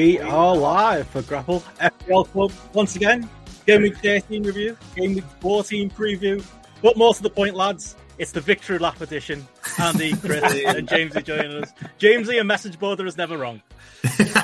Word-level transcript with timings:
We 0.00 0.18
are 0.18 0.56
live 0.56 1.08
for 1.08 1.20
Grapple 1.20 1.60
FPL 1.78 2.26
Club 2.28 2.52
once 2.72 2.96
again. 2.96 3.28
Game 3.66 3.82
week 3.82 3.98
13 3.98 4.44
review, 4.44 4.74
game 4.96 5.16
week 5.16 5.24
14 5.40 5.90
preview. 5.90 6.42
But 6.80 6.96
more 6.96 7.12
to 7.12 7.22
the 7.22 7.28
point, 7.28 7.54
lads, 7.54 7.96
it's 8.16 8.32
the 8.32 8.40
victory 8.40 8.78
lap 8.78 9.02
edition. 9.02 9.46
Andy, 9.78 10.16
Chris, 10.16 10.42
and 10.64 10.88
Jamesy 10.88 11.22
joining 11.22 11.62
us. 11.62 11.74
Jamesy, 11.98 12.40
a 12.40 12.44
message 12.44 12.78
boarder 12.78 13.04
is 13.04 13.18
never 13.18 13.36
wrong. 13.36 13.60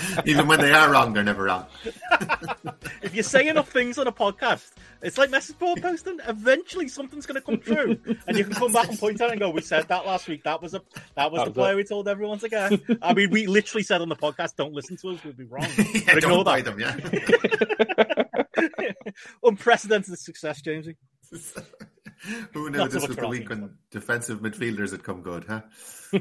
Even 0.24 0.46
when 0.46 0.60
they 0.60 0.72
are 0.72 0.90
wrong, 0.90 1.12
they're 1.12 1.22
never 1.22 1.44
wrong. 1.44 1.66
if 3.02 3.14
you 3.14 3.22
say 3.22 3.48
enough 3.48 3.70
things 3.70 3.98
on 3.98 4.06
a 4.06 4.12
podcast, 4.12 4.70
it's 5.02 5.18
like 5.18 5.30
message 5.30 5.58
board 5.58 5.82
posting. 5.82 6.18
Eventually, 6.26 6.88
something's 6.88 7.26
going 7.26 7.34
to 7.34 7.40
come 7.40 7.58
true, 7.58 7.98
and 8.26 8.36
you 8.36 8.44
can 8.44 8.54
come 8.54 8.72
back 8.72 8.88
and 8.88 8.98
point 8.98 9.20
out 9.20 9.30
and 9.30 9.40
go, 9.40 9.50
"We 9.50 9.60
said 9.60 9.88
that 9.88 10.06
last 10.06 10.28
week. 10.28 10.44
That 10.44 10.62
was 10.62 10.74
a 10.74 10.82
that 11.16 11.30
was 11.30 11.40
that 11.40 11.44
the 11.46 11.50
was 11.50 11.54
play 11.54 11.72
it. 11.72 11.76
we 11.76 11.84
told 11.84 12.08
everyone 12.08 12.38
to 12.38 12.48
get." 12.48 12.80
I 13.02 13.12
mean, 13.12 13.30
we 13.30 13.46
literally 13.46 13.82
said 13.82 14.00
on 14.00 14.08
the 14.08 14.16
podcast, 14.16 14.56
"Don't 14.56 14.72
listen 14.72 14.96
to 14.98 15.10
us. 15.10 15.24
We'll 15.24 15.34
be 15.34 15.44
wrong." 15.44 15.66
yeah, 15.94 16.14
don't 16.20 16.44
buy 16.44 16.60
them. 16.62 16.78
Yeah. 16.78 16.96
Unprecedented 19.42 20.18
success, 20.18 20.62
Jamesy. 20.62 20.96
Who 22.52 22.70
knew 22.70 22.88
this 22.88 23.06
was 23.06 23.16
the 23.16 23.26
week 23.26 23.48
when 23.48 23.70
defensive 23.90 24.40
midfielders 24.40 24.92
had 24.92 25.02
come 25.02 25.22
good, 25.22 25.44
huh? 25.44 25.62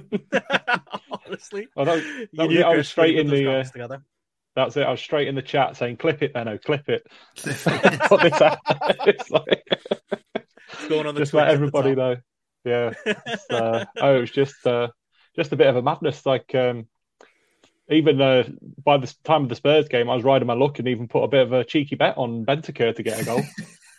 Honestly, 1.28 1.68
oh, 1.78 1.86
that, 1.86 2.28
that 2.34 2.48
was. 2.48 2.58
I 2.58 2.76
was 2.76 2.90
straight 2.90 3.20
in 3.20 3.28
the. 3.28 3.60
Uh, 3.60 3.64
together. 3.64 4.04
That's 4.56 4.76
it. 4.78 4.84
I 4.84 4.92
was 4.92 5.00
straight 5.00 5.28
in 5.28 5.36
the 5.36 5.44
chat 5.44 5.78
saying, 5.78 5.98
"Clip 5.98 6.22
it, 6.24 6.34
Benno, 6.34 6.58
clip 6.58 6.90
it." 6.90 7.06
Put 7.36 8.22
this 8.22 8.42
out. 8.42 8.60
it's 9.06 9.30
like 9.30 9.64
it's 9.68 10.88
going 10.90 11.06
on 11.06 11.14
the 11.14 11.22
just 11.22 11.34
let 11.34 11.50
everybody 11.50 11.94
know. 11.94 12.18
Yeah. 12.66 12.94
Uh, 13.50 13.86
oh, 14.02 14.16
it 14.16 14.22
was 14.22 14.32
just 14.32 14.66
uh, 14.66 14.88
just 15.36 15.52
a 15.52 15.56
bit 15.56 15.68
of 15.68 15.76
a 15.76 15.82
madness. 15.84 16.26
Like 16.26 16.54
um, 16.56 16.88
even 17.90 18.20
uh, 18.20 18.50
by 18.84 18.98
the 18.98 19.14
time 19.24 19.44
of 19.44 19.50
the 19.50 19.56
Spurs 19.56 19.88
game, 19.88 20.10
I 20.10 20.16
was 20.16 20.24
riding 20.24 20.48
my 20.48 20.54
luck 20.54 20.80
and 20.80 20.88
even 20.88 21.08
put 21.08 21.24
a 21.24 21.28
bit 21.28 21.44
of 21.44 21.54
a 21.54 21.64
cheeky 21.64 21.96
bet 21.96 22.18
on 22.18 22.46
Bentancur 22.46 22.96
to 22.96 23.04
get 23.04 23.22
a 23.22 23.26
goal. 23.26 23.42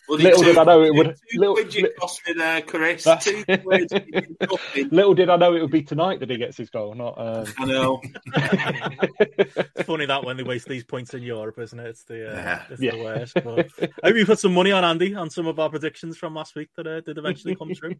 Little 0.08 0.42
did 0.42 0.58
I 0.58 0.64
know 0.64 0.82
it 0.82 0.94
would. 0.94 1.16
Little, 1.34 1.56
cost 1.98 2.22
me 2.26 2.34
there, 2.34 2.62
Chris. 2.62 3.06
little 4.90 5.14
did 5.14 5.30
I 5.30 5.36
know 5.36 5.54
it 5.54 5.62
would 5.62 5.70
be 5.70 5.82
tonight 5.82 6.20
that 6.20 6.30
he 6.30 6.36
gets 6.36 6.56
his 6.56 6.70
goal. 6.70 6.94
Not. 6.94 7.18
Um... 7.18 7.46
I 7.58 7.64
know. 7.64 8.00
it's 8.34 9.82
funny 9.82 10.06
that 10.06 10.24
when 10.24 10.36
they 10.36 10.42
waste 10.42 10.68
these 10.68 10.84
points 10.84 11.14
in 11.14 11.22
Europe, 11.22 11.58
isn't 11.58 11.78
it? 11.78 11.86
It's 11.86 12.04
the 12.04 12.32
uh, 12.32 12.36
yeah. 12.36 12.62
it's 12.70 12.82
yeah. 12.82 12.90
the 12.92 13.02
worst. 13.02 13.34
But 13.34 13.70
I 14.02 14.08
hope 14.08 14.16
you 14.16 14.26
put 14.26 14.38
some 14.38 14.54
money 14.54 14.72
on 14.72 14.84
Andy 14.84 15.14
on 15.14 15.30
some 15.30 15.46
of 15.46 15.58
our 15.58 15.70
predictions 15.70 16.16
from 16.16 16.34
last 16.34 16.54
week 16.54 16.68
that 16.76 16.86
uh, 16.86 17.00
did 17.00 17.18
eventually 17.18 17.54
come 17.54 17.74
true. 17.74 17.94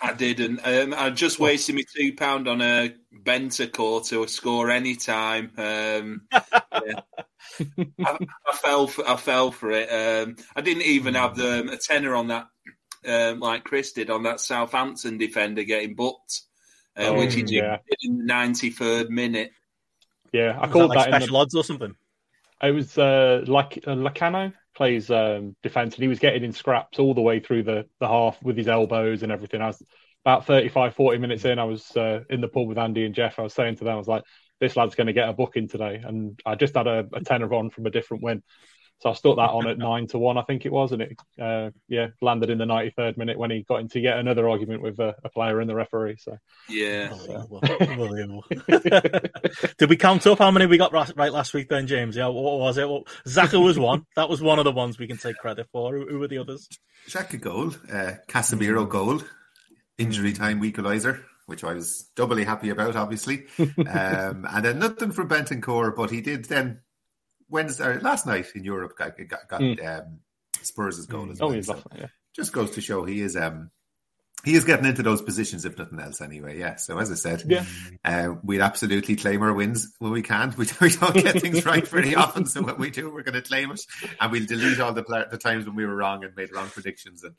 I 0.00 0.12
didn't. 0.14 0.60
Um, 0.64 0.94
I 0.96 1.10
just 1.10 1.38
wasted 1.38 1.74
me 1.74 1.84
two 1.84 2.14
pound 2.14 2.48
on 2.48 2.60
a 2.60 2.94
Bentancur 3.22 4.06
to 4.08 4.26
score 4.28 4.70
any 4.70 4.96
time. 4.96 5.52
Um, 5.56 6.22
yeah. 6.32 7.00
I, 8.04 8.18
I, 8.46 8.56
fell 8.56 8.86
for 8.86 9.08
I 9.08 9.16
fell 9.16 9.50
for 9.50 9.70
it. 9.70 9.88
Um, 9.88 10.36
I 10.56 10.60
didn't 10.60 10.82
even 10.82 11.14
have 11.14 11.36
the, 11.36 11.70
a 11.72 11.76
tenner 11.76 12.14
on 12.14 12.28
that, 12.28 12.48
um, 13.06 13.40
like 13.40 13.64
Chris 13.64 13.92
did 13.92 14.10
on 14.10 14.24
that 14.24 14.40
Southampton 14.40 15.18
defender 15.18 15.62
getting 15.62 15.94
booked, 15.94 16.42
uh, 16.96 17.08
oh, 17.08 17.18
which 17.18 17.34
he 17.34 17.42
did 17.42 17.52
yeah. 17.52 17.78
in 18.00 18.18
the 18.18 18.24
ninety 18.24 18.70
third 18.70 19.10
minute. 19.10 19.52
Yeah, 20.32 20.58
I 20.60 20.66
called 20.66 20.90
that, 20.90 20.96
like 20.96 21.10
that 21.10 21.22
special 21.22 21.38
the... 21.38 21.42
odds 21.42 21.54
or 21.54 21.64
something. 21.64 21.94
It 22.62 22.70
was 22.72 22.96
uh, 22.98 23.44
like 23.46 23.78
uh, 23.86 23.94
Lyanco 23.94 24.52
plays 24.74 25.10
um, 25.10 25.54
defense, 25.62 25.94
and 25.94 26.02
he 26.02 26.08
was 26.08 26.18
getting 26.18 26.44
in 26.44 26.52
scraps 26.52 26.98
all 26.98 27.14
the 27.14 27.20
way 27.20 27.40
through 27.40 27.62
the, 27.62 27.86
the 28.00 28.08
half 28.08 28.42
with 28.42 28.56
his 28.56 28.68
elbows 28.68 29.22
and 29.22 29.30
everything. 29.30 29.60
I 29.60 29.68
was 29.68 29.82
about 30.24 30.46
35, 30.46 30.94
40 30.94 31.18
minutes 31.18 31.44
in. 31.44 31.58
I 31.58 31.64
was 31.64 31.96
uh, 31.96 32.20
in 32.30 32.40
the 32.40 32.48
pub 32.48 32.66
with 32.66 32.78
Andy 32.78 33.04
and 33.04 33.14
Jeff. 33.14 33.38
I 33.38 33.42
was 33.42 33.54
saying 33.54 33.76
to 33.76 33.84
them, 33.84 33.94
I 33.94 33.98
was 33.98 34.08
like, 34.08 34.22
this 34.60 34.76
lad's 34.76 34.94
going 34.94 35.08
to 35.08 35.12
get 35.12 35.28
a 35.28 35.32
booking 35.32 35.68
today. 35.68 36.00
And 36.02 36.40
I 36.46 36.54
just 36.54 36.74
had 36.74 36.86
a, 36.86 37.06
a 37.12 37.20
tenner 37.20 37.52
on 37.52 37.70
from 37.70 37.86
a 37.86 37.90
different 37.90 38.22
win. 38.22 38.42
So 39.00 39.10
I 39.10 39.12
stuck 39.14 39.36
that 39.36 39.50
on 39.50 39.66
at 39.66 39.76
nine 39.90 40.06
to 40.08 40.18
one, 40.18 40.38
I 40.38 40.42
think 40.42 40.64
it 40.64 40.72
was, 40.72 40.92
and 40.92 41.02
it 41.02 41.18
uh, 41.38 41.70
yeah 41.88 42.08
landed 42.22 42.48
in 42.48 42.58
the 42.58 42.64
ninety 42.64 42.92
third 42.96 43.18
minute 43.18 43.38
when 43.38 43.50
he 43.50 43.62
got 43.62 43.80
into 43.80 44.00
yet 44.00 44.18
another 44.18 44.48
argument 44.48 44.82
with 44.82 44.98
a, 44.98 45.14
a 45.24 45.28
player 45.28 45.60
and 45.60 45.68
the 45.68 45.74
referee. 45.74 46.16
So 46.18 46.38
yeah, 46.68 47.12
did 49.78 49.90
we 49.90 49.96
count 49.96 50.26
up 50.26 50.38
how 50.38 50.50
many 50.50 50.66
we 50.66 50.78
got 50.78 50.92
right 50.92 51.32
last 51.32 51.52
week 51.52 51.68
then, 51.68 51.86
James? 51.86 52.16
Yeah, 52.16 52.28
what 52.28 52.58
was 52.60 52.78
it? 52.78 52.88
Well, 52.88 53.04
Xhaka 53.26 53.62
was 53.62 53.78
one. 53.78 54.06
That 54.16 54.28
was 54.28 54.40
one 54.40 54.58
of 54.58 54.64
the 54.64 54.72
ones 54.72 54.98
we 54.98 55.06
can 55.06 55.18
take 55.18 55.36
credit 55.36 55.66
for. 55.72 55.94
Who, 55.94 56.06
who 56.08 56.18
were 56.20 56.28
the 56.28 56.38
others? 56.38 56.68
Xhaka 57.08 57.40
goal, 57.40 57.72
uh, 57.92 58.12
Casemiro 58.28 58.88
goal, 58.88 59.20
injury 59.98 60.32
time 60.32 60.60
equaliser 60.62 61.22
which 61.46 61.64
I 61.64 61.74
was 61.74 62.04
doubly 62.16 62.44
happy 62.44 62.70
about, 62.70 62.96
obviously. 62.96 63.46
um, 63.58 64.46
and 64.50 64.64
then 64.64 64.78
nothing 64.78 65.12
from 65.12 65.28
Bentancur, 65.28 65.94
but 65.94 66.10
he 66.10 66.20
did 66.20 66.46
then 66.46 66.80
Wednesday 67.48 67.98
last 67.98 68.26
night 68.26 68.46
in 68.54 68.64
Europe 68.64 68.96
got, 68.96 69.16
got, 69.28 69.48
got 69.48 69.60
mm. 69.60 69.98
um, 69.98 70.20
Spurs' 70.62 71.06
goal 71.06 71.26
mm. 71.26 71.32
as 71.32 71.40
oh, 71.40 71.48
well. 71.48 71.58
Oh, 71.58 71.62
so 71.62 71.82
yeah. 71.96 72.06
Just 72.34 72.52
goes 72.52 72.72
to 72.72 72.80
show 72.80 73.04
he 73.04 73.20
is 73.20 73.36
um, 73.36 73.70
he 74.44 74.54
is 74.54 74.64
getting 74.64 74.86
into 74.86 75.04
those 75.04 75.22
positions, 75.22 75.64
if 75.64 75.78
nothing 75.78 76.00
else, 76.00 76.20
anyway. 76.20 76.58
Yeah. 76.58 76.76
So 76.76 76.98
as 76.98 77.12
I 77.12 77.14
said, 77.14 77.44
yeah, 77.46 77.64
uh, 78.04 78.34
we'd 78.42 78.60
absolutely 78.60 79.14
claim 79.14 79.40
our 79.42 79.52
wins 79.52 79.94
when 80.00 80.10
we 80.10 80.22
can. 80.22 80.52
We, 80.58 80.66
we 80.80 80.90
don't 80.90 81.14
get 81.14 81.40
things 81.40 81.64
right 81.64 81.86
very 81.86 82.16
often, 82.16 82.46
so 82.46 82.62
when 82.62 82.78
we 82.78 82.90
do, 82.90 83.12
we're 83.12 83.22
going 83.22 83.40
to 83.40 83.42
claim 83.42 83.70
it, 83.70 83.82
and 84.20 84.32
we'll 84.32 84.46
delete 84.46 84.80
all 84.80 84.92
the 84.92 85.26
the 85.30 85.38
times 85.38 85.66
when 85.66 85.76
we 85.76 85.86
were 85.86 85.94
wrong 85.94 86.24
and 86.24 86.34
made 86.34 86.52
wrong 86.52 86.68
predictions, 86.68 87.22
and 87.22 87.34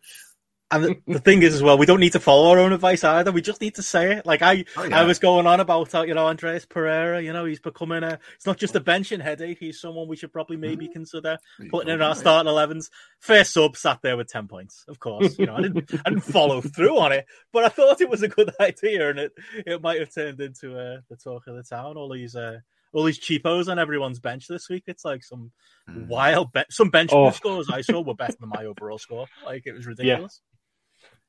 and 0.72 0.84
the, 0.84 1.02
the, 1.06 1.20
thing 1.20 1.44
is, 1.44 1.54
as 1.54 1.62
well, 1.62 1.78
we 1.78 1.86
don't 1.86 2.00
need 2.00 2.14
to 2.14 2.20
follow 2.20 2.50
our 2.50 2.58
own 2.58 2.74
advice 2.74 3.04
either. 3.04 3.32
We 3.32 3.42
just 3.44 3.62
need 3.62 3.76
to 3.76 3.84
say 3.84 4.14
it. 4.14 4.26
Like 4.26 4.42
I, 4.42 4.66
oh, 4.76 4.84
yeah. 4.84 5.00
I 5.00 5.04
was 5.04 5.20
going 5.20 5.46
on 5.46 5.60
about, 5.60 5.94
uh, 5.94 6.02
you 6.02 6.16
know, 6.16 6.26
Andreas 6.26 6.66
Pereira. 6.66 7.22
You 7.22 7.34
know, 7.34 7.46
he's 7.46 7.60
becoming 7.60 8.02
a. 8.02 8.20
It's 8.34 8.48
not 8.48 8.58
just 8.58 8.76
a 8.76 8.82
benching 8.82 9.22
headache. 9.22 9.60
He's 9.60 9.80
someone 9.80 10.08
we 10.08 10.16
should 10.16 10.34
probably 10.34 10.58
maybe 10.58 10.86
mm-hmm. 10.86 10.94
consider 10.94 11.38
putting 11.70 11.94
in 11.94 12.02
our 12.02 12.16
starting 12.16 12.50
elevens. 12.50 12.90
First 13.20 13.54
sub 13.54 13.78
sat 13.78 14.02
there 14.02 14.18
with 14.18 14.28
ten 14.28 14.48
points. 14.48 14.86
Of 14.88 15.00
course, 15.00 15.38
you 15.38 15.46
know, 15.46 15.56
I 15.56 15.62
didn't, 15.62 15.94
I 16.04 16.10
didn't 16.10 16.24
follow 16.24 16.62
through 16.76 16.98
on 16.98 17.12
it, 17.12 17.28
but 17.54 17.64
I 17.64 17.70
thought 17.70 18.02
it 18.02 18.10
was 18.10 18.24
a 18.24 18.28
good 18.28 18.52
idea, 18.60 19.10
and 19.10 19.20
it, 19.20 19.34
it 19.68 19.82
might 19.84 20.00
have 20.00 20.14
turned 20.14 20.42
into 20.42 20.78
uh, 20.78 21.02
the 21.10 21.16
talk 21.16 21.46
of 21.46 21.56
the 21.56 21.64
town. 21.64 21.96
All 21.96 22.12
these, 22.12 22.36
uh, 22.36 22.60
all 22.92 23.04
these 23.04 23.20
cheapos 23.20 23.68
on 23.68 23.78
everyone's 23.78 24.20
bench 24.20 24.48
this 24.48 24.68
week. 24.68 24.86
It's 24.88 25.06
like 25.06 25.24
some 25.24 25.52
mm. 25.88 26.08
wild 26.08 26.54
bet. 26.54 26.72
Some 26.72 26.90
bench 26.90 27.12
oh. 27.14 27.30
scores 27.30 27.70
I 27.70 27.82
saw 27.82 28.02
were 28.02 28.16
better 28.16 28.36
than 28.40 28.50
my 28.50 28.66
overall 28.66 28.98
score. 28.98 29.28
Like 29.46 29.68
it 29.68 29.74
was 29.74 29.86
ridiculous. 29.86 30.42
Yeah. 30.44 30.55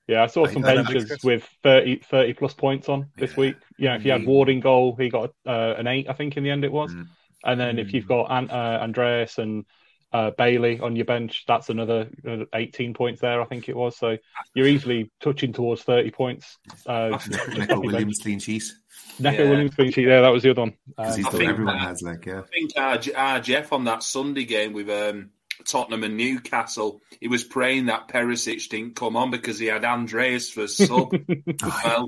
Yeah, 0.09 0.23
I 0.23 0.27
saw 0.27 0.47
some 0.47 0.63
benches 0.63 1.25
with 1.25 1.49
30, 1.65 1.97
30 1.97 2.33
plus 2.35 2.55
points 2.55 2.89
on 2.89 3.09
this 3.17 3.33
yeah. 3.33 3.41
week. 3.41 3.57
Yeah, 3.77 3.97
if 3.97 4.05
you 4.05 4.13
had 4.13 4.23
mm. 4.23 4.27
Ward 4.27 4.49
in 4.49 4.61
goal, 4.61 4.95
he 4.95 5.09
got 5.09 5.31
uh, 5.45 5.75
an 5.77 5.89
eight, 5.89 6.09
I 6.09 6.13
think, 6.13 6.37
in 6.37 6.45
the 6.45 6.51
end 6.51 6.65
it 6.65 6.71
was. 6.71 6.93
Mm. 6.93 7.09
And 7.45 7.61
then 7.61 7.77
mm. 7.77 7.81
if 7.81 7.93
you've 7.93 8.07
got 8.07 8.31
An- 8.31 8.51
uh, 8.51 8.79
Andreas 8.83 9.39
and 9.39 9.65
uh, 10.13 10.31
Bailey 10.31 10.79
on 10.79 10.95
your 10.95 11.07
bench, 11.07 11.45
that's 11.49 11.71
another 11.71 12.09
uh, 12.27 12.45
18 12.55 12.95
points 12.95 13.21
there, 13.21 13.43
I 13.43 13.47
think 13.47 13.69
it 13.69 13.77
was. 13.77 13.97
So 13.97 14.17
you're 14.55 14.69
easily 14.69 15.11
touching 15.21 15.53
towards 15.53 15.83
30 15.83 16.13
points. 16.13 16.57
Uh, 16.87 17.19
Neco 17.57 17.81
Williams 17.81 18.21
clean 18.23 18.39
sheet. 18.39 18.63
Neco 19.19 19.43
yeah. 19.43 19.51
Williams 19.51 19.75
clean 19.75 19.91
sheet, 19.91 20.07
yeah, 20.07 20.21
that 20.21 20.29
was 20.29 20.45
the 20.45 20.51
other 20.51 20.63
one. 20.63 20.75
Um, 20.99 21.07
I 21.07 21.11
think 21.11 21.49
everyone 21.49 21.79
has, 21.79 22.01
like, 22.03 22.27
yeah. 22.27 22.43
I 22.43 22.43
think 22.43 22.73
our, 22.77 23.01
our 23.17 23.41
Jeff 23.41 23.73
on 23.73 23.85
that 23.85 24.05
Sunday 24.05 24.45
game 24.45 24.73
with 24.73 24.89
um, 24.89 25.31
Tottenham 25.65 26.05
and 26.05 26.17
Newcastle, 26.17 27.03
he 27.21 27.29
was 27.29 27.45
praying 27.45 27.87
that 27.87 28.09
Perisic 28.09 28.69
didn't 28.69 28.97
come 28.97 29.17
on 29.17 29.31
because 29.31 29.59
he 29.59 29.67
had 29.67 29.85
Andreas 29.85 30.51
for 30.51 30.67
sub. 30.67 31.13
well, 31.85 32.07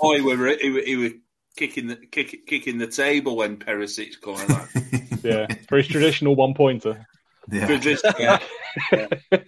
boy, 0.00 0.22
we 0.22 0.36
were 0.36 0.48
he, 0.48 0.82
he 0.82 0.96
was 0.96 1.12
kicking 1.56 1.88
the 1.88 1.96
kick, 1.96 2.46
kicking 2.46 2.78
the 2.78 2.86
table 2.86 3.36
when 3.36 3.56
Perisic 3.56 4.20
came 4.20 4.34
on. 4.34 5.18
yeah, 5.22 5.46
for 5.68 5.78
his 5.78 5.88
traditional 5.88 6.34
one 6.34 6.54
pointer. 6.54 7.06
Yeah. 7.50 7.80
yeah. 8.18 8.38
yeah. 8.92 9.08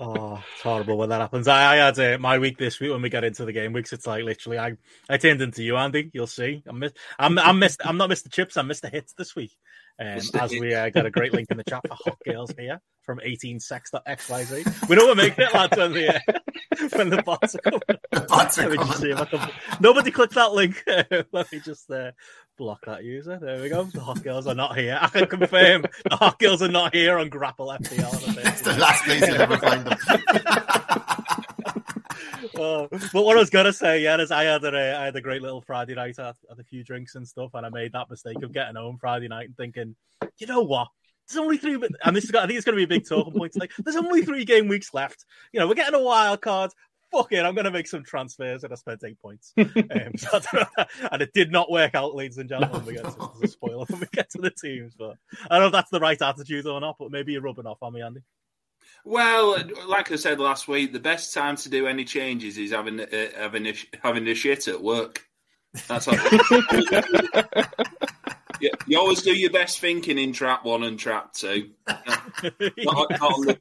oh, 0.00 0.42
it's 0.52 0.62
horrible 0.62 0.96
when 0.96 1.10
that 1.10 1.20
happens. 1.20 1.46
I, 1.46 1.74
I 1.74 1.76
had 1.76 1.98
uh, 1.98 2.18
my 2.18 2.38
week 2.38 2.56
this 2.56 2.80
week 2.80 2.90
when 2.90 3.02
we 3.02 3.10
get 3.10 3.24
into 3.24 3.44
the 3.44 3.52
game 3.52 3.72
weeks. 3.72 3.92
It's 3.92 4.06
like 4.06 4.24
literally, 4.24 4.58
I 4.58 4.76
I 5.08 5.18
turned 5.18 5.42
into 5.42 5.62
you, 5.62 5.76
Andy. 5.76 6.10
You'll 6.12 6.26
see. 6.26 6.62
I'm 6.66 6.78
miss, 6.78 6.92
I'm 7.18 7.38
I'm 7.38 7.58
missed. 7.58 7.82
I'm 7.84 7.98
not 7.98 8.10
Mr. 8.10 8.30
Chips. 8.30 8.56
I'm 8.56 8.68
Mr. 8.68 8.90
Hits 8.90 9.12
this 9.12 9.36
week. 9.36 9.52
Um, 10.00 10.20
as 10.34 10.50
we 10.52 10.74
uh, 10.74 10.88
got 10.90 11.06
a 11.06 11.10
great 11.10 11.32
link 11.32 11.50
in 11.50 11.56
the 11.56 11.64
chat 11.64 11.82
for 11.86 11.94
Hot 11.94 12.18
Girls 12.24 12.52
here 12.58 12.80
from 13.02 13.18
18sex.xyz. 13.18 14.88
We 14.88 14.96
know 14.96 15.06
we're 15.06 15.14
making 15.14 15.44
it, 15.44 15.54
lads, 15.54 15.76
when 15.76 15.92
the, 15.92 16.14
uh, 16.14 16.88
when 16.92 17.08
the 17.08 17.22
bots 17.22 17.54
are 17.54 17.58
coming. 17.58 17.80
The 18.10 18.20
bots 18.28 18.58
are 18.58 18.74
coming. 18.74 19.26
Can... 19.26 19.50
Nobody 19.80 20.10
click 20.10 20.30
that 20.30 20.52
link. 20.52 20.82
Let 21.32 21.50
me 21.52 21.60
just 21.60 21.90
uh, 21.90 22.12
block 22.56 22.84
that 22.86 23.04
user. 23.04 23.38
There 23.40 23.60
we 23.60 23.68
go. 23.68 23.84
The 23.84 24.00
Hot 24.00 24.22
Girls 24.22 24.46
are 24.46 24.54
not 24.54 24.76
here. 24.76 24.98
I 25.00 25.08
can 25.08 25.26
confirm 25.26 25.82
the 26.08 26.16
Hot 26.16 26.38
Girls 26.38 26.62
are 26.62 26.68
not 26.68 26.94
here 26.94 27.18
on 27.18 27.28
Grapple 27.28 27.68
FPL. 27.68 28.46
It's 28.46 28.62
the 28.62 28.74
last 28.74 29.04
place 29.04 29.26
you'll 29.26 29.40
ever 29.40 29.56
find 29.56 29.86
them. 29.86 31.04
Uh, 32.58 32.86
but 33.12 33.24
what 33.24 33.36
I 33.36 33.40
was 33.40 33.50
gonna 33.50 33.72
say, 33.72 34.02
yeah, 34.02 34.20
is 34.20 34.30
I 34.30 34.44
had 34.44 34.64
a 34.64 34.96
I 34.96 35.04
had 35.06 35.16
a 35.16 35.20
great 35.20 35.42
little 35.42 35.60
Friday 35.62 35.94
night. 35.94 36.18
I 36.18 36.26
had, 36.26 36.36
had 36.48 36.58
a 36.58 36.64
few 36.64 36.84
drinks 36.84 37.14
and 37.14 37.26
stuff, 37.26 37.50
and 37.54 37.64
I 37.64 37.68
made 37.70 37.92
that 37.92 38.10
mistake 38.10 38.42
of 38.42 38.52
getting 38.52 38.76
home 38.76 38.98
Friday 39.00 39.28
night 39.28 39.46
and 39.46 39.56
thinking, 39.56 39.96
you 40.38 40.46
know 40.46 40.62
what? 40.62 40.88
There's 41.28 41.42
only 41.42 41.58
three, 41.58 41.78
and 42.04 42.16
this 42.16 42.24
is, 42.24 42.34
I 42.34 42.46
think 42.46 42.56
it's 42.56 42.64
going 42.64 42.78
to 42.78 42.86
be 42.86 42.94
a 42.94 42.98
big 42.98 43.06
talking 43.06 43.34
point. 43.34 43.54
Like, 43.58 43.72
there's 43.78 43.96
only 43.96 44.24
three 44.24 44.46
game 44.46 44.66
weeks 44.66 44.94
left. 44.94 45.26
You 45.52 45.60
know, 45.60 45.68
we're 45.68 45.74
getting 45.74 45.98
a 45.98 46.02
wild 46.02 46.40
card. 46.40 46.70
fuck 47.12 47.32
it, 47.32 47.44
I'm 47.44 47.54
going 47.54 47.66
to 47.66 47.70
make 47.70 47.86
some 47.86 48.02
transfers 48.02 48.64
and 48.64 48.72
I 48.72 48.76
spent 48.76 49.04
eight 49.04 49.20
points. 49.20 49.52
Um, 49.58 50.16
so 50.16 50.40
and 51.10 51.22
it 51.22 51.32
did 51.32 51.50
not 51.50 51.70
work 51.70 51.94
out, 51.94 52.14
ladies 52.14 52.38
and 52.38 52.48
gentlemen. 52.48 52.84
We 52.84 52.94
get 52.94 53.04
to, 53.04 53.30
a 53.42 53.48
spoiler 53.48 53.84
when 53.86 54.00
we 54.00 54.06
get 54.12 54.30
to 54.30 54.38
the 54.38 54.50
teams, 54.50 54.94
but 54.98 55.16
I 55.50 55.54
don't 55.54 55.62
know 55.62 55.66
if 55.66 55.72
that's 55.72 55.90
the 55.90 56.00
right 56.00 56.20
attitude 56.20 56.66
or 56.66 56.80
not, 56.80 56.96
but 56.98 57.10
maybe 57.10 57.32
you're 57.32 57.42
rubbing 57.42 57.66
off 57.66 57.82
on 57.82 57.92
me, 57.94 58.02
Andy. 58.02 58.20
Well, 59.04 59.56
like 59.86 60.12
I 60.12 60.16
said 60.16 60.40
last 60.40 60.68
week, 60.68 60.92
the 60.92 61.00
best 61.00 61.32
time 61.32 61.56
to 61.56 61.68
do 61.68 61.86
any 61.86 62.04
changes 62.04 62.58
is 62.58 62.72
having 62.72 63.00
uh, 63.00 63.06
having 63.36 63.66
a, 63.66 63.74
having 64.02 64.28
a 64.28 64.34
shit 64.34 64.68
at 64.68 64.82
work. 64.82 65.24
That's 65.86 66.06
how. 66.06 66.12
you, 68.60 68.70
you 68.86 68.98
always 68.98 69.22
do 69.22 69.34
your 69.34 69.50
best 69.50 69.80
thinking 69.80 70.18
in 70.18 70.32
trap 70.32 70.64
one 70.64 70.82
and 70.82 70.98
trap 70.98 71.32
two. 71.32 71.70
not, 71.86 73.10
not 73.10 73.58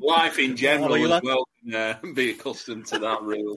Life 0.00 0.38
in 0.38 0.56
general 0.56 0.94
oh, 0.94 1.16
as 1.16 1.22
well 1.22 1.46
can 1.62 1.74
uh, 1.74 1.98
be 2.14 2.30
accustomed 2.30 2.86
to 2.86 2.98
that 2.98 3.22
rule. 3.22 3.56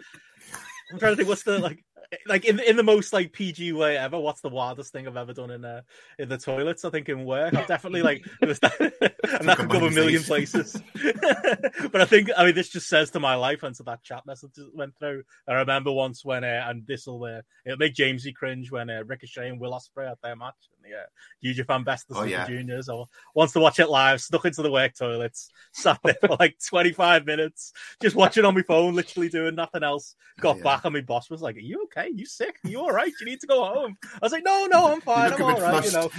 I'm 0.92 1.00
trying 1.00 1.14
to 1.14 1.16
think 1.18 1.30
what's 1.30 1.44
the 1.44 1.60
like 1.60 1.84
like 2.26 2.46
in 2.46 2.60
in 2.60 2.76
the 2.76 2.84
most 2.84 3.14
like 3.14 3.34
PG 3.34 3.74
way 3.74 3.98
ever. 3.98 4.20
What's 4.20 4.42
the 4.42 4.50
wildest 4.50 4.92
thing 4.92 5.08
I've 5.08 5.18
ever 5.18 5.34
done 5.34 5.52
in 5.52 5.64
uh, 5.64 5.82
in 6.18 6.30
the 6.30 6.38
toilets? 6.38 6.84
I 6.86 6.90
think 6.90 7.10
in 7.10 7.24
work, 7.26 7.54
I've 7.54 7.68
definitely 7.68 8.02
like, 8.02 8.26
and 8.42 8.50
that 8.52 9.58
could 9.58 9.70
go 9.70 9.86
a 9.86 9.92
million 9.92 10.24
places. 10.24 10.82
but 11.92 12.02
I 12.02 12.06
think 12.06 12.30
I 12.36 12.46
mean 12.46 12.56
this 12.56 12.70
just 12.70 12.90
says 12.90 13.12
to 13.12 13.20
my 13.20 13.36
life 13.36 13.64
and 13.64 13.76
to 13.76 13.84
that 13.84 14.04
chat 14.04 14.26
message 14.26 14.54
that 14.56 14.76
went 14.76 14.98
through. 14.98 15.24
I 15.48 15.54
remember 15.54 15.92
once 15.92 16.26
when 16.26 16.44
uh, 16.44 16.66
and 16.68 16.86
this 16.88 17.06
will 17.06 17.24
uh, 17.24 17.42
it'll 17.66 17.78
make 17.78 17.94
Jamesy 17.94 18.34
cringe 18.34 18.72
when 18.72 18.90
uh, 18.90 19.04
Ricochet 19.06 19.50
and 19.50 19.60
Will 19.60 19.72
Ospreay 19.72 20.08
had 20.08 20.18
their 20.24 20.36
match 20.36 20.56
the 20.90 20.98
uh, 20.98 21.04
New 21.44 21.54
Japan 21.54 21.84
Best 21.84 22.10
of 22.10 22.18
oh, 22.18 22.24
yeah. 22.24 22.46
Juniors. 22.48 22.90
Or 22.90 23.08
wants 23.34 23.54
to 23.54 23.60
watch 23.60 23.80
it 23.80 23.90
live, 23.90 24.22
snuck 24.22 24.46
into 24.46 24.62
the 24.62 24.72
work 24.72 24.96
toilets, 24.96 25.50
sat 25.74 26.00
there 26.04 26.16
for 26.20 26.36
like 26.40 26.58
twenty 26.68 26.92
five 26.92 27.26
minutes, 27.26 27.74
just 28.02 28.16
watching 28.16 28.46
on 28.46 28.56
my 28.56 28.62
phone, 28.62 28.96
literally 28.96 29.30
doing 29.30 29.56
nothing 29.56 29.84
else. 29.84 30.16
Got 30.40 30.58
yeah. 30.58 30.64
back 30.64 30.86
and 30.86 30.94
my 30.94 31.02
boss 31.02 31.30
was 31.30 31.42
like, 31.42 31.56
"Are 31.56 31.60
you 31.60 31.84
okay? 31.86 32.10
You 32.14 32.26
sick? 32.26 32.58
Are 32.66 32.70
you 32.70 32.80
all 32.80 32.92
right? 32.92 33.12
You 33.20 33.26
need 33.26 33.42
to 33.42 33.48
go 33.48 33.66
home." 33.66 33.98
I 34.14 34.20
was 34.22 34.32
like, 34.32 34.44
"No, 34.44 34.68
no, 34.68 34.92
I'm 34.94 35.02
fine. 35.02 35.34
I'm 35.34 35.42
all 35.42 35.62
right." 35.62 35.86
You 35.86 35.92
know. 35.92 36.10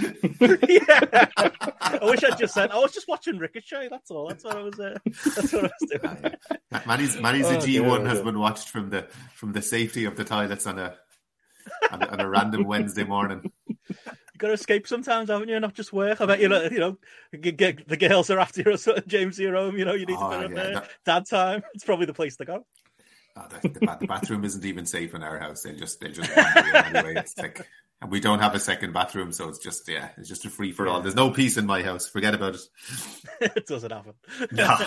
yeah. 0.67 1.27
I 1.81 1.99
wish 2.01 2.23
I'd 2.23 2.37
just 2.37 2.53
said 2.53 2.71
I 2.71 2.77
was 2.77 2.91
just 2.91 3.07
watching 3.07 3.37
Ricochet. 3.37 3.89
That's 3.89 4.11
all. 4.11 4.27
That's 4.27 4.43
what 4.43 4.57
I 4.57 4.63
was. 4.63 4.79
Uh, 4.79 4.97
that's 5.05 5.53
what 5.53 5.65
I 5.65 5.71
was 5.79 5.99
doing. 6.01 6.35
Manny's 6.87 7.19
Manny's 7.19 7.47
oh, 7.47 7.57
a 7.57 7.61
G 7.61 7.79
one 7.79 8.05
has 8.05 8.21
been 8.21 8.39
watched 8.39 8.69
from 8.69 8.89
the 8.89 9.07
from 9.33 9.53
the 9.53 9.61
safety 9.61 10.05
of 10.05 10.15
the 10.15 10.23
toilets 10.23 10.65
on 10.65 10.79
a 10.79 10.95
on 11.91 12.01
a, 12.01 12.07
on 12.07 12.19
a 12.19 12.29
random 12.29 12.63
Wednesday 12.63 13.03
morning. 13.03 13.51
Got 14.41 14.47
to 14.47 14.53
escape 14.53 14.87
sometimes, 14.87 15.29
haven't 15.29 15.49
you? 15.49 15.59
Not 15.59 15.75
just 15.75 15.93
work. 15.93 16.19
I 16.19 16.25
bet 16.25 16.39
you 16.39 16.49
know. 16.49 16.63
You 16.63 16.79
know, 16.79 16.97
get, 17.39 17.87
the 17.87 17.95
girls 17.95 18.31
are 18.31 18.39
after 18.39 18.63
you. 18.65 18.75
So 18.75 18.97
James, 19.05 19.37
you're 19.37 19.53
home. 19.53 19.77
You 19.77 19.85
know, 19.85 19.93
you 19.93 20.07
need 20.07 20.17
oh, 20.19 20.31
to 20.31 20.47
go 20.47 20.55
yeah, 20.55 20.63
there. 20.63 20.83
Dad 21.05 21.27
time. 21.27 21.61
It's 21.75 21.83
probably 21.83 22.07
the 22.07 22.15
place 22.15 22.37
to 22.37 22.45
go. 22.45 22.65
Oh, 23.37 23.45
the, 23.61 23.69
the, 23.69 23.97
the, 23.99 24.07
bathroom 24.07 24.43
isn't 24.43 24.65
even 24.65 24.87
safe 24.87 25.13
in 25.13 25.21
our 25.21 25.37
house. 25.37 25.61
They'll 25.61 25.75
just 25.75 25.99
they'll 25.99 26.11
just 26.11 26.35
anyway. 26.35 27.13
It's 27.17 27.37
like, 27.37 27.67
and 28.01 28.11
we 28.11 28.19
don't 28.19 28.39
have 28.39 28.55
a 28.55 28.59
second 28.59 28.93
bathroom, 28.93 29.31
so 29.31 29.47
it's 29.47 29.59
just 29.59 29.87
yeah, 29.87 30.09
it's 30.17 30.27
just 30.27 30.45
a 30.45 30.49
free 30.49 30.71
for 30.71 30.87
all. 30.87 31.01
There's 31.01 31.15
no 31.15 31.29
peace 31.29 31.57
in 31.57 31.67
my 31.67 31.83
house. 31.83 32.07
Forget 32.07 32.33
about 32.33 32.55
it. 32.55 32.61
it 33.41 33.67
doesn't 33.67 33.91
happen. 33.91 34.13
No. 34.51 34.77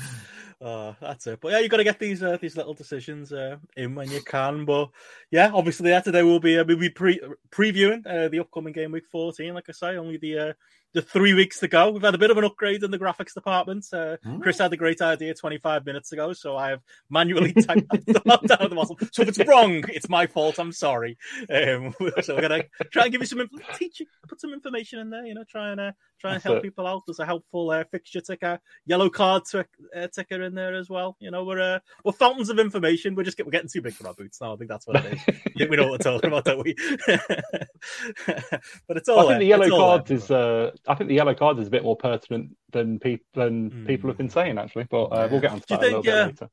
oh, 0.60 0.96
that's 1.00 1.28
it. 1.28 1.40
But 1.40 1.52
yeah, 1.52 1.58
you've 1.60 1.70
got 1.70 1.76
to 1.76 1.84
get 1.84 2.00
these 2.00 2.24
uh, 2.24 2.38
these 2.40 2.56
little 2.56 2.74
decisions 2.74 3.32
uh, 3.32 3.58
in 3.76 3.94
when 3.94 4.10
you 4.10 4.20
can. 4.20 4.64
But 4.64 4.90
yeah, 5.30 5.52
obviously, 5.54 5.90
yeah, 5.90 6.00
today 6.00 6.24
we'll 6.24 6.40
be 6.40 6.58
uh, 6.58 6.64
we'll 6.64 6.78
be 6.78 6.90
pre- 6.90 7.22
previewing 7.50 8.04
uh, 8.04 8.28
the 8.28 8.40
upcoming 8.40 8.72
game 8.72 8.90
week 8.90 9.06
14. 9.12 9.54
Like 9.54 9.68
I 9.68 9.72
say, 9.72 9.96
only 9.96 10.16
the 10.16 10.38
uh, 10.38 10.52
the 10.96 11.02
three 11.02 11.34
weeks 11.34 11.60
to 11.60 11.68
go. 11.68 11.90
We've 11.90 12.02
had 12.02 12.14
a 12.14 12.18
bit 12.18 12.30
of 12.30 12.38
an 12.38 12.44
upgrade 12.44 12.82
in 12.82 12.90
the 12.90 12.98
graphics 12.98 13.34
department. 13.34 13.84
Uh, 13.92 14.16
mm. 14.24 14.40
Chris 14.40 14.56
had 14.56 14.72
a 14.72 14.78
great 14.78 15.02
idea 15.02 15.34
25 15.34 15.84
minutes 15.84 16.10
ago, 16.12 16.32
so 16.32 16.56
I 16.56 16.70
have 16.70 16.80
manually 17.10 17.52
typed 17.52 17.90
that 17.90 18.24
down 18.24 18.62
at 18.62 18.70
the 18.70 18.74
bottom. 18.74 18.96
So 19.12 19.20
if 19.20 19.28
it's 19.28 19.46
wrong, 19.46 19.84
it's 19.90 20.08
my 20.08 20.26
fault. 20.26 20.58
I'm 20.58 20.72
sorry. 20.72 21.18
Um, 21.50 21.94
so 22.22 22.34
we're 22.34 22.40
gonna 22.40 22.64
try 22.90 23.02
and 23.02 23.12
give 23.12 23.20
you 23.20 23.26
some 23.26 23.46
teach 23.74 24.00
you, 24.00 24.06
put 24.26 24.40
some 24.40 24.54
information 24.54 24.98
in 24.98 25.10
there. 25.10 25.26
You 25.26 25.34
know, 25.34 25.44
try 25.46 25.68
and 25.70 25.80
uh, 25.80 25.92
try 26.18 26.30
and 26.30 26.36
That's 26.36 26.44
help 26.44 26.56
it. 26.58 26.62
people 26.62 26.86
out. 26.86 27.02
There's 27.06 27.20
a 27.20 27.26
helpful 27.26 27.70
uh, 27.70 27.84
fixture 27.90 28.22
ticker, 28.22 28.58
yellow 28.86 29.10
card 29.10 29.42
t- 29.44 29.60
uh, 29.94 30.08
ticker 30.08 30.42
in 30.44 30.54
there 30.54 30.74
as 30.76 30.88
well. 30.88 31.18
You 31.20 31.30
know, 31.30 31.44
we're 31.44 31.60
uh, 31.60 31.80
we're 32.06 32.12
fountains 32.12 32.48
of 32.48 32.58
information. 32.58 33.14
We're 33.14 33.24
just 33.24 33.36
get, 33.36 33.44
we're 33.44 33.52
getting 33.52 33.68
too 33.70 33.82
big 33.82 33.92
for 33.92 34.08
our 34.08 34.14
boots 34.14 34.40
now. 34.40 34.54
I 34.54 34.56
think 34.56 34.70
that's 34.70 34.86
what 34.86 35.04
it 35.04 35.12
is. 35.12 35.22
Think 35.56 35.70
we 35.70 35.76
know 35.76 35.88
what 35.88 35.92
we're 35.92 36.12
talking 36.12 36.28
about, 36.28 36.44
don't 36.44 36.64
we? 36.64 36.74
but 38.86 38.96
it's 38.96 39.08
all. 39.08 39.20
I 39.20 39.26
think 39.28 39.40
the 39.40 39.46
yellow 39.46 39.68
card 39.68 40.10
is. 40.10 40.30
Uh, 40.86 40.92
I 40.92 40.94
think 40.94 41.08
the 41.08 41.14
yellow 41.14 41.34
card 41.34 41.58
is 41.58 41.68
a 41.68 41.70
bit 41.70 41.82
more 41.82 41.96
pertinent 41.96 42.56
than 42.72 42.98
people 42.98 43.26
than 43.34 43.70
mm. 43.70 43.86
people 43.86 44.08
have 44.10 44.18
been 44.18 44.30
saying 44.30 44.58
actually. 44.58 44.84
But 44.90 45.04
uh, 45.06 45.28
we'll 45.30 45.40
get 45.40 45.52
on 45.52 45.60
to 45.60 45.66
that 45.68 45.80
think, 45.80 45.92
a 45.92 45.96
little 45.96 46.04
yeah. 46.04 46.26
bit 46.26 46.40
later. 46.40 46.50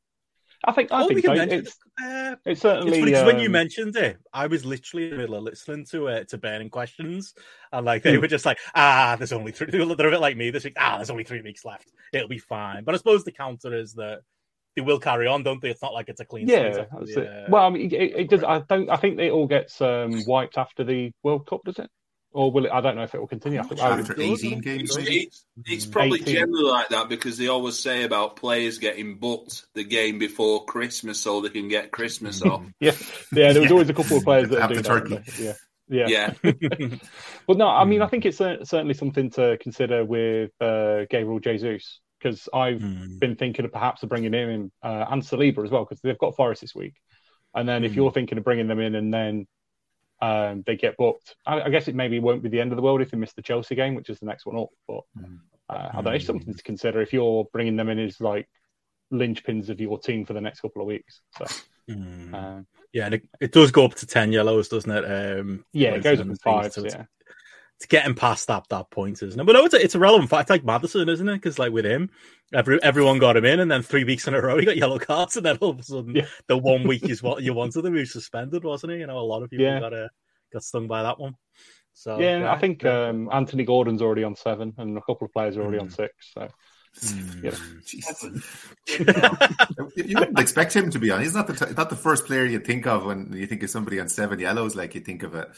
I 0.65 0.71
think 0.71 0.91
I 0.91 1.03
oh, 1.03 1.07
think 1.07 1.25
so. 1.25 1.33
It's, 1.33 1.77
uh, 2.01 2.35
it's 2.45 2.62
certainly 2.62 3.01
it's 3.01 3.19
um... 3.19 3.25
when 3.25 3.39
you 3.39 3.47
um, 3.47 3.51
mentioned 3.51 3.95
it, 3.97 4.18
I 4.31 4.47
was 4.47 4.63
literally 4.63 5.06
in 5.06 5.12
the 5.12 5.18
middle 5.18 5.35
of 5.35 5.44
listening 5.44 5.85
to 5.91 6.07
it 6.07 6.30
to 6.30 6.38
burning 6.38 6.69
questions, 6.69 7.33
and 7.71 7.85
like 7.85 8.03
they 8.03 8.15
hmm. 8.15 8.21
were 8.21 8.27
just 8.27 8.45
like, 8.45 8.59
ah, 8.74 9.15
there's 9.18 9.33
only 9.33 9.51
three. 9.51 9.68
They're 9.71 9.81
a 9.81 9.95
bit 9.95 10.21
like 10.21 10.38
me 10.38 10.51
this 10.51 10.63
week. 10.63 10.75
Ah, 10.77 10.97
there's 10.97 11.09
only 11.09 11.25
three 11.25 11.41
weeks 11.41 11.65
left. 11.65 11.91
It'll 12.13 12.30
be 12.30 12.38
fine. 12.38 12.85
But 12.85 12.95
I 12.95 12.97
suppose 12.97 13.25
the 13.25 13.33
counter 13.33 13.75
is 13.75 13.94
that 13.95 14.21
they 14.75 14.81
will 14.81 15.00
carry 15.00 15.27
on, 15.27 15.44
don't 15.44 15.62
they? 15.62 15.69
It's 15.69 15.81
not 15.81 15.94
like 15.94 16.07
it's 16.07 16.21
a 16.21 16.25
clean. 16.25 16.47
Yeah, 16.47 16.85
yeah. 17.06 17.45
Well, 17.50 17.65
I 17.65 17.69
mean, 17.69 17.91
it, 17.91 17.94
it, 17.94 18.30
does. 18.30 18.44
I 18.44 18.59
don't. 18.59 18.89
I 18.89 18.95
think 18.95 19.19
it 19.19 19.31
all 19.31 19.47
gets 19.47 19.81
um, 19.81 20.24
wiped 20.25 20.57
after 20.57 20.85
the 20.85 21.12
World 21.24 21.45
Cup, 21.45 21.62
does 21.65 21.80
it? 21.80 21.89
Or 22.33 22.51
will 22.51 22.65
it? 22.65 22.71
I 22.71 22.81
don't 22.81 22.95
know 22.95 23.03
if 23.03 23.13
it 23.13 23.19
will 23.19 23.27
continue 23.27 23.59
after, 23.59 23.80
after 23.80 24.19
18 24.19 24.62
games. 24.62 24.97
It's, 25.00 25.45
it's 25.65 25.85
probably 25.85 26.21
18. 26.21 26.35
generally 26.35 26.63
like 26.63 26.89
that 26.89 27.09
because 27.09 27.38
they 27.38 27.47
always 27.47 27.80
say 27.80 28.03
about 28.03 28.35
players 28.35 28.80
getting 28.80 29.19
booked 29.19 29.65
the 29.75 29.83
game 29.83 30.19
before 30.19 30.65
Christmas 30.65 31.19
so 31.19 31.41
they 31.41 31.50
can 31.50 31.68
get 31.68 31.91
Christmas 31.91 32.41
off. 32.41 32.63
yeah, 32.80 32.91
yeah. 33.31 33.53
There 33.53 33.62
was 33.62 33.69
yeah. 33.69 33.71
always 33.71 33.89
a 33.89 33.94
couple 33.94 34.18
of 34.18 34.24
players 34.24 34.50
that 34.50 34.62
have 34.62 34.74
the 34.74 34.83
turkey. 34.83 35.19
Yeah. 35.40 35.54
Yeah, 35.90 36.07
yeah. 36.07 36.33
but 37.47 37.57
no, 37.57 37.68
I 37.68 37.83
mean, 37.83 38.02
I 38.02 38.07
think 38.07 38.25
it's 38.25 38.37
certainly 38.37 38.94
something 38.94 39.30
to 39.31 39.57
consider 39.59 40.06
with 40.06 40.52
uh, 40.61 41.06
Gabriel 41.09 41.40
Jesus 41.40 41.99
because 42.19 42.47
I've 42.54 42.80
mm. 42.80 43.19
been 43.19 43.35
thinking 43.35 43.66
of 43.66 43.71
perhaps 43.71 44.02
of 44.02 44.09
bringing 44.09 44.33
him 44.33 44.49
in 44.49 44.71
uh, 44.81 45.06
and 45.09 45.21
Saliba 45.21 45.63
as 45.63 45.71
well 45.71 45.83
because 45.83 45.99
they've 46.02 46.18
got 46.18 46.35
Forest 46.35 46.61
this 46.61 46.73
week, 46.73 46.95
and 47.54 47.68
then 47.68 47.83
mm. 47.83 47.85
if 47.85 47.95
you're 47.95 48.11
thinking 48.11 48.37
of 48.37 48.44
bringing 48.44 48.68
them 48.68 48.80
in 48.80 48.95
and 48.95 49.13
then 49.13 49.45
um, 50.23 50.63
they 50.65 50.77
get 50.77 50.95
booked. 50.95 51.35
I, 51.45 51.63
I, 51.63 51.69
guess 51.69 51.89
it 51.89 51.95
maybe 51.95 52.19
won't 52.19 52.44
be 52.44 52.49
the 52.49 52.61
end 52.61 52.71
of 52.71 52.77
the 52.77 52.81
world 52.81 53.01
if 53.01 53.11
they 53.11 53.18
miss 53.18 53.33
the 53.33 53.42
Chelsea 53.42 53.75
game, 53.75 53.94
which 53.94 54.09
is 54.09 54.19
the 54.19 54.25
next 54.25 54.45
one 54.45 54.57
up. 54.57 54.69
But 54.87 55.01
mm. 55.19 55.39
uh, 55.69 55.89
I 55.92 56.01
don't 56.01 56.13
know, 56.13 56.18
something 56.18 56.53
to 56.53 56.63
consider 56.63 57.01
if 57.01 57.11
you're 57.11 57.45
bringing 57.51 57.75
them 57.75 57.89
in 57.89 57.99
as 57.99 58.21
like 58.21 58.47
linchpins 59.11 59.68
of 59.68 59.81
your 59.81 59.99
team 59.99 60.25
for 60.25 60.31
the 60.31 60.39
next 60.39 60.61
couple 60.61 60.81
of 60.81 60.87
weeks. 60.87 61.21
So. 61.37 61.45
Mm. 61.89 62.33
Uh, 62.33 62.63
yeah, 62.94 63.06
and 63.07 63.15
it, 63.15 63.23
it, 63.42 63.51
does 63.51 63.71
go 63.71 63.83
up 63.83 63.95
to 63.95 64.06
ten 64.06 64.31
yellows, 64.31 64.69
doesn't 64.69 64.89
it? 64.89 65.03
Um, 65.39 65.65
yeah, 65.73 65.89
it 65.89 66.03
goes 66.03 66.21
up 66.21 66.27
to 66.27 66.35
five. 66.37 66.71
So 66.71 66.85
yeah, 66.85 67.03
it's 67.83 67.90
getting 67.90 68.16
past 68.16 68.47
that 68.47 68.68
that 68.69 68.90
point, 68.92 69.21
isn't 69.21 69.40
it? 69.40 69.44
But 69.44 69.54
no, 69.54 69.66
it's 69.66 69.73
a, 69.73 69.83
it's 69.83 69.95
a 69.95 69.99
relevant 69.99 70.30
fact. 70.30 70.49
Like 70.49 70.63
Maddison, 70.63 71.09
isn't 71.09 71.28
it? 71.28 71.33
Because 71.33 71.59
like 71.59 71.73
with 71.73 71.85
him, 71.85 72.09
every 72.54 72.81
everyone 72.81 73.19
got 73.19 73.35
him 73.35 73.44
in, 73.44 73.59
and 73.59 73.69
then 73.69 73.81
three 73.81 74.06
weeks 74.06 74.25
in 74.25 74.33
a 74.33 74.42
row 74.42 74.57
he 74.57 74.66
got 74.66 74.78
yellow 74.78 74.99
cards, 74.99 75.35
and 75.35 75.45
then 75.45 75.57
all 75.57 75.71
of 75.71 75.80
a 75.80 75.83
sudden 75.83 76.16
yeah. 76.16 76.25
the 76.47 76.57
one 76.57 76.87
week 76.87 77.09
is 77.09 77.21
what 77.21 77.44
you 77.44 77.54
wanted 77.54 77.83
him. 77.83 77.94
He 77.94 77.99
was 77.99 78.13
suspended, 78.13 78.63
wasn't 78.63 78.94
he? 78.94 78.99
You 78.99 79.07
know, 79.07 79.18
a 79.18 79.19
lot 79.19 79.44
of 79.44 79.49
people 79.49 79.66
yeah. 79.66 79.81
got 79.81 79.94
a 79.94 80.09
got 80.54 80.63
stung 80.63 80.87
by 80.87 81.04
that 81.04 81.19
one. 81.19 81.35
So 81.94 82.19
yeah, 82.19 82.40
yeah 82.40 82.54
I 82.54 82.57
think 82.57 82.85
um, 82.85 83.30
Anthony 83.31 83.66
Gordon's 83.66 84.02
already 84.02 84.23
on 84.23 84.37
seven, 84.37 84.73
and 84.78 84.97
a 84.97 85.02
couple 85.02 85.25
of 85.25 85.33
players 85.33 85.57
are 85.57 85.61
already 85.61 85.80
mm. 85.80 85.83
on 85.83 85.90
six. 85.90 86.13
So. 86.33 86.47
Mm. 86.95 87.44
you 89.95 90.16
wouldn't 90.16 90.40
expect 90.40 90.75
him 90.75 90.92
to 90.92 90.99
be 90.99 91.09
on. 91.09 91.21
He's 91.21 91.33
not 91.33 91.47
the 91.47 91.54
t- 91.54 91.73
not 91.75 91.90
the 91.90 91.95
first 91.95 92.28
player 92.28 92.45
you 92.45 92.59
think 92.59 92.85
of 92.85 93.04
when 93.06 93.33
you 93.33 93.47
think 93.47 93.63
of 93.63 93.71
somebody 93.71 93.99
on 93.99 94.07
seven 94.07 94.40
yellows. 94.40 94.75
Like 94.75 94.94
you 94.94 95.02
think 95.02 95.23
of 95.23 95.33
a 95.33 95.52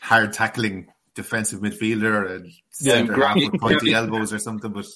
hard 0.00 0.32
tackling 0.32 0.86
defensive 1.16 1.60
midfielder 1.60 2.36
and 2.36 2.52
yeah, 2.80 3.02
granite, 3.02 3.50
with 3.50 3.60
pointy 3.60 3.94
elbows 3.94 4.32
or 4.32 4.38
something. 4.38 4.70
But 4.70 4.86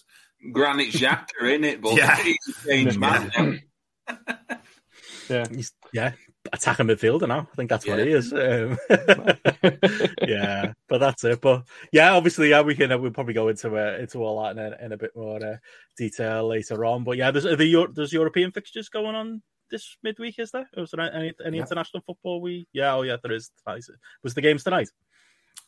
Granit 0.52 0.92
Xhaka 0.92 1.54
in 1.54 1.64
it, 1.64 1.80
but 1.80 1.94
yeah. 1.96 2.16
he's 2.16 2.36
a 2.48 2.68
changed 2.68 2.98
man. 2.98 3.62
yeah, 5.28 5.46
he's, 5.50 5.72
yeah, 5.92 6.12
attacking 6.52 6.86
midfielder 6.86 7.26
now. 7.26 7.48
I 7.50 7.56
think 7.56 7.70
that's 7.70 7.86
yeah. 7.86 7.96
what 7.96 8.06
he 8.06 8.12
is. 8.12 8.32
Um, 8.32 8.78
yeah, 10.22 10.72
but 10.88 10.98
that's 10.98 11.24
it. 11.24 11.40
But 11.40 11.64
yeah, 11.92 12.12
obviously, 12.12 12.50
yeah, 12.50 12.62
we 12.62 12.74
can 12.74 12.92
uh, 12.92 12.98
we'll 12.98 13.10
probably 13.10 13.34
go 13.34 13.48
into 13.48 13.76
uh, 13.76 13.98
into 13.98 14.18
all 14.18 14.42
that 14.42 14.56
in 14.56 14.58
a, 14.58 14.84
in 14.84 14.92
a 14.92 14.98
bit 14.98 15.16
more 15.16 15.44
uh, 15.44 15.56
detail 15.96 16.46
later 16.46 16.84
on. 16.84 17.04
But 17.04 17.16
yeah, 17.16 17.30
there's 17.30 17.44
the 17.44 17.88
there's 17.94 18.12
European 18.12 18.52
fixtures 18.52 18.88
going 18.88 19.14
on 19.14 19.42
this 19.70 19.96
midweek. 20.02 20.38
Is 20.38 20.50
there? 20.50 20.68
Was 20.76 20.90
there 20.90 21.00
any 21.00 21.32
any 21.44 21.56
yeah. 21.56 21.62
international 21.62 22.02
football? 22.06 22.40
We 22.40 22.66
yeah, 22.72 22.94
oh 22.94 23.02
yeah, 23.02 23.16
there 23.22 23.32
is. 23.32 23.50
Was 24.22 24.34
the 24.34 24.42
games 24.42 24.64
tonight? 24.64 24.88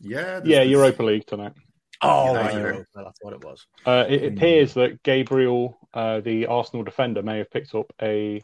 Yeah, 0.01 0.41
yeah, 0.45 0.63
Europa 0.63 1.03
League 1.03 1.27
tonight. 1.27 1.53
Oh, 2.01 2.35
right, 2.35 2.55
Europa. 2.55 2.85
that's 2.97 3.23
what 3.23 3.33
it 3.33 3.45
was. 3.45 3.67
Uh, 3.87 4.05
it, 4.09 4.23
it 4.25 4.33
appears 4.33 4.75
that 4.75 5.03
Gabriel, 5.05 5.79
uh, 5.95 6.21
the 6.21 6.47
Arsenal 6.47 6.83
defender, 6.83 7.23
may 7.23 7.39
have 7.39 7.51
picked 7.51 7.75
up 7.75 7.93
a 8.03 8.43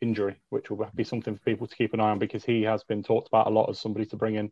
injury, 0.00 0.36
which 0.50 0.70
will 0.70 0.88
be 0.94 1.04
something 1.04 1.34
for 1.34 1.42
people 1.42 1.66
to 1.66 1.76
keep 1.76 1.94
an 1.94 2.00
eye 2.00 2.10
on 2.10 2.18
because 2.18 2.44
he 2.44 2.62
has 2.62 2.84
been 2.84 3.02
talked 3.02 3.28
about 3.28 3.46
a 3.46 3.50
lot 3.50 3.70
as 3.70 3.80
somebody 3.80 4.06
to 4.06 4.16
bring 4.16 4.36
in 4.36 4.50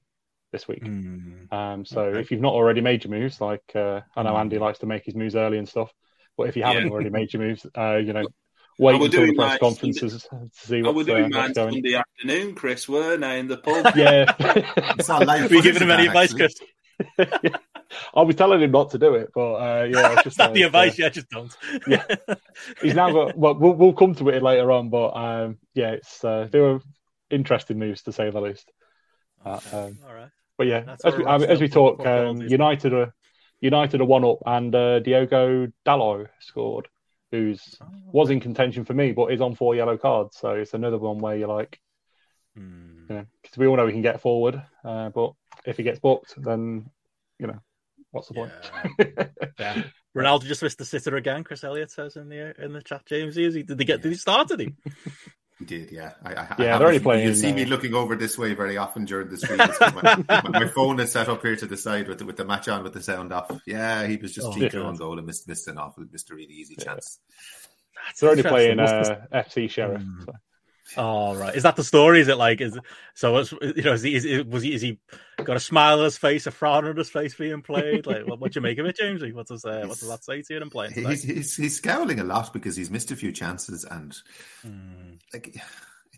this 0.53 0.67
week. 0.67 0.85
Mm. 0.85 1.53
Um, 1.53 1.85
so 1.85 2.03
okay. 2.03 2.21
if 2.21 2.31
you've 2.31 2.41
not 2.41 2.55
already 2.55 2.81
made 2.81 3.05
your 3.05 3.13
moves, 3.13 3.41
like 3.41 3.63
uh, 3.75 4.01
I 4.17 4.23
know 4.23 4.37
Andy 4.37 4.57
hmm. 4.57 4.63
likes 4.63 4.81
to 4.81 4.87
make 4.87 5.05
his 5.05 5.15
moves 5.15 5.37
early 5.37 5.59
and 5.59 5.69
stuff, 5.69 5.93
but 6.37 6.49
if 6.49 6.57
you 6.57 6.63
haven't 6.63 6.87
yeah. 6.87 6.91
already 6.91 7.11
made 7.11 7.33
your 7.33 7.43
moves, 7.43 7.67
uh, 7.77 7.97
you 7.97 8.13
know, 8.13 8.25
wait 8.81 9.01
until 9.01 9.27
the 9.27 9.35
press 9.35 9.59
conferences 9.59 10.27
Sunday, 10.29 10.47
to 10.47 10.67
see 10.67 10.83
what's, 10.83 10.97
we 10.97 11.05
doing 11.05 11.35
uh, 11.35 11.39
what's 11.39 11.53
going. 11.55 11.75
Sunday 11.75 11.95
afternoon, 11.95 12.55
Chris, 12.55 12.89
weren't 12.89 13.25
I, 13.25 13.37
in 13.37 13.49
the 13.49 13.59
pub? 13.59 13.93
yeah. 13.97 14.33
Were 15.49 15.55
you 15.55 15.63
giving 15.63 15.83
him 15.83 15.91
any 15.91 16.07
advice, 16.07 16.33
Chris? 16.33 16.55
yeah. 17.19 17.27
I 18.15 18.23
was 18.23 18.37
telling 18.37 18.61
him 18.61 18.71
not 18.71 18.91
to 18.91 18.99
do 18.99 19.15
it, 19.15 19.31
but 19.35 19.55
uh, 19.55 19.85
yeah, 19.85 20.23
just 20.23 20.39
not 20.39 20.55
the 20.55 20.63
advice. 20.63 20.93
Uh, 20.93 21.03
yeah, 21.03 21.09
just 21.09 21.29
don't. 21.29 21.57
yeah, 21.89 22.05
he's 22.81 22.95
now 22.95 23.11
got. 23.11 23.37
Well, 23.37 23.55
we'll, 23.57 23.73
we'll 23.73 23.93
come 23.93 24.15
to 24.17 24.29
it 24.29 24.43
later 24.43 24.71
on, 24.71 24.91
but 24.91 25.09
um, 25.09 25.59
yeah, 25.75 25.91
it's 25.93 26.25
uh, 26.25 26.47
they 26.51 26.61
were 26.61 26.81
interesting 27.31 27.79
moves 27.81 28.03
to 28.03 28.13
say 28.13 28.31
the 28.31 28.41
least. 28.41 28.71
Uh, 29.45 29.59
um, 29.73 29.99
All 30.07 30.15
right. 30.15 30.31
But 30.57 30.67
yeah, 30.67 30.81
That's 30.81 31.05
as 31.05 31.17
we, 31.17 31.25
I 31.25 31.39
mean, 31.39 31.51
as 31.51 31.61
we 31.61 31.69
talk, 31.69 32.05
um, 32.07 32.43
United 32.43 32.93
are 32.93 33.15
United 33.61 34.01
are 34.01 34.05
one 34.05 34.25
up, 34.25 34.39
and 34.47 34.75
uh, 34.75 35.01
Diogo 35.01 35.69
Dalot 35.87 36.29
scored, 36.41 36.87
who's 37.31 37.79
was 38.13 38.31
in 38.31 38.41
contention 38.41 38.85
for 38.85 38.95
me, 38.95 39.13
but 39.13 39.33
is 39.33 39.41
on 39.41 39.55
four 39.55 39.75
yellow 39.75 39.97
cards. 39.97 40.37
So 40.39 40.51
it's 40.51 40.75
another 40.75 40.99
one 40.99 41.19
where 41.19 41.37
you're 41.37 41.49
like, 41.49 41.79
mm. 42.59 43.09
you 43.09 43.17
know, 43.17 43.25
because 43.43 43.59
we 43.59 43.67
all 43.67 43.77
know 43.77 43.87
he 43.87 43.93
can 43.93 44.03
get 44.03 44.21
forward, 44.21 44.63
uh, 44.85 45.11
but 45.11 45.33
if 45.65 45.77
he 45.77 45.83
gets 45.83 46.01
booked, 46.01 46.35
then 46.37 46.91
you 47.39 47.47
know, 47.47 47.59
what's 48.11 48.29
the 48.29 48.35
point? 48.35 48.53
Yeah. 48.99 49.27
yeah. 49.59 49.83
Ronaldo 50.17 50.43
just 50.43 50.63
missed 50.63 50.79
the 50.79 50.85
sitter 50.85 51.17
again. 51.17 51.45
Chris 51.45 51.63
Elliott 51.63 51.91
says 51.91 52.17
in 52.17 52.29
the 52.29 52.55
in 52.63 52.73
the 52.73 52.83
chat. 52.83 53.03
James, 53.07 53.37
is 53.37 53.55
he? 53.55 53.63
Did 53.63 53.79
they 53.79 53.85
get? 53.85 53.99
Yeah. 53.99 54.03
Did 54.05 54.13
he 54.13 54.19
start? 54.19 54.49
Did 54.49 54.61
he? 54.61 54.75
He 55.61 55.67
did, 55.67 55.93
yeah. 55.93 56.13
I, 56.25 56.31
I, 56.31 56.35
yeah, 56.59 56.75
I 56.75 56.79
they're 56.79 56.87
only 56.87 57.01
playing. 57.01 57.29
You 57.29 57.35
see 57.35 57.53
uh... 57.53 57.55
me 57.55 57.67
looking 57.67 57.95
over 57.95 58.17
this 58.17 58.39
way 58.39 58.55
very 58.55 58.79
often 58.79 59.05
during 59.05 59.29
the 59.29 59.37
stream. 59.37 59.59
my, 60.29 60.43
my, 60.49 60.69
phone 60.69 60.99
is 61.01 61.13
set 61.13 61.29
up 61.29 61.43
here 61.43 61.55
to 61.55 61.67
the 61.67 61.77
side 61.77 62.09
with 62.09 62.19
the, 62.19 62.25
with 62.25 62.39
the 62.39 62.47
match 62.47 62.67
on 62.69 62.83
with 62.83 62.95
the 62.95 63.03
sound 63.03 63.31
off. 63.31 63.53
Yeah, 63.67 64.07
he 64.07 64.17
was 64.17 64.33
just 64.33 64.49
oh, 64.49 64.55
cheeky 64.55 64.79
on 64.79 64.97
goal 64.97 65.19
and 65.19 65.27
missed, 65.27 65.47
missed 65.47 65.69
an 65.69 65.77
awful, 65.77 66.07
missed 66.11 66.31
a 66.31 66.35
really 66.35 66.55
easy 66.55 66.77
yeah. 66.79 66.85
chance. 66.85 67.19
That's 68.07 68.21
they're 68.21 68.31
only 68.31 68.43
playing 68.43 68.81
uh, 68.81 69.27
FC 69.35 69.69
Sheriff. 69.69 70.01
Mm. 70.01 70.25
So. 70.25 70.33
Oh 70.97 71.35
right, 71.37 71.55
is 71.55 71.65
that 71.65 71.77
the 71.77 71.85
story? 71.85 72.21
Is 72.21 72.29
it 72.29 72.39
like 72.39 72.63
is 72.63 72.79
so? 73.15 73.37
It's, 73.37 73.53
you 73.53 73.83
know, 73.83 73.93
is 73.93 74.03
he, 74.03 74.15
is, 74.17 74.45
was 74.47 74.63
he? 74.63 74.75
Is 74.75 74.81
he 74.81 74.99
got 75.45 75.57
a 75.57 75.61
smile 75.61 75.99
on 75.99 76.05
his 76.05 76.19
face, 76.19 76.47
a 76.47 76.51
frown 76.51 76.87
on 76.87 76.97
his 76.97 77.11
face 77.11 77.35
being 77.35 77.63
played? 77.63 78.07
Like, 78.07 78.27
what, 78.27 78.41
what 78.41 78.53
do 78.53 78.59
you 78.59 78.63
make 78.63 78.79
of 78.79 78.87
it, 78.87 78.97
Jamesy? 78.97 79.33
What 79.33 79.47
does 79.47 79.65
uh, 79.65 79.85
what 79.87 79.99
does 79.99 80.09
that 80.09 80.25
say 80.25 80.43
to 80.43 80.55
you 80.55 80.63
in 80.63 80.71
playing? 80.71 80.93
He's, 80.93 81.23
he's, 81.23 81.57
he's 81.57 81.77
scowling 81.77 82.21
a 82.21 82.25
lot 82.25 82.53
because 82.53 82.77
he's 82.77 82.91
missed 82.91 83.11
a 83.11 83.17
few 83.17 83.33
chances 83.33 83.85
and 83.85 84.17
mm. 84.67 85.19
like 85.33 85.57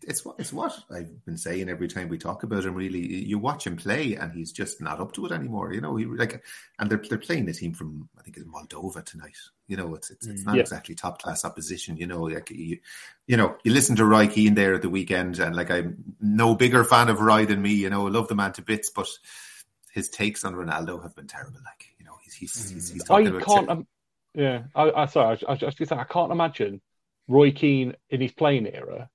it's 0.05 0.25
what 0.25 0.37
it's 0.39 0.53
what 0.53 0.79
I've 0.91 1.25
been 1.25 1.37
saying 1.37 1.69
every 1.69 1.89
time 1.89 2.09
we 2.09 2.19
talk 2.19 2.43
about 2.43 2.65
him. 2.65 2.75
Really, 2.75 3.01
you 3.01 3.39
watch 3.39 3.67
him 3.67 3.77
play, 3.77 4.15
and 4.15 4.33
he's 4.33 4.53
just 4.53 4.81
not 4.81 5.01
up 5.01 5.13
to 5.15 5.27
it 5.27 5.33
anymore. 5.33 5.73
You 5.73 5.81
know, 5.81 5.97
he 5.97 6.07
like, 6.07 6.43
and 6.79 6.91
they're 6.91 7.03
they're 7.09 7.19
playing 7.19 7.47
the 7.47 7.53
team 7.53 7.75
from 7.75 8.09
I 8.19 8.23
think 8.23 8.37
it's 8.37 8.47
Moldova 8.47 9.05
tonight. 9.05 9.37
You 9.69 9.77
know, 9.77 9.95
it's 9.95 10.11
it's, 10.11 10.27
it's 10.27 10.43
mm, 10.43 10.47
not 10.47 10.57
yeah. 10.57 10.63
exactly 10.63 10.95
top 10.95 11.23
class 11.23 11.45
opposition. 11.45 11.97
You 11.97 12.07
know, 12.07 12.23
like 12.23 12.51
you, 12.51 12.79
you 13.27 13.37
know, 13.37 13.57
you 13.65 13.73
listen 13.73 13.97
to 13.97 14.05
Roy 14.05 14.27
Keane 14.27 14.55
there 14.55 14.75
at 14.75 14.83
the 14.83 14.91
weekend, 14.91 15.39
and 15.39 15.55
like 15.57 15.71
I'm 15.71 16.17
no 16.21 16.55
bigger 16.55 16.85
fan 16.85 17.09
of 17.09 17.21
Roy 17.21 17.47
than 17.47 17.63
me. 17.63 17.73
You 17.73 17.91
know, 17.91 18.07
I 18.07 18.11
love 18.11 18.29
the 18.29 18.35
man 18.35 18.53
to 18.55 18.63
bits, 18.63 18.91
but 18.91 19.09
his 19.93 20.09
takes 20.09 20.45
on 20.45 20.55
Ronaldo 20.55 21.03
have 21.03 21.15
been 21.15 21.27
terrible. 21.27 21.61
Like, 21.65 21.87
you 21.99 22.05
know, 22.05 22.17
he's 22.25 22.35
he's 22.35 22.71
he's, 22.71 22.91
he's 22.91 23.05
talking 23.05 23.37
I 23.37 23.41
can't. 23.41 23.69
Um, 23.69 23.87
yeah, 24.35 24.63
I, 24.75 24.91
I 24.91 25.07
sorry, 25.07 25.39
I, 25.47 25.53
I, 25.53 25.55
I, 25.55 25.67
I, 25.67 26.01
I 26.01 26.05
can't 26.05 26.33
imagine 26.33 26.81
Roy 27.29 27.53
Keane 27.53 27.95
in 28.11 28.21
his 28.21 28.33
playing 28.33 28.67
era 28.67 29.11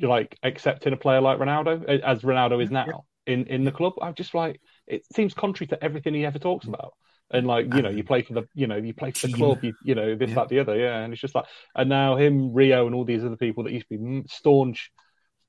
like 0.00 0.36
accepting 0.42 0.92
a 0.92 0.96
player 0.96 1.20
like 1.20 1.38
Ronaldo 1.38 1.84
as 2.00 2.22
Ronaldo 2.22 2.62
is 2.62 2.70
now 2.70 3.04
in 3.26 3.46
in 3.46 3.64
the 3.64 3.72
club. 3.72 3.94
I'm 4.00 4.14
just 4.14 4.34
like 4.34 4.60
it 4.86 5.02
seems 5.14 5.34
contrary 5.34 5.68
to 5.68 5.82
everything 5.82 6.14
he 6.14 6.24
ever 6.24 6.38
talks 6.38 6.66
about. 6.66 6.94
And 7.30 7.46
like 7.46 7.74
you 7.74 7.82
know, 7.82 7.90
you 7.90 8.04
play 8.04 8.22
for 8.22 8.34
the 8.34 8.44
you 8.54 8.66
know 8.66 8.76
you 8.76 8.94
play 8.94 9.10
for 9.10 9.26
the 9.26 9.32
club, 9.32 9.58
you, 9.62 9.74
you 9.82 9.94
know 9.94 10.14
this 10.14 10.28
yeah. 10.28 10.34
that 10.36 10.48
the 10.48 10.60
other, 10.60 10.76
yeah. 10.76 10.98
And 11.00 11.12
it's 11.12 11.20
just 11.20 11.34
like 11.34 11.46
and 11.74 11.88
now 11.88 12.16
him, 12.16 12.52
Rio, 12.54 12.86
and 12.86 12.94
all 12.94 13.04
these 13.04 13.24
other 13.24 13.36
people 13.36 13.64
that 13.64 13.72
used 13.72 13.88
to 13.88 13.98
be 13.98 14.22
staunch 14.28 14.92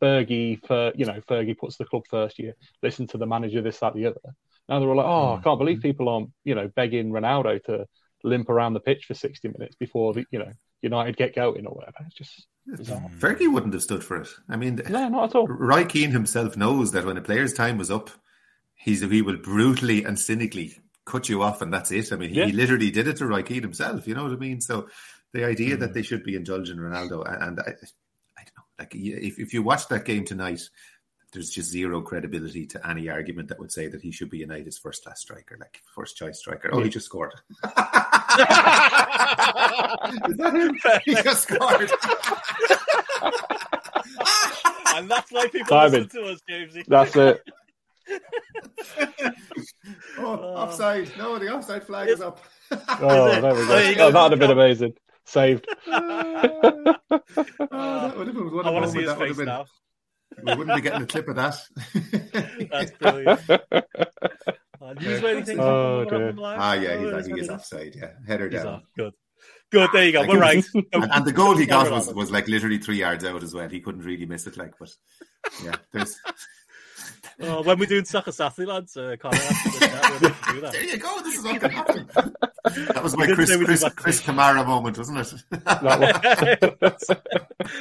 Fergie 0.02 0.66
for 0.66 0.92
you 0.96 1.06
know 1.06 1.22
Fergie 1.30 1.58
puts 1.58 1.78
the 1.78 1.86
club 1.86 2.04
first. 2.10 2.40
You 2.40 2.54
listen 2.82 3.06
to 3.08 3.18
the 3.18 3.28
manager, 3.28 3.62
this 3.62 3.80
that 3.80 3.94
the 3.94 4.08
other. 4.08 4.22
Now 4.68 4.80
they're 4.80 4.90
all 4.90 4.98
like, 4.98 5.06
oh, 5.06 5.36
I 5.36 5.42
can't 5.42 5.60
believe 5.60 5.78
mm. 5.78 5.84
people 5.84 6.10
aren't 6.10 6.32
you 6.44 6.56
know 6.56 6.68
begging 6.76 7.12
Ronaldo 7.12 7.64
to 7.66 7.86
limp 8.24 8.50
around 8.50 8.74
the 8.74 8.80
pitch 8.80 9.06
for 9.06 9.14
60 9.14 9.48
minutes 9.50 9.76
before 9.76 10.14
the, 10.14 10.26
you 10.32 10.40
know 10.40 10.52
United 10.82 11.18
get 11.18 11.36
going 11.36 11.66
or 11.66 11.74
whatever. 11.74 11.98
It's 12.06 12.16
just 12.16 12.46
bizarre. 12.66 13.10
Fergie 13.20 13.52
wouldn't 13.52 13.74
have 13.74 13.84
stood 13.84 14.04
for 14.04 14.22
it. 14.22 14.28
I 14.50 14.56
mean, 14.58 14.82
no, 14.90 15.10
not 15.10 15.30
at 15.30 15.36
all. 15.36 15.48
Roy 15.48 15.86
Keane 15.86 16.12
himself 16.12 16.56
knows 16.58 16.92
that 16.92 17.06
when 17.06 17.18
a 17.18 17.22
player's 17.22 17.54
time 17.54 17.78
was 17.78 17.92
up, 17.92 18.10
he's 18.76 19.02
he 19.02 19.22
will 19.22 19.38
brutally 19.38 20.04
and 20.04 20.20
cynically 20.20 20.80
cut 21.06 21.30
you 21.30 21.42
off, 21.42 21.62
and 21.62 21.74
that's 21.74 21.92
it. 21.92 22.12
I 22.12 22.18
mean, 22.18 22.30
he, 22.30 22.36
yeah. 22.40 22.46
he 22.46 22.52
literally 22.52 22.92
did 22.92 23.08
it 23.08 23.18
to 23.18 23.28
Roy 23.28 23.44
Keane 23.44 23.64
himself. 23.64 24.08
You 24.08 24.16
know 24.16 24.24
what 24.24 24.34
I 24.34 24.38
mean? 24.38 24.62
So 24.62 24.90
the 25.34 25.46
idea 25.46 25.78
mm. 25.78 25.80
that 25.80 25.94
they 25.94 26.04
should 26.04 26.24
be 26.24 26.36
indulging 26.36 26.78
Ronaldo, 26.78 27.26
and 27.26 27.60
I, 27.60 27.64
I 27.64 28.44
don't 28.44 28.58
know, 28.58 28.66
like 28.80 28.94
if 28.94 29.40
if 29.40 29.54
you 29.54 29.64
watch 29.64 29.88
that 29.88 30.06
game 30.06 30.26
tonight, 30.26 30.62
there's 31.34 31.50
just 31.50 31.70
zero 31.70 32.02
credibility 32.02 32.66
to 32.68 32.88
any 32.88 33.10
argument 33.10 33.50
that 33.50 33.60
would 33.60 33.72
say 33.72 33.88
that 33.88 34.02
he 34.02 34.12
should 34.12 34.30
be 34.30 34.40
United's 34.40 34.78
first 34.78 35.04
class 35.04 35.22
striker, 35.22 35.58
like 35.60 35.82
first 35.94 36.18
choice 36.18 36.40
striker. 36.40 36.70
Oh, 36.72 36.82
he 36.82 36.90
just 36.90 37.06
scored. 37.06 37.34
Is 40.30 40.38
that 40.38 40.54
him? 40.54 40.78
He 41.06 41.16
just 41.16 41.44
scored. 41.44 41.92
and 44.96 45.10
that's 45.10 45.32
why 45.32 45.48
people 45.48 45.68
Simon. 45.68 46.04
listen 46.04 46.24
to 46.24 46.32
us, 46.32 46.42
Jamesy. 46.50 46.86
That's 46.88 47.16
it. 47.16 47.42
Oh, 50.20 50.26
oh, 50.42 50.56
offside. 50.56 51.10
No, 51.18 51.40
the 51.40 51.54
offside 51.54 51.86
flag 51.86 52.10
is 52.10 52.20
up. 52.20 52.44
oh, 52.72 53.40
there 53.40 53.54
we 53.54 53.60
go. 53.60 53.66
There 53.66 53.96
oh, 54.00 54.12
that 54.12 54.24
would 54.24 54.32
have 54.32 54.40
been 54.40 54.52
amazing. 54.52 54.94
Saved. 55.26 55.66
oh, 55.88 56.02
that 56.90 58.14
would 58.18 58.28
have 58.28 58.36
been, 58.36 58.62
I 58.64 58.70
want 58.70 58.86
to 58.86 58.92
see 58.92 59.04
his 59.04 59.14
face 59.14 59.38
now 59.38 59.66
we 60.44 60.56
wouldn't 60.56 60.76
be 60.76 60.82
getting 60.82 61.04
a 61.04 61.08
clip 61.08 61.28
of 61.28 61.36
that. 61.36 61.58
That's 62.72 62.92
brilliant. 62.92 63.42
Uh, 64.82 64.94
anything 65.00 65.60
oh, 65.60 66.06
ah, 66.44 66.74
yeah, 66.74 67.18
he's, 67.18 67.28
he 67.28 67.40
is 67.40 67.50
offside. 67.50 67.96
Yeah, 67.96 68.12
header 68.28 68.50
down. 68.50 68.68
Off. 68.68 68.84
Good. 68.96 69.14
Good, 69.72 69.90
there 69.92 70.06
you 70.06 70.12
go. 70.14 70.26
We're 70.26 70.40
right. 70.40 70.64
and, 70.74 71.12
and, 71.12 71.26
the 71.26 71.34
goal 71.34 71.58
he 71.58 71.66
got 71.66 71.92
was, 71.92 72.14
was 72.14 72.32
like 72.32 72.48
literally 72.48 72.78
three 72.78 73.00
yards 73.00 73.26
out 73.26 73.44
as 73.44 73.54
well. 73.54 73.68
He 73.68 73.82
couldn't 73.82 74.02
really 74.02 74.26
miss 74.26 74.48
it, 74.48 74.56
like, 74.56 74.74
but 74.80 74.90
yeah, 75.64 75.76
there's 75.92 76.18
Oh, 77.42 77.64
when 77.64 77.80
we're 77.80 77.86
doing 77.86 78.06
soccer 78.06 78.32
Saturday, 78.32 78.68
lads, 78.68 78.98
uh, 78.98 79.16
Connor, 79.20 79.38
there 79.38 80.84
you 80.84 80.98
go. 80.98 81.22
This 81.22 81.38
is 81.38 81.44
what 81.44 81.62
can 81.62 81.72
happen. 81.72 82.10
That 82.76 83.04
was 83.04 83.16
my 83.16 83.28
Chris, 83.28 83.56
Chris, 83.56 83.86
Chris 83.96 84.22
Kamara 84.22 84.66
moment, 84.66 84.98
wasn't 84.98 85.20
it? 85.20 85.34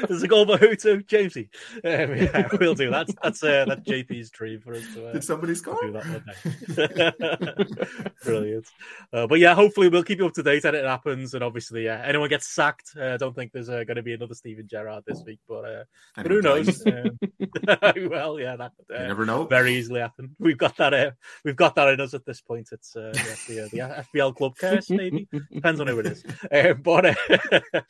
There's 0.08 0.22
a 0.22 0.28
goal 0.28 0.46
by 0.46 0.56
who 0.56 0.74
too, 0.76 1.02
Jamesy. 1.02 1.48
Um, 1.84 2.16
yeah, 2.16 2.48
we'll 2.58 2.74
do 2.74 2.90
that. 2.90 3.08
That's 3.22 3.42
uh, 3.42 3.64
that's 3.66 3.82
JP's 3.82 4.30
dream 4.30 4.60
for 4.60 4.74
us 4.74 4.84
to. 4.94 5.08
Uh, 5.08 5.12
Did 5.12 5.24
somebody 5.24 5.54
score? 5.54 5.78
Do 5.82 5.92
that. 5.92 8.12
Brilliant. 8.24 8.66
Uh, 9.12 9.26
but 9.26 9.38
yeah, 9.38 9.54
hopefully 9.54 9.88
we'll 9.88 10.02
keep 10.02 10.18
you 10.18 10.26
up 10.26 10.34
to 10.34 10.42
date 10.42 10.64
as 10.64 10.74
it 10.74 10.84
happens, 10.84 11.34
and 11.34 11.44
obviously, 11.44 11.84
yeah, 11.84 12.02
anyone 12.04 12.28
gets 12.28 12.48
sacked. 12.48 12.92
Uh, 12.98 13.14
I 13.14 13.16
don't 13.16 13.34
think 13.34 13.52
there's 13.52 13.68
uh, 13.68 13.84
going 13.84 13.96
to 13.96 14.02
be 14.02 14.14
another 14.14 14.34
Steven 14.34 14.66
Gerrard 14.68 15.04
this 15.06 15.22
week, 15.26 15.40
but 15.48 15.64
uh, 15.64 15.84
but 16.16 16.30
who 16.30 16.40
knows? 16.40 16.84
Um, 16.86 17.18
well, 18.10 18.40
yeah, 18.40 18.56
that 18.56 18.72
you 18.88 18.98
never 18.98 19.25
know 19.26 19.44
very 19.44 19.74
easily 19.74 20.00
happen. 20.00 20.34
We've 20.38 20.58
got 20.58 20.76
that. 20.76 20.94
Uh, 20.94 21.10
we've 21.44 21.56
got 21.56 21.74
that 21.74 21.88
in 21.88 22.00
us 22.00 22.14
at 22.14 22.24
this 22.24 22.40
point. 22.40 22.68
It's 22.72 22.96
uh, 22.96 23.12
the, 23.48 23.64
uh, 23.64 23.68
the 23.70 24.04
FPL 24.14 24.34
club 24.34 24.54
curse, 24.58 24.90
maybe 24.90 25.28
depends 25.52 25.80
on 25.80 25.86
who 25.86 25.98
it 25.98 26.06
is. 26.06 26.24
Uh, 26.50 26.74
but 26.74 27.06
uh, 27.06 27.80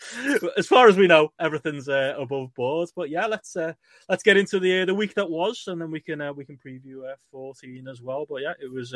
as 0.57 0.67
far 0.67 0.89
as 0.89 0.97
we 0.97 1.07
know, 1.07 1.33
everything's 1.39 1.89
uh, 1.89 2.15
above 2.19 2.55
board. 2.55 2.89
But 2.97 3.11
yeah, 3.11 3.27
let's 3.27 3.57
let's 4.09 4.23
get 4.23 4.37
into 4.37 4.59
the 4.59 4.85
the 4.85 4.95
week 4.95 5.15
that 5.15 5.31
was, 5.31 5.65
and 5.67 5.81
then 5.81 5.91
we 5.91 6.01
can 6.01 6.35
we 6.35 6.45
can 6.45 6.59
preview 6.59 7.03
14 7.31 7.87
as 7.89 8.03
well. 8.03 8.27
But 8.29 8.43
yeah, 8.43 8.55
it 8.63 8.73
was 8.73 8.95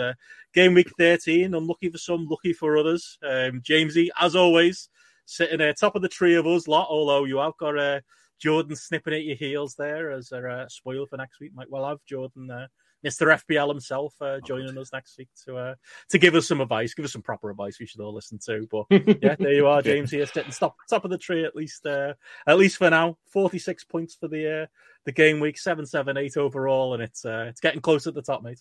game 0.54 0.74
week 0.74 0.90
13. 0.98 1.54
Unlucky 1.54 1.90
for 1.90 1.98
some, 1.98 2.26
lucky 2.28 2.52
for 2.52 2.76
others. 2.76 3.18
Um, 3.22 3.60
Jamesy, 3.60 4.08
as 4.18 4.34
always, 4.34 4.88
sitting 5.26 5.60
at 5.60 5.78
top 5.78 5.94
of 5.96 6.02
the 6.02 6.08
tree 6.08 6.34
of 6.34 6.46
us 6.46 6.68
lot. 6.68 6.88
Although 6.88 7.24
you 7.24 7.38
have 7.38 7.56
got 7.58 7.78
a 7.78 8.02
Jordan 8.40 8.74
snipping 8.74 9.14
at 9.14 9.24
your 9.24 9.36
heels 9.36 9.74
there 9.76 10.10
as 10.10 10.32
a 10.32 10.48
uh, 10.48 10.68
spoil 10.68 11.06
for 11.06 11.16
next 11.16 11.40
week. 11.40 11.54
Might 11.54 11.70
well 11.70 11.86
have 11.86 11.98
Jordan, 12.08 12.50
uh, 12.50 12.66
Mr. 13.04 13.38
FPL 13.42 13.68
himself, 13.68 14.14
uh, 14.20 14.24
oh, 14.24 14.40
joining 14.40 14.76
us 14.76 14.92
next 14.92 15.16
week 15.18 15.28
to 15.44 15.56
uh, 15.56 15.74
to 16.08 16.18
give 16.18 16.34
us 16.34 16.48
some 16.48 16.60
advice, 16.60 16.94
give 16.94 17.04
us 17.04 17.12
some 17.12 17.22
proper 17.22 17.50
advice 17.50 17.78
we 17.78 17.86
should 17.86 18.00
all 18.00 18.14
listen 18.14 18.38
to. 18.46 18.66
But 18.70 18.86
yeah, 19.22 19.36
there 19.38 19.52
you 19.52 19.66
are, 19.66 19.82
James 19.82 20.10
here, 20.10 20.26
sitting 20.26 20.52
top 20.52 20.76
top 20.88 21.04
of 21.04 21.10
the 21.10 21.18
tree 21.18 21.44
at 21.44 21.56
least 21.56 21.86
uh, 21.86 22.14
at 22.46 22.58
least 22.58 22.76
for 22.76 22.90
now. 22.90 23.16
Forty 23.26 23.58
six 23.58 23.84
points 23.84 24.14
for 24.14 24.28
the 24.28 24.62
uh, 24.62 24.66
the 25.04 25.12
game 25.12 25.40
week, 25.40 25.58
seven 25.58 25.86
seven 25.86 26.16
eight 26.16 26.36
overall, 26.36 26.94
and 26.94 27.02
it's 27.02 27.24
uh, 27.24 27.46
it's 27.48 27.60
getting 27.60 27.80
close 27.80 28.06
at 28.06 28.14
the 28.14 28.22
top, 28.22 28.42
mate. 28.42 28.60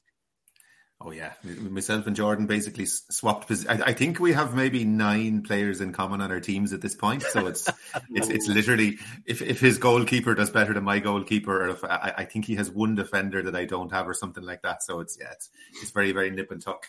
Oh 1.01 1.12
yeah, 1.12 1.32
myself 1.44 2.08
and 2.08 2.15
Jordan 2.15 2.46
basically 2.46 2.86
swapped. 2.86 3.50
I, 3.70 3.82
I, 3.86 3.94
think 3.94 4.20
we 4.20 4.34
have 4.34 4.53
maybe 4.53 4.84
nine 4.84 5.44
players 5.44 5.79
in 5.79 5.94
common 5.94 6.20
on 6.20 6.29
our 6.29 6.41
teams 6.41 6.74
at 6.74 6.82
this 6.82 6.94
point. 6.94 7.24
So 7.24 7.48
it's 7.48 7.70
it's 8.10 8.27
it's 8.27 8.48
literally 8.50 8.98
if, 9.25 9.41
if 9.41 9.62
his 9.62 9.77
goalkeeper 9.77 10.36
does 10.36 10.50
better 10.50 10.74
than 10.74 10.84
my 10.84 11.00
goalkeeper, 11.00 11.63
or 11.63 11.70
if 11.70 11.86
I, 11.86 12.13
I, 12.18 12.25
think 12.25 12.44
he 12.44 12.56
has 12.56 12.70
one 12.70 12.96
defender 12.96 13.41
that 13.44 13.56
I 13.56 13.63
don't 13.63 13.94
have, 13.94 14.10
or 14.10 14.13
something 14.13 14.44
like 14.44 14.63
that. 14.63 14.84
So 14.84 15.00
it's 15.00 15.18
yeah, 15.18 15.32
it's 15.32 15.50
it's 15.82 15.91
very 15.91 16.12
very 16.12 16.32
nip 16.32 16.51
and 16.51 16.62
tuck. 16.62 16.88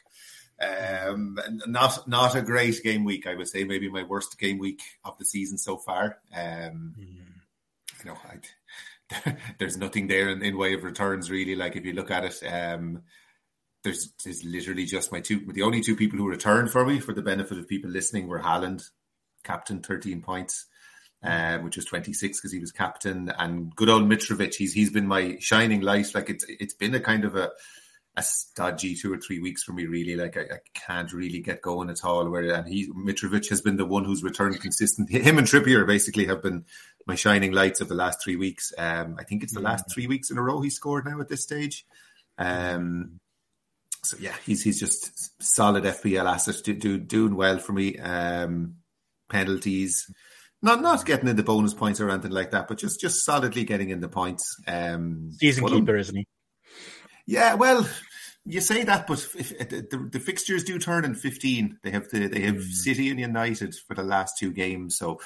Um, 0.60 1.38
not 1.68 2.08
not 2.08 2.34
a 2.34 2.42
great 2.42 2.82
game 2.82 3.04
week, 3.04 3.28
I 3.28 3.36
would 3.36 3.48
say. 3.48 3.62
Maybe 3.62 3.88
my 3.88 4.02
worst 4.02 4.40
game 4.40 4.58
week 4.58 4.82
of 5.04 5.16
the 5.18 5.24
season 5.24 5.56
so 5.56 5.76
far. 5.76 6.18
Um, 6.34 6.94
mm. 6.98 8.04
You 8.04 8.10
know, 8.10 8.16
I, 8.24 9.36
there's 9.58 9.76
nothing 9.76 10.08
there 10.08 10.30
in, 10.30 10.42
in, 10.42 10.58
way 10.58 10.74
of 10.74 10.82
returns 10.82 11.30
really. 11.30 11.54
Like 11.54 11.76
if 11.76 11.84
you 11.84 11.92
look 11.92 12.10
at 12.10 12.24
it, 12.24 12.42
um, 12.44 13.02
there's 13.82 14.12
there's 14.24 14.44
literally 14.44 14.84
just 14.84 15.12
my 15.12 15.20
two. 15.20 15.40
The 15.52 15.62
only 15.62 15.80
two 15.80 15.96
people 15.96 16.18
who 16.18 16.28
returned 16.28 16.70
for 16.70 16.84
me, 16.84 17.00
for 17.00 17.14
the 17.14 17.22
benefit 17.22 17.58
of 17.58 17.68
people 17.68 17.90
listening, 17.90 18.28
were 18.28 18.40
Haaland, 18.40 18.88
captain, 19.44 19.80
13 19.80 20.22
points. 20.22 20.66
Um, 21.22 21.64
which 21.64 21.76
was 21.76 21.84
26 21.84 22.38
because 22.38 22.50
he 22.50 22.60
was 22.60 22.72
captain, 22.72 23.30
and 23.38 23.76
good 23.76 23.90
old 23.90 24.04
Mitrovic. 24.04 24.54
He's 24.54 24.72
he's 24.72 24.90
been 24.90 25.06
my 25.06 25.36
shining 25.38 25.82
light. 25.82 26.14
Like 26.14 26.30
it's 26.30 26.46
it's 26.48 26.72
been 26.72 26.94
a 26.94 27.00
kind 27.00 27.26
of 27.26 27.36
a 27.36 27.50
a 28.16 28.22
stodgy 28.22 28.94
two 28.94 29.12
or 29.12 29.18
three 29.18 29.38
weeks 29.38 29.62
for 29.62 29.72
me. 29.72 29.84
Really, 29.84 30.16
like 30.16 30.38
I, 30.38 30.40
I 30.40 30.58
can't 30.72 31.12
really 31.12 31.40
get 31.40 31.60
going 31.60 31.90
at 31.90 32.04
all. 32.04 32.30
Where 32.30 32.54
and 32.54 32.66
he 32.66 32.90
Mitrovic 32.92 33.50
has 33.50 33.60
been 33.60 33.76
the 33.76 33.84
one 33.84 34.06
who's 34.06 34.22
returned 34.22 34.60
consistent. 34.60 35.10
Him 35.10 35.36
and 35.36 35.46
Trippier 35.46 35.86
basically 35.86 36.24
have 36.24 36.42
been 36.42 36.64
my 37.06 37.16
shining 37.16 37.52
lights 37.52 37.82
of 37.82 37.88
the 37.88 37.94
last 37.94 38.22
three 38.22 38.36
weeks. 38.36 38.72
Um, 38.78 39.16
I 39.18 39.24
think 39.24 39.42
it's 39.42 39.54
the 39.54 39.60
last 39.60 39.86
mm. 39.88 39.92
three 39.92 40.06
weeks 40.06 40.30
in 40.30 40.38
a 40.38 40.42
row 40.42 40.62
he 40.62 40.70
scored 40.70 41.04
now 41.04 41.20
at 41.20 41.28
this 41.28 41.42
stage. 41.42 41.84
Um, 42.38 43.20
so 44.02 44.16
yeah, 44.20 44.34
he's 44.44 44.62
he's 44.62 44.80
just 44.80 45.32
solid 45.42 45.84
FPL 45.84 46.30
asset, 46.30 46.56
do, 46.64 46.74
do, 46.74 46.98
doing 46.98 47.34
well 47.34 47.58
for 47.58 47.72
me. 47.72 47.98
Um, 47.98 48.76
penalties, 49.28 50.10
not 50.62 50.80
not 50.80 51.04
getting 51.04 51.28
in 51.28 51.36
the 51.36 51.42
bonus 51.42 51.74
points 51.74 52.00
or 52.00 52.10
anything 52.10 52.32
like 52.32 52.50
that, 52.50 52.68
but 52.68 52.78
just 52.78 53.00
just 53.00 53.24
solidly 53.24 53.64
getting 53.64 53.90
in 53.90 54.00
the 54.00 54.08
points. 54.08 54.56
Um, 54.66 55.30
Season 55.32 55.66
keeper, 55.66 55.96
isn't 55.96 56.16
he? 56.16 56.26
Yeah, 57.26 57.54
well, 57.54 57.88
you 58.44 58.60
say 58.60 58.84
that, 58.84 59.06
but 59.06 59.18
if, 59.38 59.52
if 59.52 59.68
the, 59.68 60.08
the, 60.10 60.20
fixtures 60.20 60.64
do 60.64 60.78
turn 60.78 61.04
in 61.04 61.14
fifteen. 61.14 61.78
They 61.82 61.90
have 61.90 62.08
the 62.08 62.26
they 62.26 62.40
have 62.40 62.56
mm. 62.56 62.72
City 62.72 63.10
and 63.10 63.20
United 63.20 63.74
for 63.86 63.94
the 63.94 64.02
last 64.02 64.38
two 64.38 64.52
games, 64.52 64.96
so 64.96 65.20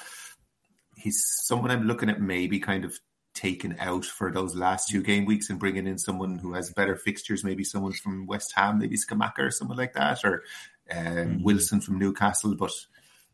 he's 0.97 1.23
someone 1.43 1.71
I'm 1.71 1.87
looking 1.87 2.09
at 2.09 2.21
maybe 2.21 2.59
kind 2.59 2.85
of 2.85 2.97
taken 3.35 3.75
out 3.79 4.05
for 4.05 4.31
those 4.31 4.55
last 4.55 4.89
two 4.89 5.03
game 5.03 5.25
weeks 5.25 5.49
and 5.49 5.59
bringing 5.59 5.85
in 5.85 5.99
someone 5.99 6.39
who 6.39 6.53
has 6.53 6.73
better 6.73 6.95
fixtures, 6.95 7.43
maybe 7.43 7.63
someone 7.63 7.91
from 7.91 8.25
West 8.25 8.53
Ham, 8.55 8.79
maybe 8.79 8.97
Scamacca 8.97 9.39
or 9.39 9.51
someone 9.51 9.77
like 9.77 9.93
that, 9.93 10.23
or 10.23 10.43
um, 10.89 10.97
mm. 10.97 11.43
Wilson 11.43 11.81
from 11.81 11.99
Newcastle. 11.99 12.55
But 12.55 12.71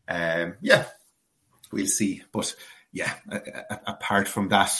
um, 0.08 0.56
yeah, 0.60 0.84
we'll 1.72 1.86
see. 1.86 2.22
But 2.32 2.54
yeah, 2.92 3.14
apart 3.86 4.28
from 4.28 4.48
that, 4.48 4.72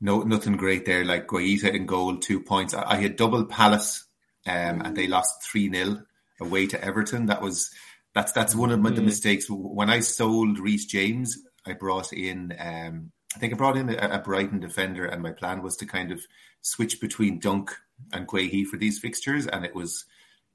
no, 0.00 0.22
nothing 0.22 0.56
great 0.56 0.84
there. 0.84 1.04
Like 1.04 1.28
Guaita 1.28 1.72
in 1.72 1.86
goal, 1.86 2.18
two 2.18 2.40
points. 2.40 2.74
I, 2.74 2.92
I 2.92 2.96
had 2.96 3.16
double 3.16 3.46
Palace, 3.46 4.04
um, 4.46 4.82
and 4.82 4.96
they 4.96 5.06
lost 5.06 5.44
three 5.44 5.70
0 5.72 6.02
away 6.40 6.66
to 6.66 6.84
Everton. 6.84 7.26
That 7.26 7.40
was 7.40 7.70
that's 8.12 8.32
that's 8.32 8.54
one 8.54 8.72
of 8.72 8.80
my, 8.80 8.90
the 8.90 9.00
mm. 9.00 9.06
mistakes. 9.06 9.46
When 9.48 9.88
I 9.88 10.00
sold 10.00 10.58
Reece 10.58 10.86
James, 10.86 11.38
I 11.64 11.74
brought 11.74 12.12
in. 12.12 12.54
Um, 12.58 13.12
I 13.36 13.38
think 13.38 13.52
I 13.52 13.56
brought 13.56 13.76
in 13.76 13.90
a, 13.90 13.96
a, 13.96 14.18
Brighton 14.18 14.58
defender, 14.58 15.04
and 15.04 15.22
my 15.22 15.32
plan 15.32 15.62
was 15.62 15.76
to 15.76 15.86
kind 15.86 16.12
of 16.12 16.26
switch 16.62 17.00
between 17.00 17.38
Dunk 17.38 17.76
and 18.12 18.26
Guehi 18.26 18.64
for 18.64 18.76
these 18.78 18.98
fixtures, 18.98 19.46
and 19.46 19.64
it 19.64 19.74
was 19.74 20.06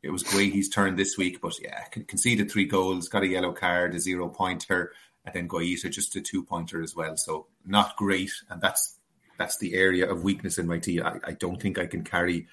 it 0.01 0.09
was 0.09 0.23
Guehi's 0.23 0.69
turn 0.69 0.95
this 0.95 1.17
week. 1.17 1.39
But 1.39 1.53
yeah, 1.61 1.83
conceded 2.07 2.51
three 2.51 2.65
goals, 2.65 3.09
got 3.09 3.23
a 3.23 3.27
yellow 3.27 3.53
card, 3.53 3.93
a 3.93 3.99
zero 3.99 4.27
pointer, 4.27 4.91
and 5.25 5.35
then 5.35 5.47
Guaita 5.47 5.91
just 5.91 6.15
a 6.15 6.21
two 6.21 6.43
pointer 6.43 6.81
as 6.81 6.95
well. 6.95 7.15
So 7.15 7.47
not 7.65 7.95
great, 7.95 8.31
and 8.49 8.59
that's 8.59 8.97
that's 9.37 9.57
the 9.59 9.75
area 9.75 10.09
of 10.09 10.23
weakness 10.23 10.57
in 10.57 10.67
my 10.67 10.79
team. 10.79 11.03
I, 11.03 11.19
I 11.23 11.31
don't 11.33 11.61
think 11.61 11.77
I 11.77 11.85
can 11.85 12.03
carry 12.03 12.47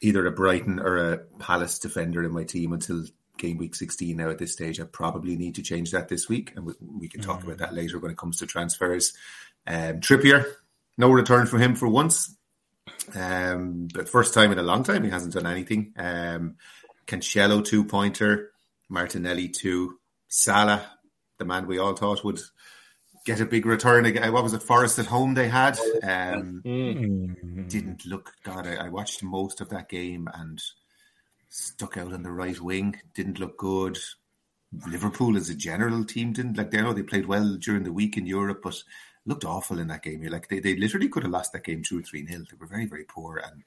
either 0.00 0.26
a 0.26 0.32
Brighton 0.32 0.80
or 0.80 1.12
a 1.12 1.18
Palace 1.38 1.78
defender 1.78 2.24
in 2.24 2.32
my 2.32 2.44
team 2.44 2.72
until 2.72 3.04
game 3.42 3.58
week 3.58 3.74
16 3.74 4.16
now 4.16 4.30
at 4.30 4.38
this 4.38 4.52
stage. 4.52 4.80
I 4.80 4.84
probably 4.84 5.36
need 5.36 5.56
to 5.56 5.62
change 5.62 5.90
that 5.90 6.08
this 6.08 6.28
week, 6.28 6.52
and 6.56 6.64
we, 6.64 6.72
we 6.80 7.08
can 7.08 7.20
talk 7.20 7.40
mm. 7.40 7.44
about 7.44 7.58
that 7.58 7.74
later 7.74 7.98
when 7.98 8.10
it 8.10 8.16
comes 8.16 8.38
to 8.38 8.46
transfers. 8.46 9.12
Um, 9.66 10.00
Trippier, 10.00 10.46
no 10.96 11.10
return 11.10 11.46
from 11.46 11.60
him 11.60 11.74
for 11.74 11.88
once. 11.88 12.34
Um, 13.14 13.88
but 13.92 14.08
first 14.08 14.32
time 14.32 14.52
in 14.52 14.58
a 14.58 14.62
long 14.62 14.84
time, 14.84 15.04
he 15.04 15.10
hasn't 15.10 15.34
done 15.34 15.46
anything. 15.46 15.92
Um, 15.96 16.56
Cancelo, 17.06 17.64
two 17.64 17.84
pointer. 17.84 18.52
Martinelli, 18.88 19.48
two. 19.48 19.98
Salah, 20.28 20.90
the 21.38 21.44
man 21.44 21.66
we 21.66 21.78
all 21.78 21.94
thought 21.94 22.24
would 22.24 22.40
get 23.24 23.40
a 23.40 23.46
big 23.46 23.66
return 23.66 24.06
again. 24.06 24.32
What 24.32 24.42
was 24.42 24.54
it? 24.54 24.62
Forest 24.62 24.98
at 24.98 25.06
home 25.06 25.34
they 25.34 25.48
had. 25.48 25.78
Um, 26.02 26.62
mm. 26.64 27.68
Didn't 27.68 28.06
look. 28.06 28.32
God, 28.42 28.66
I, 28.66 28.86
I, 28.86 28.88
watched 28.88 29.22
most 29.22 29.60
of 29.60 29.68
that 29.70 29.88
game 29.88 30.28
and 30.34 30.62
stuck 31.52 31.98
out 31.98 32.12
on 32.12 32.22
the 32.22 32.30
right 32.30 32.58
wing. 32.60 33.00
Didn't 33.14 33.38
look 33.38 33.58
good. 33.58 33.98
Liverpool 34.88 35.36
as 35.36 35.50
a 35.50 35.54
general 35.54 36.04
team 36.04 36.32
didn't 36.32 36.56
like. 36.56 36.70
They 36.70 36.80
know 36.80 36.94
they 36.94 37.02
played 37.02 37.26
well 37.26 37.56
during 37.56 37.84
the 37.84 37.92
week 37.92 38.16
in 38.16 38.26
Europe, 38.26 38.60
but 38.64 38.82
looked 39.26 39.44
awful 39.44 39.78
in 39.78 39.88
that 39.88 40.02
game. 40.02 40.22
You're 40.22 40.32
like 40.32 40.48
they, 40.48 40.60
they 40.60 40.76
literally 40.76 41.08
could 41.08 41.24
have 41.24 41.32
lost 41.32 41.52
that 41.52 41.64
game 41.64 41.82
two 41.82 41.98
or 41.98 42.02
three 42.02 42.22
nil. 42.22 42.44
They 42.50 42.56
were 42.58 42.66
very 42.66 42.86
very 42.86 43.04
poor 43.04 43.36
and 43.36 43.62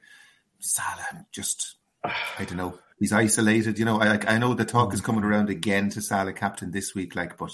Salah 0.60 1.26
just. 1.32 1.76
I 2.04 2.46
don't 2.46 2.58
know. 2.58 2.78
He's 3.00 3.14
isolated. 3.14 3.80
You 3.80 3.86
know, 3.86 4.00
I 4.00 4.20
I 4.28 4.38
know 4.40 4.54
the 4.56 4.66
talk 4.66 4.94
is 4.94 5.02
coming 5.02 5.24
around 5.24 5.50
again 5.50 5.90
to 5.92 6.02
Salah 6.02 6.34
captain 6.34 6.72
this 6.72 6.96
week. 6.96 7.16
Like, 7.16 7.38
but 7.38 7.52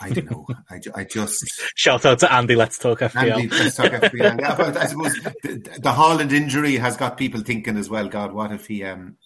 I 0.00 0.10
don't 0.10 0.30
know. 0.30 0.46
I, 0.70 0.80
I 0.94 1.04
just 1.04 1.44
shout 1.74 2.06
out 2.06 2.18
to 2.20 2.32
Andy. 2.32 2.56
Let's 2.56 2.78
talk 2.78 3.00
FPL. 3.00 3.32
Andy, 3.32 3.48
let's 3.48 3.76
talk 3.76 3.92
FPL. 3.92 4.76
I 4.76 4.86
suppose 4.86 5.14
the, 5.42 5.58
the 5.80 5.92
Haaland 5.92 6.32
injury 6.32 6.76
has 6.76 6.96
got 6.96 7.18
people 7.18 7.42
thinking 7.42 7.76
as 7.76 7.90
well. 7.90 8.08
God, 8.08 8.32
what 8.32 8.52
if 8.52 8.66
he 8.66 8.84
um, 8.84 9.16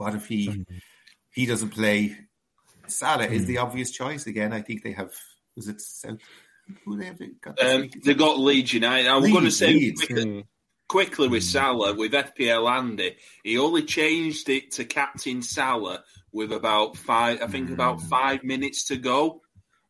what 0.00 0.14
if 0.14 0.26
he 0.26 0.48
mm-hmm. 0.48 0.76
he 1.30 1.46
doesn't 1.46 1.70
play? 1.70 2.16
Salah 2.86 3.24
mm-hmm. 3.24 3.34
is 3.34 3.46
the 3.46 3.56
mm. 3.56 3.62
obvious 3.62 3.90
choice 3.90 4.26
again. 4.26 4.52
I 4.52 4.62
think 4.62 4.82
they 4.82 4.92
have. 4.92 5.12
Was 5.56 5.68
it 5.68 5.80
South? 5.80 6.18
Who 6.84 6.96
they 6.96 7.06
have 7.06 7.20
got? 7.40 7.62
Um, 7.62 7.90
they 8.04 8.14
got 8.14 8.38
Leeds 8.38 8.72
United. 8.72 9.08
I 9.08 9.16
was 9.16 9.30
going 9.30 9.44
to 9.44 9.50
say 9.50 9.92
quickly, 9.92 10.24
mm. 10.24 10.44
quickly 10.88 11.28
with 11.28 11.42
mm. 11.42 11.52
Salah 11.52 11.94
with 11.94 12.12
FPL 12.12 12.70
Andy. 12.70 13.16
He 13.44 13.58
only 13.58 13.82
changed 13.82 14.48
it 14.48 14.72
to 14.72 14.84
captain 14.84 15.42
Salah 15.42 16.02
with 16.32 16.52
about 16.52 16.96
five. 16.96 17.42
I 17.42 17.46
think 17.46 17.70
about 17.70 18.00
five 18.00 18.42
minutes 18.42 18.86
to 18.86 18.96
go 18.96 19.42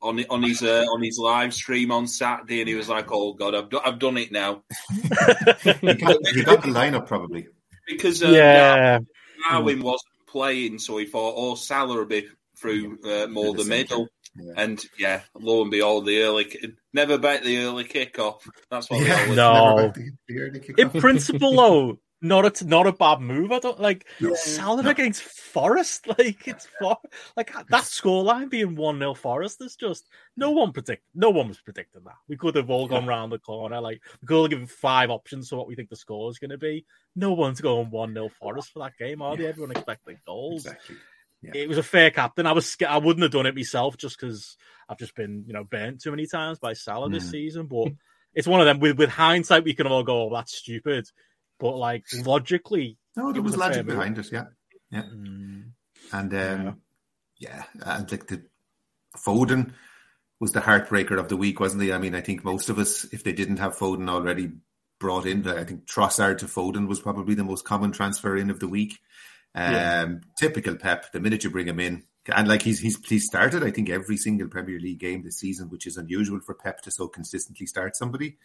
on 0.03 0.25
on 0.25 0.43
his 0.43 0.63
uh, 0.63 0.87
on 0.93 1.03
his 1.03 1.19
live 1.19 1.55
stream 1.55 1.93
on 1.93 2.09
Saturday, 2.09 2.61
and 2.61 2.69
he 2.69 2.75
was 2.75 2.89
like, 2.89 3.13
"Oh 3.13 3.35
God, 3.35 3.55
I've 3.55 3.71
do- 3.71 3.81
I've 3.85 4.01
done 4.01 4.17
it 4.17 4.33
now." 4.33 4.63
he, 4.91 5.95
got, 5.95 6.27
he, 6.27 6.43
got, 6.43 6.63
the 6.63 6.71
lineup 6.73 7.07
probably 7.07 7.47
because 7.87 8.23
uh, 8.23 8.29
yeah, 8.29 8.99
Darwin 9.49 9.83
wasn't 9.83 10.13
playing, 10.27 10.79
so 10.79 10.99
he 10.99 11.07
thought, 11.07 11.35
"Oh, 11.37 11.55
Salah 11.55 11.97
will 11.97 12.07
be 12.07 12.29
through 12.61 12.99
uh, 13.05 13.27
more 13.29 13.55
the 13.55 13.65
middle." 13.65 14.09
Yeah. 14.37 14.53
And 14.57 14.85
yeah, 14.99 15.23
lo 15.35 15.63
and 15.63 15.71
behold, 15.71 16.07
the 16.07 16.23
early 16.23 16.53
never 16.93 17.19
bet 17.19 17.43
the 17.43 17.59
early 17.59 17.85
kickoff. 17.85 18.41
That's 18.71 18.89
what 18.91 19.05
yeah, 19.05 19.35
no. 19.35 19.93
The, 19.95 20.13
the 20.29 20.75
In 20.79 20.91
principle, 20.91 21.57
though, 21.57 21.99
not 22.23 22.61
a 22.61 22.65
not 22.67 22.87
a 22.87 22.93
bad 22.93 23.21
move. 23.21 23.51
I 23.51 23.59
don't 23.59 23.81
like 23.81 24.07
yeah. 24.21 24.35
Salah 24.35 24.83
no. 24.83 24.91
against 24.91 25.23
Forest. 25.23 26.07
Like 26.19 26.47
it's 26.49 26.67
for 26.79 26.99
like 27.37 27.53
that 27.53 27.85
scoreline 27.85 28.51
being 28.51 28.75
one 28.75 28.99
0 28.99 29.15
Forest 29.15 29.63
is 29.63 29.77
just 29.77 30.09
no 30.37 30.51
one 30.51 30.73
predict. 30.73 31.05
No 31.15 31.31
one 31.31 31.49
was 31.49 31.61
predicting 31.61 32.03
that. 32.05 32.17
We 32.29 32.37
could 32.37 32.57
have 32.57 32.69
all 32.69 32.89
gone 32.89 33.07
round 33.07 33.33
the 33.33 33.39
corner. 33.39 33.81
Like 33.81 34.03
we 34.21 34.27
could 34.27 34.43
have 34.43 34.51
given 34.51 34.67
five 34.67 35.11
options 35.11 35.49
for 35.49 35.57
what 35.57 35.67
we 35.67 35.75
think 35.77 35.89
the 35.89 35.97
score 35.97 36.31
is 36.31 36.39
going 36.39 36.51
to 36.51 36.59
be. 36.59 36.85
No 37.17 37.33
one's 37.33 37.61
going 37.61 37.91
one 37.91 38.13
0 38.13 38.29
Forest 38.39 38.73
for 38.73 38.81
that 38.81 38.99
game, 38.99 39.23
are 39.23 39.37
they? 39.37 39.47
Everyone 39.47 39.71
expecting 39.71 40.19
goals. 40.27 40.67
Exactly. 40.67 40.97
Yeah. 41.43 41.53
It 41.55 41.69
was 41.69 41.79
a 41.79 41.83
fair 41.83 42.11
captain. 42.11 42.47
I 42.47 42.53
was 42.53 42.77
I 42.87 42.99
wouldn't 42.99 43.23
have 43.23 43.33
done 43.33 43.47
it 43.47 43.55
myself 43.55 43.97
just 43.97 44.21
because 44.21 44.59
I've 44.89 44.99
just 44.99 45.15
been 45.15 45.45
you 45.47 45.55
know 45.55 45.65
burnt 45.65 46.03
too 46.03 46.11
many 46.11 46.27
times 46.27 46.59
by 46.59 46.75
Salah 46.75 47.09
mm. 47.09 47.13
this 47.13 47.31
season. 47.31 47.67
But 47.67 47.93
it's 48.35 48.49
one 48.49 48.61
of 48.61 48.67
them 48.67 48.79
with 48.79 48.99
with 48.99 49.09
hindsight 49.09 49.65
we 49.65 49.75
can 49.75 49.87
all 49.87 50.03
go, 50.03 50.25
oh, 50.25 50.35
that's 50.35 50.55
stupid 50.55 51.09
but 51.61 51.77
like 51.77 52.05
logically, 52.25 52.99
no, 53.17 53.33
there 53.33 53.43
was, 53.43 53.53
was 53.53 53.61
logic 53.61 53.87
behind 53.87 54.19
it. 54.19 54.33
Yeah, 54.33 54.47
yeah, 54.91 55.03
mm. 55.03 55.71
and 56.13 56.35
um, 56.35 56.81
yeah. 57.39 57.63
yeah, 57.65 57.65
and 57.85 58.11
like 58.11 58.27
the 58.27 58.43
Foden 59.17 59.73
was 60.41 60.53
the 60.53 60.61
heartbreaker 60.61 61.19
of 61.19 61.29
the 61.29 61.37
week, 61.37 61.61
wasn't 61.61 61.83
he? 61.83 61.93
I 61.93 61.99
mean, 61.99 62.15
I 62.15 62.23
think 62.23 62.43
most 62.45 62.71
of 62.71 62.79
us, 62.79 63.05
if 63.13 63.23
they 63.23 63.33
didn't 63.33 63.59
have 63.59 63.77
Foden 63.77 64.09
already 64.09 64.51
brought 64.99 65.27
in, 65.27 65.47
I 65.47 65.65
think 65.65 65.87
Trossard 65.87 66.39
to 66.39 66.47
Foden 66.47 66.89
was 66.89 67.01
probably 67.01 67.35
the 67.35 67.45
most 67.45 67.65
common 67.65 67.93
transfer 67.93 68.37
in 68.37 68.51
of 68.51 68.59
the 68.59 68.69
week. 68.69 68.99
Um, 69.55 69.73
yeah. 69.73 70.09
Typical 70.39 70.77
Pep. 70.77 71.13
The 71.13 71.21
minute 71.21 71.45
you 71.45 71.51
bring 71.51 71.69
him 71.69 71.81
in, 71.81 72.05
and 72.35 72.49
like 72.49 72.63
he's 72.63 72.81
he's 72.81 72.99
he's 73.07 73.27
started, 73.27 73.63
I 73.63 73.71
think 73.71 73.89
every 73.89 74.17
single 74.17 74.49
Premier 74.49 74.79
League 74.79 74.99
game 74.99 75.23
this 75.23 75.39
season, 75.39 75.71
which 75.71 75.87
is 75.87 75.97
unusual 75.97 76.41
for 76.41 76.55
Pep 76.55 76.83
to 76.83 76.91
so 76.91 77.09
consistently 77.09 77.67
start 77.67 77.97
somebody. 77.97 78.37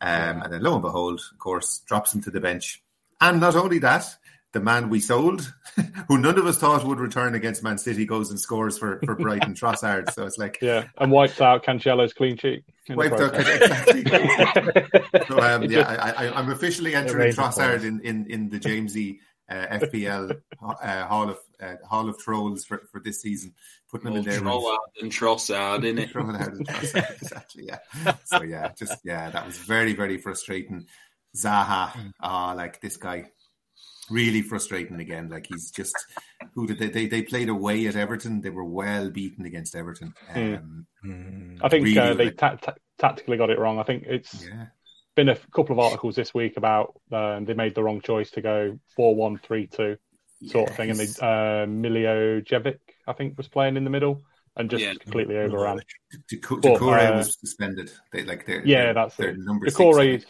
Um, 0.00 0.42
and 0.42 0.52
then 0.52 0.62
lo 0.62 0.74
and 0.74 0.82
behold, 0.82 1.20
of 1.32 1.38
course, 1.38 1.80
drops 1.86 2.14
him 2.14 2.22
to 2.22 2.30
the 2.30 2.40
bench. 2.40 2.82
And 3.20 3.40
not 3.40 3.56
only 3.56 3.78
that, 3.78 4.16
the 4.54 4.60
man 4.60 4.88
we 4.88 5.00
sold, 5.00 5.52
who 6.08 6.16
none 6.16 6.38
of 6.38 6.46
us 6.46 6.58
thought 6.58 6.84
would 6.86 7.00
return 7.00 7.34
against 7.34 7.62
Man 7.62 7.76
City, 7.76 8.06
goes 8.06 8.30
and 8.30 8.40
scores 8.40 8.78
for, 8.78 9.00
for 9.04 9.14
Brighton 9.14 9.54
Trossard. 9.60 10.10
So 10.12 10.24
it's 10.24 10.38
like 10.38 10.58
yeah, 10.62 10.86
and 10.98 11.12
wipes 11.12 11.40
out 11.40 11.64
Cancelo's 11.64 12.14
clean 12.14 12.36
sheet. 12.38 12.64
Wiped 12.88 13.20
out 13.20 13.34
exactly. 13.34 14.04
so 15.28 15.40
um, 15.40 15.64
yeah, 15.64 16.14
I, 16.16 16.40
am 16.40 16.50
officially 16.50 16.94
entering 16.94 17.32
Trossard 17.32 17.84
in, 17.84 18.00
in 18.00 18.26
in 18.30 18.48
the 18.48 18.58
Jamesy 18.58 19.18
uh, 19.48 19.66
FPL 19.78 20.40
uh, 20.62 21.06
Hall 21.06 21.30
of 21.30 21.38
uh, 21.60 21.76
Hall 21.88 22.08
of 22.08 22.18
Trolls 22.18 22.64
for, 22.64 22.82
for 22.90 23.00
this 23.00 23.20
season, 23.20 23.54
putting 23.90 24.06
them 24.06 24.16
in 24.16 24.24
there. 24.24 24.40
Trollard 24.40 24.78
and 25.00 25.12
Trossard, 25.12 25.84
in 25.88 25.98
it? 25.98 26.12
Trollard 26.12 26.56
and 26.56 26.66
Trossard, 26.66 27.10
exactly. 27.22 27.64
Yeah. 27.66 28.14
So 28.24 28.42
yeah, 28.42 28.72
just 28.76 28.98
yeah, 29.04 29.30
that 29.30 29.46
was 29.46 29.58
very 29.58 29.94
very 29.94 30.18
frustrating. 30.18 30.86
Zaha, 31.36 32.12
ah, 32.20 32.52
uh, 32.52 32.54
like 32.54 32.80
this 32.80 32.96
guy, 32.96 33.24
really 34.10 34.42
frustrating 34.42 35.00
again. 35.00 35.28
Like 35.28 35.46
he's 35.46 35.70
just 35.70 35.96
who 36.54 36.66
did 36.66 36.78
they, 36.78 36.88
they 36.88 37.06
they 37.06 37.22
played 37.22 37.48
away 37.48 37.86
at 37.86 37.96
Everton. 37.96 38.40
They 38.40 38.50
were 38.50 38.64
well 38.64 39.10
beaten 39.10 39.44
against 39.44 39.74
Everton. 39.74 40.14
Um, 40.34 40.86
mm. 41.04 41.58
I 41.62 41.68
think 41.68 41.84
really, 41.84 41.98
uh, 41.98 42.14
they 42.14 42.30
ta- 42.30 42.56
ta- 42.56 42.74
tactically 42.98 43.36
got 43.36 43.50
it 43.50 43.58
wrong. 43.58 43.78
I 43.78 43.82
think 43.82 44.04
it's 44.06 44.46
yeah. 44.46 44.66
Been 45.14 45.28
a 45.28 45.36
couple 45.54 45.72
of 45.72 45.78
articles 45.78 46.16
this 46.16 46.34
week 46.34 46.56
about 46.56 47.00
um, 47.12 47.44
they 47.44 47.54
made 47.54 47.74
the 47.74 47.82
wrong 47.82 48.00
choice 48.00 48.30
to 48.32 48.40
go 48.40 48.78
four 48.96 49.14
one 49.14 49.38
three 49.38 49.66
two 49.66 49.96
sort 50.46 50.68
yes. 50.68 50.70
of 50.70 50.76
thing, 50.76 50.90
and 50.90 50.98
they 50.98 51.04
uh, 51.04 51.66
Milivojevic 51.66 52.78
I 53.06 53.12
think 53.12 53.36
was 53.36 53.48
playing 53.48 53.76
in 53.76 53.84
the 53.84 53.90
middle 53.90 54.22
and 54.56 54.70
just 54.70 54.84
yeah. 54.84 54.94
completely 54.94 55.36
overran. 55.36 55.80
Doucouré 56.30 57.12
uh, 57.12 57.16
was 57.16 57.38
suspended. 57.38 57.90
They 58.12 58.24
like 58.24 58.46
their 58.46 58.64
yeah, 58.66 58.84
their, 58.84 58.94
that's 58.94 59.16
their 59.16 59.30
it. 59.30 59.38
number 59.38 59.66
Doucouré's, 59.66 60.24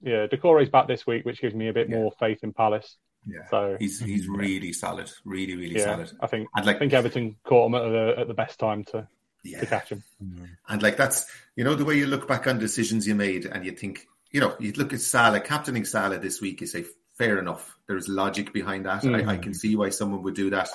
yeah, 0.00 0.26
Doucouré's 0.26 0.70
back 0.70 0.88
this 0.88 1.06
week, 1.06 1.24
which 1.24 1.40
gives 1.40 1.54
me 1.54 1.68
a 1.68 1.72
bit 1.72 1.88
yeah. 1.88 1.96
more 1.96 2.12
faith 2.18 2.40
in 2.42 2.52
Palace. 2.52 2.96
Yeah, 3.24 3.46
so 3.50 3.76
he's 3.78 4.00
he's 4.00 4.26
really 4.26 4.72
solid, 4.72 5.10
really 5.24 5.54
really 5.54 5.76
yeah, 5.76 5.84
solid. 5.84 6.12
I 6.20 6.26
think 6.26 6.48
like, 6.56 6.76
I 6.76 6.78
think 6.78 6.92
Everton 6.92 7.36
caught 7.44 7.66
him 7.66 7.74
at 7.74 7.88
the 7.88 8.14
at 8.18 8.28
the 8.28 8.34
best 8.34 8.58
time 8.58 8.84
to 8.86 9.06
yeah. 9.44 9.60
to 9.60 9.66
catch 9.66 9.90
him. 9.90 10.02
Mm-hmm. 10.22 10.44
And 10.68 10.82
like 10.82 10.96
that's 10.96 11.26
you 11.54 11.62
know 11.64 11.74
the 11.74 11.84
way 11.84 11.96
you 11.96 12.06
look 12.06 12.26
back 12.26 12.46
on 12.46 12.58
decisions 12.58 13.06
you 13.06 13.14
made, 13.14 13.46
and 13.46 13.64
you 13.64 13.72
think 13.72 14.08
you 14.32 14.40
know 14.40 14.56
you 14.58 14.72
look 14.72 14.92
at 14.92 15.00
Salah 15.00 15.40
captaining 15.40 15.84
Salah 15.84 16.18
this 16.18 16.40
week. 16.40 16.60
You 16.60 16.66
say 16.66 16.84
fair 17.16 17.38
enough. 17.38 17.76
There's 17.86 18.08
logic 18.08 18.52
behind 18.52 18.86
that. 18.86 19.02
Mm-hmm. 19.02 19.28
I, 19.28 19.34
I, 19.34 19.38
can 19.38 19.54
see 19.54 19.76
why 19.76 19.90
someone 19.90 20.22
would 20.22 20.34
do 20.34 20.50
that. 20.50 20.70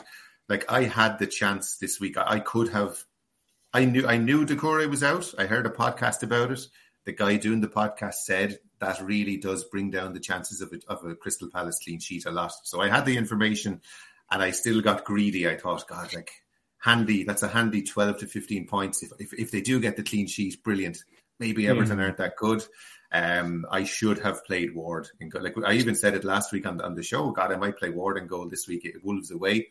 Like 0.48 0.72
I 0.72 0.84
had 0.84 1.20
the 1.20 1.28
chance 1.28 1.78
this 1.78 2.00
week. 2.00 2.18
I, 2.18 2.36
I 2.36 2.40
could 2.40 2.70
have. 2.70 3.04
I 3.74 3.86
knew 3.86 4.08
I 4.08 4.18
knew 4.18 4.46
Doucouré 4.46 4.90
was 4.90 5.04
out. 5.04 5.34
I 5.38 5.46
heard 5.46 5.66
a 5.66 5.72
podcast 5.72 6.24
about 6.24 6.52
it. 6.52 6.62
The 7.06 7.14
guy 7.14 7.38
doing 7.38 7.62
the 7.62 7.68
podcast 7.68 8.16
said 8.16 8.60
that 8.80 9.02
really 9.02 9.38
does 9.38 9.64
bring 9.66 9.90
down 9.90 10.14
the 10.14 10.20
chances 10.20 10.62
of 10.62 10.72
a, 10.74 10.92
of 10.92 11.04
a 11.06 11.16
Crystal 11.16 11.50
Palace 11.50 11.80
clean 11.84 12.00
sheet 12.00 12.26
a 12.26 12.32
lot. 12.32 12.54
So 12.64 12.82
I 12.82 12.90
had 12.90 13.06
the 13.06 13.18
information, 13.18 13.82
and 14.30 14.42
I 14.42 14.52
still 14.52 14.82
got 14.82 15.06
greedy. 15.06 15.50
I 15.50 15.58
thought, 15.58 15.88
God, 15.88 16.14
like 16.14 16.32
handy. 16.80 17.24
That's 17.24 17.44
a 17.44 17.48
handy 17.48 17.82
twelve 17.82 18.20
to 18.20 18.28
fifteen 18.28 18.68
points. 18.68 19.04
If 19.04 19.12
if, 19.20 19.34
if 19.34 19.52
they 19.52 19.62
do 19.62 19.80
get 19.80 19.98
the 19.98 20.04
clean 20.04 20.28
sheet, 20.28 20.64
brilliant. 20.64 21.04
Maybe 21.40 21.68
Everton 21.68 21.98
mm. 21.98 22.04
aren't 22.04 22.18
that 22.18 22.36
good. 22.36 22.64
Um, 23.12 23.66
I 23.72 23.84
should 23.84 24.20
have 24.20 24.44
played 24.46 24.76
Ward. 24.76 25.10
In, 25.20 25.30
goal. 25.30 25.44
like 25.44 25.56
I 25.66 25.74
even 25.74 25.96
said 25.96 26.14
it 26.14 26.24
last 26.24 26.52
week 26.52 26.68
on, 26.68 26.82
on 26.82 26.96
the 26.96 27.04
show. 27.04 27.32
God, 27.32 27.52
I 27.52 27.56
might 27.56 27.78
play 27.78 27.90
Ward 27.90 28.18
in 28.18 28.28
goal 28.28 28.50
this 28.50 28.68
week. 28.68 28.86
It 28.86 29.04
Wolves 29.04 29.32
away, 29.32 29.68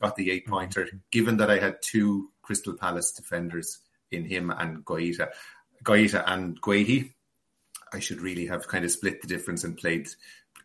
got 0.00 0.16
the 0.16 0.30
eight 0.30 0.46
pointer. 0.46 0.84
Mm-hmm. 0.84 0.96
Given 1.10 1.36
that 1.36 1.50
I 1.50 1.58
had 1.58 1.82
two 1.82 2.30
Crystal 2.42 2.74
Palace 2.74 3.12
defenders 3.12 3.78
in 4.10 4.24
him 4.24 4.50
and 4.50 4.84
Guaita, 4.84 5.28
Guaita 5.84 6.24
and 6.26 6.60
Guehi, 6.60 7.12
I 7.92 8.00
should 8.00 8.20
really 8.20 8.46
have 8.46 8.66
kind 8.66 8.84
of 8.84 8.90
split 8.90 9.22
the 9.22 9.28
difference 9.28 9.62
and 9.62 9.76
played. 9.76 10.08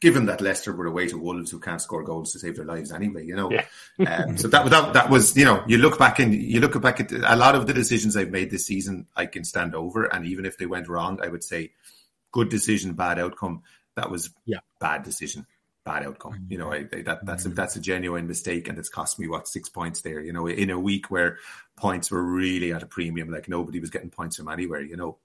Given 0.01 0.25
that 0.25 0.41
Leicester 0.41 0.73
were 0.73 0.87
away 0.87 1.07
to 1.07 1.17
Wolves, 1.17 1.51
who 1.51 1.59
can't 1.59 1.81
score 1.81 2.03
goals 2.03 2.33
to 2.33 2.39
save 2.39 2.57
their 2.57 2.65
lives 2.65 2.91
anyway, 2.91 3.25
you 3.25 3.35
know. 3.35 3.49
Yeah. 3.51 3.65
um, 4.27 4.37
so 4.37 4.47
that, 4.49 4.69
that 4.69 4.93
that 4.93 5.09
was, 5.09 5.37
you 5.37 5.45
know, 5.45 5.63
you 5.67 5.77
look 5.77 5.97
back 5.97 6.19
and 6.19 6.33
you 6.33 6.59
look 6.59 6.79
back 6.81 6.99
at 6.99 7.11
a 7.11 7.35
lot 7.35 7.55
of 7.55 7.65
the 7.65 7.73
decisions 7.73 8.17
I've 8.17 8.29
made 8.29 8.51
this 8.51 8.65
season. 8.65 9.07
I 9.15 9.25
can 9.25 9.43
stand 9.43 9.73
over, 9.73 10.05
and 10.05 10.25
even 10.25 10.45
if 10.45 10.57
they 10.57 10.65
went 10.65 10.89
wrong, 10.89 11.19
I 11.23 11.29
would 11.29 11.43
say 11.43 11.71
good 12.35 12.49
decision, 12.49 12.93
bad 12.93 13.17
outcome. 13.17 13.63
That 13.95 14.11
was 14.11 14.29
yeah. 14.45 14.59
bad 14.81 15.03
decision, 15.03 15.45
bad 15.85 16.05
outcome. 16.05 16.33
Mm-hmm. 16.33 16.51
You 16.51 16.57
know, 16.57 16.73
I, 16.73 16.85
I, 16.91 17.01
that 17.03 17.25
that's 17.25 17.45
a, 17.45 17.47
mm-hmm. 17.47 17.55
that's 17.55 17.77
a 17.77 17.79
genuine 17.79 18.27
mistake, 18.27 18.67
and 18.67 18.77
it's 18.77 18.89
cost 18.89 19.17
me 19.17 19.29
what 19.29 19.47
six 19.47 19.69
points 19.69 20.01
there. 20.01 20.19
You 20.19 20.33
know, 20.33 20.45
in 20.45 20.69
a 20.69 20.79
week 20.79 21.09
where 21.09 21.37
points 21.77 22.11
were 22.11 22.21
really 22.21 22.73
at 22.73 22.83
a 22.83 22.87
premium, 22.87 23.31
like 23.31 23.47
nobody 23.47 23.79
was 23.79 23.89
getting 23.89 24.09
points 24.09 24.35
from 24.35 24.49
anywhere. 24.49 24.81
You 24.81 24.97
know, 24.97 25.17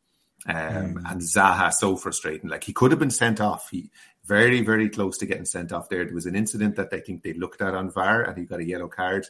um, 0.47 0.55
mm. 0.55 1.11
and 1.11 1.21
Zaha 1.21 1.73
so 1.73 1.97
frustrating. 1.97 2.49
Like 2.49 2.63
he 2.63 2.73
could 2.73 2.93
have 2.93 3.01
been 3.01 3.11
sent 3.11 3.41
off. 3.41 3.69
He 3.71 3.91
very 4.25 4.63
very 4.63 4.89
close 4.89 5.19
to 5.19 5.27
getting 5.27 5.47
sent 5.47 5.73
off. 5.73 5.89
There, 5.89 6.05
there 6.05 6.15
was 6.15 6.27
an 6.27 6.37
incident 6.37 6.77
that 6.77 6.93
I 6.93 7.01
think 7.01 7.25
they 7.25 7.33
looked 7.33 7.61
at 7.61 7.75
on 7.75 7.91
VAR, 7.91 8.23
and 8.23 8.39
he 8.39 8.45
got 8.45 8.61
a 8.61 8.65
yellow 8.65 8.89
card. 8.89 9.27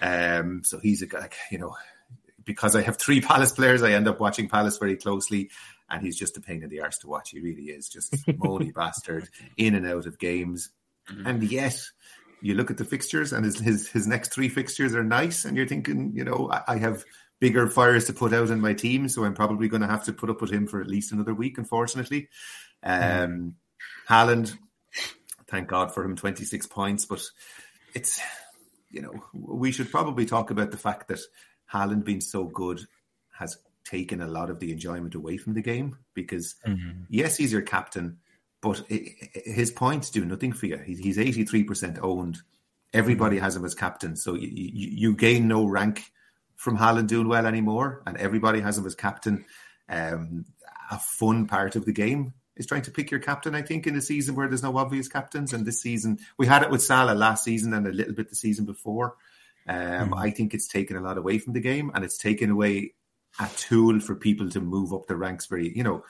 Um, 0.00 0.62
so 0.64 0.78
he's 0.78 1.02
a 1.02 1.06
like 1.14 1.34
you 1.50 1.58
know 1.58 1.76
because 2.46 2.74
I 2.74 2.80
have 2.80 2.96
three 2.96 3.20
Palace 3.30 3.52
players, 3.52 3.82
I 3.82 3.92
end 3.92 4.08
up 4.08 4.20
watching 4.20 4.48
Palace 4.48 4.78
very 4.78 4.96
closely 4.96 5.50
and 5.90 6.02
he's 6.02 6.16
just 6.16 6.36
a 6.36 6.40
pain 6.40 6.62
in 6.62 6.68
the 6.68 6.80
arse 6.80 6.98
to 6.98 7.08
watch. 7.08 7.30
He 7.30 7.40
really 7.40 7.64
is 7.64 7.88
just 7.88 8.12
moany 8.26 8.72
bastard 8.72 9.28
in 9.56 9.74
and 9.74 9.86
out 9.86 10.06
of 10.06 10.18
games. 10.18 10.70
Mm-hmm. 11.10 11.26
And 11.26 11.42
yet, 11.42 11.80
you 12.40 12.54
look 12.54 12.70
at 12.70 12.76
the 12.76 12.84
fixtures, 12.84 13.32
and 13.32 13.44
his, 13.44 13.58
his 13.58 13.88
his 13.88 14.06
next 14.06 14.32
three 14.32 14.48
fixtures 14.48 14.94
are 14.94 15.04
nice, 15.04 15.44
and 15.44 15.56
you're 15.56 15.66
thinking, 15.66 16.12
you 16.14 16.24
know, 16.24 16.48
I, 16.50 16.74
I 16.74 16.78
have 16.78 17.04
bigger 17.40 17.68
fires 17.68 18.04
to 18.06 18.12
put 18.12 18.32
out 18.32 18.50
in 18.50 18.60
my 18.60 18.74
team, 18.74 19.08
so 19.08 19.24
I'm 19.24 19.34
probably 19.34 19.68
going 19.68 19.82
to 19.82 19.88
have 19.88 20.04
to 20.04 20.12
put 20.12 20.30
up 20.30 20.40
with 20.40 20.50
him 20.50 20.66
for 20.66 20.80
at 20.80 20.86
least 20.86 21.12
another 21.12 21.34
week. 21.34 21.58
Unfortunately, 21.58 22.28
mm-hmm. 22.84 23.24
um, 23.24 23.54
Haaland, 24.08 24.56
thank 25.48 25.68
God 25.68 25.92
for 25.92 26.04
him, 26.04 26.16
26 26.16 26.66
points, 26.68 27.06
but 27.06 27.22
it's 27.94 28.20
you 28.90 29.02
know 29.02 29.24
we 29.32 29.72
should 29.72 29.90
probably 29.90 30.26
talk 30.26 30.50
about 30.50 30.70
the 30.70 30.76
fact 30.76 31.08
that 31.08 31.20
Haaland 31.72 32.04
being 32.04 32.20
so 32.20 32.44
good 32.44 32.80
has 33.32 33.58
taken 33.90 34.20
a 34.20 34.28
lot 34.28 34.50
of 34.50 34.60
the 34.60 34.72
enjoyment 34.72 35.14
away 35.14 35.36
from 35.36 35.54
the 35.54 35.62
game 35.62 35.98
because 36.14 36.54
mm-hmm. 36.66 37.02
yes, 37.08 37.36
he's 37.36 37.52
your 37.52 37.62
captain, 37.62 38.18
but 38.60 38.82
it, 38.88 39.12
it, 39.34 39.54
his 39.54 39.70
points 39.70 40.10
do 40.10 40.24
nothing 40.24 40.52
for 40.52 40.66
you. 40.66 40.78
he's 40.78 41.18
eighty 41.18 41.44
three 41.44 41.64
percent 41.64 41.98
owned. 42.00 42.38
Everybody 42.92 43.36
mm-hmm. 43.36 43.44
has 43.44 43.56
him 43.56 43.64
as 43.64 43.74
captain, 43.74 44.16
so 44.16 44.34
you, 44.34 44.48
you, 44.48 44.88
you, 44.90 45.16
gain 45.16 45.46
no 45.46 45.64
rank 45.64 46.02
from 46.56 46.76
Haaland 46.76 47.06
doing 47.06 47.28
well 47.28 47.46
anymore, 47.46 48.02
and 48.06 48.16
everybody 48.16 48.60
has 48.60 48.76
him 48.78 48.86
as 48.86 48.94
captain. 48.94 49.44
Um, 49.88 50.44
a 50.90 50.98
fun 50.98 51.46
part 51.46 51.76
of 51.76 51.84
the 51.84 51.92
game 51.92 52.34
is 52.56 52.66
trying 52.66 52.82
to 52.82 52.90
pick 52.90 53.10
your 53.10 53.20
captain. 53.20 53.54
I 53.54 53.62
think 53.62 53.86
in 53.86 53.96
a 53.96 54.00
season 54.00 54.34
where 54.34 54.48
there's 54.48 54.62
no 54.62 54.76
obvious 54.76 55.08
captains, 55.08 55.52
and 55.52 55.64
this 55.64 55.80
season 55.80 56.18
we 56.36 56.46
had 56.46 56.62
it 56.62 56.70
with 56.70 56.82
Salah 56.82 57.14
last 57.14 57.44
season 57.44 57.72
and 57.74 57.86
a 57.86 57.92
little 57.92 58.14
bit 58.14 58.28
the 58.28 58.36
season 58.36 58.64
before. 58.64 59.16
Um, 59.68 59.76
mm-hmm. 59.76 60.14
I 60.14 60.30
think 60.30 60.52
it's 60.52 60.66
taken 60.66 60.96
a 60.96 61.00
lot 61.00 61.18
away 61.18 61.38
from 61.38 61.52
the 61.52 61.60
game, 61.60 61.92
and 61.94 62.04
it's 62.04 62.18
taken 62.18 62.50
away 62.50 62.94
a 63.38 63.48
tool 63.56 64.00
for 64.00 64.14
people 64.14 64.50
to 64.50 64.60
move 64.60 64.92
up 64.92 65.06
the 65.06 65.16
ranks 65.16 65.46
very, 65.46 65.76
you 65.76 65.82
know, 65.82 66.04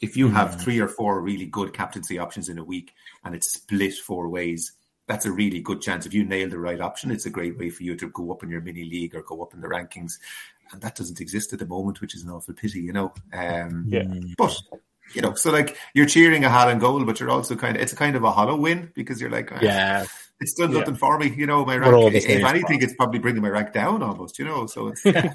if 0.00 0.16
you 0.16 0.28
have 0.30 0.56
mm. 0.56 0.60
three 0.60 0.78
or 0.78 0.88
four 0.88 1.20
really 1.20 1.46
good 1.46 1.74
captaincy 1.74 2.18
options 2.18 2.48
in 2.48 2.58
a 2.58 2.64
week 2.64 2.94
and 3.24 3.34
it's 3.34 3.52
split 3.52 3.94
four 3.94 4.28
ways, 4.28 4.72
that's 5.06 5.26
a 5.26 5.32
really 5.32 5.60
good 5.60 5.80
chance. 5.82 6.06
If 6.06 6.14
you 6.14 6.24
nail 6.24 6.48
the 6.48 6.58
right 6.58 6.80
option, 6.80 7.10
it's 7.10 7.26
a 7.26 7.30
great 7.30 7.58
way 7.58 7.68
for 7.68 7.82
you 7.82 7.96
to 7.96 8.08
go 8.10 8.30
up 8.30 8.42
in 8.42 8.48
your 8.48 8.60
mini 8.60 8.84
league 8.84 9.14
or 9.14 9.22
go 9.22 9.42
up 9.42 9.52
in 9.52 9.60
the 9.60 9.66
rankings. 9.66 10.18
And 10.72 10.80
that 10.82 10.94
doesn't 10.94 11.20
exist 11.20 11.52
at 11.52 11.58
the 11.58 11.66
moment, 11.66 12.00
which 12.00 12.14
is 12.14 12.22
an 12.22 12.30
awful 12.30 12.54
pity, 12.54 12.80
you 12.80 12.92
know. 12.92 13.12
Um, 13.32 13.86
yeah. 13.88 14.04
But 14.38 14.56
you 15.12 15.20
know, 15.20 15.34
so 15.34 15.50
like 15.50 15.76
you're 15.94 16.06
cheering 16.06 16.44
a 16.44 16.48
Haaland 16.48 16.80
goal, 16.80 17.04
but 17.04 17.18
you're 17.18 17.30
also 17.30 17.56
kind 17.56 17.76
of 17.76 17.82
it's 17.82 17.92
kind 17.92 18.14
of 18.14 18.22
a 18.22 18.30
hollow 18.30 18.56
win 18.56 18.92
because 18.94 19.20
you're 19.20 19.30
like, 19.30 19.50
ah, 19.52 19.58
yeah, 19.60 20.06
it's 20.40 20.54
done 20.54 20.72
nothing 20.72 20.94
yeah. 20.94 20.98
for 20.98 21.18
me. 21.18 21.28
You 21.28 21.46
know, 21.46 21.64
my 21.66 21.76
rank. 21.76 22.14
If 22.14 22.26
anything, 22.26 22.82
it's 22.82 22.94
probably 22.94 23.18
bringing 23.18 23.42
my 23.42 23.50
rank 23.50 23.72
down 23.72 24.02
almost. 24.02 24.38
You 24.38 24.46
know, 24.46 24.66
so 24.66 24.88
it's 24.88 25.04
yeah, 25.04 25.32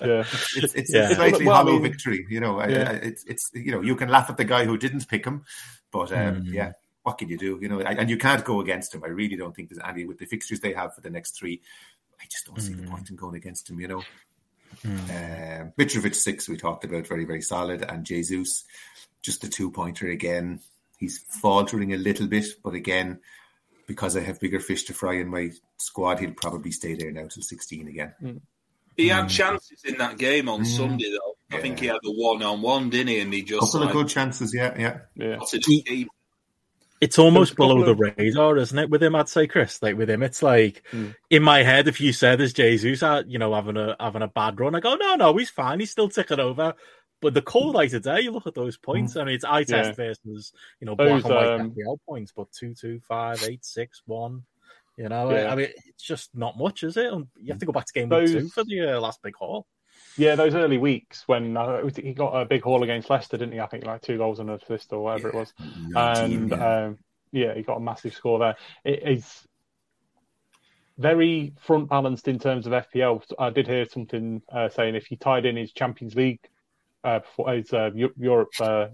it's, 0.00 0.74
it's 0.74 0.94
yeah. 0.94 1.10
a 1.10 1.14
slightly 1.16 1.46
well, 1.46 1.56
hollow 1.56 1.70
I 1.70 1.78
mean, 1.78 1.82
victory. 1.82 2.24
You 2.30 2.38
know, 2.38 2.60
yeah. 2.60 2.92
it's 2.92 3.24
it's 3.24 3.50
you 3.54 3.72
know 3.72 3.80
you 3.80 3.96
can 3.96 4.08
laugh 4.08 4.30
at 4.30 4.36
the 4.36 4.44
guy 4.44 4.66
who 4.66 4.78
didn't 4.78 5.08
pick 5.08 5.24
him, 5.26 5.44
but 5.90 6.12
um, 6.12 6.42
mm. 6.42 6.52
yeah, 6.52 6.72
what 7.02 7.18
can 7.18 7.28
you 7.28 7.36
do? 7.36 7.58
You 7.60 7.68
know, 7.68 7.80
and 7.80 8.08
you 8.08 8.16
can't 8.16 8.44
go 8.44 8.60
against 8.60 8.94
him. 8.94 9.02
I 9.04 9.08
really 9.08 9.36
don't 9.36 9.54
think 9.54 9.68
there's 9.68 9.82
any 9.84 10.04
with 10.04 10.18
the 10.18 10.26
fixtures 10.26 10.60
they 10.60 10.74
have 10.74 10.94
for 10.94 11.00
the 11.00 11.10
next 11.10 11.36
three. 11.36 11.60
I 12.20 12.24
just 12.30 12.46
don't 12.46 12.56
mm. 12.56 12.62
see 12.62 12.74
the 12.74 12.84
mm. 12.84 12.90
point 12.90 13.10
in 13.10 13.16
going 13.16 13.34
against 13.34 13.68
him. 13.68 13.80
You 13.80 13.88
know. 13.88 14.02
Mm. 14.84 15.60
Um, 15.60 15.72
Mitrovic 15.78 16.14
six 16.14 16.48
we 16.48 16.56
talked 16.56 16.84
about 16.84 17.08
very 17.08 17.24
very 17.24 17.42
solid, 17.42 17.82
and 17.82 18.04
Jesus 18.04 18.64
just 19.22 19.42
a 19.42 19.48
two 19.48 19.72
pointer 19.72 20.08
again. 20.08 20.60
He's 20.98 21.18
faltering 21.18 21.92
a 21.92 21.96
little 21.96 22.28
bit, 22.28 22.46
but 22.62 22.74
again, 22.74 23.20
because 23.86 24.16
I 24.16 24.20
have 24.20 24.40
bigger 24.40 24.60
fish 24.60 24.84
to 24.84 24.94
fry 24.94 25.14
in 25.14 25.28
my 25.28 25.50
squad, 25.78 26.20
he'll 26.20 26.32
probably 26.32 26.70
stay 26.70 26.94
there 26.94 27.12
now 27.12 27.26
till 27.28 27.42
16 27.42 27.88
again. 27.88 28.14
Mm. 28.22 28.40
He 28.96 29.08
had 29.08 29.28
chances 29.28 29.82
in 29.84 29.98
that 29.98 30.18
game 30.18 30.48
on 30.48 30.62
mm. 30.62 30.66
Sunday, 30.66 31.10
though. 31.10 31.34
I 31.50 31.56
yeah. 31.56 31.62
think 31.62 31.80
he 31.80 31.86
had 31.86 31.96
a 31.96 32.10
one 32.10 32.42
on 32.42 32.62
one, 32.62 32.90
didn't 32.90 33.08
he? 33.08 33.20
And 33.20 33.32
he 33.32 33.42
just. 33.42 33.60
couple 33.60 33.80
like, 33.80 33.90
of 33.90 33.94
good 33.94 34.08
chances, 34.08 34.54
yeah, 34.54 34.72
yeah. 34.78 34.98
yeah. 35.16 35.38
He, 35.66 36.08
it's 37.00 37.18
almost 37.18 37.56
below 37.56 37.80
of... 37.80 37.86
the 37.86 37.94
radar, 37.94 38.56
isn't 38.56 38.78
it? 38.78 38.88
With 38.88 39.02
him, 39.02 39.14
I'd 39.14 39.28
say, 39.28 39.46
Chris. 39.46 39.82
Like 39.82 39.96
with 39.96 40.08
him, 40.08 40.22
it's 40.22 40.42
like 40.42 40.82
mm. 40.92 41.14
in 41.28 41.42
my 41.42 41.62
head. 41.62 41.88
If 41.88 42.00
you 42.00 42.12
said 42.12 42.38
there's 42.38 42.52
Jesus, 42.52 43.02
you 43.26 43.38
know, 43.38 43.54
having 43.54 43.76
a 43.76 43.96
having 44.00 44.22
a 44.22 44.28
bad 44.28 44.58
run, 44.58 44.74
I 44.74 44.80
go, 44.80 44.94
no, 44.94 45.16
no, 45.16 45.36
he's 45.36 45.50
fine. 45.50 45.80
He's 45.80 45.90
still 45.90 46.08
ticking 46.08 46.40
over. 46.40 46.74
But 47.24 47.32
the 47.32 47.40
cold 47.40 47.74
light 47.74 47.88
today, 47.88 48.20
you 48.20 48.32
look 48.32 48.46
at 48.46 48.54
those 48.54 48.76
points. 48.76 49.14
Mm. 49.14 49.22
I 49.22 49.24
mean, 49.24 49.34
it's 49.34 49.44
eye 49.46 49.64
test 49.64 49.98
yeah. 49.98 50.08
versus 50.12 50.52
you 50.78 50.86
know 50.86 50.94
black 50.94 51.08
those, 51.08 51.24
and 51.24 51.34
white 51.34 51.46
um, 51.46 51.70
FPL 51.70 51.98
points, 52.06 52.32
but 52.36 52.52
two, 52.52 52.74
two, 52.74 53.00
five, 53.00 53.42
eight, 53.48 53.64
six, 53.64 54.02
one. 54.04 54.42
You 54.98 55.08
know, 55.08 55.30
yeah. 55.30 55.50
I 55.50 55.54
mean, 55.54 55.68
it's 55.86 56.02
just 56.02 56.34
not 56.34 56.58
much, 56.58 56.82
is 56.82 56.98
it? 56.98 57.10
You 57.10 57.48
have 57.48 57.58
to 57.60 57.64
go 57.64 57.72
back 57.72 57.86
to 57.86 57.92
game 57.94 58.10
those, 58.10 58.30
two 58.30 58.50
for 58.50 58.62
the 58.64 58.96
uh, 58.96 59.00
last 59.00 59.22
big 59.22 59.34
haul. 59.36 59.66
Yeah, 60.18 60.34
those 60.34 60.54
early 60.54 60.76
weeks 60.76 61.24
when 61.26 61.56
uh, 61.56 61.88
he 61.96 62.12
got 62.12 62.38
a 62.38 62.44
big 62.44 62.62
haul 62.62 62.82
against 62.82 63.08
Leicester, 63.08 63.38
didn't 63.38 63.54
he? 63.54 63.60
I 63.60 63.68
think 63.68 63.86
like 63.86 64.02
two 64.02 64.18
goals 64.18 64.38
and 64.38 64.50
an 64.50 64.60
assist 64.62 64.92
or 64.92 65.04
whatever 65.04 65.28
yeah. 65.28 65.34
it 65.34 65.38
was. 65.38 65.54
19, 65.88 65.94
and 65.96 66.50
yeah. 66.50 66.84
Um, 66.84 66.98
Yeah, 67.32 67.54
he 67.54 67.62
got 67.62 67.78
a 67.78 67.80
massive 67.80 68.12
score 68.12 68.38
there. 68.38 68.56
It 68.84 69.02
is 69.02 69.48
very 70.98 71.54
front 71.58 71.88
balanced 71.88 72.28
in 72.28 72.38
terms 72.38 72.66
of 72.66 72.74
FPL. 72.74 73.24
I 73.38 73.48
did 73.48 73.66
hear 73.66 73.86
something 73.86 74.42
uh, 74.52 74.68
saying 74.68 74.94
if 74.94 75.06
he 75.06 75.16
tied 75.16 75.46
in 75.46 75.56
his 75.56 75.72
Champions 75.72 76.14
League, 76.14 76.50
uh, 77.04 77.20
his 77.48 77.72
uh, 77.72 77.90
Europe 78.16 78.50
uh, 78.60 78.88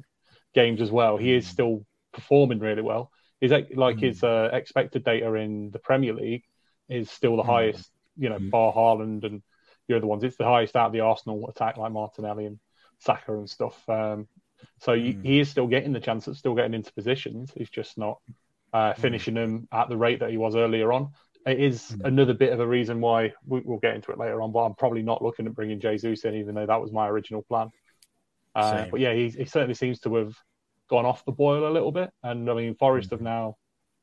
games 0.55 0.81
as 0.81 0.91
well, 0.91 1.17
he 1.17 1.33
is 1.33 1.47
hmm. 1.47 1.53
still 1.53 1.87
performing 2.13 2.59
really 2.59 2.83
well. 2.83 3.11
His 3.41 3.53
like 3.53 3.97
mm. 3.97 4.01
his 4.01 4.23
uh, 4.23 4.51
expected 4.53 5.03
data 5.03 5.33
in 5.35 5.71
the 5.71 5.79
Premier 5.79 6.13
League 6.13 6.45
is 6.91 7.11
still 7.11 7.37
the 7.37 7.43
mm. 7.43 7.47
highest. 7.47 7.91
You 8.19 8.29
know, 8.29 8.39
mm. 8.39 8.51
bar 8.51 8.73
Haaland 8.73 9.25
and 9.25 9.41
the 9.89 9.97
other 9.97 10.07
ones. 10.07 10.25
It's 10.25 10.37
the 10.37 10.45
highest 10.45 10.77
out 10.77 10.89
of 10.89 10.93
the 10.93 11.01
Arsenal 11.01 11.49
attack, 11.49 11.79
like 11.79 11.93
Martinelli 11.93 12.45
and 12.45 12.59
Saka 12.99 13.33
and 13.33 13.49
stuff. 13.49 13.89
Um, 13.89 14.29
so 14.81 14.93
mm. 14.93 15.25
he 15.25 15.41
is 15.41 15.49
still 15.49 15.67
getting 15.67 15.93
the 15.93 16.01
chance 16.01 16.27
of 16.27 16.37
still 16.37 16.55
getting 16.55 16.75
into 16.75 16.93
positions. 16.93 17.51
He's 17.55 17.71
just 17.71 17.97
not 17.97 18.21
uh, 18.73 18.93
hmm. 18.93 19.01
finishing 19.01 19.35
them 19.35 19.69
at 19.73 19.89
the 19.89 19.97
rate 19.97 20.21
that 20.21 20.31
he 20.31 20.37
was 20.37 20.55
earlier 20.55 20.93
on. 20.93 21.11
It 21.47 21.59
is 21.59 21.97
another 22.05 22.35
bit 22.35 22.53
of 22.53 22.61
a 22.61 22.67
reason 22.67 23.01
why 23.01 23.33
we, 23.47 23.61
will 23.61 23.79
get 23.79 23.95
into 23.95 24.13
it 24.13 24.19
later 24.19 24.43
on. 24.43 24.53
But 24.53 24.67
I'm 24.67 24.75
probably 24.75 25.03
not 25.03 25.23
looking 25.23 25.47
at 25.47 25.55
bringing 25.55 25.81
Jesus 25.81 26.25
in, 26.25 26.35
even 26.35 26.55
though 26.55 26.67
that 26.67 26.81
was 26.81 26.93
my 26.93 27.09
original 27.09 27.43
plan. 27.43 27.71
Uh, 28.55 28.87
but 28.91 29.01
yeah, 29.01 29.15
he, 29.15 29.29
he 29.31 29.45
certainly 29.45 29.75
seems 29.75 30.01
to 30.01 30.15
have 30.17 30.35
gone 30.89 31.07
off 31.07 31.25
the 31.25 31.33
boil 31.33 31.69
a 31.69 31.73
little 31.73 31.93
bit. 31.93 32.11
And 32.23 32.51
I 32.51 32.55
mean, 32.55 32.75
Forest 32.75 33.09
mm. 33.09 33.13
have 33.13 33.21
now 33.21 33.57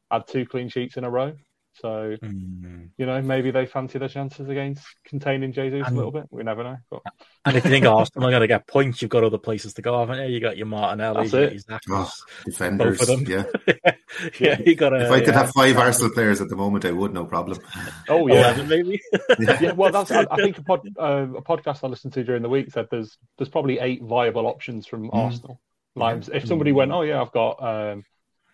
had 0.10 0.27
two 0.27 0.45
clean 0.45 0.69
sheets 0.69 0.97
in 0.97 1.03
a 1.03 1.10
row. 1.10 1.33
So, 1.81 2.15
mm. 2.23 2.89
you 2.97 3.05
know, 3.05 3.21
maybe 3.21 3.51
they 3.51 3.65
fancy 3.65 3.99
their 3.99 4.09
chances 4.09 4.49
against 4.49 4.83
containing 5.05 5.53
Jesus 5.53 5.85
and, 5.85 5.93
a 5.93 5.95
little 5.95 6.11
bit. 6.11 6.25
We 6.31 6.43
never 6.43 6.63
know. 6.63 6.77
But... 6.89 7.01
And 7.45 7.55
if 7.55 7.65
you 7.65 7.71
think 7.71 7.85
Arsenal 7.85 8.27
are 8.27 8.31
going 8.31 8.41
to 8.41 8.47
get 8.47 8.67
points, 8.67 9.01
you've 9.01 9.11
got 9.11 9.23
other 9.23 9.37
places 9.37 9.73
to 9.75 9.81
go, 9.81 9.99
haven't 9.99 10.27
you? 10.27 10.33
You 10.33 10.39
got 10.39 10.57
your 10.57 10.65
Martinelli, 10.65 11.25
you 11.25 11.31
got 11.67 11.85
your 11.85 11.97
oh, 11.97 12.11
defenders. 12.45 12.99
Both 12.99 13.09
of 13.09 13.25
them. 13.25 13.45
Yeah. 13.67 13.91
yeah, 14.39 14.59
you 14.65 14.75
got 14.75 14.93
If 14.93 15.11
I 15.11 15.19
could 15.19 15.29
yeah, 15.29 15.33
have 15.33 15.51
five 15.51 15.77
Arsenal 15.77 16.11
players 16.11 16.41
at 16.41 16.49
the 16.49 16.55
moment, 16.55 16.85
I 16.85 16.91
would, 16.91 17.13
no 17.13 17.25
problem. 17.25 17.59
Oh, 18.09 18.27
yeah. 18.27 18.63
maybe. 18.67 18.99
yeah. 19.39 19.61
yeah. 19.61 19.71
well, 19.73 19.91
that's, 19.91 20.11
I, 20.11 20.25
I 20.31 20.35
think 20.37 20.57
a, 20.57 20.63
pod, 20.63 20.81
uh, 20.99 21.27
a, 21.35 21.41
podcast 21.41 21.83
I 21.83 21.87
listened 21.87 22.13
to 22.13 22.23
during 22.23 22.41
the 22.41 22.49
week 22.49 22.71
said 22.71 22.87
there's 22.89 23.17
there's 23.37 23.49
probably 23.49 23.79
eight 23.79 24.01
viable 24.01 24.47
options 24.47 24.87
from 24.87 25.09
mm. 25.09 25.13
Arsenal. 25.13 25.59
Like, 25.95 26.27
if 26.31 26.45
somebody 26.45 26.71
went, 26.71 26.91
oh, 26.91 27.01
yeah, 27.01 27.21
I've 27.21 27.31
got. 27.31 27.63
Um, 27.63 28.03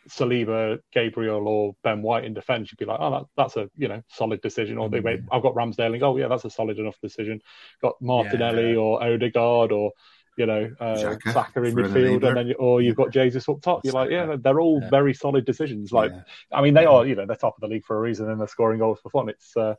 Saliba, 0.10 0.80
Gabriel, 0.92 1.48
or 1.48 1.76
Ben 1.84 2.02
White 2.02 2.26
in 2.26 2.34
defence, 2.34 2.72
you'd 2.72 2.78
be 2.78 2.86
like, 2.86 3.00
oh, 3.00 3.12
that, 3.12 3.24
that's 3.38 3.58
a 3.58 3.70
you 3.78 3.88
know 3.88 4.02
solid 4.10 4.42
decision. 4.42 4.78
Or 4.78 4.90
they 4.90 5.00
mm. 5.00 5.04
wait, 5.04 5.20
I've 5.32 5.44
got 5.44 5.56
Ramsdale, 5.56 5.94
and 5.94 6.04
oh 6.04 6.18
yeah, 6.18 6.28
that's 6.28 6.46
a 6.46 6.50
solid 6.50 6.80
enough 6.80 7.00
decision. 7.02 7.42
Got 7.82 8.02
Martinelli 8.02 8.72
yeah. 8.72 8.78
or 8.78 9.04
Odegaard 9.04 9.72
or 9.72 9.92
you 10.38 10.46
know 10.46 10.70
uh, 10.80 11.16
Saka 11.32 11.64
in 11.64 11.76
midfield, 11.76 12.28
and 12.28 12.38
then 12.38 12.54
or 12.60 12.82
you've 12.82 12.96
got 12.96 13.12
Jesus 13.12 13.48
up 13.48 13.62
top. 13.62 13.82
You're 13.84 13.94
like, 13.94 14.10
yeah, 14.10 14.36
they're 14.40 14.60
all 14.60 14.80
yeah. 14.82 14.90
very 14.90 15.14
solid 15.14 15.46
decisions. 15.46 15.92
Like, 15.92 16.12
yeah. 16.12 16.22
I 16.52 16.62
mean, 16.62 16.74
they 16.74 16.86
are 16.86 17.06
you 17.06 17.16
know 17.16 17.26
they're 17.26 17.36
top 17.36 17.56
of 17.56 17.62
the 17.62 17.68
league 17.68 17.86
for 17.86 17.98
a 17.98 18.00
reason, 18.00 18.30
and 18.30 18.40
they're 18.40 18.48
scoring 18.48 18.80
goals 18.80 19.00
for 19.02 19.10
fun. 19.10 19.30
It's 19.30 19.56
uh, 19.56 19.76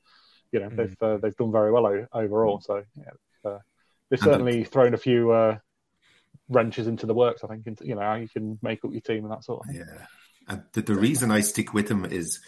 you 0.52 0.60
know 0.60 0.68
mm. 0.68 0.76
they've 0.76 1.02
uh, 1.02 1.16
they've 1.18 1.36
done 1.36 1.52
very 1.52 1.72
well 1.72 1.86
o- 1.86 2.06
overall. 2.12 2.60
So 2.60 2.82
yeah, 2.96 3.50
uh, 3.50 3.58
they've 4.10 4.20
certainly 4.20 4.64
thrown 4.64 4.94
a 4.94 4.98
few 4.98 5.32
uh, 5.32 5.58
wrenches 6.48 6.86
into 6.86 7.06
the 7.06 7.14
works. 7.14 7.42
I 7.44 7.48
think 7.48 7.66
into, 7.66 7.86
you 7.86 7.94
know 7.94 8.02
how 8.02 8.14
you 8.14 8.28
can 8.28 8.58
make 8.62 8.84
up 8.84 8.92
your 8.92 9.00
team 9.00 9.24
and 9.24 9.32
that 9.32 9.44
sort 9.44 9.60
of 9.60 9.66
thing. 9.66 9.84
Yeah, 9.86 10.06
and 10.48 10.62
the, 10.72 10.82
the 10.82 10.94
reason 10.94 11.30
I 11.30 11.40
stick 11.40 11.74
with 11.74 11.90
him 11.90 12.04
is 12.04 12.40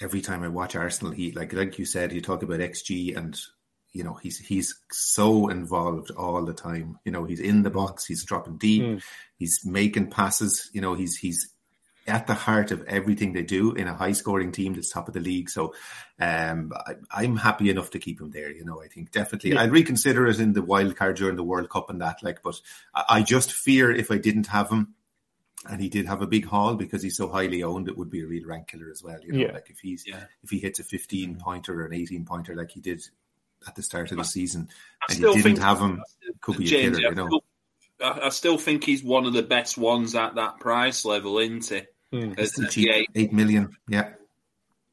every 0.00 0.20
time 0.20 0.42
I 0.42 0.48
watch 0.48 0.76
Arsenal, 0.76 1.12
he 1.12 1.32
like 1.32 1.52
like 1.52 1.78
you 1.78 1.84
said, 1.84 2.12
you 2.12 2.20
talk 2.20 2.42
about 2.42 2.60
XG 2.60 3.16
and 3.16 3.38
you 3.92 4.04
know 4.04 4.14
he's 4.14 4.38
he's 4.38 4.74
so 4.90 5.48
involved 5.48 6.10
all 6.10 6.44
the 6.44 6.54
time. 6.54 6.98
You 7.04 7.12
know 7.12 7.24
he's 7.24 7.40
in 7.40 7.62
the 7.62 7.70
box, 7.70 8.06
he's 8.06 8.24
dropping 8.24 8.58
deep, 8.58 8.82
mm. 8.82 9.02
he's 9.38 9.60
making 9.64 10.10
passes. 10.10 10.70
You 10.72 10.80
know 10.80 10.94
he's 10.94 11.16
he's 11.16 11.52
at 12.06 12.26
the 12.26 12.34
heart 12.34 12.70
of 12.70 12.84
everything 12.84 13.32
they 13.32 13.42
do 13.42 13.72
in 13.72 13.88
a 13.88 13.94
high 13.94 14.12
scoring 14.12 14.52
team 14.52 14.74
that's 14.74 14.90
top 14.90 15.08
of 15.08 15.14
the 15.14 15.20
league. 15.20 15.50
So 15.50 15.74
um, 16.18 16.72
I, 17.12 17.24
am 17.24 17.36
happy 17.36 17.70
enough 17.70 17.90
to 17.90 17.98
keep 17.98 18.20
him 18.20 18.30
there. 18.30 18.50
You 18.50 18.64
know, 18.64 18.82
I 18.82 18.88
think 18.88 19.10
definitely 19.10 19.52
yeah. 19.52 19.62
I'd 19.62 19.72
reconsider 19.72 20.26
it 20.26 20.40
in 20.40 20.52
the 20.52 20.62
wild 20.62 20.96
card 20.96 21.16
during 21.16 21.36
the 21.36 21.44
World 21.44 21.68
Cup 21.68 21.90
and 21.90 22.00
that. 22.00 22.22
Like, 22.22 22.42
but 22.42 22.60
I 22.94 23.22
just 23.22 23.52
fear 23.52 23.90
if 23.90 24.10
I 24.10 24.18
didn't 24.18 24.48
have 24.48 24.70
him. 24.70 24.94
And 25.68 25.80
he 25.80 25.88
did 25.88 26.06
have 26.06 26.22
a 26.22 26.28
big 26.28 26.46
haul 26.46 26.76
because 26.76 27.02
he's 27.02 27.16
so 27.16 27.28
highly 27.28 27.64
owned. 27.64 27.88
It 27.88 27.98
would 27.98 28.10
be 28.10 28.22
a 28.22 28.26
real 28.26 28.46
rank 28.46 28.68
killer 28.68 28.88
as 28.90 29.02
well. 29.02 29.18
You 29.24 29.32
know, 29.32 29.38
yeah. 29.38 29.52
like 29.52 29.68
if 29.68 29.80
he's 29.80 30.04
yeah. 30.06 30.24
if 30.44 30.50
he 30.50 30.60
hits 30.60 30.78
a 30.78 30.84
15 30.84 31.36
pointer 31.36 31.80
or 31.80 31.86
an 31.86 31.94
18 31.94 32.24
pointer 32.24 32.54
like 32.54 32.70
he 32.70 32.80
did 32.80 33.02
at 33.66 33.74
the 33.74 33.82
start 33.82 34.12
of 34.12 34.18
the 34.18 34.24
season, 34.24 34.68
I 35.08 35.14
and 35.14 35.22
you 35.22 35.34
didn't 35.34 35.58
have 35.58 35.80
him, 35.80 36.02
could 36.40 36.58
be 36.58 36.66
James, 36.66 36.98
a 36.98 37.00
killer. 37.00 37.10
You 37.10 37.16
know, 37.16 37.40
I 38.00 38.28
still 38.28 38.58
think 38.58 38.84
he's 38.84 39.02
one 39.02 39.24
of 39.24 39.32
the 39.32 39.42
best 39.42 39.78
ones 39.78 40.14
at 40.14 40.36
that 40.36 40.60
price 40.60 41.04
level, 41.04 41.38
isn't 41.38 41.66
he? 41.68 41.82
Mm. 42.16 42.70
cheap, 42.70 42.90
eight. 42.92 43.10
eight 43.14 43.32
million. 43.32 43.76
Yeah. 43.88 44.10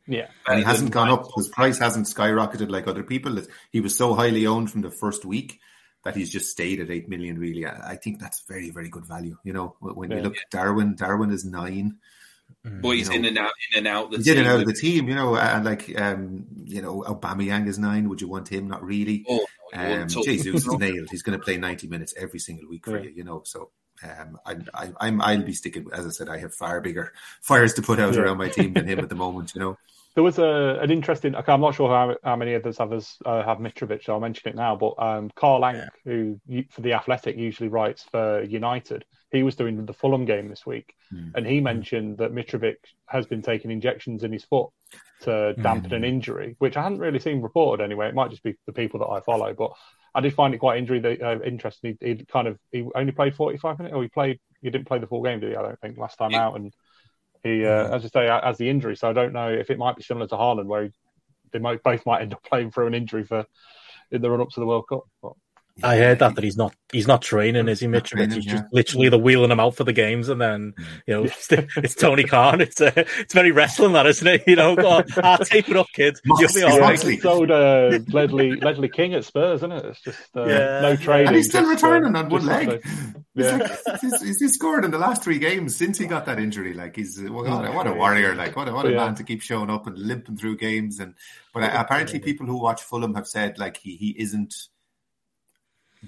Yeah. 0.08 0.28
And 0.48 0.60
he 0.60 0.66
hasn't 0.66 0.92
gone 0.92 1.10
up. 1.10 1.28
His 1.36 1.48
price 1.48 1.78
hasn't 1.78 2.08
skyrocketed 2.08 2.70
like 2.70 2.88
other 2.88 3.04
people. 3.04 3.38
He 3.72 3.80
was 3.80 3.96
so 3.96 4.14
highly 4.14 4.46
owned 4.46 4.72
from 4.72 4.82
the 4.82 4.92
first 4.92 5.26
week 5.26 5.60
that 6.04 6.16
he's 6.16 6.30
just 6.30 6.52
stayed 6.52 6.82
at 6.82 6.92
8 6.92 7.08
million, 7.08 7.40
really. 7.40 7.66
I 7.66 7.96
think 7.96 8.20
that's 8.20 8.44
very, 8.48 8.70
very 8.70 8.90
good 8.90 9.06
value. 9.06 9.38
You 9.44 9.54
know, 9.54 9.76
when 9.80 10.12
yeah. 10.12 10.18
you 10.18 10.24
look 10.24 10.38
at 10.38 10.50
Darwin, 10.52 10.96
Darwin 10.96 11.32
is 11.32 11.46
nine. 11.46 11.98
But 12.64 12.92
he's 12.92 13.10
know, 13.10 13.16
in 13.16 13.26
and 13.26 13.38
out, 13.38 13.54
in 13.72 13.80
and 13.80 13.88
out. 13.88 14.12
The 14.12 14.18
he's 14.18 14.26
team. 14.26 14.38
in 14.38 14.40
and 14.40 14.48
out 14.48 14.60
of 14.60 14.68
the 14.68 14.74
team, 14.74 15.08
you 15.08 15.16
know, 15.16 15.36
and 15.36 15.66
like, 15.66 16.00
um, 16.00 16.46
you 16.66 16.82
know, 16.82 17.02
Aubameyang 17.02 17.68
is 17.68 17.80
nine. 17.80 18.10
Would 18.10 18.22
you 18.22 18.28
want 18.28 18.50
him? 18.50 18.68
Not 18.68 18.84
really. 18.84 19.26
Oh, 19.28 19.46
no, 19.74 20.02
um, 20.02 20.08
Jesus 20.08 20.66
is 20.66 20.68
nailed. 20.68 21.08
He's 21.10 21.24
going 21.24 21.38
to 21.38 21.44
play 21.44 21.58
90 21.58 21.88
minutes 21.88 22.14
every 22.18 22.40
single 22.40 22.70
week 22.70 22.86
for 22.86 22.98
yeah. 22.98 23.06
you, 23.06 23.10
you 23.18 23.24
know, 23.24 23.42
so 23.46 23.72
um, 24.04 24.40
I, 24.46 24.58
I, 25.00 25.08
am 25.08 25.22
I'll 25.22 25.42
be 25.42 25.54
sticking. 25.54 25.88
As 25.94 26.06
I 26.06 26.10
said, 26.10 26.30
I 26.30 26.38
have 26.38 26.54
far 26.54 26.82
bigger 26.82 27.14
fires 27.42 27.74
to 27.76 27.82
put 27.82 28.00
out 28.00 28.14
yeah. 28.14 28.22
around 28.22 28.38
my 28.38 28.50
team 28.50 28.74
than 28.74 28.88
him 28.88 29.00
at 29.00 29.10
the 29.10 29.16
moment. 29.16 29.54
You 29.56 29.62
know. 29.62 29.78
There 30.16 30.24
was 30.24 30.38
a, 30.38 30.78
an 30.80 30.92
interesting. 30.92 31.36
Okay, 31.36 31.52
I'm 31.52 31.62
not 31.62 31.74
sure 31.74 31.90
how, 31.90 32.16
how 32.24 32.36
many 32.36 32.54
others 32.54 32.80
others 32.80 33.18
uh, 33.26 33.42
have 33.44 33.58
Mitrovic, 33.58 34.04
so 34.04 34.14
I'll 34.14 34.20
mention 34.20 34.48
it 34.48 34.56
now. 34.56 34.76
But 34.76 34.94
um, 35.00 35.32
Carl 35.36 35.62
Anka, 35.62 35.74
yeah. 35.74 35.88
who 36.06 36.40
for 36.70 36.82
the 36.82 36.94
Athletic 36.94 37.36
usually 37.36 37.68
writes 37.68 38.06
for 38.12 38.44
United, 38.44 39.06
he 39.32 39.42
was 39.42 39.56
doing 39.56 39.84
the 39.84 39.94
Fulham 39.94 40.26
game 40.26 40.50
this 40.50 40.68
week, 40.68 40.94
mm. 41.12 41.32
and 41.34 41.48
he 41.48 41.60
mentioned 41.62 42.20
that 42.20 42.32
Mitrovic 42.32 42.76
has 43.08 43.26
been 43.26 43.42
taking 43.42 43.72
injections 43.72 44.24
in 44.24 44.32
his 44.32 44.44
foot 44.44 44.70
to 45.22 45.56
dampen 45.56 45.90
mm. 45.90 45.96
an 45.96 46.04
injury, 46.04 46.56
which 46.60 46.78
I 46.78 46.84
hadn't 46.84 47.00
really 47.00 47.20
seen 47.20 47.42
reported 47.42 47.84
anyway. 47.84 48.08
It 48.08 48.16
might 48.16 48.30
just 48.30 48.44
be 48.44 48.56
the 48.68 48.74
people 48.74 49.00
that 49.00 49.08
I 49.08 49.20
follow, 49.22 49.56
but 49.56 49.72
I 50.16 50.22
did 50.22 50.34
find 50.34 50.54
it 50.54 50.60
quite 50.60 50.78
injury 50.78 51.00
that, 51.00 51.22
uh, 51.22 51.40
interesting. 51.44 51.98
He, 52.00 52.08
he, 52.08 52.26
kind 52.26 52.48
of 52.48 52.60
he 52.72 52.88
only 52.96 53.12
played 53.12 53.36
45 53.36 53.80
minutes, 53.80 53.96
or 53.96 54.04
he 54.04 54.10
played. 54.10 54.40
He 54.62 54.70
didn't 54.70 54.88
play 54.88 55.00
the 55.00 55.08
full 55.08 55.24
game, 55.24 55.40
did 55.40 55.52
he? 55.52 55.56
I 55.56 55.62
don't 55.62 55.80
think 55.80 55.98
last 55.98 56.18
time 56.18 56.32
yeah. 56.32 56.46
out, 56.46 56.56
and 56.56 56.74
he, 57.44 57.66
uh, 57.66 57.96
as 57.96 58.06
I 58.06 58.08
say, 58.08 58.30
as 58.30 58.58
the 58.58 58.70
injury. 58.70 58.96
So 58.96 59.10
I 59.10 59.14
don't 59.14 59.34
know 59.34 59.50
if 59.50 59.70
it 59.70 59.78
might 59.78 59.96
be 59.96 60.04
similar 60.04 60.28
to 60.28 60.36
Haaland, 60.36 60.66
where 60.66 60.86
he, 60.86 60.92
they 61.52 61.60
might 61.60 61.84
both 61.84 62.06
might 62.06 62.22
end 62.22 62.34
up 62.34 62.44
playing 62.44 62.72
through 62.72 62.88
an 62.88 62.94
injury 62.94 63.24
for 63.24 63.46
in 64.12 64.22
the 64.22 64.30
run 64.30 64.42
up 64.42 64.50
to 64.52 64.60
the 64.60 64.66
World 64.66 64.86
Cup. 64.88 65.04
But, 65.22 65.34
I 65.82 65.98
heard 65.98 66.20
that 66.20 66.36
that 66.36 66.44
he's 66.44 66.56
not 66.56 66.76
he's 66.92 67.08
not 67.08 67.24
training, 67.24 67.68
is 67.68 67.80
he, 67.80 67.88
Mitrovic? 67.88 68.34
He's 68.34 68.46
just 68.46 68.66
literally 68.72 69.10
the 69.10 69.18
wheeling 69.18 69.50
him 69.50 69.60
out 69.60 69.76
for 69.76 69.84
the 69.84 69.94
games, 69.94 70.30
and 70.30 70.40
then 70.40 70.74
mm. 70.78 70.86
you 71.08 71.14
know 71.16 71.24
it's, 71.24 71.48
it's 71.78 71.96
Tony 71.96 72.24
Khan. 72.24 72.62
It's 72.62 72.80
uh, 72.80 72.92
it's 72.96 73.34
very 73.34 73.52
wrestling, 73.52 73.94
that 73.94 74.06
isn't 74.06 74.28
it? 74.28 74.44
You 74.46 74.56
know, 74.56 74.76
go 74.76 74.88
on, 74.88 75.06
ah, 75.24 75.38
tape 75.38 75.70
it 75.70 75.76
up, 75.76 75.88
kid. 75.94 76.16
You'll 76.26 76.54
be 76.54 76.62
all 76.62 76.80
right. 76.80 77.00
Sold 77.00 77.50
uh, 77.50 78.00
Ledley 78.10 78.56
Ledley 78.56 78.90
King 78.90 79.16
at 79.16 79.26
Spurs, 79.26 79.62
isn't 79.62 79.72
it? 79.72 79.86
It's 79.86 80.02
just 80.02 80.38
uh, 80.38 80.46
yeah. 80.46 80.82
no 80.82 80.96
training. 80.96 81.28
And 81.28 81.36
he's 81.38 81.50
still 81.50 81.66
returning 81.66 82.16
uh, 82.16 82.20
on 82.20 82.30
one 82.30 82.46
leg. 82.46 82.84
Yeah. 83.36 83.58
Like, 83.88 84.00
he's, 84.00 84.40
he's, 84.40 84.54
scored 84.54 84.86
in 84.86 84.92
the 84.92 85.00
last 85.00 85.24
three 85.24 85.40
games 85.40 85.76
since 85.76 85.98
he 85.98 86.06
got 86.06 86.28
that 86.28 86.38
injury. 86.38 86.76
Like 86.76 86.96
he's 86.96 87.20
what 87.20 87.48
a, 87.48 87.72
what 87.72 87.88
a 87.88 87.92
warrior! 87.92 88.36
Like 88.36 88.56
what 88.56 88.68
a, 88.68 88.72
what 88.72 88.86
a 88.86 88.92
yeah. 88.92 88.98
man 88.98 89.16
to 89.16 89.24
keep 89.24 89.42
showing 89.42 89.72
up 89.72 89.88
and 89.88 89.98
limping 89.98 90.38
through 90.38 90.58
games. 90.58 91.00
And 91.00 91.16
but 91.52 91.64
apparently, 91.64 92.20
people 92.20 92.46
who 92.46 92.62
watch 92.62 92.84
Fulham 92.84 93.16
have 93.16 93.28
said 93.28 93.58
like 93.58 93.78
he 93.78 93.96
he 93.96 94.10
isn't 94.20 94.68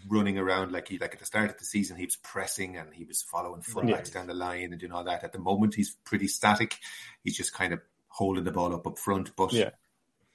running 0.07 0.37
around 0.37 0.71
like 0.71 0.87
he 0.87 0.97
like 0.97 1.13
at 1.13 1.19
the 1.19 1.25
start 1.25 1.49
of 1.49 1.57
the 1.57 1.65
season 1.65 1.97
he 1.97 2.05
was 2.05 2.15
pressing 2.17 2.77
and 2.77 2.93
he 2.93 3.05
was 3.05 3.21
following 3.21 3.61
fullbacks 3.61 4.13
down 4.13 4.27
the 4.27 4.33
line 4.33 4.71
and 4.71 4.79
doing 4.79 4.91
all 4.91 5.03
that. 5.03 5.23
At 5.23 5.33
the 5.33 5.39
moment 5.39 5.75
he's 5.75 5.95
pretty 6.05 6.27
static. 6.27 6.77
He's 7.23 7.37
just 7.37 7.53
kind 7.53 7.73
of 7.73 7.81
holding 8.07 8.43
the 8.43 8.51
ball 8.51 8.73
up 8.73 8.87
up 8.87 8.97
front, 8.97 9.35
but 9.35 9.53
yeah. 9.53 9.71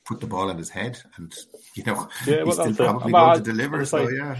put 0.04 0.20
the 0.20 0.26
ball 0.26 0.50
in 0.50 0.58
his 0.58 0.70
head 0.70 1.00
and 1.16 1.34
you 1.74 1.84
know 1.84 2.08
yeah, 2.26 2.44
he's 2.44 2.54
still 2.54 2.74
probably 2.74 3.12
going 3.12 3.38
to 3.38 3.44
deliver. 3.44 3.84
So 3.84 4.08
yeah. 4.08 4.36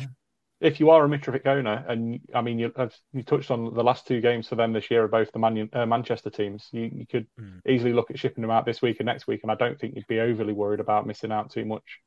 If 0.60 0.78
you 0.78 0.90
are 0.90 1.02
a 1.02 1.08
Mitrovic 1.08 1.46
owner, 1.46 1.86
and 1.88 2.20
I 2.34 2.42
mean, 2.42 2.58
you, 2.58 2.70
you 3.14 3.22
touched 3.22 3.50
on 3.50 3.72
the 3.72 3.82
last 3.82 4.06
two 4.06 4.20
games 4.20 4.46
for 4.46 4.56
them 4.56 4.74
this 4.74 4.90
year 4.90 5.04
of 5.04 5.10
both 5.10 5.32
the 5.32 5.38
Man, 5.38 5.70
uh, 5.72 5.86
Manchester 5.86 6.28
teams, 6.28 6.68
you, 6.70 6.82
you 6.82 7.06
could 7.06 7.26
mm. 7.40 7.66
easily 7.66 7.94
look 7.94 8.10
at 8.10 8.18
shipping 8.18 8.42
them 8.42 8.50
out 8.50 8.66
this 8.66 8.82
week 8.82 8.98
and 9.00 9.06
next 9.06 9.26
week, 9.26 9.40
and 9.42 9.50
I 9.50 9.54
don't 9.54 9.80
think 9.80 9.96
you'd 9.96 10.06
be 10.06 10.20
overly 10.20 10.52
worried 10.52 10.80
about 10.80 11.06
missing 11.06 11.32
out 11.32 11.50
too 11.50 11.64
much 11.64 12.00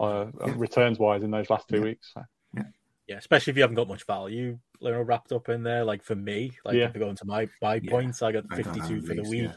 uh, 0.00 0.26
yeah. 0.46 0.54
returns 0.56 0.98
wise 0.98 1.22
in 1.22 1.30
those 1.30 1.50
last 1.50 1.68
two 1.68 1.76
yeah. 1.76 1.82
weeks. 1.82 2.10
So. 2.14 2.22
Yeah. 2.56 2.62
yeah, 3.06 3.16
especially 3.16 3.52
if 3.52 3.56
you 3.56 3.62
haven't 3.62 3.76
got 3.76 3.88
much 3.88 4.06
value, 4.06 4.58
you 4.80 4.90
know, 4.90 5.02
wrapped 5.02 5.32
up 5.32 5.48
in 5.48 5.62
there. 5.62 5.84
Like 5.84 6.02
for 6.02 6.16
me, 6.16 6.52
like 6.64 6.74
yeah. 6.74 6.86
if 6.86 6.94
you 6.94 7.00
go 7.00 7.10
into 7.10 7.26
my 7.26 7.48
buy 7.60 7.80
points, 7.80 8.22
I 8.22 8.32
got 8.32 8.44
52 8.54 9.02
for 9.02 9.14
the 9.14 9.22
week. 9.22 9.50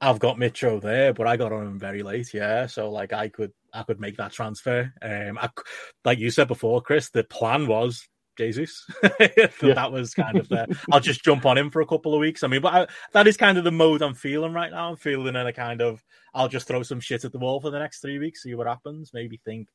I've 0.00 0.18
got 0.18 0.36
Mitro 0.36 0.80
there, 0.80 1.12
but 1.12 1.28
I 1.28 1.36
got 1.36 1.52
on 1.52 1.66
him 1.66 1.78
very 1.78 2.02
late. 2.02 2.34
Yeah, 2.34 2.66
so 2.66 2.90
like 2.90 3.12
I 3.12 3.28
could 3.28 3.52
I 3.72 3.84
could 3.84 4.00
make 4.00 4.16
that 4.16 4.32
transfer. 4.32 4.92
Um, 5.00 5.38
I, 5.38 5.48
like 6.04 6.18
you 6.18 6.30
said 6.30 6.48
before, 6.48 6.82
Chris, 6.82 7.10
the 7.10 7.24
plan 7.24 7.68
was 7.68 8.08
Jesus. 8.36 8.86
That 9.60 9.92
was 9.92 10.14
kind 10.14 10.38
of 10.38 10.48
the. 10.48 10.76
I'll 10.90 11.00
just 11.00 11.24
jump 11.24 11.46
on 11.46 11.56
him 11.56 11.70
for 11.70 11.80
a 11.80 11.86
couple 11.86 12.14
of 12.14 12.20
weeks. 12.20 12.42
I 12.42 12.48
mean, 12.48 12.60
but 12.60 12.74
I, 12.74 12.86
that 13.12 13.26
is 13.26 13.36
kind 13.36 13.58
of 13.58 13.64
the 13.64 13.70
mode 13.70 14.02
I'm 14.02 14.14
feeling 14.14 14.52
right 14.52 14.70
now. 14.70 14.90
I'm 14.90 14.96
feeling 14.96 15.34
in 15.34 15.46
a 15.46 15.52
kind 15.52 15.80
of. 15.80 16.02
I'll 16.34 16.48
just 16.48 16.66
throw 16.66 16.82
some 16.82 17.00
shit 17.00 17.24
at 17.24 17.32
the 17.32 17.38
wall 17.38 17.60
for 17.60 17.70
the 17.70 17.78
next 17.78 18.00
three 18.00 18.18
weeks, 18.18 18.42
see 18.42 18.54
what 18.54 18.66
happens. 18.66 19.12
Maybe 19.12 19.40
think 19.44 19.68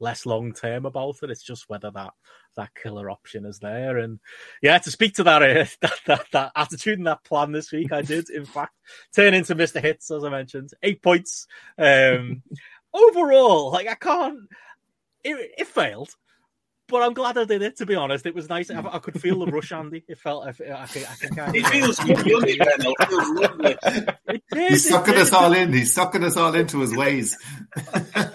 less 0.00 0.26
long 0.26 0.52
term 0.52 0.86
about 0.86 1.16
it. 1.22 1.30
It's 1.30 1.42
just 1.42 1.68
whether 1.68 1.90
that 1.92 2.12
that 2.56 2.74
killer 2.74 3.10
option 3.10 3.44
is 3.44 3.58
there. 3.58 3.98
And 3.98 4.20
yeah, 4.62 4.78
to 4.78 4.90
speak 4.90 5.14
to 5.14 5.24
that 5.24 5.42
uh, 5.42 5.64
that, 5.80 6.00
that, 6.06 6.26
that 6.32 6.52
attitude 6.56 6.98
and 6.98 7.06
that 7.06 7.24
plan 7.24 7.52
this 7.52 7.72
week, 7.72 7.92
I 7.92 8.02
did 8.02 8.30
in 8.30 8.44
fact 8.44 8.74
turn 9.14 9.34
into 9.34 9.54
Mister 9.54 9.80
Hits 9.80 10.10
as 10.10 10.24
I 10.24 10.28
mentioned, 10.28 10.70
eight 10.82 11.02
points. 11.02 11.46
Um, 11.78 12.42
overall, 12.94 13.72
like 13.72 13.88
I 13.88 13.94
can't. 13.94 14.40
It, 15.22 15.52
it 15.56 15.66
failed 15.66 16.14
but 16.88 17.02
I'm 17.02 17.14
glad 17.14 17.38
I 17.38 17.44
did 17.44 17.62
it. 17.62 17.76
To 17.78 17.86
be 17.86 17.94
honest, 17.94 18.26
it 18.26 18.34
was 18.34 18.48
nice. 18.48 18.70
I, 18.70 18.80
I 18.80 18.98
could 18.98 19.20
feel 19.20 19.44
the 19.44 19.50
rush, 19.50 19.72
Andy. 19.72 20.04
It 20.08 20.18
felt. 20.18 20.44
I, 20.46 20.50
I, 20.64 20.82
I, 20.82 20.86
can 20.86 21.34
kind 21.34 21.48
of, 21.48 21.54
it 21.54 21.66
feels 21.66 21.98
yummy, 22.04 22.58
man. 22.58 22.68
It 22.78 23.08
feels 23.08 23.30
lovely. 23.40 23.76
He's 24.68 24.88
sucking 24.88 25.16
us 25.16 25.32
all 25.32 25.52
in. 25.52 25.72
He's 25.72 25.94
sucking 25.94 26.24
us 26.24 26.36
all 26.36 26.54
into 26.54 26.80
his 26.80 26.94
ways. 26.94 27.36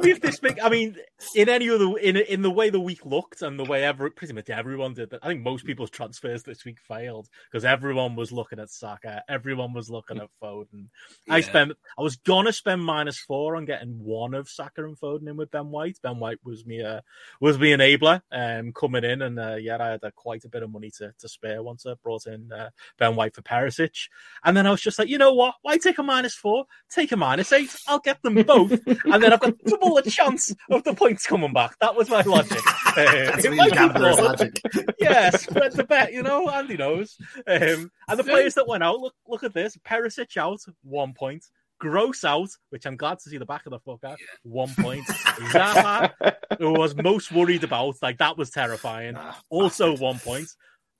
tell 0.00 0.06
me 0.06 0.12
if 0.12 0.20
this 0.20 0.42
make. 0.42 0.62
I 0.62 0.68
mean, 0.68 0.96
in 1.34 1.48
any 1.48 1.68
other 1.70 1.96
in 1.98 2.16
in 2.16 2.42
the 2.42 2.50
way 2.50 2.70
the 2.70 2.80
week 2.80 3.04
looked 3.04 3.42
and 3.42 3.58
the 3.58 3.64
way 3.64 3.84
every 3.84 4.10
pretty 4.10 4.32
much 4.32 4.50
everyone 4.50 4.94
did. 4.94 5.10
But 5.10 5.20
I 5.22 5.28
think 5.28 5.42
most 5.42 5.64
people's 5.64 5.90
transfers 5.90 6.42
this 6.42 6.64
week 6.64 6.78
failed 6.80 7.28
because 7.50 7.64
everyone 7.64 8.16
was 8.16 8.32
looking 8.32 8.58
at 8.58 8.70
Saka. 8.70 9.22
Everyone 9.28 9.72
was 9.72 9.90
looking 9.90 10.18
at 10.18 10.28
Foden. 10.42 10.88
Yeah. 11.26 11.34
I 11.34 11.40
spent. 11.40 11.72
I 11.98 12.02
was 12.02 12.16
gonna 12.16 12.52
spend 12.52 12.84
minus 12.84 13.18
four 13.18 13.56
on 13.56 13.64
getting 13.64 14.02
one 14.02 14.34
of 14.34 14.48
Saka 14.48 14.84
and 14.84 14.98
Foden 14.98 15.28
in 15.28 15.36
with 15.36 15.50
Ben 15.50 15.70
White. 15.70 15.98
Ben 16.02 16.18
White 16.18 16.38
was 16.44 16.64
me. 16.64 16.82
Uh, 16.82 17.00
was 17.40 17.58
me 17.58 17.70
enabler 17.70 18.22
um, 18.32 18.72
coming 18.72 19.04
in, 19.04 19.22
and 19.22 19.38
uh, 19.38 19.56
yeah, 19.56 19.78
I 19.80 19.90
had 19.90 20.04
uh, 20.04 20.10
quite 20.14 20.44
a 20.44 20.48
bit 20.48 20.62
of 20.62 20.70
money 20.70 20.90
to, 20.98 21.12
to 21.18 21.28
spare 21.28 21.62
once 21.62 21.86
I 21.86 21.94
brought 22.02 22.26
in 22.26 22.50
uh, 22.52 22.70
Ben 22.98 23.16
White 23.16 23.34
for 23.34 23.42
Perisic. 23.42 24.08
And 24.44 24.56
then 24.56 24.66
I 24.66 24.70
was 24.70 24.80
just 24.80 24.98
like, 24.98 25.08
you 25.08 25.18
know 25.18 25.34
what? 25.34 25.54
Why 25.62 25.78
take 25.78 25.98
a 25.98 26.02
minus 26.02 26.34
four? 26.34 26.64
Take 26.90 27.12
a 27.12 27.16
minus 27.16 27.52
eight. 27.52 27.74
I'll 27.86 27.98
get 27.98 28.22
them 28.22 28.34
both, 28.42 28.72
and 28.86 29.22
then 29.22 29.32
I've 29.32 29.40
got 29.40 29.58
double 29.58 29.89
the 29.94 30.10
chance 30.10 30.54
of 30.70 30.84
the 30.84 30.94
points 30.94 31.26
coming 31.26 31.52
back. 31.52 31.78
That 31.80 31.94
was 31.94 32.08
my 32.08 32.22
logic. 32.22 32.60
That's 32.96 33.46
really 33.46 33.70
gambler's 33.70 34.18
logic. 34.18 34.60
yeah, 34.98 35.30
spread 35.30 35.72
the 35.72 35.84
bet. 35.84 36.12
You 36.12 36.22
know, 36.22 36.48
Andy 36.48 36.76
knows. 36.76 37.16
Um, 37.46 37.90
and 38.08 38.18
the 38.18 38.24
players 38.24 38.54
that 38.54 38.68
went 38.68 38.82
out, 38.82 39.00
look, 39.00 39.14
look 39.26 39.44
at 39.44 39.54
this: 39.54 39.76
Perisic 39.78 40.36
out, 40.36 40.60
one 40.82 41.14
point. 41.14 41.44
Gross 41.78 42.24
out, 42.24 42.50
which 42.68 42.84
I'm 42.86 42.96
glad 42.96 43.20
to 43.20 43.30
see 43.30 43.38
the 43.38 43.46
back 43.46 43.64
of 43.64 43.70
the 43.70 43.80
fucker. 43.80 44.14
One 44.42 44.72
point. 44.78 45.06
Zaha, 45.06 46.12
who 46.58 46.72
was 46.72 46.94
most 46.94 47.32
worried 47.32 47.64
about, 47.64 47.96
like 48.02 48.18
that 48.18 48.36
was 48.36 48.50
terrifying. 48.50 49.14
Ah, 49.16 49.40
also 49.48 49.96
one 49.96 50.18
point. 50.18 50.48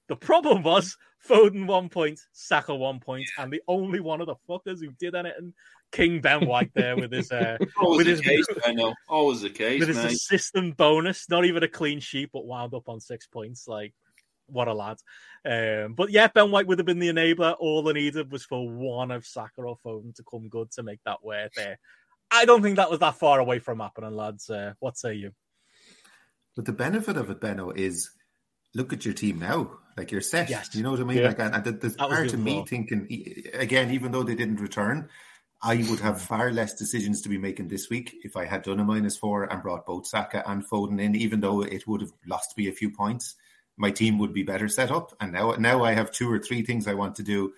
The 0.08 0.16
problem 0.16 0.62
was 0.62 0.96
Foden 1.28 1.66
one 1.66 1.88
point, 1.88 2.18
Saka 2.32 2.74
one 2.74 2.94
point. 2.94 3.26
point, 3.26 3.28
and 3.38 3.52
the 3.52 3.62
only 3.68 4.00
one 4.00 4.20
of 4.20 4.26
the 4.26 4.36
fuckers 4.48 4.80
who 4.80 4.90
did 4.98 5.14
anything, 5.14 5.52
King 5.92 6.20
Ben 6.20 6.46
White 6.46 6.70
there 6.74 6.96
with 6.96 7.12
his 7.12 7.32
uh, 7.32 7.58
with 7.80 8.06
his 8.06 8.20
case, 8.20 8.46
I 8.64 8.72
know, 8.72 8.94
always 9.08 9.40
the 9.40 9.50
case, 9.50 9.80
with 9.80 9.88
his 9.88 9.96
mate. 9.98 10.12
assistant 10.12 10.76
bonus, 10.76 11.28
not 11.28 11.44
even 11.44 11.62
a 11.62 11.68
clean 11.68 12.00
sheet, 12.00 12.30
but 12.32 12.46
wound 12.46 12.74
up 12.74 12.88
on 12.88 13.00
six 13.00 13.26
points. 13.26 13.66
Like 13.66 13.92
what 14.46 14.68
a 14.68 14.74
lad. 14.74 14.98
Um, 15.44 15.94
but 15.94 16.10
yeah, 16.10 16.28
Ben 16.28 16.50
White 16.50 16.66
would 16.66 16.78
have 16.78 16.86
been 16.86 16.98
the 16.98 17.08
enabler. 17.08 17.56
All 17.58 17.88
I 17.88 17.92
needed 17.92 18.30
was 18.30 18.44
for 18.44 18.68
one 18.68 19.10
of 19.10 19.26
Saka 19.26 19.62
or 19.62 19.76
Foden 19.84 20.14
to 20.16 20.24
come 20.28 20.48
good 20.48 20.70
to 20.72 20.82
make 20.82 21.00
that 21.04 21.24
work 21.24 21.52
there. 21.54 21.78
I 22.30 22.44
don't 22.44 22.62
think 22.62 22.76
that 22.76 22.90
was 22.90 23.00
that 23.00 23.16
far 23.16 23.40
away 23.40 23.58
from 23.58 23.80
happening, 23.80 24.14
lads. 24.14 24.48
Uh, 24.48 24.74
what 24.78 24.96
say 24.96 25.14
you? 25.14 25.32
But 26.54 26.64
the 26.64 26.72
benefit 26.72 27.16
of 27.16 27.30
it, 27.30 27.40
Benno, 27.40 27.70
is 27.70 28.10
look 28.74 28.92
at 28.92 29.04
your 29.04 29.14
team 29.14 29.38
now. 29.38 29.78
Like 29.96 30.12
you're 30.12 30.20
set. 30.20 30.48
Yes. 30.48 30.74
You 30.74 30.82
know 30.82 30.92
what 30.92 31.00
I 31.00 31.04
mean? 31.04 31.18
Yeah. 31.18 31.28
Like, 31.28 31.40
and 31.40 31.80
there's 31.80 31.96
part 31.96 32.32
of 32.32 32.38
me 32.38 32.64
thinking, 32.66 33.08
again, 33.54 33.90
even 33.90 34.12
though 34.12 34.22
they 34.22 34.34
didn't 34.34 34.60
return, 34.60 35.08
I 35.62 35.76
would 35.90 36.00
have 36.00 36.22
far 36.22 36.50
less 36.52 36.74
decisions 36.74 37.20
to 37.22 37.28
be 37.28 37.36
making 37.36 37.68
this 37.68 37.90
week 37.90 38.16
if 38.24 38.36
I 38.36 38.46
had 38.46 38.62
done 38.62 38.80
a 38.80 38.84
minus 38.84 39.16
four 39.16 39.44
and 39.44 39.62
brought 39.62 39.84
both 39.84 40.06
Saka 40.06 40.42
and 40.48 40.66
Foden 40.66 41.00
in, 41.00 41.14
even 41.14 41.40
though 41.40 41.62
it 41.62 41.86
would 41.86 42.00
have 42.00 42.12
lost 42.26 42.56
me 42.56 42.68
a 42.68 42.72
few 42.72 42.90
points 42.90 43.36
my 43.80 43.90
team 43.90 44.18
would 44.18 44.34
be 44.34 44.42
better 44.42 44.68
set 44.68 44.90
up. 44.90 45.16
And 45.20 45.32
now, 45.32 45.52
now 45.52 45.82
I 45.82 45.92
have 45.92 46.10
two 46.10 46.30
or 46.30 46.38
three 46.38 46.62
things 46.62 46.86
I 46.86 46.94
want 46.94 47.14
to 47.16 47.22
do, 47.22 47.54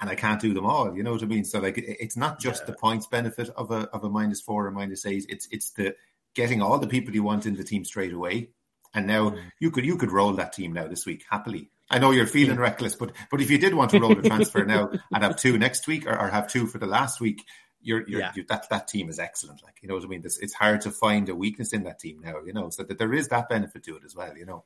and 0.00 0.08
I 0.08 0.14
can't 0.14 0.40
do 0.40 0.54
them 0.54 0.64
all. 0.64 0.96
You 0.96 1.02
know 1.02 1.12
what 1.12 1.22
I 1.22 1.26
mean? 1.26 1.44
So 1.44 1.60
like, 1.60 1.74
it's 1.76 2.16
not 2.16 2.40
just 2.40 2.62
yeah. 2.62 2.66
the 2.66 2.78
points 2.78 3.06
benefit 3.06 3.50
of 3.50 3.70
a 3.70 3.88
of 3.90 4.02
a 4.02 4.10
minus 4.10 4.40
four 4.40 4.66
or 4.66 4.70
minus 4.70 5.04
eight. 5.04 5.26
It's 5.28 5.46
it's 5.52 5.70
the 5.72 5.94
getting 6.34 6.62
all 6.62 6.78
the 6.78 6.86
people 6.86 7.14
you 7.14 7.22
want 7.22 7.44
in 7.44 7.54
the 7.54 7.64
team 7.64 7.84
straight 7.84 8.14
away. 8.14 8.48
And 8.94 9.06
now 9.06 9.30
mm. 9.30 9.42
you 9.60 9.70
could 9.70 9.84
you 9.84 9.98
could 9.98 10.10
roll 10.10 10.32
that 10.32 10.54
team 10.54 10.72
now 10.72 10.88
this 10.88 11.04
week 11.04 11.24
happily. 11.28 11.70
I 11.90 11.98
know 11.98 12.10
you're 12.10 12.26
feeling 12.26 12.58
reckless, 12.58 12.94
but 12.94 13.12
but 13.30 13.40
if 13.40 13.50
you 13.50 13.58
did 13.58 13.74
want 13.74 13.90
to 13.90 14.00
roll 14.00 14.18
a 14.18 14.22
transfer 14.22 14.64
now 14.66 14.90
and 15.12 15.22
have 15.22 15.36
two 15.36 15.58
next 15.58 15.86
week 15.86 16.06
or, 16.06 16.18
or 16.18 16.28
have 16.28 16.48
two 16.48 16.66
for 16.66 16.78
the 16.78 16.86
last 16.86 17.20
week, 17.20 17.44
you're, 17.82 18.08
you're, 18.08 18.20
yeah. 18.20 18.32
you're, 18.34 18.46
that 18.48 18.68
that 18.70 18.88
team 18.88 19.08
is 19.08 19.18
excellent. 19.18 19.62
Like 19.62 19.74
you 19.82 19.88
know 19.88 19.94
what 19.94 20.04
I 20.04 20.06
mean. 20.06 20.22
It's, 20.24 20.38
it's 20.38 20.54
hard 20.54 20.80
to 20.82 20.90
find 20.90 21.28
a 21.28 21.34
weakness 21.34 21.72
in 21.72 21.82
that 21.84 21.98
team 21.98 22.20
now. 22.20 22.36
You 22.44 22.52
know, 22.52 22.70
so 22.70 22.82
that 22.84 22.98
there 22.98 23.12
is 23.12 23.28
that 23.28 23.48
benefit 23.48 23.84
to 23.84 23.96
it 23.96 24.04
as 24.04 24.16
well. 24.16 24.36
You 24.36 24.46
know. 24.46 24.64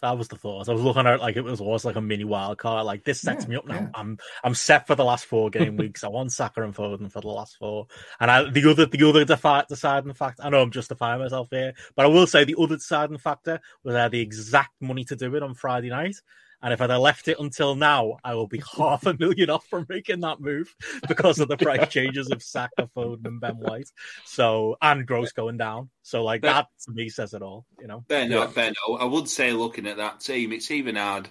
That 0.00 0.16
was 0.16 0.28
the 0.28 0.36
thought. 0.36 0.68
I 0.68 0.72
was 0.72 0.82
looking 0.82 1.06
at 1.06 1.14
it 1.14 1.20
like 1.20 1.36
it 1.36 1.42
was 1.42 1.60
was 1.60 1.84
like 1.84 1.96
a 1.96 2.00
mini 2.00 2.24
wild 2.24 2.58
card. 2.58 2.86
Like 2.86 3.02
this 3.02 3.20
sets 3.20 3.44
yeah, 3.44 3.48
me 3.48 3.56
up 3.56 3.66
now. 3.66 3.74
Yeah. 3.74 3.88
I'm 3.94 4.18
I'm 4.44 4.54
set 4.54 4.86
for 4.86 4.94
the 4.94 5.04
last 5.04 5.26
four 5.26 5.50
game 5.50 5.76
weeks. 5.78 6.04
I 6.04 6.08
want 6.08 6.32
Saka 6.32 6.62
and 6.62 6.74
Foden 6.74 7.10
for 7.10 7.20
the 7.20 7.28
last 7.28 7.56
four. 7.58 7.88
And 8.20 8.30
I, 8.30 8.48
the 8.48 8.70
other 8.70 8.86
the 8.86 9.08
other 9.08 9.24
defi- 9.24 9.66
deciding 9.68 10.12
factor. 10.14 10.42
I 10.42 10.50
know 10.50 10.62
I'm 10.62 10.70
justifying 10.70 11.20
myself 11.20 11.48
here, 11.50 11.74
but 11.96 12.06
I 12.06 12.08
will 12.08 12.28
say 12.28 12.44
the 12.44 12.56
other 12.60 12.76
deciding 12.76 13.18
factor 13.18 13.60
was 13.82 13.96
I 13.96 14.02
had 14.02 14.12
the 14.12 14.20
exact 14.20 14.80
money 14.80 15.04
to 15.04 15.16
do 15.16 15.34
it 15.34 15.42
on 15.42 15.54
Friday 15.54 15.90
night. 15.90 16.16
And 16.62 16.72
if 16.72 16.80
I'd 16.80 16.90
have 16.90 17.00
left 17.00 17.28
it 17.28 17.38
until 17.38 17.74
now, 17.76 18.16
I 18.24 18.34
will 18.34 18.48
be 18.48 18.62
half 18.76 19.06
a 19.06 19.16
million 19.18 19.50
off 19.50 19.66
from 19.66 19.86
making 19.88 20.20
that 20.20 20.40
move 20.40 20.74
because 21.06 21.38
of 21.38 21.48
the 21.48 21.56
price 21.56 21.88
changes 21.92 22.30
of 22.30 22.42
Saka, 22.42 22.88
Foden, 22.96 23.26
and 23.26 23.40
Ben 23.40 23.56
White. 23.56 23.90
So 24.24 24.76
and 24.82 25.06
Gross 25.06 25.32
going 25.32 25.56
down. 25.56 25.90
So 26.02 26.24
like 26.24 26.42
ben, 26.42 26.54
that 26.54 26.66
to 26.86 26.92
me 26.92 27.08
says 27.08 27.34
it 27.34 27.42
all. 27.42 27.66
You 27.80 27.86
know, 27.86 28.04
Ben, 28.08 28.30
yeah. 28.30 28.50
Ben, 28.52 28.74
I 28.98 29.04
would 29.04 29.28
say 29.28 29.52
looking 29.52 29.86
at 29.86 29.98
that 29.98 30.20
team, 30.20 30.52
it's 30.52 30.70
even 30.70 30.96
hard. 30.96 31.28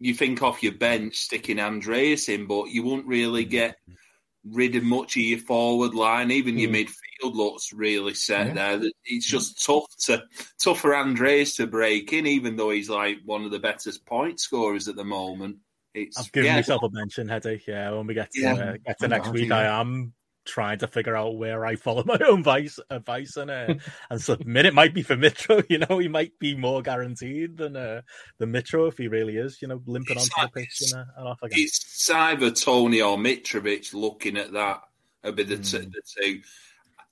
You 0.00 0.14
think 0.14 0.42
off 0.42 0.62
your 0.62 0.74
bench 0.74 1.16
sticking 1.16 1.58
Andreas 1.58 2.28
in, 2.28 2.46
but 2.46 2.66
you 2.66 2.84
won't 2.84 3.06
really 3.06 3.44
mm. 3.44 3.50
get 3.50 3.76
rid 4.44 4.76
of 4.76 4.82
much 4.82 5.16
of 5.16 5.22
your 5.22 5.38
forward 5.38 5.94
line. 5.94 6.30
Even 6.30 6.56
mm. 6.56 6.60
your 6.60 6.70
midfield 6.70 7.34
looks 7.34 7.72
really 7.72 8.14
set 8.14 8.48
yeah. 8.48 8.76
there. 8.76 8.90
It's 9.04 9.26
just 9.26 9.64
tough 9.64 9.86
to 10.06 10.22
tough 10.62 10.80
for 10.80 10.94
Andreas 10.94 11.56
to 11.56 11.66
break 11.66 12.12
in, 12.12 12.26
even 12.26 12.56
though 12.56 12.70
he's 12.70 12.90
like 12.90 13.18
one 13.24 13.44
of 13.44 13.50
the 13.50 13.58
better 13.58 13.90
point 14.06 14.40
scorers 14.40 14.88
at 14.88 14.96
the 14.96 15.04
moment. 15.04 15.56
It's, 15.94 16.18
I've 16.18 16.32
given 16.32 16.46
yeah. 16.48 16.56
myself 16.56 16.82
a 16.82 16.90
mention 16.90 17.28
headache. 17.28 17.66
Yeah, 17.66 17.90
when 17.92 18.06
we 18.06 18.14
get 18.14 18.30
to, 18.32 18.40
yeah. 18.40 18.54
uh, 18.54 18.76
get 18.86 18.98
to 19.00 19.08
next 19.08 19.30
week, 19.30 19.50
I 19.50 19.64
am 19.80 20.12
trying 20.48 20.78
to 20.78 20.88
figure 20.88 21.16
out 21.16 21.36
where 21.36 21.64
I 21.64 21.76
follow 21.76 22.02
my 22.04 22.18
own 22.26 22.40
advice, 22.40 22.80
advice 22.90 23.36
and 23.36 23.50
uh, 23.50 23.74
and 24.10 24.20
submit. 24.20 24.66
It 24.66 24.74
might 24.74 24.94
be 24.94 25.02
for 25.02 25.16
Mitro, 25.16 25.64
you 25.68 25.78
know, 25.78 25.98
he 25.98 26.08
might 26.08 26.38
be 26.38 26.56
more 26.56 26.82
guaranteed 26.82 27.56
than 27.56 27.76
uh, 27.76 28.02
the 28.38 28.46
Mitro 28.46 28.88
if 28.88 28.98
he 28.98 29.08
really 29.08 29.36
is, 29.36 29.60
you 29.62 29.68
know, 29.68 29.82
limping 29.86 30.16
it's 30.16 30.30
onto 30.38 30.48
the 30.48 30.60
pitch 30.60 30.92
and, 30.92 31.00
uh, 31.00 31.04
and 31.18 31.28
off 31.28 31.42
again. 31.42 31.58
It's 31.60 32.10
either 32.10 32.50
Toney 32.50 33.00
or 33.00 33.16
Mitrovic 33.16 33.94
looking 33.94 34.36
at 34.36 34.52
that 34.52 34.82
a 35.22 35.32
bit 35.32 35.50
of 35.50 35.60
mm. 35.60 35.92
the 35.92 36.02
two. 36.22 36.40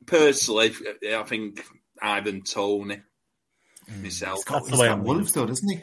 Personally, 0.07 0.73
I 1.13 1.23
think 1.25 1.65
Ivan 2.01 2.43
Toney 2.43 3.03
mm. 3.91 4.03
myself. 4.03 4.37
He's 4.37 4.45
got, 4.45 4.67
he's 4.69 4.81
got 4.81 5.01
Wolves 5.01 5.33
though, 5.33 5.47
doesn't 5.47 5.69
he? 5.69 5.81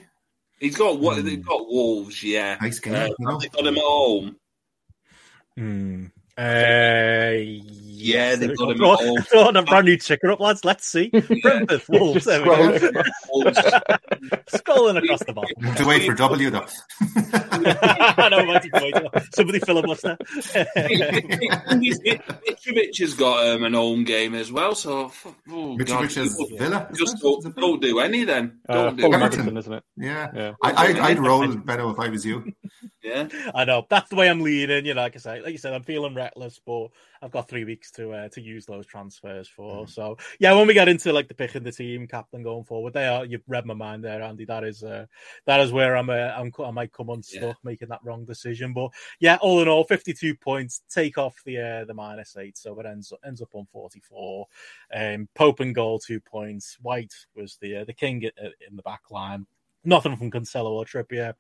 He's 0.60 0.78
got 0.78 1.00
what 1.00 1.18
mm. 1.18 1.24
they've 1.24 1.46
got 1.46 1.68
Wolves, 1.68 2.24
yeah. 2.24 2.58
Nice 2.62 2.80
game. 2.80 2.94
Uh, 2.94 3.08
you 3.08 3.16
know? 3.20 3.40
They 3.40 3.50
got 3.50 3.68
him 3.68 3.78
at 3.78 3.84
home. 3.84 4.36
Mm. 5.58 6.12
Uh, 6.38 7.34
yeah, 8.04 8.36
they've 8.36 8.58
got 8.58 9.02
him 9.02 9.24
throwing 9.24 9.56
a 9.56 9.64
brand 9.64 9.86
new 9.86 9.98
ticker 9.98 10.32
up, 10.32 10.40
lads. 10.42 10.66
Let's 10.66 10.86
see. 10.86 11.10
Brentford 11.42 11.84
Wolves. 11.88 12.26
There 12.26 12.42
we 12.42 12.48
go. 12.48 12.54
Scrolling 14.52 14.98
across 15.02 15.24
the 15.24 15.34
bottom. 15.34 15.76
To 15.76 15.86
wait 15.86 16.06
for 16.06 16.14
W 16.14 16.50
though. 16.50 16.66
I 17.34 18.28
know, 18.30 18.46
might 18.46 18.66
wait. 18.74 18.96
Somebody 19.34 19.60
filibuster. 19.60 20.18
Mitrovic 21.66 23.00
has 23.00 23.14
got 23.14 23.48
um, 23.48 23.64
an 23.64 23.74
home 23.74 24.04
game 24.04 24.36
as 24.36 24.52
well, 24.52 24.76
so 24.76 25.12
oh, 25.50 25.78
Mitrovic 25.78 26.18
is 26.18 26.36
Villa. 26.58 26.90
Just 26.98 27.20
don't, 27.22 27.56
don't, 27.56 27.82
do 27.82 28.00
any 28.00 28.26
then. 28.26 28.60
Uh, 28.68 28.74
don't 28.74 28.98
do 28.98 29.14
Everton, 29.14 29.56
isn't 29.56 29.74
it? 29.74 29.84
Yeah, 29.98 30.30
yeah. 30.36 30.54
I, 30.62 30.88
I'd, 30.88 31.00
I'd 31.00 31.20
roll 31.20 31.56
better 31.56 31.90
if 31.90 32.00
I 32.00 32.10
was 32.10 32.26
you. 32.26 32.54
Yeah, 33.04 33.28
I 33.54 33.66
know 33.66 33.86
that's 33.90 34.10
the 34.10 34.16
way 34.16 34.30
I'm 34.30 34.40
leaning. 34.40 34.86
You 34.86 34.94
know, 34.94 35.02
like 35.02 35.16
I 35.16 35.20
say, 35.20 35.42
like 35.42 35.52
you 35.52 35.58
said, 35.58 35.74
I'm 35.74 35.84
feeling 35.84 36.16
reckless, 36.16 36.62
but 36.66 36.88
I've 37.22 37.32
got 37.32 37.50
three 37.50 37.66
weeks 37.66 37.92
to 37.92 38.12
uh, 38.12 38.30
to 38.30 38.42
use 38.42 38.66
those 38.66 38.86
transfers 38.86 39.48
for. 39.48 39.84
Mm. 39.86 39.90
So 39.90 40.18
yeah, 40.40 40.54
when 40.54 40.68
we 40.68 40.74
get 40.74 40.88
into 40.88 41.12
like 41.12 41.28
the 41.28 41.34
picking 41.34 41.64
the 41.64 41.72
team 41.72 42.08
captain 42.08 42.44
going 42.44 42.64
forward, 42.64 42.94
they 42.94 43.06
are 43.06 43.26
you've 43.26 43.44
read 43.46 43.66
my 43.66 43.74
mind 43.74 44.06
there, 44.06 44.22
Andy. 44.22 44.46
That 44.46 44.64
is 44.64 44.84
uh, 44.84 45.06
that 45.46 45.60
is 45.60 45.74
where 45.74 45.98
I'm, 45.98 46.10
uh, 46.10 46.32
I'm 46.36 46.52
I 46.64 46.72
might 46.72 46.94
come 46.94 47.10
unstuck 47.10 47.42
yeah. 47.42 47.54
making 47.64 47.90
that 47.90 48.04
wrong 48.06 48.24
decision. 48.24 48.74
But 48.74 48.92
yeah, 49.20 49.38
all 49.42 49.62
in 49.62 49.68
all, 49.68 49.84
52 49.84 50.36
points. 50.36 50.84
Take 50.90 51.18
off 51.18 51.36
the 51.46 51.60
uh, 51.60 51.86
the 51.86 51.94
minus 51.94 52.38
eight, 52.38 52.58
so 52.58 52.80
it 52.80 52.86
ends 52.86 53.12
ends 53.26 53.42
up 53.42 53.54
on 53.54 53.68
44. 53.74 54.48
Um, 54.96 55.28
Pope 55.36 55.60
and 55.60 55.76
goal 55.76 56.00
two 56.00 56.22
points. 56.22 56.78
White 56.82 57.14
was 57.36 57.58
the 57.62 57.78
uh, 57.78 57.84
the 57.84 57.94
king 57.94 58.24
in 58.24 58.76
the 58.78 58.84
back 58.84 59.12
line. 59.12 59.46
Nothing 59.84 60.16
from 60.16 60.32
Cancelo 60.32 60.72
or 60.72 60.86
Trippier 60.86 61.34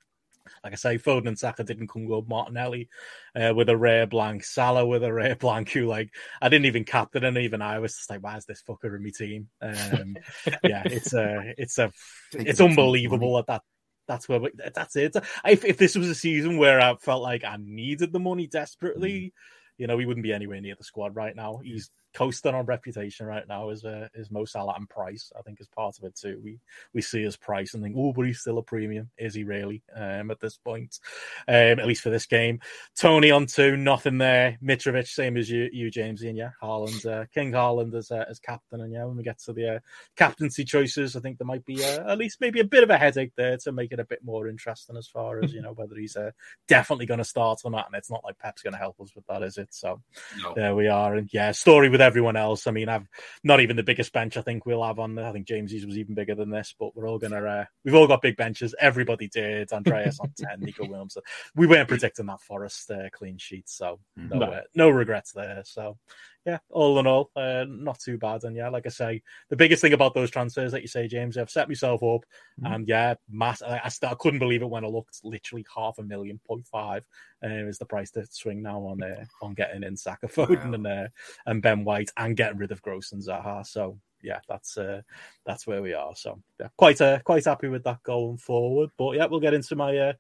like 0.64 0.74
I 0.74 0.76
say, 0.76 0.98
Foden 0.98 1.28
and 1.28 1.40
Saka 1.40 1.64
didn't 1.64 1.88
come 1.88 2.08
good. 2.08 2.28
Martinelli 2.28 2.90
uh, 3.36 3.54
with 3.56 3.70
a 3.70 3.78
rare 3.78 4.08
blank, 4.08 4.44
Salah 4.44 4.86
with 4.86 5.04
a 5.04 5.14
rare 5.14 5.36
blank. 5.40 5.72
Who 5.72 5.86
like 5.86 6.10
I 6.42 6.50
didn't 6.50 6.66
even 6.66 6.84
captain, 6.84 7.24
and 7.24 7.38
even 7.38 7.62
I 7.62 7.80
was 7.80 7.96
just 7.96 8.10
like, 8.10 8.24
"Why 8.24 8.38
is 8.38 8.46
this 8.46 8.64
fucker 8.68 8.96
in 8.96 9.04
my 9.04 9.12
team?" 9.16 9.50
Um, 9.62 10.18
yeah, 10.64 10.84
it's 10.86 11.14
a, 11.14 11.54
it's 11.58 11.78
a, 11.78 11.92
it's 12.34 12.62
unbelievable 12.62 13.36
that 13.38 13.48
that 13.48 13.62
that's 14.08 14.28
where 14.28 14.40
we, 14.40 14.52
that's 14.74 14.96
it. 14.96 15.16
If 15.46 15.66
if 15.66 15.78
this 15.78 15.96
was 15.96 16.10
a 16.10 16.16
season 16.16 16.58
where 16.58 16.82
I 16.82 16.96
felt 16.96 17.24
like 17.24 17.44
I 17.44 17.58
needed 17.60 18.12
the 18.12 18.20
money 18.20 18.48
desperately, 18.48 19.12
mm. 19.12 19.32
you 19.78 19.88
know, 19.88 19.98
he 19.98 20.06
wouldn't 20.06 20.24
be 20.24 20.34
anywhere 20.34 20.62
near 20.62 20.76
the 20.78 20.84
squad 20.84 21.16
right 21.16 21.36
now. 21.36 21.60
He's 21.64 21.90
coasting 22.14 22.56
on 22.56 22.66
reputation 22.66 23.26
right 23.26 23.48
now 23.48 23.70
is 23.70 23.84
uh, 23.84 24.08
is 24.14 24.32
Mo 24.32 24.46
Salah 24.46 24.76
and 24.78 24.90
Price. 24.90 25.32
I 25.38 25.42
think 25.42 25.60
is 25.60 25.68
part 25.68 25.98
of 25.98 26.04
it 26.04 26.16
too. 26.16 26.40
We 26.44 26.60
we 26.94 27.02
see 27.02 27.24
his 27.24 27.38
price 27.38 27.74
and 27.74 27.84
think, 27.84 27.96
oh, 27.98 28.14
but 28.14 28.26
he's 28.26 28.40
still 28.40 28.58
a 28.58 28.64
premium. 28.64 29.10
Is 29.18 29.34
he 29.34 29.44
really? 29.44 29.84
Um, 29.96 30.32
at 30.32 30.40
this 30.40 30.58
point, 30.58 31.00
um, 31.48 31.56
at 31.56 31.88
least 31.88 32.02
for 32.02 32.10
this 32.10 32.26
game. 32.26 32.60
Toney 32.96 33.32
on 33.32 33.46
two, 33.46 33.78
nothing 33.78 34.18
there. 34.18 34.58
Mitrovic, 34.64 35.08
same 35.08 35.38
as 35.38 35.50
you, 35.50 35.70
you 35.72 35.92
Jamesy, 35.92 36.30
and 36.30 36.38
yeah, 36.38 36.52
Haaland, 36.62 37.06
uh, 37.06 37.26
King 37.34 37.52
Haaland 37.52 37.94
as 37.96 38.12
uh, 38.12 38.26
as 38.30 38.40
captain. 38.40 38.82
And 38.82 38.92
yeah, 38.92 39.06
when 39.06 39.18
we 39.18 39.24
get 39.24 39.40
to 39.40 39.54
the 39.54 39.76
uh, 39.76 39.80
captaincy 40.16 40.64
choices, 40.64 41.16
I 41.16 41.20
think 41.20 41.38
there 41.38 41.48
might 41.48 41.66
be 41.66 41.84
uh, 41.84 42.12
at 42.12 42.18
least 42.18 42.42
maybe 42.42 42.60
a 42.60 42.66
bit 42.66 42.84
of 42.84 42.90
a 42.90 42.98
headache 42.98 43.34
there 43.36 43.58
to 43.58 43.72
make 43.72 43.92
it 43.92 44.00
a 44.00 44.06
bit 44.06 44.24
more 44.24 44.48
interesting 44.48 44.98
as 44.98 45.08
far 45.08 45.44
as 45.44 45.54
you 45.54 45.62
know 45.64 45.74
whether 45.74 45.96
he's 45.96 46.16
uh, 46.16 46.32
definitely 46.68 47.06
going 47.06 47.20
to 47.20 47.24
start 47.24 47.62
or 47.64 47.72
not. 47.72 47.88
And 47.88 47.96
it's 47.96 48.12
not 48.12 48.24
like 48.24 48.40
Pep's 48.40 48.62
going 48.62 48.74
to 48.74 48.80
help 48.80 49.00
us 49.02 49.14
with 49.16 49.26
that, 49.28 49.44
is 49.44 49.58
it? 49.58 49.70
So 49.72 50.02
no. 50.42 50.54
there 50.56 50.76
we 50.76 50.88
are. 50.88 51.16
And 51.16 51.30
yeah, 51.34 51.52
story 51.52 51.90
with 51.90 52.02
everyone 52.04 52.36
else. 52.36 52.68
I 52.68 52.72
mean, 52.72 52.90
I've 52.90 53.08
not 53.44 53.60
even 53.60 53.76
the 53.76 53.84
biggest 53.84 54.14
bench 54.14 54.38
I 54.38 54.42
think 54.42 54.66
we'll 54.66 54.84
have 54.84 55.00
on. 55.00 55.18
I 55.18 55.32
think 55.32 55.48
James's 55.48 55.86
was 55.86 55.98
even 55.98 56.16
bigger 56.16 56.36
than 56.36 56.50
this, 56.50 56.76
but 56.78 56.96
we're 56.96 57.08
all 57.08 57.20
gonna. 57.20 57.44
Uh, 57.44 57.66
we've 57.84 57.96
all 57.96 58.08
got 58.08 58.22
big 58.22 58.38
benches. 58.38 58.76
Everybody 58.80 59.28
did. 59.28 59.72
Andreas 59.72 60.20
on 60.20 60.32
ten, 60.38 60.60
Neco 60.60 60.88
Williams. 60.88 61.18
We 61.56 61.68
weren't 61.68 61.90
predicting 61.90 62.28
that 62.28 62.42
Forest 62.42 62.92
uh, 62.92 63.10
clean 63.12 63.38
sheet, 63.38 63.70
so 63.70 64.00
no, 64.16 64.38
no. 64.38 64.46
Uh, 64.46 64.62
no 64.76 64.90
regrets 64.90 65.32
there. 65.32 65.64
So 65.66 65.98
yeah, 66.46 66.58
all 66.70 67.00
in 67.00 67.08
all, 67.08 67.32
uh, 67.36 67.66
not 67.68 68.00
too 68.00 68.18
bad. 68.18 68.44
And 68.44 68.56
yeah, 68.56 68.70
like 68.70 68.86
I 68.86 68.90
say, 68.90 69.22
the 69.50 69.56
biggest 69.56 69.82
thing 69.82 69.94
about 69.94 70.14
those 70.14 70.30
transfers 70.30 70.72
that 70.74 70.82
you 70.82 70.88
say, 70.88 71.08
James, 71.08 71.38
I've 71.38 71.50
set 71.50 71.70
myself 71.70 72.04
up, 72.04 72.26
mm. 72.62 72.74
and 72.74 72.88
yeah, 72.88 73.16
mass. 73.30 73.62
I, 73.62 73.78
I, 73.78 73.92
I, 74.08 74.16
couldn't 74.16 74.40
believe 74.40 74.62
it 74.62 74.70
when 74.70 74.84
I 74.84 74.88
looked. 74.88 75.20
Literally 75.24 75.66
half 75.74 76.00
a 76.00 76.04
million, 76.04 76.40
point 76.46 76.68
five, 76.68 77.04
uh, 77.44 77.48
is 77.48 77.78
the 77.78 77.86
price 77.86 78.12
to 78.12 78.26
swing 78.30 78.62
now 78.62 78.80
on 78.80 79.02
uh, 79.02 79.24
on 79.42 79.54
getting 79.54 79.84
in 79.84 79.96
Saka, 79.96 80.28
Foden, 80.28 80.66
wow. 80.66 80.74
and 80.74 80.88
uh, 80.88 81.08
and 81.46 81.62
Ben 81.62 81.86
White, 81.86 82.12
and 82.18 82.36
getting 82.36 82.58
rid 82.58 82.72
of 82.72 82.82
Gross 82.82 83.14
and 83.14 83.22
Zaha. 83.22 83.66
So 83.66 83.98
yeah, 84.24 84.40
that's 84.48 84.78
uh, 84.78 85.02
that's 85.46 85.68
where 85.68 85.82
we 85.82 85.94
are. 85.94 86.16
So 86.16 86.42
yeah, 86.60 86.70
quite 86.78 87.00
uh, 87.02 87.20
quite 87.20 87.46
happy 87.46 87.68
with 87.68 87.84
that 87.84 88.02
going 88.04 88.38
forward. 88.38 88.90
But 88.98 89.16
yeah, 89.16 89.26
we'll 89.26 89.40
get 89.40 89.54
into 89.54 89.76
my 89.76 89.96
uh, 89.98 90.14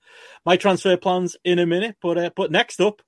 my 0.45 0.57
transfer 0.57 0.95
plans 0.97 1.36
in 1.43 1.59
a 1.59 1.65
minute. 1.65 1.95
But 2.01 2.17
uh, 2.17 2.30
but 2.36 2.51
next 2.51 2.80
up, 2.80 3.01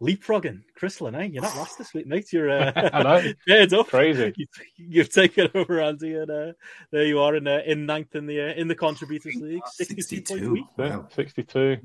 leapfrogging. 0.00 0.62
Chris 0.74 1.00
eh? 1.00 1.22
you're 1.24 1.42
not 1.42 1.56
lost 1.56 1.78
this 1.78 1.94
week, 1.94 2.06
mate. 2.06 2.32
You're 2.32 2.50
uh, 2.50 2.72
I 2.92 3.02
know. 3.02 3.78
up. 3.80 3.88
Crazy. 3.88 4.34
You, 4.76 5.00
have 5.00 5.08
taken 5.08 5.48
over 5.54 5.80
Andy, 5.80 6.14
and 6.14 6.30
uh, 6.30 6.52
there 6.92 7.06
you 7.06 7.18
are 7.20 7.34
in 7.34 7.46
uh, 7.46 7.62
in 7.66 7.86
ninth 7.86 8.14
in 8.14 8.26
the 8.26 8.40
uh, 8.40 8.54
in 8.54 8.68
the 8.68 8.74
contributors 8.74 9.34
league. 9.36 9.62
Sixty-two 9.66 10.22
point. 10.22 10.66
Yeah, 10.78 11.02
Sixty-two. 11.10 11.78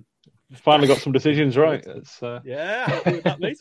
Finally 0.55 0.87
got 0.89 0.99
some 0.99 1.13
decisions 1.13 1.57
right. 1.57 1.81
It's, 1.85 2.21
uh... 2.21 2.41
Yeah, 2.43 2.85
that, 3.23 3.39
mate. 3.39 3.57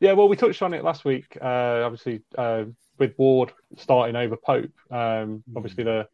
yeah, 0.00 0.12
well, 0.12 0.28
we 0.28 0.36
touched 0.36 0.60
on 0.60 0.74
it 0.74 0.84
last 0.84 1.06
week. 1.06 1.38
Uh, 1.40 1.82
obviously, 1.82 2.20
uh, 2.36 2.64
with 2.98 3.14
Ward 3.16 3.52
starting 3.78 4.14
over 4.14 4.36
Pope. 4.36 4.70
Um, 4.90 4.98
mm. 4.98 5.42
Obviously, 5.56 5.84
the 5.84 6.06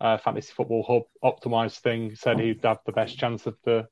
uh, 0.00 0.18
fantasy 0.18 0.52
football 0.52 0.82
hub 1.22 1.34
optimized 1.34 1.78
thing 1.78 2.16
said 2.16 2.40
he'd 2.40 2.64
have 2.64 2.80
the 2.86 2.92
best 2.92 3.18
chance 3.18 3.46
of 3.46 3.56
the 3.64 3.86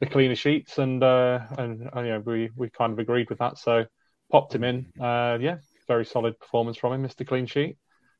the 0.00 0.06
cleaner 0.06 0.36
sheets, 0.36 0.78
and 0.78 1.02
uh, 1.02 1.40
and, 1.58 1.88
and 1.92 2.06
yeah, 2.06 2.18
we 2.18 2.50
we 2.56 2.70
kind 2.70 2.92
of 2.92 2.98
agreed 2.98 3.30
with 3.30 3.38
that. 3.38 3.58
So 3.58 3.86
popped 4.30 4.54
him 4.54 4.64
in. 4.64 4.86
Uh, 5.00 5.38
yeah, 5.40 5.56
very 5.88 6.04
solid 6.04 6.38
performance 6.38 6.76
from 6.76 6.92
him, 6.92 7.02
Mister 7.02 7.24
Clean 7.24 7.46
Sheet. 7.46 7.76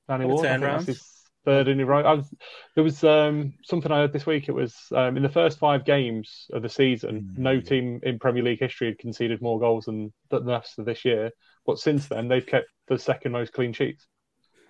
Danny 0.08 0.24
Ward, 0.24 0.46
think 0.78 0.86
his 0.86 1.02
third 1.44 1.68
in 1.68 1.80
a 1.80 1.86
row. 1.86 2.02
I 2.02 2.14
was, 2.14 2.34
there 2.74 2.84
was 2.84 3.02
um, 3.04 3.54
something 3.64 3.90
I 3.90 3.98
heard 3.98 4.12
this 4.12 4.26
week. 4.26 4.48
It 4.48 4.52
was 4.52 4.74
um, 4.94 5.16
in 5.16 5.22
the 5.22 5.28
first 5.28 5.58
five 5.58 5.84
games 5.84 6.46
of 6.52 6.62
the 6.62 6.68
season, 6.68 7.30
mm. 7.32 7.38
no 7.38 7.60
team 7.60 8.00
in 8.02 8.18
Premier 8.18 8.42
League 8.42 8.60
history 8.60 8.88
had 8.88 8.98
conceded 8.98 9.42
more 9.42 9.58
goals 9.58 9.86
than, 9.86 10.12
than 10.30 10.44
the 10.44 10.52
rest 10.52 10.78
of 10.78 10.84
this 10.84 11.04
year. 11.04 11.30
But 11.64 11.78
since 11.78 12.08
then, 12.08 12.28
they've 12.28 12.46
kept 12.46 12.66
the 12.88 12.98
second 12.98 13.32
most 13.32 13.52
clean 13.52 13.72
sheets. 13.72 14.06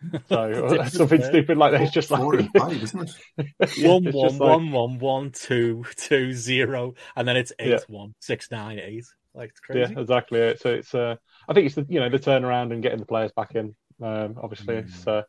So 0.28 0.84
something 0.88 1.22
stupid 1.22 1.56
like 1.56 1.72
that. 1.72 1.82
It's 1.82 1.92
just 1.92 2.10
like 2.10 2.20
four 2.20 2.34
and 2.36 2.50
five, 2.56 2.82
isn't 2.82 3.10
it? 3.38 3.86
one, 3.86 4.04
one, 4.04 4.38
like... 4.38 4.40
one, 4.40 4.70
one, 4.72 4.98
one, 4.98 5.30
two, 5.30 5.84
two, 5.96 6.32
zero, 6.32 6.94
and 7.16 7.26
then 7.26 7.36
it's 7.36 7.52
eight, 7.58 7.70
yeah. 7.70 7.78
one, 7.88 8.14
six, 8.20 8.50
nine, 8.50 8.78
eight. 8.78 9.06
Like 9.34 9.50
it's 9.50 9.60
crazy. 9.60 9.92
Yeah, 9.92 10.00
exactly. 10.00 10.40
It. 10.40 10.60
So 10.60 10.70
it's 10.70 10.94
uh, 10.94 11.16
I 11.48 11.54
think 11.54 11.66
it's 11.66 11.74
the 11.74 11.86
you 11.88 12.00
know 12.00 12.08
the 12.08 12.18
turnaround 12.18 12.72
and 12.72 12.82
getting 12.82 12.98
the 12.98 13.06
players 13.06 13.32
back 13.32 13.54
in. 13.54 13.74
Um, 14.02 14.36
obviously, 14.42 14.76
mm. 14.76 14.84
it's 14.84 15.06
uh, 15.06 15.22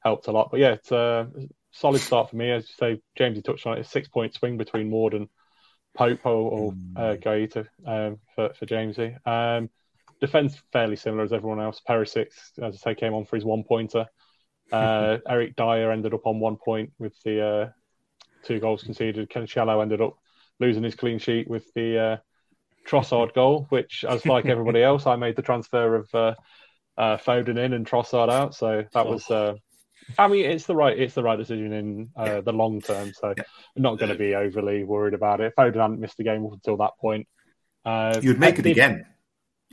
helped 0.00 0.26
a 0.28 0.32
lot. 0.32 0.50
But 0.50 0.60
yeah, 0.60 0.72
it's 0.72 0.92
a 0.92 1.30
solid 1.72 2.00
start 2.00 2.30
for 2.30 2.36
me. 2.36 2.50
As 2.50 2.68
you 2.68 2.74
say, 2.78 3.00
James, 3.16 3.36
you 3.36 3.42
touched 3.42 3.66
on 3.66 3.76
it. 3.76 3.80
It's 3.80 3.90
six 3.90 4.08
point 4.08 4.34
swing 4.34 4.56
between 4.58 4.90
Ward 4.90 5.14
and 5.14 5.28
Pope 5.96 6.26
or, 6.26 6.50
or 6.50 6.72
mm. 6.72 6.96
uh, 6.96 7.16
Guaita 7.16 7.66
um, 7.86 8.18
for 8.34 8.52
for 8.54 8.66
Jamesy. 8.66 9.16
Um, 9.26 9.70
defense 10.24 10.60
fairly 10.72 10.96
similar 10.96 11.24
as 11.24 11.32
everyone 11.32 11.60
else. 11.60 11.80
Perisic, 11.88 12.28
as 12.62 12.74
I 12.74 12.76
say, 12.76 12.94
came 12.94 13.14
on 13.14 13.24
for 13.24 13.36
his 13.36 13.44
one 13.44 13.64
pointer. 13.64 14.06
Uh, 14.72 15.18
Eric 15.28 15.56
Dier 15.56 15.90
ended 15.92 16.14
up 16.14 16.26
on 16.26 16.40
one 16.40 16.56
point 16.56 16.92
with 16.98 17.14
the 17.24 17.46
uh, 17.46 17.68
two 18.44 18.60
goals 18.60 18.82
conceded. 18.82 19.30
Cancelo 19.30 19.82
ended 19.82 20.00
up 20.00 20.16
losing 20.60 20.82
his 20.82 20.94
clean 20.94 21.18
sheet 21.18 21.48
with 21.48 21.64
the 21.74 21.98
uh, 21.98 22.16
Trossard 22.88 23.34
goal, 23.34 23.66
which, 23.68 24.04
as 24.08 24.24
like 24.26 24.46
everybody 24.46 24.82
else, 24.90 25.06
I 25.06 25.16
made 25.16 25.36
the 25.36 25.42
transfer 25.42 25.96
of 25.96 26.14
uh, 26.14 26.34
uh, 26.96 27.16
Foden 27.16 27.58
in 27.58 27.72
and 27.72 27.86
Trossard 27.86 28.30
out. 28.30 28.54
So 28.54 28.84
that 28.92 29.06
was. 29.06 29.30
Uh, 29.30 29.54
I 30.18 30.28
mean, 30.28 30.44
it's 30.44 30.66
the 30.66 30.76
right 30.76 30.98
it's 30.98 31.14
the 31.14 31.22
right 31.22 31.38
decision 31.38 31.72
in 31.72 32.10
uh, 32.16 32.42
the 32.42 32.52
long 32.52 32.80
term. 32.80 33.12
So 33.14 33.28
I'm 33.28 33.82
not 33.82 33.98
going 33.98 34.10
to 34.10 34.18
be 34.18 34.34
overly 34.34 34.84
worried 34.84 35.14
about 35.14 35.40
it. 35.40 35.54
Foden 35.56 35.80
hadn't 35.80 36.00
missed 36.00 36.20
a 36.20 36.24
game 36.24 36.44
up 36.44 36.52
until 36.52 36.76
that 36.78 36.92
point. 37.00 37.26
Uh, 37.84 38.20
You'd 38.22 38.38
make 38.38 38.58
it 38.58 38.66
again. 38.66 39.06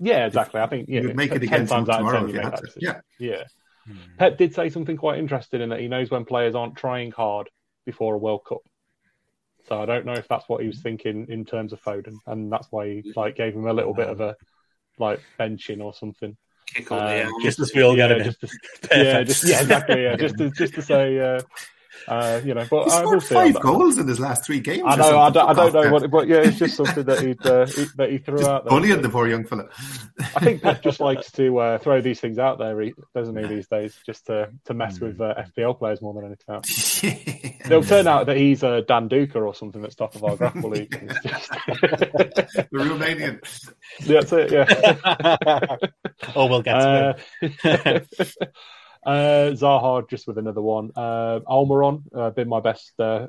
Yeah, 0.01 0.25
exactly. 0.25 0.59
I 0.59 0.67
think 0.67 0.89
yeah, 0.89 1.01
you'd 1.01 1.15
make 1.15 1.31
it 1.31 1.43
again 1.43 1.67
times 1.67 1.87
tomorrow 1.87 2.17
out 2.17 2.23
of 2.23 2.31
10 2.31 2.35
you 2.35 2.41
make 2.41 2.51
that 2.51 2.73
Yeah, 2.77 3.01
yeah. 3.19 3.43
Hmm. 3.85 4.17
Pep 4.17 4.37
did 4.37 4.53
say 4.53 4.69
something 4.69 4.97
quite 4.97 5.19
interesting 5.19 5.61
in 5.61 5.69
that 5.69 5.79
he 5.79 5.87
knows 5.87 6.09
when 6.09 6.25
players 6.25 6.55
aren't 6.55 6.75
trying 6.75 7.11
hard 7.11 7.49
before 7.85 8.15
a 8.15 8.17
World 8.17 8.41
Cup. 8.47 8.61
So 9.67 9.79
I 9.79 9.85
don't 9.85 10.05
know 10.05 10.13
if 10.13 10.27
that's 10.27 10.49
what 10.49 10.61
he 10.61 10.67
was 10.67 10.81
thinking 10.81 11.27
in 11.29 11.45
terms 11.45 11.71
of 11.71 11.81
Foden, 11.81 12.15
and 12.25 12.51
that's 12.51 12.67
why 12.71 12.87
he 12.87 13.13
like 13.15 13.35
gave 13.35 13.53
him 13.53 13.67
a 13.67 13.73
little 13.73 13.93
bit 13.93 14.09
of 14.09 14.19
a 14.19 14.35
like 14.97 15.21
benching 15.39 15.83
or 15.83 15.93
something. 15.93 16.35
Uh, 16.89 17.27
just 17.41 17.59
to 17.59 17.65
feel 17.65 17.95
yeah, 17.95 18.17
just 18.19 18.41
to, 18.41 18.47
yeah, 18.91 19.23
just, 19.23 19.47
yeah, 19.47 19.61
exactly, 19.61 20.03
yeah, 20.03 20.15
just 20.15 20.37
to 20.37 20.49
just 20.51 20.73
to 20.73 20.81
say, 20.93 21.19
uh, 21.19 21.41
uh, 22.07 22.41
you 22.43 22.53
know, 22.53 22.65
but 22.69 22.85
he 22.85 22.89
scored 22.89 23.23
five 23.23 23.59
goals 23.59 23.97
in 23.97 24.07
his 24.07 24.19
last 24.19 24.45
three 24.45 24.59
games. 24.59 24.83
I 24.85 24.95
know, 24.95 25.19
I 25.19 25.29
don't, 25.29 25.49
I 25.49 25.53
don't 25.53 25.73
know 25.73 25.91
what, 25.91 26.09
but 26.09 26.27
yeah, 26.27 26.37
it's 26.37 26.57
just 26.57 26.75
something 26.75 27.03
that 27.05 27.19
he 27.19 27.31
uh, 27.31 27.65
that 27.97 28.09
he 28.11 28.17
threw 28.17 28.37
just 28.37 28.49
out. 28.49 28.65
There, 28.65 28.69
bullying 28.69 29.01
the 29.01 29.09
poor 29.09 29.27
young 29.27 29.45
fella. 29.45 29.69
I 30.19 30.39
think 30.39 30.61
Pep 30.61 30.81
just 30.81 30.99
likes 30.99 31.31
to 31.33 31.57
uh, 31.57 31.77
throw 31.77 32.01
these 32.01 32.19
things 32.19 32.39
out 32.39 32.57
there, 32.59 32.91
doesn't 33.13 33.37
he? 33.37 33.47
These 33.47 33.67
days, 33.67 33.97
just 34.05 34.25
to 34.27 34.49
to 34.65 34.73
mess 34.73 34.99
mm. 34.99 35.07
with 35.07 35.21
uh, 35.21 35.35
FPL 35.57 35.77
players 35.77 36.01
more 36.01 36.13
than 36.13 36.25
anything 36.25 36.55
else. 36.55 37.03
It'll 37.65 37.83
turn 37.83 38.07
out 38.07 38.25
that 38.25 38.37
he's 38.37 38.63
a 38.63 38.81
Dan 38.81 39.07
Duca 39.07 39.39
or 39.39 39.53
something 39.53 39.81
that's 39.81 39.95
top 39.95 40.15
of 40.15 40.23
our 40.23 40.35
grapple 40.35 40.71
league. 40.71 40.91
Just... 41.23 41.49
the 41.51 42.67
Romanian. 42.73 43.39
Yeah, 44.01 44.21
that's 44.21 44.33
it. 44.33 44.51
Yeah. 44.51 45.77
oh, 46.35 46.47
we'll 46.47 46.61
get 46.61 46.73
to 46.73 47.15
it. 47.41 48.53
Uh, 49.05 49.51
Zaha 49.53 50.07
just 50.09 50.27
with 50.27 50.37
another 50.37 50.61
one. 50.61 50.91
Uh, 50.95 51.39
Almiron, 51.47 52.03
uh, 52.15 52.29
been 52.29 52.47
my 52.47 52.59
best. 52.59 52.93
Uh, 52.99 53.27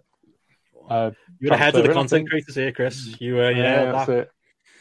uh, 0.88 1.12
You're 1.40 1.54
ahead 1.54 1.74
of 1.74 1.84
the 1.84 1.92
content 1.92 2.28
creators 2.28 2.54
here, 2.54 2.72
Chris. 2.72 3.16
You, 3.20 3.40
uh, 3.40 3.48
yeah, 3.48 3.92
that's 3.92 4.08
it. 4.08 4.30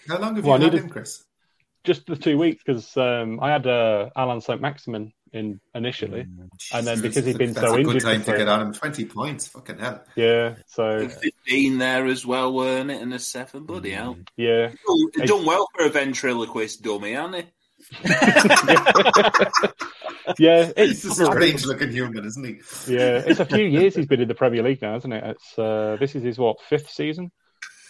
How 0.08 0.20
long 0.20 0.36
have 0.36 0.46
well, 0.46 0.60
you 0.60 0.66
had 0.66 0.74
him, 0.74 0.90
Chris? 0.90 1.24
Just 1.84 2.06
the 2.06 2.16
two 2.16 2.38
weeks 2.38 2.64
because 2.64 2.96
um, 2.98 3.40
I 3.42 3.52
had 3.52 3.66
uh, 3.66 4.10
Allan 4.16 4.42
St. 4.42 4.62
Maximin 4.62 5.14
in 5.34 5.60
initially, 5.74 6.24
mm, 6.24 6.50
and 6.74 6.86
then 6.86 7.02
because 7.02 7.26
he'd 7.26 7.38
been 7.38 7.54
That's 7.54 7.66
so 7.66 7.76
a 7.76 7.80
injured, 7.80 7.94
good 7.94 8.04
time 8.04 8.24
to 8.24 8.38
get 8.38 8.48
on 8.48 8.62
him. 8.62 8.74
Twenty 8.74 9.06
points, 9.06 9.48
fucking 9.48 9.80
hell. 9.80 10.04
Yeah, 10.16 10.56
so 10.68 11.08
fifteen 11.08 11.78
there 11.78 12.06
as 12.06 12.26
well, 12.26 12.54
weren't 12.54 12.92
it? 12.92 13.02
And 13.02 13.14
a 13.14 13.20
seven, 13.20 13.64
bloody 13.64 13.92
hell. 13.92 14.18
Yeah, 14.36 14.74
oh, 14.88 15.10
done 15.26 15.46
well 15.46 15.68
for 15.74 15.86
a 15.86 15.90
ventriloquist 15.90 16.84
dummy, 16.84 17.14
hasn't 17.14 17.46
he? 17.46 17.52
yeah, 20.40 20.72
it's 20.76 21.04
a 21.04 21.12
strange 21.12 21.66
looking 21.66 21.92
human, 21.92 22.26
isn't 22.26 22.44
he? 22.44 22.60
Yeah, 22.94 23.24
it's 23.26 23.40
a 23.40 23.46
few 23.46 23.66
years 23.66 23.96
he's 23.96 24.06
been 24.08 24.22
in 24.22 24.28
the 24.28 24.36
Premier 24.36 24.64
League 24.64 24.82
now, 24.82 24.96
isn't 24.96 25.12
it? 25.12 25.24
It's 25.24 25.60
uh, 25.60 25.98
this 26.00 26.16
is 26.16 26.24
his 26.24 26.38
what 26.38 26.62
fifth 26.62 26.90
season, 26.90 27.32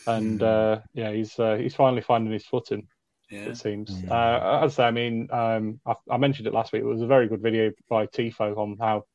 and 0.07 0.39
hmm. 0.39 0.45
uh, 0.45 0.77
yeah, 0.93 1.11
he's 1.11 1.37
uh, 1.39 1.55
he's 1.55 1.75
finally 1.75 2.01
finding 2.01 2.33
his 2.33 2.45
footing. 2.45 2.87
Yeah. 3.29 3.45
It 3.45 3.57
seems. 3.57 3.89
Mm. 3.89 4.11
Uh, 4.11 4.65
as 4.65 4.73
I 4.73 4.75
say, 4.75 4.83
I 4.83 4.91
mean, 4.91 5.29
um, 5.31 5.79
I, 5.85 5.93
I, 6.09 6.17
mentioned 6.17 6.47
it 6.47 6.53
last 6.53 6.73
week. 6.73 6.81
It 6.81 6.85
was 6.85 7.01
a 7.01 7.07
very 7.07 7.29
good 7.29 7.41
video 7.41 7.71
by 7.89 8.05
Tifo 8.07 8.57
on 8.57 8.75
how 8.77 9.05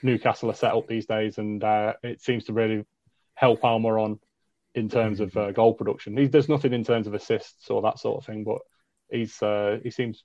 Newcastle 0.00 0.50
are 0.50 0.54
set 0.54 0.74
up 0.74 0.86
these 0.86 1.06
days, 1.06 1.38
and 1.38 1.64
uh, 1.64 1.94
it 2.04 2.20
seems 2.20 2.44
to 2.44 2.52
really 2.52 2.84
help 3.34 3.62
Almiron 3.62 4.20
in 4.76 4.88
terms 4.88 5.18
of 5.18 5.36
uh, 5.36 5.50
goal 5.50 5.74
production. 5.74 6.16
He, 6.16 6.26
there's 6.26 6.48
nothing 6.48 6.72
in 6.72 6.84
terms 6.84 7.08
of 7.08 7.14
assists 7.14 7.68
or 7.68 7.82
that 7.82 7.98
sort 7.98 8.18
of 8.18 8.26
thing, 8.26 8.44
but 8.44 8.60
he's 9.10 9.42
uh, 9.42 9.78
he 9.82 9.90
seems 9.90 10.22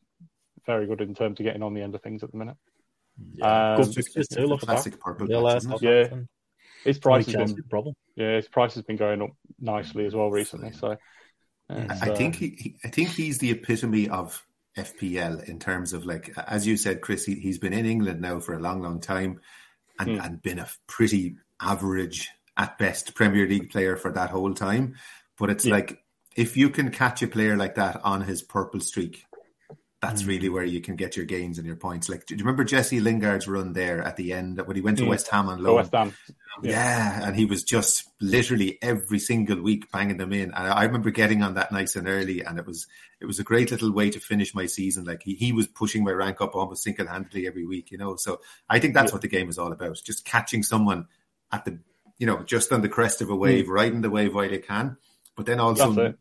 very 0.66 0.88
good 0.88 1.02
in 1.02 1.14
terms 1.14 1.40
of 1.40 1.44
getting 1.46 1.64
on 1.64 1.74
the 1.74 1.82
end 1.82 1.96
of 1.96 2.02
things 2.02 2.24
at 2.24 2.32
the 2.32 2.38
minute. 2.38 2.58
Yeah, 3.36 3.76
um, 3.76 3.92
too. 3.92 4.58
Classic 4.58 5.00
purple. 5.00 5.30
Yeah, 5.30 5.70
yeah. 5.82 6.08
His 6.84 7.00
price 7.00 7.26
has 7.28 7.54
been 7.54 7.64
problem. 7.70 7.96
Yeah, 8.16 8.36
his 8.36 8.48
price 8.48 8.74
has 8.76 8.84
been 8.84 8.98
going 8.98 9.22
up 9.22 9.30
nicely 9.60 10.06
as 10.06 10.14
well 10.14 10.30
recently. 10.30 10.72
So 10.74 10.98
I 11.70 11.74
uh, 11.74 12.16
think 12.16 12.36
he, 12.36 12.56
he, 12.58 12.76
I 12.84 12.90
think 12.90 13.10
he's 13.10 13.38
the 13.38 13.52
epitome 13.52 14.10
of 14.10 14.46
FPL 14.78 15.48
in 15.48 15.60
terms 15.60 15.94
of 15.94 16.06
like 16.06 16.34
as 16.48 16.68
you 16.68 16.78
said, 16.78 17.02
Chris. 17.02 17.26
He, 17.26 17.40
has 17.48 17.58
been 17.58 17.74
in 17.74 17.86
England 17.86 18.22
now 18.22 18.40
for 18.40 18.54
a 18.54 18.60
long, 18.60 18.82
long 18.82 19.00
time, 19.00 19.40
and 20.00 20.10
mm. 20.10 20.26
and 20.26 20.42
been 20.42 20.60
a 20.60 20.68
pretty 20.88 21.38
average 21.62 22.30
at 22.58 22.78
best 22.78 23.16
Premier 23.16 23.48
League 23.48 23.72
player 23.72 23.96
for 23.96 24.12
that 24.12 24.30
whole 24.30 24.54
time. 24.54 24.96
But 25.38 25.50
it's 25.50 25.66
yeah. 25.66 25.76
like 25.76 26.04
if 26.36 26.58
you 26.58 26.70
can 26.70 26.92
catch 26.92 27.22
a 27.22 27.28
player 27.28 27.56
like 27.56 27.76
that 27.76 28.02
on 28.04 28.22
his 28.22 28.42
purple 28.42 28.80
streak, 28.80 29.26
that's 30.04 30.26
really 30.26 30.50
where 30.50 30.66
you 30.66 30.82
can 30.82 30.98
get 30.98 31.16
your 31.16 31.26
gains 31.26 31.58
and 31.58 31.66
your 31.66 31.78
points. 31.78 32.10
Like, 32.10 32.26
do 32.26 32.36
you 32.36 32.40
remember 32.40 32.66
Jesse 32.66 33.00
Lingard's 33.00 33.48
run 33.48 33.72
there 33.72 34.04
at 34.04 34.18
the 34.18 34.34
end 34.34 34.60
when 34.66 34.76
he 34.76 34.82
went 34.82 34.98
to 34.98 35.06
mm. 35.06 35.08
West 35.08 35.30
Ham 35.30 35.48
on 35.48 35.64
loan? 35.64 35.78
West 35.78 35.94
Ham. 35.94 36.14
Yeah. 36.62 36.72
yeah. 36.72 37.28
and 37.28 37.36
he 37.38 37.46
was 37.46 37.64
just 37.64 38.10
literally 38.20 38.78
every 38.82 39.18
single 39.18 39.62
week 39.62 39.90
banging 39.94 40.18
them 40.18 40.34
in. 40.34 40.54
And 40.54 40.68
I 40.68 40.84
remember 40.84 41.10
getting 41.10 41.42
on 41.42 41.54
that 41.54 41.72
nice 41.72 41.96
and 41.96 42.10
early, 42.10 42.42
and 42.42 42.60
it 42.60 42.66
was 42.66 42.86
it 43.22 43.26
was 43.28 43.40
a 43.40 43.44
great 43.44 43.72
little 43.72 43.94
way 43.94 44.10
to 44.10 44.20
finish 44.20 44.54
my 44.54 44.66
season. 44.66 45.06
Like 45.06 45.24
he, 45.24 45.36
he 45.36 45.54
was 45.54 45.68
pushing 45.68 46.04
my 46.04 46.12
rank 46.12 46.42
up 46.42 46.54
almost 46.54 46.84
single 46.84 47.08
handedly 47.08 47.48
every 47.48 47.66
week, 47.66 47.90
you 47.90 47.98
know. 47.98 48.18
So 48.18 48.42
I 48.70 48.80
think 48.80 48.96
that's 48.96 49.12
yeah. 49.12 49.16
what 49.16 49.22
the 49.22 49.30
game 49.30 49.48
is 49.48 49.58
all 49.58 49.72
about: 49.72 50.02
just 50.04 50.26
catching 50.26 50.64
someone 50.64 51.08
at 51.50 51.64
the 51.64 51.80
you 52.18 52.28
know 52.28 52.44
just 52.44 52.74
on 52.74 52.82
the 52.82 52.90
crest 52.90 53.22
of 53.22 53.30
a 53.30 53.36
wave, 53.38 53.68
mm. 53.68 53.70
riding 53.70 54.02
the 54.02 54.10
wave 54.10 54.36
while 54.36 54.50
they 54.50 54.60
can 54.60 54.98
but 55.36 55.46
then 55.46 55.60
also 55.60 56.14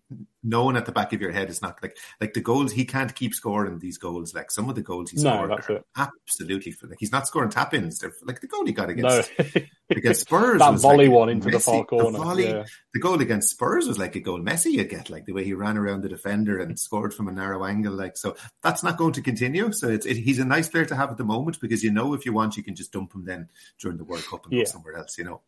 knowing 0.42 0.76
at 0.76 0.86
the 0.86 0.92
back 0.92 1.12
of 1.12 1.20
your 1.20 1.30
head 1.30 1.48
is 1.48 1.62
not 1.62 1.80
like 1.82 1.96
like 2.20 2.32
the 2.32 2.40
goals 2.40 2.72
he 2.72 2.84
can't 2.84 3.14
keep 3.14 3.34
scoring 3.34 3.78
these 3.78 3.98
goals. 3.98 4.34
Like 4.34 4.50
some 4.50 4.68
of 4.68 4.74
the 4.74 4.82
goals 4.82 5.10
he's 5.10 5.22
no, 5.22 5.56
scored 5.58 5.84
absolutely 5.96 6.74
like 6.82 6.98
he's 6.98 7.12
not 7.12 7.26
scoring 7.26 7.50
tap 7.50 7.74
ins. 7.74 7.98
They're 7.98 8.12
like 8.24 8.40
the 8.40 8.46
goal 8.46 8.64
he 8.64 8.72
got 8.72 8.90
against 8.90 9.30
no. 9.38 9.62
against 9.90 10.22
Spurs. 10.22 10.58
that 10.58 10.78
volley 10.78 11.06
like 11.06 11.16
one 11.16 11.28
into 11.28 11.48
Messi, 11.48 11.52
the 11.52 11.60
far 11.60 11.84
corner. 11.84 12.18
The, 12.18 12.24
volley, 12.24 12.48
yeah. 12.48 12.64
the 12.94 13.00
goal 13.00 13.20
against 13.20 13.50
Spurs 13.50 13.86
was 13.86 13.98
like 13.98 14.16
a 14.16 14.20
goal 14.20 14.40
Messi 14.40 14.72
you 14.72 14.84
get, 14.84 15.10
like 15.10 15.26
the 15.26 15.32
way 15.32 15.44
he 15.44 15.54
ran 15.54 15.76
around 15.76 16.02
the 16.02 16.08
defender 16.08 16.58
and 16.58 16.78
scored 16.78 17.14
from 17.14 17.28
a 17.28 17.32
narrow 17.32 17.64
angle. 17.64 17.94
Like 17.94 18.16
so, 18.16 18.36
that's 18.62 18.82
not 18.82 18.96
going 18.96 19.12
to 19.12 19.22
continue. 19.22 19.72
So 19.72 19.88
it's 19.88 20.06
it, 20.06 20.16
he's 20.16 20.38
a 20.38 20.44
nice 20.44 20.68
player 20.68 20.86
to 20.86 20.96
have 20.96 21.10
at 21.10 21.18
the 21.18 21.24
moment 21.24 21.60
because 21.60 21.82
you 21.82 21.92
know 21.92 22.14
if 22.14 22.24
you 22.24 22.32
want 22.32 22.56
you 22.56 22.62
can 22.62 22.74
just 22.74 22.92
dump 22.92 23.14
him 23.14 23.24
then 23.24 23.48
during 23.78 23.98
the 23.98 24.04
World 24.04 24.24
Cup 24.24 24.44
and 24.44 24.54
yeah. 24.54 24.60
go 24.60 24.64
somewhere 24.64 24.96
else. 24.96 25.18
You 25.18 25.24
know. 25.24 25.42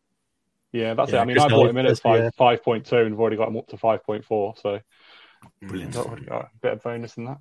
Yeah, 0.75 0.95
that's 0.95 1.13
yeah, 1.13 1.19
it. 1.19 1.23
I 1.23 1.25
mean, 1.25 1.39
I 1.39 1.47
bought 1.47 1.71
him 1.71 1.77
in 1.77 1.87
at 1.87 2.01
five 2.01 2.35
five 2.35 2.65
point 2.65 2.87
two, 2.87 2.97
and 2.97 3.11
we've 3.13 3.21
already 3.21 3.37
got 3.37 3.47
him 3.47 3.57
up 3.57 3.69
to 3.69 3.79
five 3.79 4.03
point 4.03 4.25
four. 4.25 4.55
So 4.61 4.81
brilliant. 5.63 5.97
Already 5.97 6.25
got 6.25 6.47
a 6.47 6.51
bit 6.61 6.73
of 6.73 6.83
bonus 6.83 7.17
in 7.17 7.27
that. 7.27 7.39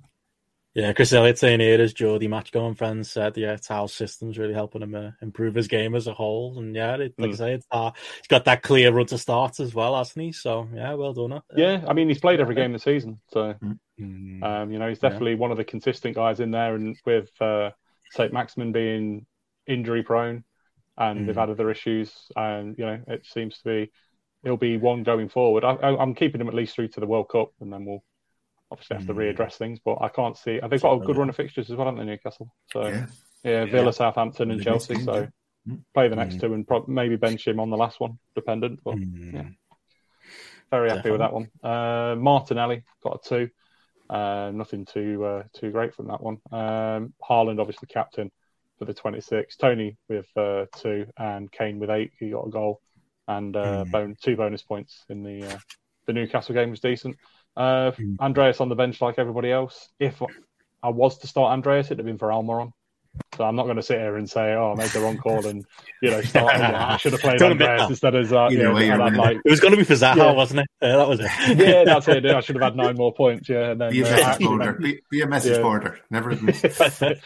Yeah, 0.72 0.92
Chris 0.92 1.12
Elliott 1.12 1.38
saying 1.38 1.58
here 1.58 1.80
is 1.80 1.92
Geordie 1.92 2.28
match 2.28 2.52
going 2.52 2.74
friends 2.74 3.10
said, 3.10 3.36
yeah, 3.36 3.56
Tal's 3.56 3.92
system's 3.92 4.38
really 4.38 4.54
helping 4.54 4.82
him 4.82 4.94
uh, 4.94 5.10
improve 5.20 5.54
his 5.54 5.68
game 5.68 5.96
as 5.96 6.06
a 6.06 6.14
whole. 6.14 6.58
And 6.58 6.74
yeah, 6.74 6.94
it, 6.94 7.14
like 7.16 7.30
mm. 7.30 7.34
I 7.34 7.36
say, 7.36 7.52
it's, 7.54 7.66
uh, 7.70 7.90
he's 8.18 8.26
got 8.28 8.44
that 8.46 8.62
clear 8.62 8.92
run 8.92 9.06
to 9.06 9.18
start 9.18 9.58
as 9.58 9.74
well, 9.74 9.96
hasn't 9.96 10.24
he? 10.24 10.32
So 10.32 10.68
yeah, 10.72 10.94
well 10.94 11.12
done. 11.12 11.32
Uh, 11.32 11.40
yeah, 11.56 11.84
I 11.88 11.92
mean, 11.92 12.08
he's 12.08 12.20
played 12.20 12.40
every 12.40 12.54
game 12.54 12.72
this 12.72 12.84
season. 12.84 13.20
So, 13.32 13.54
mm. 14.00 14.42
um, 14.42 14.72
you 14.72 14.78
know, 14.78 14.88
he's 14.88 15.00
definitely 15.00 15.32
yeah. 15.32 15.38
one 15.38 15.50
of 15.50 15.56
the 15.56 15.64
consistent 15.64 16.14
guys 16.14 16.38
in 16.38 16.52
there. 16.52 16.74
And 16.76 16.96
with 17.04 17.30
uh, 17.40 17.70
St. 18.12 18.32
Maximin 18.32 18.72
being 18.72 19.26
injury 19.66 20.02
prone, 20.04 20.44
and 20.96 21.20
mm. 21.20 21.26
they've 21.26 21.36
had 21.36 21.50
other 21.50 21.70
issues. 21.70 22.12
And 22.36 22.76
you 22.78 22.86
know, 22.86 23.00
it 23.08 23.26
seems 23.26 23.58
to 23.58 23.64
be 23.64 23.92
it'll 24.44 24.56
be 24.56 24.76
one 24.76 25.02
going 25.02 25.28
forward. 25.28 25.64
I, 25.64 26.02
am 26.02 26.14
keeping 26.14 26.38
them 26.38 26.48
at 26.48 26.54
least 26.54 26.74
through 26.74 26.88
to 26.88 27.00
the 27.00 27.06
World 27.06 27.28
Cup, 27.30 27.50
and 27.60 27.72
then 27.72 27.84
we'll 27.84 28.04
obviously 28.70 28.96
have 28.96 29.06
to 29.06 29.14
mm. 29.14 29.36
readdress 29.36 29.54
things. 29.54 29.80
But 29.84 29.98
I 30.00 30.08
can't 30.08 30.36
see 30.36 30.60
they've 30.68 30.80
got 30.80 31.02
a 31.02 31.04
good 31.04 31.16
run 31.16 31.28
of 31.28 31.36
fixtures 31.36 31.70
as 31.70 31.76
well, 31.76 31.86
haven't 31.86 32.04
they, 32.04 32.12
Newcastle? 32.12 32.52
So 32.72 32.86
yeah, 32.86 33.06
yeah 33.42 33.64
Villa, 33.64 33.86
yeah. 33.86 33.90
Southampton, 33.90 34.50
and 34.50 34.62
Chelsea. 34.62 35.00
So 35.00 35.28
mm. 35.68 35.80
play 35.94 36.08
the 36.08 36.16
next 36.16 36.36
mm. 36.36 36.40
two 36.40 36.54
and 36.54 36.66
pro- 36.66 36.86
maybe 36.86 37.16
bench 37.16 37.46
him 37.46 37.60
on 37.60 37.70
the 37.70 37.76
last 37.76 38.00
one, 38.00 38.18
dependent. 38.34 38.80
But 38.84 38.96
mm. 38.96 39.32
yeah, 39.32 39.44
very 40.70 40.90
happy 40.90 41.08
Definitely. 41.08 41.10
with 41.10 41.20
that 41.20 41.32
one. 41.32 41.50
Uh, 41.62 42.16
Martinelli 42.16 42.84
got 43.02 43.24
a 43.24 43.28
two. 43.28 43.50
Uh, 44.10 44.52
nothing 44.54 44.84
too 44.84 45.24
uh, 45.24 45.42
too 45.54 45.70
great 45.70 45.94
from 45.94 46.08
that 46.08 46.22
one. 46.22 46.38
Um, 46.52 47.14
Haaland, 47.26 47.58
obviously 47.58 47.88
captain 47.88 48.30
for 48.78 48.84
the 48.84 48.94
26. 48.94 49.56
Toney 49.56 49.96
with 50.08 50.26
uh, 50.36 50.66
two, 50.76 51.06
and 51.18 51.50
Kane 51.50 51.78
with 51.78 51.90
eight. 51.90 52.12
He 52.18 52.30
got 52.30 52.46
a 52.46 52.50
goal 52.50 52.80
and 53.28 53.56
uh, 53.56 53.84
mm. 53.84 53.90
bon- 53.90 54.16
two 54.20 54.36
bonus 54.36 54.62
points 54.62 55.04
in 55.08 55.22
the 55.22 55.46
uh, 55.46 55.58
the 56.06 56.12
Newcastle 56.12 56.54
game 56.54 56.70
was 56.70 56.80
decent. 56.80 57.16
Uh, 57.56 57.92
mm. 57.92 58.18
Andreas 58.20 58.60
on 58.60 58.68
the 58.68 58.74
bench 58.74 59.00
like 59.00 59.18
everybody 59.18 59.50
else. 59.50 59.88
If 59.98 60.20
I 60.82 60.88
was 60.90 61.18
to 61.18 61.26
start 61.26 61.52
Andreas, 61.52 61.86
it'd 61.86 61.98
have 61.98 62.06
been 62.06 62.18
for 62.18 62.28
Almiron. 62.28 62.72
So 63.36 63.44
I'm 63.44 63.56
not 63.56 63.64
going 63.64 63.76
to 63.76 63.82
sit 63.82 63.98
here 63.98 64.16
and 64.16 64.30
say, 64.30 64.54
"Oh, 64.54 64.72
I 64.72 64.74
made 64.76 64.90
the 64.90 65.00
wrong 65.00 65.18
call," 65.18 65.44
and 65.46 65.64
you 66.02 66.10
know, 66.10 66.20
start, 66.22 66.54
I 66.60 66.96
should 66.98 67.12
have 67.12 67.20
played 67.20 67.42
Andreas 67.42 67.88
instead 67.88 68.14
of 68.14 68.32
uh, 68.32 68.48
you 68.50 68.58
know, 68.58 68.72
like, 68.72 69.38
it 69.44 69.50
was 69.50 69.60
going 69.60 69.72
to 69.72 69.76
be 69.76 69.84
for 69.84 69.94
Zaha, 69.94 70.16
yeah. 70.16 70.32
wasn't 70.32 70.60
it? 70.60 70.66
Uh, 70.80 70.98
that 70.98 71.08
was 71.08 71.20
it. 71.20 71.26
yeah, 71.58 71.84
that's 71.84 72.06
it. 72.06 72.24
I 72.26 72.40
should 72.40 72.54
have 72.56 72.62
had 72.62 72.76
nine 72.76 72.96
more 72.96 73.12
points. 73.12 73.48
Yeah, 73.48 73.70
and 73.70 73.80
then 73.80 73.90
be 73.90 74.02
a 74.02 74.16
uh. 74.16 74.72
Be, 74.78 75.00
be, 75.10 75.22
a 75.22 75.26
message 75.26 75.56
yeah. 75.56 75.62
boarder. 75.62 75.98
Never. 76.10 76.30
and 76.30 77.20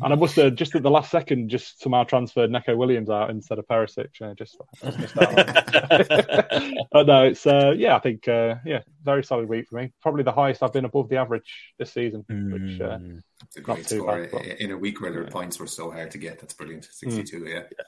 I 0.00 0.14
must 0.14 0.36
have 0.36 0.54
just 0.54 0.74
at 0.74 0.82
the 0.82 0.90
last 0.90 1.10
second 1.10 1.50
just 1.50 1.82
somehow 1.82 2.04
transferred 2.04 2.50
Neco 2.50 2.74
Williams 2.74 3.10
out 3.10 3.28
instead 3.28 3.58
of 3.58 3.66
Perisic. 3.66 4.08
Uh, 4.22 4.32
just, 4.34 4.56
just 4.82 5.14
but 5.14 7.06
no, 7.06 7.24
it's 7.24 7.46
uh, 7.46 7.74
yeah. 7.76 7.94
I 7.96 7.98
think 7.98 8.26
uh, 8.26 8.54
yeah, 8.64 8.80
very 9.02 9.24
solid 9.24 9.48
week 9.48 9.68
for 9.68 9.76
me. 9.76 9.92
Probably 10.02 10.22
the 10.22 10.32
highest 10.32 10.62
I've 10.62 10.72
been 10.72 10.84
above 10.84 11.08
the 11.08 11.16
average 11.16 11.74
this 11.78 11.92
season, 11.92 12.24
mm. 12.30 12.52
which. 12.52 12.80
Uh, 12.80 12.98
hmm. 12.98 13.18
It's 13.44 13.56
a 13.56 13.60
great 13.60 13.84
score 13.88 14.28
bad, 14.28 14.44
in 14.60 14.70
a 14.70 14.76
week 14.76 15.00
where 15.00 15.10
the 15.10 15.22
yeah. 15.22 15.28
points 15.28 15.58
were 15.58 15.66
so 15.66 15.90
hard 15.90 16.12
to 16.12 16.18
get. 16.18 16.38
That's 16.38 16.54
brilliant. 16.54 16.84
Hmm. 16.84 17.10
Sixty-two, 17.10 17.40
mm. 17.40 17.48
yeah. 17.48 17.54
yeah. 17.54 17.84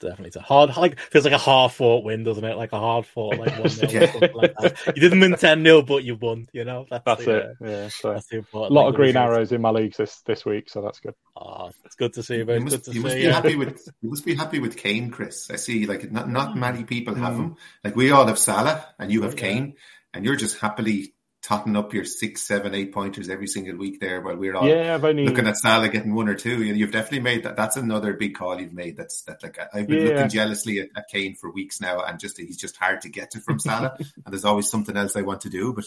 Definitely, 0.00 0.28
it's 0.28 0.36
a 0.36 0.40
hard, 0.40 0.74
like 0.78 0.98
feels 0.98 1.26
like 1.26 1.34
a 1.34 1.38
hard 1.38 1.72
fought 1.72 2.04
win, 2.04 2.24
doesn't 2.24 2.42
it? 2.42 2.56
Like 2.56 2.72
a 2.72 2.78
hard 2.78 3.04
fought, 3.04 3.36
like 3.36 3.52
one 3.58 3.70
yeah. 3.90 4.28
like 4.32 4.54
You 4.86 4.94
didn't 4.94 5.20
win 5.20 5.34
ten 5.34 5.62
0 5.62 5.82
but 5.82 6.04
you 6.04 6.14
won. 6.14 6.48
You 6.54 6.64
know, 6.64 6.86
that's, 6.90 7.04
that's 7.04 7.24
the, 7.26 7.36
it. 7.36 7.56
Yeah, 7.60 7.88
so 7.88 8.14
that's 8.14 8.26
the 8.28 8.38
important. 8.38 8.70
A 8.70 8.74
lot 8.80 8.88
of 8.88 8.94
green 8.94 9.18
arrows 9.18 9.52
in 9.52 9.60
my 9.60 9.68
leagues 9.68 9.98
this 9.98 10.22
this 10.22 10.46
week, 10.46 10.70
so 10.70 10.80
that's 10.80 11.00
good. 11.00 11.14
Oh, 11.36 11.70
it's 11.84 11.96
good 11.96 12.14
to 12.14 12.22
see. 12.22 12.40
Very 12.40 12.60
must, 12.60 12.76
good 12.76 12.84
to 12.84 12.90
you 12.92 13.00
see. 13.00 13.02
Must 13.02 13.16
be 13.16 13.24
happy 13.24 13.56
with, 13.56 13.88
you 14.00 14.08
must 14.08 14.24
be 14.24 14.34
happy 14.34 14.58
with 14.58 14.78
Kane, 14.78 15.10
Chris. 15.10 15.50
I 15.50 15.56
see. 15.56 15.84
Like 15.84 16.10
not 16.10 16.30
not 16.30 16.56
many 16.56 16.84
people 16.84 17.14
have 17.16 17.34
mm. 17.34 17.40
him. 17.40 17.56
Like 17.84 17.94
we 17.94 18.10
all 18.10 18.26
have 18.26 18.38
Salah, 18.38 18.86
and 18.98 19.12
you 19.12 19.20
have 19.22 19.36
Kane, 19.36 19.74
and 20.12 20.24
you're 20.24 20.36
just 20.36 20.58
happily 20.58 21.14
totting 21.42 21.76
up 21.76 21.94
your 21.94 22.04
six, 22.04 22.42
seven, 22.42 22.74
eight 22.74 22.92
pointers 22.92 23.28
every 23.30 23.46
single 23.46 23.76
week 23.76 23.98
there 23.98 24.20
while 24.20 24.36
we're 24.36 24.54
all 24.54 24.68
yeah, 24.68 24.98
only... 25.02 25.26
looking 25.26 25.46
at 25.46 25.56
Salah 25.56 25.88
getting 25.88 26.14
one 26.14 26.28
or 26.28 26.34
two. 26.34 26.62
You 26.62 26.84
have 26.84 26.92
definitely 26.92 27.20
made 27.20 27.44
that. 27.44 27.56
That's 27.56 27.76
another 27.76 28.12
big 28.12 28.34
call 28.34 28.60
you've 28.60 28.74
made. 28.74 28.96
That's 28.96 29.22
that 29.22 29.42
like 29.42 29.58
I've 29.72 29.86
been 29.86 30.06
yeah. 30.06 30.14
looking 30.14 30.28
jealously 30.28 30.80
at, 30.80 30.90
at, 30.94 31.08
Kane 31.08 31.34
for 31.34 31.50
weeks 31.50 31.80
now, 31.80 32.02
and 32.02 32.20
just 32.20 32.38
he's 32.38 32.58
just 32.58 32.76
hard 32.76 33.02
to 33.02 33.08
get 33.08 33.30
to 33.32 33.40
from 33.40 33.58
Salah, 33.58 33.96
and 33.98 34.26
there's 34.26 34.44
always 34.44 34.68
something 34.68 34.96
else 34.96 35.16
I 35.16 35.22
want 35.22 35.42
to 35.42 35.50
do. 35.50 35.72
But 35.72 35.86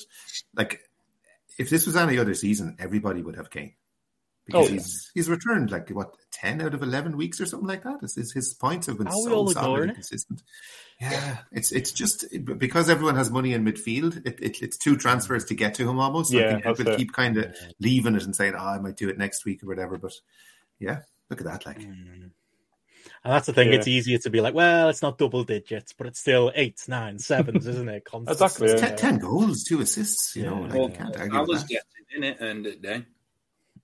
like, 0.56 0.82
if 1.60 1.70
this 1.70 1.86
was 1.86 1.96
any 1.96 2.18
other 2.18 2.34
season, 2.34 2.78
everybody 2.80 3.22
would 3.22 3.36
have 3.36 3.52
Kane 3.52 3.74
because 4.46 4.68
oh, 4.68 4.70
yeah. 4.70 4.74
he's 4.74 5.12
he's 5.14 5.30
returned 5.30 5.72
like 5.72 5.90
what 5.90 6.16
ten 6.32 6.62
out 6.62 6.74
of 6.74 6.84
eleven 6.84 7.16
weeks 7.16 7.40
or 7.40 7.46
something 7.46 7.68
like 7.68 7.84
that. 7.84 8.02
His, 8.02 8.34
his 8.34 8.54
points 8.54 8.88
have 8.88 8.98
been 8.98 9.08
How 9.08 9.14
so 9.14 9.48
solid 9.48 9.84
and 9.84 9.94
consistent. 9.94 10.44
Yeah, 11.00 11.38
it's 11.52 11.72
it's 11.72 11.92
just 11.92 12.26
because 12.58 12.90
everyone 12.90 13.16
has 13.16 13.30
money 13.30 13.54
in 13.54 13.64
midfield. 13.64 14.26
It, 14.26 14.40
it, 14.42 14.62
it's 14.62 14.78
two 14.78 14.98
transfers 14.98 15.46
to 15.46 15.56
get 15.56 15.76
to 15.76 15.90
him 15.90 16.00
almost. 16.00 16.32
So 16.32 16.38
yeah, 16.40 16.60
I 16.66 16.74
think 16.74 16.98
keep 16.98 17.14
kind 17.14 17.38
of 17.38 17.56
leaving 17.80 18.16
it 18.16 18.24
and 18.24 18.36
saying, 18.36 18.54
"Oh, 18.56 18.66
I 18.66 18.80
might 18.80 18.98
do 18.98 19.10
it 19.10 19.18
next 19.18 19.46
week 19.46 19.64
or 19.64 19.68
whatever." 19.68 19.98
But 19.98 20.14
yeah, 20.80 21.00
look 21.30 21.40
at 21.40 21.48
that, 21.48 21.66
like. 21.66 21.80
Mm. 21.80 22.32
And 23.26 23.34
that's 23.34 23.48
the 23.48 23.54
thing; 23.54 23.70
yeah. 23.70 23.76
it's 23.76 23.88
easier 23.88 24.18
to 24.20 24.30
be 24.30 24.42
like, 24.42 24.54
"Well, 24.54 24.90
it's 24.90 25.02
not 25.02 25.18
double 25.18 25.46
digits, 25.46 25.94
but 25.94 26.08
it's 26.08 26.20
still 26.20 26.52
eights, 26.56 26.90
nine, 26.90 27.20
sevens, 27.20 27.66
isn't 27.66 27.90
it?" 27.90 28.08
exactly. 28.28 28.70
Yeah. 28.70 28.76
Ten, 28.76 28.98
ten, 28.98 29.18
goals, 29.20 29.64
two 29.64 29.80
assists. 29.82 30.36
You 30.36 30.44
know, 30.44 30.62
like, 30.62 30.74
well, 30.74 30.90
you 30.90 30.96
can't 30.96 31.18
argue 31.18 31.48
with 31.48 31.62
that. 31.62 31.70
getting 31.70 31.84
in 32.18 32.24
it, 32.24 32.40
and 32.42 32.66
it 32.66 32.82
then. 32.82 33.06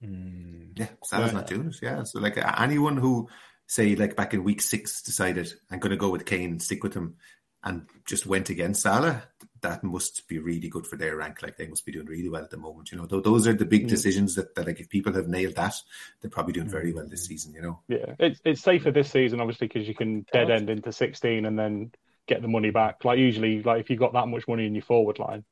Mm. 0.03 0.77
Yeah, 0.77 0.87
Salah's 1.03 1.33
not 1.33 1.47
doing 1.47 1.67
it. 1.67 1.77
Yeah, 1.81 2.03
so 2.03 2.19
like 2.19 2.37
anyone 2.59 2.97
who 2.97 3.27
say 3.67 3.95
like 3.95 4.15
back 4.15 4.33
in 4.33 4.43
week 4.43 4.61
six 4.61 5.01
decided 5.01 5.51
I'm 5.69 5.79
going 5.79 5.91
to 5.91 5.97
go 5.97 6.09
with 6.09 6.25
Kane, 6.25 6.59
stick 6.59 6.83
with 6.83 6.93
him, 6.93 7.15
and 7.63 7.87
just 8.05 8.25
went 8.25 8.49
against 8.49 8.83
Salah, 8.83 9.23
that 9.61 9.83
must 9.83 10.27
be 10.27 10.39
really 10.39 10.69
good 10.69 10.87
for 10.87 10.95
their 10.95 11.17
rank. 11.17 11.41
Like 11.41 11.57
they 11.57 11.67
must 11.67 11.85
be 11.85 11.91
doing 11.91 12.07
really 12.07 12.29
well 12.29 12.43
at 12.43 12.49
the 12.49 12.57
moment. 12.57 12.91
You 12.91 12.97
know, 12.97 13.05
those 13.05 13.47
are 13.47 13.53
the 13.53 13.65
big 13.65 13.85
mm. 13.85 13.89
decisions 13.89 14.35
that, 14.35 14.55
that 14.55 14.65
like 14.65 14.79
if 14.79 14.89
people 14.89 15.13
have 15.13 15.27
nailed 15.27 15.55
that, 15.55 15.75
they're 16.21 16.31
probably 16.31 16.53
doing 16.53 16.69
very 16.69 16.93
well 16.93 17.07
this 17.07 17.25
season. 17.25 17.53
You 17.53 17.61
know. 17.61 17.79
Yeah, 17.87 18.15
it's 18.19 18.39
it's 18.45 18.61
safer 18.61 18.91
this 18.91 19.11
season 19.11 19.41
obviously 19.41 19.67
because 19.67 19.87
you 19.87 19.95
can 19.95 20.25
dead 20.31 20.49
end 20.49 20.69
into 20.69 20.91
16 20.91 21.45
and 21.45 21.59
then 21.59 21.91
get 22.27 22.41
the 22.41 22.47
money 22.47 22.69
back. 22.69 23.03
Like 23.03 23.19
usually, 23.19 23.61
like 23.61 23.81
if 23.81 23.89
you 23.89 23.97
got 23.97 24.13
that 24.13 24.27
much 24.27 24.47
money 24.47 24.65
in 24.65 24.75
your 24.75 24.83
forward 24.83 25.19
line, 25.19 25.43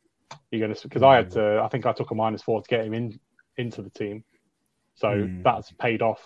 you're 0.52 0.62
gonna 0.62 0.80
because 0.82 1.04
I 1.04 1.16
had 1.16 1.32
to. 1.32 1.62
I 1.62 1.68
think 1.68 1.86
I 1.86 1.92
took 1.92 2.12
a 2.12 2.16
minus 2.16 2.42
four 2.42 2.62
to 2.62 2.68
get 2.70 2.86
him 2.86 2.94
in 2.94 3.20
into 3.58 3.82
the 3.82 3.90
team, 3.90 4.24
so 4.98 5.08
mm. 5.08 5.44
that's 5.44 5.72
paid 5.72 6.02
off 6.02 6.22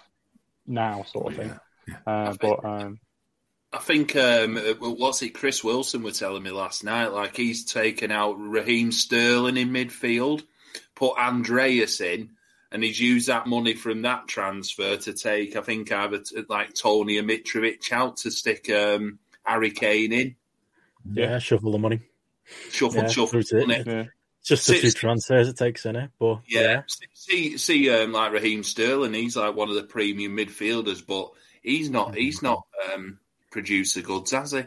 now, 0.66 1.04
sort 1.04 1.34
of 1.34 1.40
oh, 1.40 1.42
thing. 1.42 1.60
Yeah. 1.88 1.96
Uh, 2.08 2.36
but 2.40 2.66
um, 2.66 3.00
I 3.74 3.78
think 3.78 4.16
um, 4.16 4.58
what's 4.80 5.22
it? 5.22 5.34
Chris 5.34 5.64
Wilson 5.64 6.04
was 6.04 6.20
telling 6.20 6.44
me 6.44 6.52
last 6.52 6.84
night. 6.84 7.08
Like 7.08 7.36
he's 7.36 7.66
taken 7.66 8.12
out 8.12 8.34
Raheem 8.40 8.92
Sterling 8.92 9.58
in 9.58 9.70
midfield, 9.70 10.44
put 10.96 11.18
Andreas 11.18 12.02
in, 12.02 12.32
and 12.72 12.84
he's 12.84 13.00
used 13.00 13.28
that 13.28 13.48
money 13.48 13.74
from 13.74 14.04
that 14.04 14.28
transfer 14.28 14.98
to 14.98 15.14
take. 15.14 15.56
I 15.56 15.62
think 15.62 15.92
either 15.92 16.22
like 16.50 16.74
Toney 16.74 17.18
and 17.18 17.30
Mitrovic 17.30 17.92
out 17.92 18.18
to 18.18 18.32
stick 18.32 18.70
um, 18.70 19.20
Harry 19.44 19.72
Kane 19.72 20.14
in. 20.14 20.36
Yeah, 21.14 21.40
shuffle 21.40 21.72
the 21.72 21.80
money. 21.80 22.00
Shuffle, 22.72 23.04
yeah, 23.04 23.08
shuffle 23.08 23.42
money. 23.54 23.84
Yeah. 23.86 24.06
Just 24.44 24.68
the 24.68 24.80
two 24.80 24.92
transfers 24.92 25.48
it 25.48 25.58
takes 25.58 25.86
in 25.86 25.96
it, 25.96 26.10
but 26.18 26.40
yeah, 26.48 26.62
yeah. 26.62 26.82
see, 27.14 27.58
see, 27.58 27.90
um, 27.92 28.12
like 28.12 28.32
Raheem 28.32 28.64
Sterling, 28.64 29.14
he's 29.14 29.38
like 29.38 29.56
one 29.56 29.70
of 29.70 29.76
the 29.76 29.84
premium 29.84 30.36
midfielders, 30.36 31.06
but 31.06 31.32
he's 31.62 31.92
not, 31.92 32.16
he's 32.16 32.42
not 32.42 32.66
um, 32.92 33.20
producer 33.52 34.02
goods, 34.02 34.32
has 34.32 34.54
he? 34.54 34.64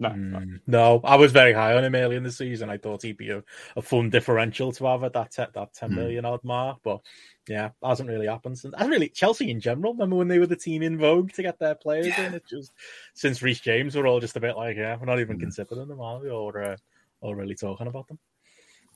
No, 0.00 0.08
mm, 0.08 0.60
no, 0.66 1.00
I 1.04 1.16
was 1.16 1.30
very 1.30 1.52
high 1.52 1.76
on 1.76 1.84
him 1.84 1.94
early 1.94 2.16
in 2.16 2.24
the 2.24 2.32
season. 2.32 2.68
I 2.68 2.78
thought 2.78 3.02
he'd 3.02 3.16
be 3.16 3.30
a, 3.30 3.44
a 3.76 3.82
fun 3.82 4.10
differential 4.10 4.72
to 4.72 4.86
have 4.86 5.04
at 5.04 5.12
that 5.12 5.30
te- 5.30 5.44
that 5.54 5.72
ten 5.72 5.90
mm. 5.90 5.96
million 5.96 6.24
odd 6.24 6.42
mark, 6.42 6.78
but 6.82 7.00
yeah, 7.48 7.70
hasn't 7.82 8.08
really 8.08 8.26
happened 8.26 8.58
since. 8.58 8.74
Hasn't 8.76 8.90
really 8.90 9.08
Chelsea 9.08 9.50
in 9.50 9.60
general. 9.60 9.92
Remember 9.92 10.16
when 10.16 10.26
they 10.26 10.40
were 10.40 10.46
the 10.46 10.56
team 10.56 10.82
in 10.82 10.98
vogue 10.98 11.32
to 11.34 11.42
get 11.42 11.60
their 11.60 11.76
players 11.76 12.08
yeah. 12.08 12.26
in? 12.26 12.34
It 12.34 12.44
just 12.44 12.72
since 13.14 13.40
Reece 13.40 13.60
James, 13.60 13.96
we're 13.96 14.08
all 14.08 14.20
just 14.20 14.36
a 14.36 14.40
bit 14.40 14.56
like, 14.56 14.76
yeah, 14.76 14.96
we're 14.98 15.06
not 15.06 15.20
even 15.20 15.36
mm. 15.36 15.42
considering 15.42 15.86
them, 15.86 16.00
are 16.00 16.18
we? 16.18 16.28
Or 16.28 16.60
uh, 16.60 16.76
or 17.20 17.36
really 17.36 17.54
talking 17.54 17.86
about 17.86 18.08
them? 18.08 18.18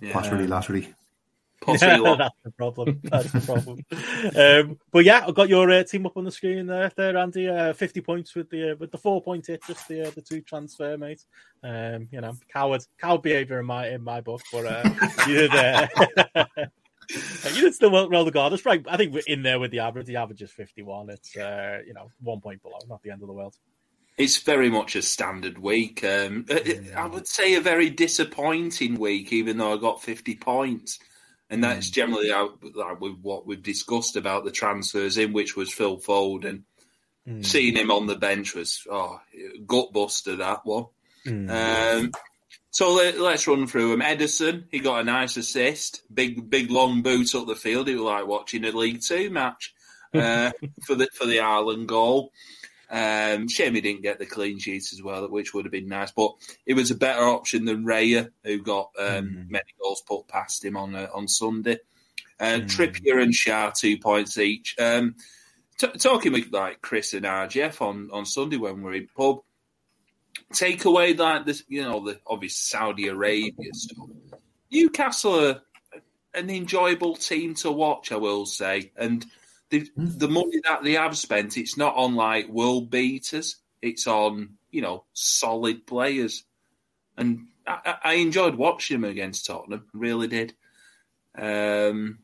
Yeah. 0.01 0.15
Lottery, 0.15 0.47
lottery. 0.47 0.95
Possibly 1.61 2.17
that's 2.17 2.35
the 2.45 2.51
problem. 2.53 3.01
That's 3.03 3.33
the 3.33 3.41
problem. 3.41 3.85
um, 4.37 4.79
but 4.93 5.05
yeah, 5.05 5.25
I've 5.27 5.35
got 5.35 5.49
your 5.49 5.71
uh, 5.71 5.83
team 5.83 6.07
up 6.07 6.17
on 6.17 6.25
the 6.25 6.31
screen 6.31 6.67
there, 6.67 6.91
there 6.97 7.17
Andy. 7.17 7.49
Uh, 7.49 7.73
Fifty 7.73 8.01
points 8.01 8.35
with 8.35 8.49
the 8.49 8.73
uh, 8.73 8.77
with 8.77 8.93
the 8.93 8.99
four 8.99 9.21
point 9.21 9.47
hit, 9.47 9.63
just 9.67 9.89
the 9.89 10.07
uh, 10.07 10.11
the 10.11 10.23
two 10.23 10.41
transfer 10.41 10.97
mate. 10.97 11.25
Um, 11.65 12.07
you 12.13 12.21
know, 12.21 12.37
coward 12.49 12.85
coward 12.99 13.23
behaviour 13.23 13.59
in 13.59 13.67
my 13.67 13.89
in 13.89 14.03
my 14.03 14.21
book, 14.21 14.41
but 14.53 14.67
uh, 14.67 14.89
you 15.27 15.35
did. 15.35 15.55
Uh, 15.55 15.89
you 17.55 17.63
did 17.63 17.75
still 17.75 17.91
well, 17.91 18.09
well 18.09 18.25
regardless, 18.25 18.65
right? 18.65 18.85
I 18.89 18.97
think 18.97 19.13
we're 19.13 19.23
in 19.27 19.43
there 19.43 19.59
with 19.59 19.73
the 19.73 19.81
average. 19.81 20.07
The 20.07 20.17
average 20.17 20.43
is 20.43 20.53
fifty 20.53 20.83
one. 20.83 21.11
It's 21.11 21.37
uh, 21.37 21.81
you 21.85 21.95
know 21.95 22.11
one 22.21 22.41
point 22.41 22.63
below, 22.63 22.79
not 22.89 23.03
the 23.03 23.11
end 23.11 23.23
of 23.23 23.29
the 23.29 23.35
world. 23.35 23.57
It's 24.19 24.43
very 24.43 24.69
much 24.69 24.97
a 24.97 25.03
standard 25.03 25.59
week. 25.59 26.03
Um, 26.05 26.45
I 26.97 27.07
would 27.07 27.29
say 27.29 27.55
a 27.55 27.61
very 27.61 27.89
disappointing 27.89 28.99
week, 28.99 29.33
even 29.33 29.59
though 29.59 29.73
I 29.73 29.77
got 29.77 30.03
fifty 30.03 30.35
points. 30.35 30.99
And 31.51 31.65
that's 31.65 31.89
mm. 31.89 31.93
generally 31.93 32.31
how, 32.31 32.59
like, 32.75 33.01
with 33.01 33.19
what 33.23 33.47
we've 33.47 33.63
discussed 33.63 34.17
about 34.17 34.45
the 34.45 34.51
transfers 34.51 35.17
in, 35.17 35.33
which 35.33 35.57
was 35.57 35.73
Phil 35.73 35.99
Foden. 35.99 36.65
Mm. 37.27 37.45
Seeing 37.45 37.77
him 37.77 37.91
on 37.91 38.07
the 38.07 38.17
bench 38.17 38.55
was 38.55 38.87
oh 38.91 39.21
gut 39.67 39.93
buster 39.93 40.37
that 40.37 40.65
one. 40.65 40.87
Mm. 41.27 41.51
Um, 42.01 42.13
so 42.71 42.95
let, 42.95 43.17
us 43.17 43.47
run 43.47 43.67
through 43.67 43.93
him. 43.93 44.01
Ederson, 44.01 44.65
he 44.71 44.79
got 44.79 45.01
a 45.01 45.05
nice 45.05 45.37
assist, 45.37 46.03
big 46.13 46.49
big 46.49 46.71
long 46.71 47.03
boot 47.03 47.35
up 47.35 47.47
the 47.47 47.55
field. 47.55 47.89
It 47.89 47.95
was 47.95 48.03
like 48.03 48.27
watching 48.27 48.65
a 48.65 48.71
League 48.71 49.03
Two 49.03 49.31
match 49.31 49.75
uh, 50.15 50.53
for 50.87 50.95
the 50.95 51.09
for 51.15 51.27
the 51.27 51.39
Haaland 51.39 51.87
goal. 51.87 52.33
Um, 52.91 53.49
shame 53.49 53.75
he 53.75 53.81
didn't 53.81 54.03
get 54.03 54.19
the 54.19 54.27
clean 54.27 54.59
sheets 54.59 54.93
as 54.93 55.03
well, 55.03 55.29
which 55.29 55.53
would 55.53 55.67
have 55.67 55.73
been 55.73 55.89
nice. 55.89 56.11
But 56.11 56.33
it 56.65 56.75
was 56.75 56.91
a 56.91 56.97
better 56.97 57.23
option 57.23 57.65
than 57.65 57.85
Raya, 57.85 58.31
who 58.45 58.63
got 58.63 58.91
um, 58.99 59.07
mm. 59.07 59.51
many 59.51 59.75
goals 59.81 60.03
put 60.07 60.29
past 60.29 60.65
him 60.65 60.77
on 60.77 60.95
uh, 60.95 61.09
on 61.13 61.29
Sunday. 61.29 61.79
Uh, 62.41 62.61
mm. 62.61 62.65
Trippier 62.65 63.23
and 63.23 63.33
Schär 63.33 63.77
two 63.77 63.99
points 63.99 64.39
each. 64.39 64.77
Um, 64.79 65.17
t- 65.79 65.89
talking 65.99 66.33
with 66.33 66.53
like 66.53 66.81
Chris 66.81 67.15
and 67.15 67.25
RGF 67.25 67.81
on, 67.81 68.11
on 68.13 68.27
Sunday 68.27 68.57
when 68.57 68.79
we 68.79 68.83
were 68.83 68.95
in 68.95 69.09
pub, 69.17 69.39
take 70.53 70.85
away 70.85 71.15
that 71.15 71.47
this, 71.47 71.65
you 71.69 71.83
know, 71.83 72.05
the 72.05 72.21
obvious 72.27 72.57
Saudi 72.57 73.09
Arabia 73.09 73.73
stuff. 73.73 74.09
Newcastle 74.71 75.47
are 75.47 75.63
an 76.35 76.51
enjoyable 76.51 77.17
team 77.17 77.55
to 77.55 77.73
watch, 77.73 78.13
I 78.13 78.17
will 78.17 78.47
say, 78.47 78.93
and 78.97 79.25
the, 79.71 79.81
hmm. 79.95 80.33
money 80.33 80.61
that 80.65 80.83
they 80.83 80.93
have 80.93 81.17
spent, 81.17 81.57
it's 81.57 81.77
not 81.77 81.97
on 81.97 82.15
like 82.15 82.49
world 82.49 82.91
beaters. 82.91 83.57
It's 83.83 84.07
on 84.07 84.55
you 84.71 84.83
know 84.83 85.05
solid 85.13 85.87
players, 85.87 86.45
and 87.17 87.47
I, 87.67 87.97
I 88.03 88.15
enjoyed 88.15 88.57
watching 88.57 89.01
them 89.01 89.11
against 89.11 89.47
Tottenham. 89.47 89.87
Really 89.93 90.29
did. 90.29 90.55
Um, 91.37 92.19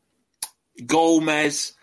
Gomez, 0.85 1.73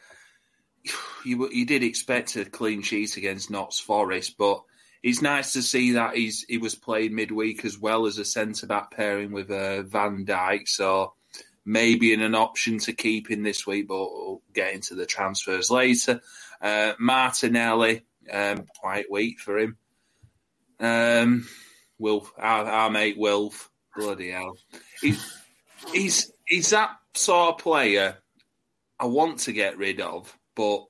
you 1.25 1.49
you 1.51 1.65
did 1.65 1.83
expect 1.83 2.37
a 2.37 2.45
clean 2.45 2.83
sheet 2.83 3.17
against 3.17 3.51
Notts 3.51 3.81
Forest, 3.81 4.37
but 4.39 4.63
it's 5.03 5.23
nice 5.23 5.53
to 5.55 5.63
see 5.63 5.93
that 5.93 6.17
he's 6.17 6.45
he 6.49 6.59
was 6.59 6.75
playing 6.75 7.15
midweek 7.15 7.65
as 7.65 7.79
well 7.79 8.07
as 8.07 8.19
a 8.19 8.25
centre 8.25 8.67
back 8.67 8.91
pairing 8.91 9.33
with 9.33 9.51
uh, 9.51 9.83
Van 9.83 10.25
Dijk. 10.27 10.69
So 10.69 11.15
maybe 11.65 12.13
in 12.13 12.21
an 12.21 12.35
option 12.35 12.79
to 12.79 12.93
keep 12.93 13.31
in 13.31 13.43
this 13.43 13.67
week, 13.67 13.89
but 13.89 13.97
we'll 13.97 14.43
get 14.53 14.75
into 14.75 14.95
the 14.95 15.07
transfers 15.07 15.71
later. 15.71 16.21
Uh, 16.61 16.93
Martinelli, 16.99 18.05
um, 18.31 18.67
quite 18.81 19.11
weak 19.11 19.41
for 19.41 19.59
him. 19.59 19.77
Um, 20.81 21.47
Wilf, 21.99 22.33
our, 22.39 22.65
our 22.65 22.91
mate 22.91 23.19
Wilf, 23.19 23.71
bloody 23.97 24.31
hell, 24.31 24.57
he's 25.01 25.41
he's 25.93 26.33
he's 26.45 26.71
that 26.71 26.91
sort 27.15 27.55
of 27.55 27.61
player 27.61 28.17
I 28.99 29.07
want 29.07 29.41
to 29.41 29.53
get 29.53 29.79
rid 29.79 30.01
of, 30.01 30.37
but 30.57 30.85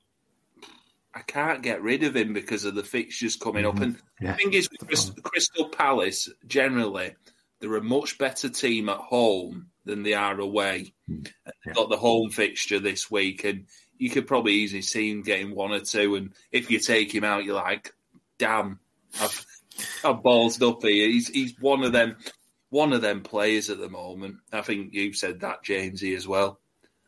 I 1.15 1.21
can't 1.21 1.63
get 1.63 1.83
rid 1.83 2.05
of 2.05 2.17
him 2.17 2.33
because 2.33 2.65
of 2.65 2.75
the 2.75 2.83
fixtures 2.83 3.37
coming 3.37 3.65
mm-hmm. 3.65 3.77
up. 3.77 3.83
And 3.83 3.99
yeah. 4.21 4.33
the 4.33 4.39
thing 4.39 4.53
is, 4.55 4.69
Crystal 5.23 5.69
Palace 5.69 6.31
generally 6.47 7.15
they're 7.61 7.77
a 7.77 7.83
much 7.83 8.19
better 8.19 8.49
team 8.49 8.89
at 8.89 8.97
home 8.97 9.69
than 9.85 10.03
they 10.03 10.15
are 10.15 10.39
away. 10.39 10.95
Mm. 11.09 11.31
Yeah. 11.67 11.73
Got 11.73 11.91
the 11.91 11.97
home 11.97 12.31
fixture 12.31 12.79
this 12.79 13.11
week, 13.11 13.45
and 13.45 13.67
you 13.99 14.11
could 14.11 14.27
probably 14.27 14.55
easily 14.55 14.83
see 14.83 15.11
him 15.11 15.23
getting 15.23 15.55
one 15.55 15.73
or 15.73 15.81
two. 15.81 16.17
And 16.17 16.33
if 16.51 16.71
you 16.71 16.79
take 16.79 17.15
him 17.15 17.25
out, 17.25 17.45
you're 17.45 17.55
like, 17.55 17.95
damn, 18.39 18.81
I've, 19.21 19.47
I've 20.05 20.23
ballsed 20.23 20.69
up 20.69 20.83
here. 20.83 21.09
He's 21.09 21.29
he's 21.29 21.55
one 21.61 21.85
of 21.85 21.93
them, 21.93 22.17
one 22.71 22.93
of 22.93 23.03
them 23.03 23.23
players 23.23 23.71
at 23.71 23.79
the 23.79 23.89
moment. 23.89 24.37
I 24.53 24.63
think 24.63 24.93
you've 24.93 25.17
said 25.17 25.41
that, 25.41 25.65
Jamesy, 25.65 26.17
as 26.17 26.27
well. 26.27 26.59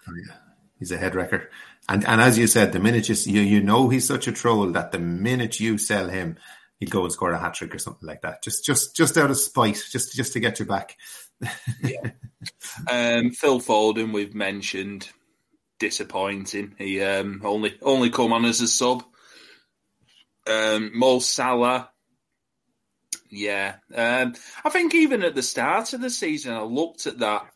Oh, 0.09 0.13
yeah. 0.29 0.35
He's 0.79 0.93
a 0.93 0.99
head 0.99 1.15
wrecker. 1.15 1.51
And 1.89 2.07
and 2.07 2.21
as 2.21 2.39
you 2.39 2.47
said, 2.47 2.73
the 2.73 2.81
minute 2.81 3.09
you, 3.09 3.15
you 3.33 3.41
you 3.41 3.63
know 3.63 3.89
he's 3.89 4.07
such 4.07 4.27
a 4.27 4.33
troll 4.33 4.67
that 4.73 4.93
the 4.93 4.99
minute 4.99 5.61
you 5.61 5.79
sell 5.79 6.09
him, 6.09 6.37
he'd 6.79 6.91
go 6.91 7.05
and 7.05 7.13
score 7.13 7.33
a 7.33 7.39
hat 7.39 7.55
trick 7.55 7.75
or 7.75 7.79
something 7.79 8.07
like 8.07 8.23
that. 8.23 8.43
Just 8.43 8.65
just 8.65 8.97
just 8.97 9.19
out 9.19 9.31
of 9.31 9.39
spite, 9.39 9.83
just 9.91 10.15
just 10.15 10.33
to 10.33 10.41
get 10.41 10.59
you 10.59 10.67
back 10.67 10.97
yeah. 11.83 12.11
Um, 12.89 13.31
Phil 13.31 13.61
Foden, 13.61 14.13
we've 14.13 14.35
mentioned, 14.35 15.09
disappointing. 15.79 16.75
He 16.79 17.01
um, 17.03 17.43
only 17.45 17.77
only 17.83 18.11
come 18.11 18.33
on 18.33 18.45
as 18.45 18.61
a 18.61 18.69
sub. 18.69 19.05
Um, 20.47 20.91
Mo 20.95 21.21
Salah, 21.21 21.91
yeah. 23.31 23.77
Um, 23.95 24.35
I 24.65 24.71
think 24.71 24.95
even 24.95 25.23
at 25.23 25.35
the 25.35 25.43
start 25.43 25.93
of 25.93 26.01
the 26.01 26.11
season, 26.11 26.55
I 26.55 26.63
looked 26.63 27.07
at 27.07 27.19
that 27.19 27.47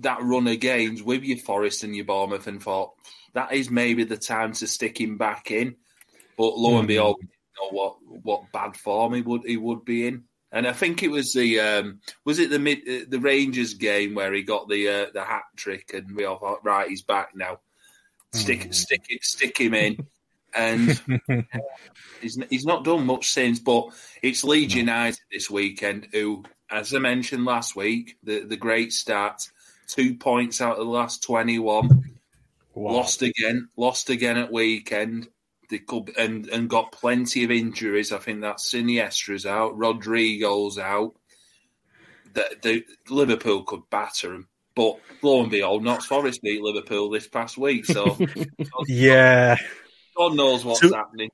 that 0.00 0.22
run 0.22 0.46
of 0.46 0.60
games 0.60 1.02
with 1.02 1.24
your 1.24 1.38
Forest 1.38 1.82
and 1.82 1.96
your 1.96 2.04
Bournemouth 2.04 2.46
and 2.46 2.62
thought 2.62 2.92
that 3.34 3.52
is 3.52 3.70
maybe 3.70 4.04
the 4.04 4.16
time 4.16 4.52
to 4.52 4.66
stick 4.66 5.00
him 5.00 5.16
back 5.16 5.50
in. 5.50 5.76
But 6.36 6.58
lo 6.58 6.72
and 6.72 6.82
hmm. 6.82 6.88
behold, 6.88 7.16
you 7.20 7.28
know 7.60 7.76
what 7.76 7.96
what 8.22 8.52
bad 8.52 8.76
form 8.76 9.14
he 9.14 9.22
would 9.22 9.42
he 9.44 9.56
would 9.56 9.84
be 9.84 10.06
in. 10.06 10.24
And 10.52 10.68
I 10.68 10.72
think 10.74 11.02
it 11.02 11.10
was 11.10 11.32
the 11.32 11.60
um, 11.60 12.00
was 12.26 12.38
it 12.38 12.50
the 12.50 12.58
mid, 12.58 12.80
uh, 12.80 13.04
the 13.08 13.20
Rangers 13.20 13.72
game 13.72 14.14
where 14.14 14.32
he 14.34 14.42
got 14.42 14.68
the 14.68 14.86
uh, 14.88 15.06
the 15.14 15.24
hat 15.24 15.44
trick, 15.56 15.92
and 15.94 16.14
we 16.14 16.26
all 16.26 16.38
thought, 16.38 16.64
right, 16.64 16.88
he's 16.88 17.02
back 17.02 17.30
now. 17.34 17.60
Stick 18.34 18.60
mm. 18.60 18.74
stick 18.74 19.06
it, 19.08 19.24
stick 19.24 19.56
him 19.58 19.72
in, 19.72 20.06
and 20.54 21.00
he's 22.20 22.38
he's 22.50 22.66
not 22.66 22.84
done 22.84 23.06
much 23.06 23.30
since. 23.30 23.60
But 23.60 23.88
it's 24.22 24.44
Leeds 24.44 24.74
United 24.74 25.18
this 25.32 25.48
weekend, 25.48 26.08
who, 26.12 26.44
as 26.70 26.94
I 26.94 26.98
mentioned 26.98 27.46
last 27.46 27.74
week, 27.74 28.18
the 28.22 28.40
the 28.40 28.56
great 28.58 28.92
start, 28.92 29.48
two 29.86 30.16
points 30.16 30.60
out 30.60 30.78
of 30.78 30.84
the 30.84 30.92
last 30.92 31.22
twenty 31.22 31.58
one. 31.58 32.12
Wow. 32.74 32.92
Lost 32.92 33.22
again, 33.22 33.68
lost 33.76 34.10
again 34.10 34.36
at 34.36 34.52
weekend. 34.52 35.28
They 35.72 35.78
could 35.78 36.12
and 36.18 36.46
and 36.50 36.68
got 36.68 36.92
plenty 36.92 37.44
of 37.44 37.50
injuries. 37.50 38.12
I 38.12 38.18
think 38.18 38.42
that 38.42 38.60
Sinisterra's 38.60 39.46
out, 39.46 39.74
Rodrigo's 39.74 40.78
out. 40.78 41.14
The, 42.34 42.44
the 42.60 42.84
Liverpool 43.08 43.62
could 43.62 43.88
batter 43.88 44.32
them, 44.32 44.48
but 44.74 44.98
lo 45.22 45.40
and 45.40 45.50
behold, 45.50 45.82
Notts 45.82 46.04
Forest 46.04 46.42
beat 46.42 46.60
Liverpool 46.60 47.08
this 47.08 47.26
past 47.26 47.56
week. 47.56 47.86
So 47.86 48.18
yeah, 48.86 49.56
God 50.14 50.34
knows 50.34 50.62
what's 50.62 50.80
so, 50.80 50.94
happening. 50.94 51.30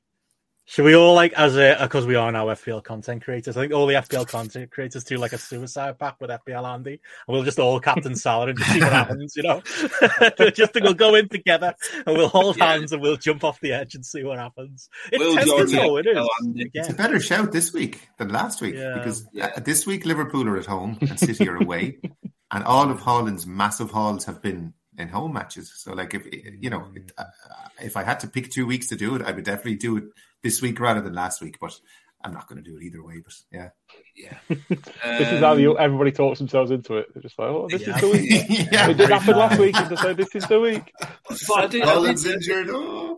Should 0.71 0.85
we 0.85 0.95
all 0.95 1.15
like 1.15 1.33
as 1.33 1.57
a 1.57 1.79
because 1.81 2.05
we 2.05 2.15
are 2.15 2.31
now 2.31 2.49
FPL 2.49 2.85
content 2.85 3.25
creators? 3.25 3.57
I 3.57 3.63
think 3.63 3.73
all 3.73 3.87
the 3.87 3.95
FPL 3.95 4.29
content 4.29 4.71
creators 4.71 5.03
do 5.03 5.17
like 5.17 5.33
a 5.33 5.39
suicide 5.39 5.99
pact 5.99 6.21
with 6.21 6.29
FPL 6.29 6.75
Andy, 6.75 6.91
and 6.91 7.01
we'll 7.27 7.43
just 7.43 7.59
all 7.59 7.81
Captain 7.81 8.15
Salah 8.15 8.49
and 8.49 8.59
just 8.59 8.73
see 8.73 8.81
what 8.81 8.93
happens. 8.93 9.35
You 9.35 9.45
know, 9.45 9.63
just 10.51 10.75
we'll 10.75 10.93
go 10.93 11.15
in 11.15 11.27
together 11.31 11.75
and 12.05 12.19
we'll 12.19 12.29
hold 12.29 12.59
yeah. 12.59 12.67
hands 12.67 12.93
and 12.93 13.01
we'll 13.01 13.17
jump 13.17 13.45
off 13.45 13.59
the 13.61 13.73
edge 13.73 13.95
and 13.95 14.05
see 14.05 14.23
what 14.23 14.39
happens. 14.39 14.91
It 15.11 15.21
we'll 15.21 15.37
tends 15.37 15.71
to 15.71 15.77
go. 15.79 15.97
It 15.97 16.07
is. 16.07 16.29
It's 16.75 16.91
a 16.91 16.95
better 16.95 17.19
shout 17.19 17.51
this 17.51 17.73
week 17.73 18.07
than 18.19 18.29
last 18.29 18.61
week 18.61 18.75
yeah. 18.75 18.93
because 18.93 19.27
yeah. 19.33 19.53
Uh, 19.57 19.61
this 19.61 19.87
week 19.87 20.05
Liverpool 20.05 20.47
are 20.47 20.59
at 20.59 20.67
home 20.67 20.99
and 21.01 21.19
City 21.19 21.49
are 21.49 21.57
away, 21.57 21.99
and 22.51 22.63
all 22.65 22.91
of 22.91 23.01
Haaland's 23.01 23.47
massive 23.47 23.91
hauls 23.91 24.27
have 24.27 24.43
been 24.43 24.75
in 24.99 25.09
home 25.09 25.33
matches. 25.33 25.73
So, 25.77 25.95
like, 25.95 26.15
if 26.15 26.27
you 26.61 26.71
know, 26.71 26.89
uh, 27.17 27.25
if 27.81 27.97
I 27.97 28.03
had 28.03 28.21
to 28.21 28.27
pick 28.29 28.51
two 28.51 28.67
weeks 28.67 28.89
to 28.89 28.97
do 28.97 29.15
it, 29.15 29.23
I 29.23 29.31
would 29.31 29.45
definitely 29.45 29.77
do 29.77 29.97
it 29.97 30.05
this 30.43 30.61
week 30.61 30.79
rather 30.81 31.01
than 31.01 31.15
last 31.15 31.41
week. 31.41 31.59
But 31.61 31.79
I'm 32.25 32.33
not 32.33 32.49
going 32.49 32.63
to 32.63 32.69
do 32.69 32.77
it 32.77 32.83
either 32.83 33.03
way. 33.03 33.21
But 33.25 33.35
yeah, 33.53 33.71
yeah. 34.17 34.39
this 34.69 35.33
is 35.33 35.41
how 35.41 35.55
you, 35.55 35.73
um, 35.73 35.77
everybody 35.79 36.11
talks 36.11 36.41
themselves 36.41 36.73
into 36.73 36.97
it. 36.97 37.15
They're 37.15 37.23
just 37.23 37.39
like, 37.39 37.49
oh, 37.49 37.69
this 37.71 37.87
yeah. 37.87 37.95
is 37.95 38.01
the 38.01 38.09
week. 38.09 38.69
yeah, 38.73 38.91
it 38.91 38.97
did 38.97 39.09
happen 39.09 39.37
last 39.37 39.59
week, 39.61 39.77
and 39.77 39.89
they 39.89 39.97
said 39.97 40.17
this 40.17 40.35
is 40.35 40.47
the 40.49 40.59
week. 40.59 40.93
But 41.01 41.41
I 41.57 41.67
did, 41.69 41.83
I 41.83 42.13
did, 42.13 42.27
injured. 42.27 42.69
Oh. 42.71 43.17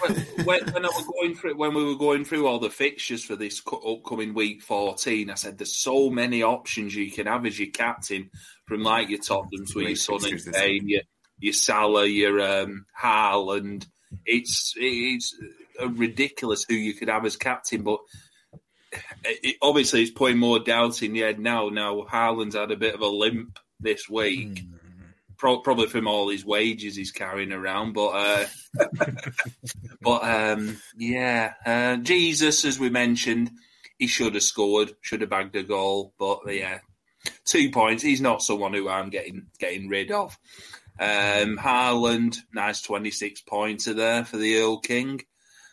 When, 0.00 0.14
when, 0.44 0.66
when, 0.72 0.84
I 0.84 0.88
was 0.88 1.06
going 1.06 1.34
through, 1.34 1.56
when 1.56 1.74
we 1.74 1.84
were 1.84 1.96
going 1.96 2.24
through 2.24 2.46
all 2.46 2.60
the 2.60 2.70
fixtures 2.70 3.24
for 3.24 3.34
this 3.34 3.60
upcoming 3.66 4.32
week 4.32 4.62
14, 4.62 5.30
I 5.30 5.34
said 5.34 5.58
there's 5.58 5.76
so 5.76 6.08
many 6.10 6.42
options 6.44 6.94
you 6.94 7.10
can 7.10 7.26
have 7.26 7.46
as 7.46 7.58
your 7.58 7.70
captain, 7.70 8.30
from 8.66 8.82
like 8.82 9.08
your 9.08 9.18
Tottenham 9.18 9.66
to 9.66 9.80
your 9.80 9.96
Son 9.96 10.18
and 10.24 10.54
Kane, 10.54 10.88
your 10.88 11.02
your 11.38 11.52
Salah, 11.52 12.06
your 12.06 12.40
um, 12.40 12.86
Haaland. 13.00 13.86
It's 14.24 14.74
it's 14.76 15.34
ridiculous 15.80 16.64
who 16.68 16.74
you 16.74 16.94
could 16.94 17.08
have 17.08 17.24
as 17.24 17.36
captain, 17.36 17.82
but 17.82 18.00
it, 19.24 19.56
obviously 19.62 20.02
it's 20.02 20.10
putting 20.10 20.38
more 20.38 20.58
doubt 20.58 21.02
in 21.02 21.14
your 21.14 21.26
head 21.26 21.38
now. 21.38 21.68
Now 21.68 22.06
Haaland's 22.10 22.54
had 22.54 22.70
a 22.70 22.76
bit 22.76 22.94
of 22.94 23.00
a 23.00 23.06
limp 23.06 23.58
this 23.80 24.08
week, 24.08 24.54
mm. 24.54 24.68
Pro- 25.36 25.60
probably 25.60 25.88
from 25.88 26.08
all 26.08 26.30
his 26.30 26.44
wages 26.44 26.96
he's 26.96 27.10
carrying 27.10 27.52
around. 27.52 27.92
But 27.92 28.08
uh, 28.08 28.46
but 30.00 30.24
um, 30.24 30.80
yeah, 30.96 31.54
uh, 31.64 31.96
Jesus, 31.96 32.64
as 32.64 32.78
we 32.78 32.90
mentioned, 32.90 33.50
he 33.98 34.06
should 34.06 34.34
have 34.34 34.42
scored, 34.42 34.92
should 35.00 35.20
have 35.20 35.30
bagged 35.30 35.56
a 35.56 35.62
goal, 35.62 36.14
but 36.18 36.40
yeah, 36.46 36.78
two 37.44 37.70
points. 37.70 38.02
He's 38.02 38.20
not 38.20 38.42
someone 38.42 38.72
who 38.72 38.88
I'm 38.88 39.10
getting 39.10 39.46
getting 39.58 39.88
rid 39.88 40.10
of. 40.10 40.38
Um, 40.98 41.58
Haaland, 41.58 42.38
nice 42.52 42.82
26 42.82 43.42
pointer 43.42 43.94
there 43.94 44.24
for 44.24 44.36
the 44.36 44.58
Earl 44.58 44.78
King. 44.78 45.22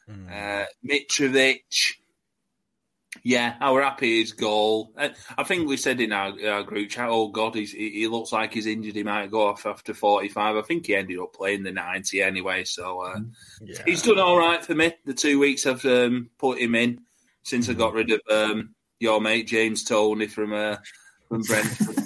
Mm. 0.09 0.29
Uh, 0.29 0.65
Mitrovic, 0.85 1.93
yeah, 3.23 3.55
our 3.61 3.81
happy 3.81 4.19
his 4.19 4.33
goal. 4.33 4.91
Uh, 4.97 5.09
I 5.37 5.43
think 5.43 5.67
we 5.67 5.77
said 5.77 6.01
in 6.01 6.11
our, 6.11 6.33
our 6.45 6.63
group 6.63 6.89
chat, 6.89 7.09
oh 7.09 7.29
God, 7.29 7.55
he, 7.55 7.65
he 7.65 8.07
looks 8.07 8.31
like 8.31 8.53
he's 8.53 8.65
injured. 8.65 8.95
He 8.95 9.03
might 9.03 9.31
go 9.31 9.47
off 9.47 9.65
after 9.65 9.93
45. 9.93 10.57
I 10.57 10.61
think 10.61 10.87
he 10.87 10.95
ended 10.95 11.19
up 11.19 11.33
playing 11.33 11.63
the 11.63 11.71
90 11.71 12.21
anyway. 12.21 12.63
So 12.63 13.01
uh, 13.01 13.17
mm. 13.17 13.31
yeah. 13.61 13.81
he's 13.85 14.01
done 14.01 14.19
all 14.19 14.37
right 14.37 14.63
for 14.63 14.75
me. 14.75 14.93
The 15.05 15.13
two 15.13 15.39
weeks 15.39 15.65
I've 15.65 15.85
um, 15.85 16.29
put 16.37 16.59
him 16.59 16.75
in 16.75 17.01
since 17.43 17.69
I 17.69 17.73
got 17.73 17.93
rid 17.93 18.11
of 18.11 18.21
um, 18.29 18.75
your 18.99 19.21
mate 19.21 19.47
James 19.47 19.83
Toney 19.83 20.27
from 20.27 20.53
uh, 20.53 20.77
from 21.29 21.41
Brentford. 21.41 22.02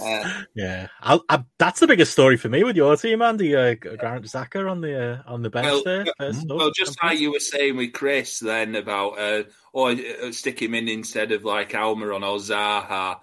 Uh, 0.00 0.42
yeah, 0.54 0.88
I, 1.00 1.18
I, 1.28 1.44
that's 1.58 1.80
the 1.80 1.86
biggest 1.86 2.12
story 2.12 2.36
for 2.36 2.48
me 2.48 2.64
with 2.64 2.76
your 2.76 2.96
team, 2.96 3.22
Andy. 3.22 3.54
Uh, 3.54 3.74
Granit 3.74 4.24
Xhaka 4.24 4.70
on 4.70 4.80
the 4.80 5.12
uh, 5.12 5.22
on 5.26 5.42
the 5.42 5.50
bench 5.50 5.66
well, 5.66 5.82
there. 5.84 6.04
well, 6.48 6.70
just 6.74 7.02
like 7.02 7.18
you 7.18 7.32
were 7.32 7.40
saying 7.40 7.76
with 7.76 7.92
Chris 7.92 8.38
then 8.40 8.74
about, 8.74 9.18
uh, 9.18 9.44
or 9.72 9.90
uh, 9.90 10.32
stick 10.32 10.60
him 10.60 10.74
in 10.74 10.88
instead 10.88 11.32
of 11.32 11.44
like 11.44 11.70
Almiron 11.70 12.22
or 12.22 12.38
Zaha. 12.38 13.18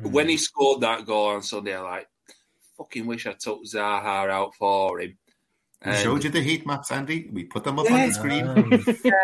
Mm. 0.00 0.12
When 0.12 0.28
he 0.28 0.36
scored 0.36 0.80
that 0.82 1.06
goal 1.06 1.28
on 1.28 1.42
Sunday, 1.42 1.76
I 1.76 1.82
like 1.82 2.08
fucking 2.76 3.06
wish 3.06 3.26
I 3.26 3.32
took 3.32 3.64
Zaha 3.64 4.30
out 4.30 4.54
for 4.54 5.00
him. 5.00 5.16
We 5.84 5.94
showed 5.94 6.24
you 6.24 6.30
the 6.30 6.42
heat 6.42 6.66
maps, 6.66 6.90
Andy. 6.90 7.30
We 7.32 7.44
put 7.44 7.64
them 7.64 7.78
up 7.78 7.86
yeah. 7.86 7.94
on 7.94 8.08
the 8.08 8.14
screen. 8.14 8.46
Um, 8.46 8.70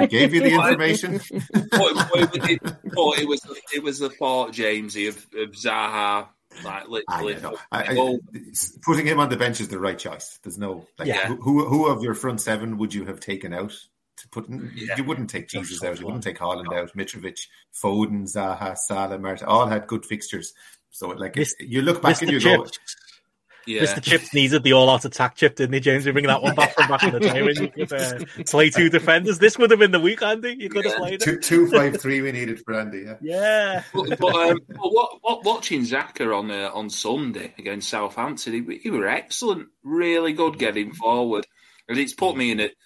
we 0.00 0.07
gave 0.07 0.32
you 0.32 0.40
the 0.40 0.54
information. 0.54 1.20
but, 1.52 1.70
but, 1.70 2.50
it, 2.50 2.62
but 2.62 3.18
it 3.18 3.28
was 3.28 3.42
it 3.74 3.82
was 3.82 3.98
the 3.98 4.09
thought, 4.09 4.52
Jamesy, 4.52 5.09
of, 5.09 5.16
of 5.38 5.50
Zaha 5.50 6.28
like 6.64 6.88
literally, 6.88 7.36
I, 7.72 7.82
I, 7.82 8.18
putting 8.82 9.07
him 9.07 9.20
on 9.20 9.28
the 9.28 9.36
bench 9.36 9.61
is 9.61 9.68
the 9.68 9.78
right 9.78 9.98
choice. 9.98 10.38
There's 10.42 10.59
no 10.59 10.86
like, 10.98 11.09
yeah. 11.09 11.26
who 11.26 11.66
who 11.66 11.86
of 11.86 12.02
your 12.02 12.14
front 12.14 12.40
seven 12.40 12.78
would 12.78 12.94
you 12.94 13.04
have 13.04 13.20
taken 13.20 13.52
out 13.52 13.72
to 14.18 14.28
put? 14.28 14.48
In, 14.48 14.72
yeah. 14.74 14.96
You 14.96 15.04
wouldn't 15.04 15.30
take 15.30 15.48
Jesus 15.48 15.82
out. 15.82 15.98
You 15.98 16.07
wouldn't 16.07 16.24
take 16.24 16.38
Haaland 16.38 16.72
out. 16.74 16.96
Mitrovic, 16.96 17.46
Foden, 17.74 18.22
Zaha, 18.22 18.76
Salah, 18.76 19.18
Marta, 19.18 19.46
all 19.46 19.66
had 19.66 19.86
good 19.86 20.04
fixtures. 20.04 20.54
So 20.90 21.09
like, 21.09 21.36
you 21.61 21.82
look 21.82 22.00
back 22.00 22.22
and 22.22 22.30
you 22.30 22.40
go, 22.40 22.66
yeah. 23.67 23.83
Mr. 23.83 24.03
Chips 24.03 24.33
needed 24.33 24.62
the 24.62 24.73
all-out 24.73 25.05
attack 25.05 25.35
chip, 25.35 25.57
didn't 25.57 25.75
he, 25.75 25.81
James? 25.81 26.07
We 26.07 26.12
bring 26.12 26.27
that 26.27 26.43
one 26.43 26.55
back 26.55 26.75
from 26.75 26.89
back 26.89 27.03
in 27.03 27.12
the 27.12 27.21
day 27.21 27.43
when 27.43 27.57
you 27.57 27.69
could 27.69 27.93
uh, 27.93 28.45
play 28.47 28.71
two 28.71 28.89
defenders. 28.89 29.39
This 29.39 29.59
would 29.59 29.71
have 29.71 29.81
been 29.81 29.91
the 29.91 30.01
week, 30.01 30.23
Andy. 30.23 30.57
You 30.59 30.69
could 30.69 30.85
yeah. 30.85 30.93
have 30.93 31.01
played 31.01 31.21
two, 31.21 31.39
two, 31.39 31.69
five, 31.69 32.01
three. 32.01 32.21
We 32.21 32.33
needed 32.33 32.61
for 32.61 32.75
Andy. 32.75 33.01
Yeah. 33.01 33.17
Yeah. 33.21 33.83
But, 33.93 34.19
but, 34.19 34.35
um, 34.35 34.61
but 34.69 34.93
what, 34.93 35.19
what, 35.23 35.45
watching 35.45 35.83
Xhaka 35.83 36.37
on 36.37 36.51
uh, 36.51 36.71
on 36.73 36.91
Sunday 36.91 37.55
against 37.59 37.89
Southampton, 37.89 38.53
he, 38.53 38.79
he 38.79 38.91
were 38.91 39.09
excellent. 39.09 39.69
Really 39.83 40.33
good 40.33 40.59
getting 40.59 40.93
forward, 40.93 41.47
and 41.89 41.99
it's 41.99 42.14
put 42.14 42.37
me 42.37 42.51
in 42.51 42.61
it. 42.61 42.77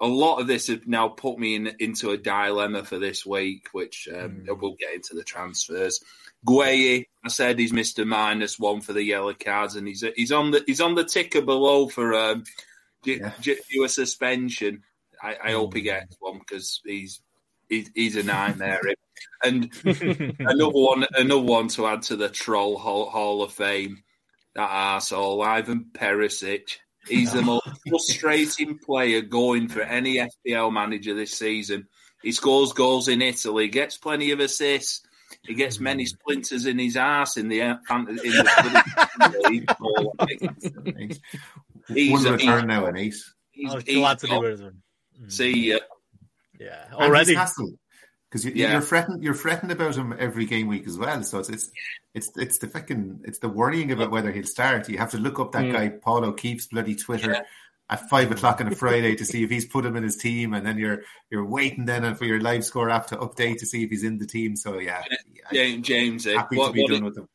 A 0.00 0.06
lot 0.06 0.38
of 0.40 0.46
this 0.46 0.68
has 0.68 0.78
now 0.86 1.08
put 1.08 1.38
me 1.38 1.56
in 1.56 1.74
into 1.80 2.10
a 2.10 2.16
dilemma 2.16 2.84
for 2.84 2.98
this 2.98 3.26
week, 3.26 3.68
which 3.72 4.08
um, 4.14 4.44
mm. 4.46 4.60
we'll 4.60 4.76
get 4.78 4.94
into 4.94 5.14
the 5.14 5.24
transfers. 5.24 6.00
Gueye, 6.46 7.06
I 7.24 7.28
said 7.28 7.58
he's 7.58 7.72
Mister 7.72 8.04
Minus 8.04 8.58
One 8.58 8.80
for 8.80 8.92
the 8.92 9.02
yellow 9.02 9.34
cards, 9.34 9.76
and 9.76 9.86
he's 9.86 10.04
he's 10.16 10.32
on 10.32 10.50
the 10.50 10.62
he's 10.66 10.80
on 10.80 10.94
the 10.94 11.04
ticker 11.04 11.42
below 11.42 11.88
for 11.88 12.14
um, 12.14 12.44
yeah. 13.04 13.32
due 13.40 13.84
a 13.84 13.88
suspension. 13.88 14.82
I, 15.22 15.36
I 15.42 15.52
hope 15.52 15.74
he 15.74 15.82
gets 15.82 16.16
one 16.20 16.38
because 16.38 16.80
he's, 16.84 17.20
he's 17.68 17.90
he's 17.94 18.16
a 18.16 18.22
nightmare. 18.22 18.80
and 19.42 19.70
another 19.84 20.70
one, 20.70 21.06
another 21.12 21.40
one 21.40 21.68
to 21.68 21.86
add 21.86 22.02
to 22.02 22.16
the 22.16 22.28
troll 22.28 22.78
hall, 22.78 23.10
hall 23.10 23.42
of 23.42 23.52
fame. 23.52 24.02
That 24.54 24.70
arsehole, 24.70 25.44
Ivan 25.44 25.86
Perisic. 25.92 26.78
He's 27.06 27.32
the 27.32 27.42
most 27.42 27.68
frustrating 27.88 28.78
player 28.78 29.22
going 29.22 29.68
for 29.68 29.82
any 29.82 30.16
FPL 30.16 30.72
manager 30.72 31.14
this 31.14 31.38
season. 31.38 31.86
He 32.22 32.32
scores 32.32 32.72
goals 32.72 33.08
in 33.08 33.22
Italy, 33.22 33.68
gets 33.68 33.96
plenty 33.96 34.32
of 34.32 34.40
assists, 34.40 35.02
he 35.48 35.54
gets 35.54 35.80
many 35.80 36.04
splinters 36.04 36.66
in 36.66 36.78
his 36.78 36.96
ass 36.96 37.38
in 37.38 37.48
the 37.48 37.60
in 37.62 37.78
the 37.78 38.38
he's 41.88 42.24
a 42.26 42.32
return 42.32 42.66
now, 42.66 42.84
and 42.84 42.98
he's 42.98 43.34
he's, 43.50 43.72
oh, 43.72 43.80
glad 43.80 44.18
to 44.18 44.26
do 44.26 44.44
it. 44.44 44.60
Mm. 44.60 44.72
See 45.32 45.70
ya. 45.70 45.78
Yeah, 46.60 46.84
already 46.92 47.34
because 48.30 48.44
you, 48.44 48.66
are 48.66 48.82
fretting 48.82 49.22
you're 49.22 49.32
fretting 49.32 49.70
about 49.70 49.96
him 49.96 50.14
every 50.18 50.44
game 50.44 50.66
week 50.66 50.86
as 50.86 50.98
well. 50.98 51.22
So 51.22 51.38
it's 51.38 51.48
it's 51.48 51.70
it's, 52.14 52.30
it's 52.36 52.58
the 52.58 52.66
fucking 52.68 53.20
it's 53.24 53.38
the 53.38 53.48
worrying 53.48 53.90
about 53.90 54.10
whether 54.10 54.30
he'll 54.30 54.44
start. 54.44 54.86
You 54.90 54.98
have 54.98 55.12
to 55.12 55.18
look 55.18 55.40
up 55.40 55.52
that 55.52 55.64
mm. 55.64 55.72
guy 55.72 55.88
Paul 55.88 56.26
O'Keefe's 56.26 56.66
bloody 56.66 56.94
Twitter. 56.94 57.32
Yeah 57.32 57.42
at 57.90 58.08
five 58.08 58.30
o'clock 58.30 58.60
on 58.60 58.68
a 58.68 58.74
Friday 58.74 59.14
to 59.16 59.24
see 59.26 59.42
if 59.42 59.50
he's 59.50 59.64
put 59.66 59.84
him 59.84 59.96
in 59.96 60.02
his 60.02 60.16
team, 60.16 60.54
and 60.54 60.66
then 60.66 60.78
you're 60.78 61.02
you're 61.30 61.44
waiting 61.44 61.84
then 61.84 62.14
for 62.14 62.24
your 62.24 62.40
live 62.40 62.64
score 62.64 62.90
app 62.90 63.06
to 63.08 63.16
update 63.16 63.58
to 63.58 63.66
see 63.66 63.82
if 63.84 63.90
he's 63.90 64.04
in 64.04 64.18
the 64.18 64.26
team. 64.26 64.56
So 64.56 64.78
yeah, 64.78 65.02
yeah 65.50 65.76
James, 65.76 66.26
eh, 66.26 66.34
happy 66.34 66.56
what, 66.56 66.68
to 66.68 66.72
be 66.72 66.86
done 66.86 66.96
it, 66.98 67.04
with 67.04 67.18
him. 67.18 67.28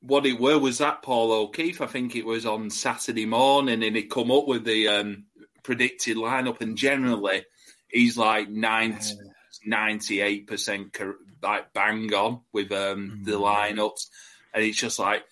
What 0.00 0.26
it 0.26 0.38
were 0.38 0.58
was 0.58 0.78
that 0.78 1.02
Paul 1.02 1.32
O'Keefe. 1.32 1.80
I 1.80 1.86
think 1.86 2.14
it 2.14 2.26
was 2.26 2.44
on 2.46 2.70
Saturday 2.70 3.26
morning, 3.26 3.82
and 3.82 3.96
he 3.96 4.04
come 4.04 4.30
up 4.30 4.46
with 4.46 4.64
the 4.64 4.88
um, 4.88 5.24
predicted 5.62 6.16
lineup, 6.16 6.60
and 6.60 6.76
generally 6.76 7.44
he's 7.88 8.18
like 8.18 8.48
98 8.50 10.46
percent 10.46 10.96
like 11.42 11.72
bang 11.72 12.12
on 12.14 12.40
with 12.52 12.70
um, 12.72 13.22
the 13.24 13.32
mm. 13.32 13.40
lineups, 13.74 14.08
and 14.52 14.62
it's 14.64 14.78
just 14.78 14.98
like 14.98 15.24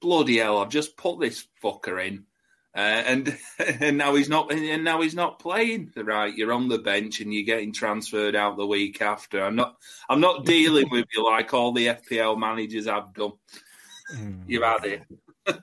bloody 0.00 0.38
hell! 0.38 0.58
I've 0.58 0.68
just 0.68 0.96
put 0.96 1.20
this 1.20 1.46
fucker 1.62 2.04
in 2.06 2.26
uh, 2.74 2.78
and 2.78 3.38
and 3.58 3.98
now 3.98 4.14
he's 4.14 4.28
not 4.28 4.52
and 4.52 4.84
now 4.84 5.00
he's 5.02 5.14
not 5.14 5.38
playing. 5.38 5.92
Right, 5.96 6.34
you're 6.34 6.52
on 6.52 6.68
the 6.68 6.78
bench 6.78 7.20
and 7.20 7.32
you're 7.32 7.44
getting 7.44 7.72
transferred 7.72 8.34
out 8.34 8.56
the 8.56 8.66
week 8.66 9.02
after. 9.02 9.44
I'm 9.44 9.56
not 9.56 9.76
I'm 10.08 10.20
not 10.20 10.44
dealing 10.44 10.88
with 10.90 11.06
you 11.14 11.24
like 11.24 11.52
all 11.52 11.72
the 11.72 11.88
FPL 11.88 12.38
managers 12.38 12.86
have 12.86 13.12
done. 13.14 13.32
Mm. 14.14 14.44
You've 14.46 14.62
had 14.62 14.84
it. 14.84 15.02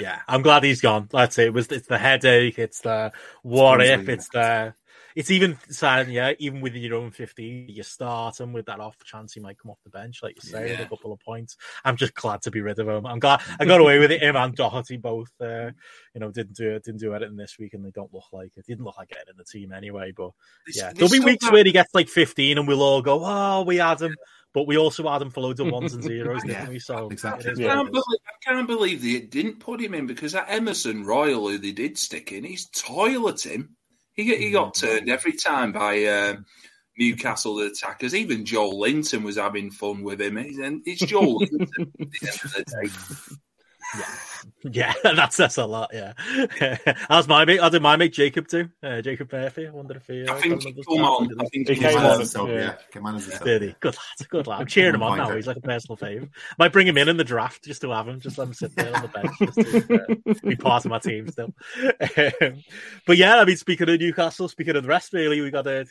yeah, 0.00 0.20
I'm 0.28 0.42
glad 0.42 0.62
he's 0.62 0.80
gone. 0.80 1.08
That's 1.10 1.38
it. 1.38 1.48
it. 1.48 1.54
was 1.54 1.68
it's 1.68 1.88
the 1.88 1.98
headache, 1.98 2.58
it's 2.58 2.80
the 2.80 3.12
what 3.42 3.82
if, 3.82 4.08
it's 4.08 4.28
the 4.28 4.74
it's 5.14 5.30
even 5.30 5.58
sad, 5.68 6.08
yeah, 6.08 6.32
even 6.38 6.60
within 6.60 6.82
your 6.82 6.96
own 6.96 7.10
15, 7.10 7.68
you 7.68 7.82
start 7.82 8.40
him 8.40 8.52
with 8.52 8.66
that 8.66 8.80
off 8.80 8.96
chance 9.04 9.34
he 9.34 9.40
might 9.40 9.58
come 9.58 9.70
off 9.70 9.78
the 9.84 9.90
bench, 9.90 10.22
like 10.22 10.42
you 10.42 10.48
say, 10.48 10.66
yeah. 10.66 10.78
with 10.78 10.86
a 10.86 10.88
couple 10.88 11.12
of 11.12 11.20
points. 11.20 11.56
I'm 11.84 11.96
just 11.96 12.14
glad 12.14 12.42
to 12.42 12.50
be 12.50 12.60
rid 12.60 12.78
of 12.78 12.88
him. 12.88 13.06
I'm 13.06 13.18
glad 13.18 13.42
I 13.58 13.64
got 13.64 13.80
away 13.80 13.98
with 13.98 14.12
it. 14.12 14.22
Him 14.22 14.36
and 14.36 14.54
Doherty 14.54 14.96
both, 14.96 15.30
uh, 15.40 15.70
you 16.14 16.20
know, 16.20 16.30
didn't 16.30 16.56
do 16.56 16.70
it, 16.70 16.84
didn't 16.84 17.00
do 17.00 17.14
anything 17.14 17.36
this 17.36 17.56
week, 17.58 17.74
and 17.74 17.84
they 17.84 17.90
don't 17.90 18.12
look 18.12 18.32
like 18.32 18.52
it. 18.56 18.66
Didn't 18.66 18.84
look 18.84 18.98
like 18.98 19.08
getting 19.08 19.30
in 19.30 19.36
the 19.36 19.44
team 19.44 19.72
anyway. 19.72 20.12
But 20.16 20.32
yeah, 20.74 20.92
there'll 20.92 21.10
be 21.10 21.20
weeks 21.20 21.50
where 21.50 21.64
he 21.64 21.72
gets 21.72 21.94
like 21.94 22.08
15, 22.08 22.58
and 22.58 22.68
we'll 22.68 22.82
all 22.82 23.02
go, 23.02 23.22
"Oh, 23.24 23.62
we 23.62 23.76
had 23.76 24.00
him." 24.00 24.16
But 24.54 24.66
we 24.66 24.76
also 24.76 25.08
had 25.10 25.22
him 25.22 25.30
for 25.30 25.40
loads 25.40 25.60
of 25.60 25.68
ones 25.68 25.94
and 25.94 26.02
zeros, 26.02 26.42
didn't 26.42 26.68
we? 26.68 26.78
So 26.78 27.08
exactly. 27.08 27.66
I, 27.66 27.74
can't 27.74 27.90
believe, 27.90 28.04
I 28.26 28.52
can't 28.52 28.66
believe 28.66 29.02
they 29.02 29.20
didn't 29.20 29.60
put 29.60 29.80
him 29.80 29.94
in 29.94 30.06
because 30.06 30.32
that 30.32 30.46
Emerson 30.48 31.04
Royal, 31.04 31.48
who 31.48 31.58
they 31.58 31.72
did 31.72 31.96
stick 31.96 32.32
in, 32.32 32.44
he's 32.44 32.68
toileting. 32.68 33.68
He, 34.14 34.36
he 34.36 34.50
got 34.50 34.74
turned 34.74 35.08
every 35.08 35.32
time 35.32 35.72
by 35.72 36.04
uh, 36.04 36.36
Newcastle 36.98 37.58
attackers. 37.60 38.14
Even 38.14 38.44
Joelinton 38.44 39.22
was 39.22 39.36
having 39.36 39.70
fun 39.70 40.02
with 40.02 40.20
him. 40.20 40.36
And 40.36 40.82
It's 40.84 41.02
Joelinton 41.02 41.62
at 41.62 41.68
the 41.70 42.28
end 42.28 42.40
of 42.44 42.52
the 42.52 42.64
day. 42.64 43.36
Yeah. 43.98 44.04
Yeah, 44.64 44.92
that's 45.02 45.36
that's 45.36 45.58
a 45.58 45.66
lot. 45.66 45.90
Yeah, 45.92 46.12
how's 47.08 47.26
my 47.26 47.44
mate? 47.44 47.60
I 47.60 47.68
did 47.68 47.82
my 47.82 47.96
mate 47.96 48.12
Jacob 48.12 48.46
too. 48.46 48.68
Uh, 48.82 49.00
Jacob 49.02 49.32
Murphy. 49.32 49.66
I 49.66 49.70
wonder 49.70 49.96
if 49.96 50.06
he. 50.06 50.24
Uh, 50.24 50.34
I 50.34 50.40
think 50.40 50.62
he 50.62 50.72
come 50.72 51.04
on. 51.04 51.40
I 51.40 51.44
think 51.46 51.68
he 51.68 51.74
came 51.74 51.98
on. 51.98 52.48
Yeah, 52.48 52.74
came 52.92 53.04
on 53.04 53.20
Did 53.44 53.62
he? 53.62 53.74
Good 53.80 53.96
lad. 53.96 54.28
Good 54.28 54.46
lad. 54.46 54.60
I'm 54.60 54.66
cheering 54.66 54.94
him 54.94 55.02
on 55.02 55.18
now. 55.18 55.34
He's 55.34 55.48
like 55.48 55.56
a 55.56 55.60
personal 55.60 55.96
favourite. 55.96 56.30
Might 56.58 56.72
bring 56.72 56.86
him 56.86 56.96
in 56.96 57.08
in 57.08 57.16
the 57.16 57.24
draft 57.24 57.64
just 57.64 57.80
to 57.82 57.90
have 57.90 58.06
him. 58.06 58.20
Just 58.20 58.38
let 58.38 58.48
him 58.48 58.54
sit 58.54 58.74
there 58.76 58.94
on 58.94 59.02
the 59.02 59.08
bench, 59.08 59.32
just 59.40 59.88
to 59.88 60.30
uh, 60.30 60.48
be 60.48 60.56
part 60.56 60.84
of 60.84 60.90
my 60.90 60.98
team 61.00 61.28
still. 61.28 61.52
Um, 61.82 62.62
but 63.06 63.16
yeah, 63.16 63.38
I 63.38 63.44
mean, 63.44 63.56
speaking 63.56 63.88
of 63.88 63.98
Newcastle, 63.98 64.48
speaking 64.48 64.76
of 64.76 64.84
the 64.84 64.88
rest, 64.88 65.12
really, 65.12 65.40
we 65.40 65.50
got 65.50 65.66
a 65.66 65.86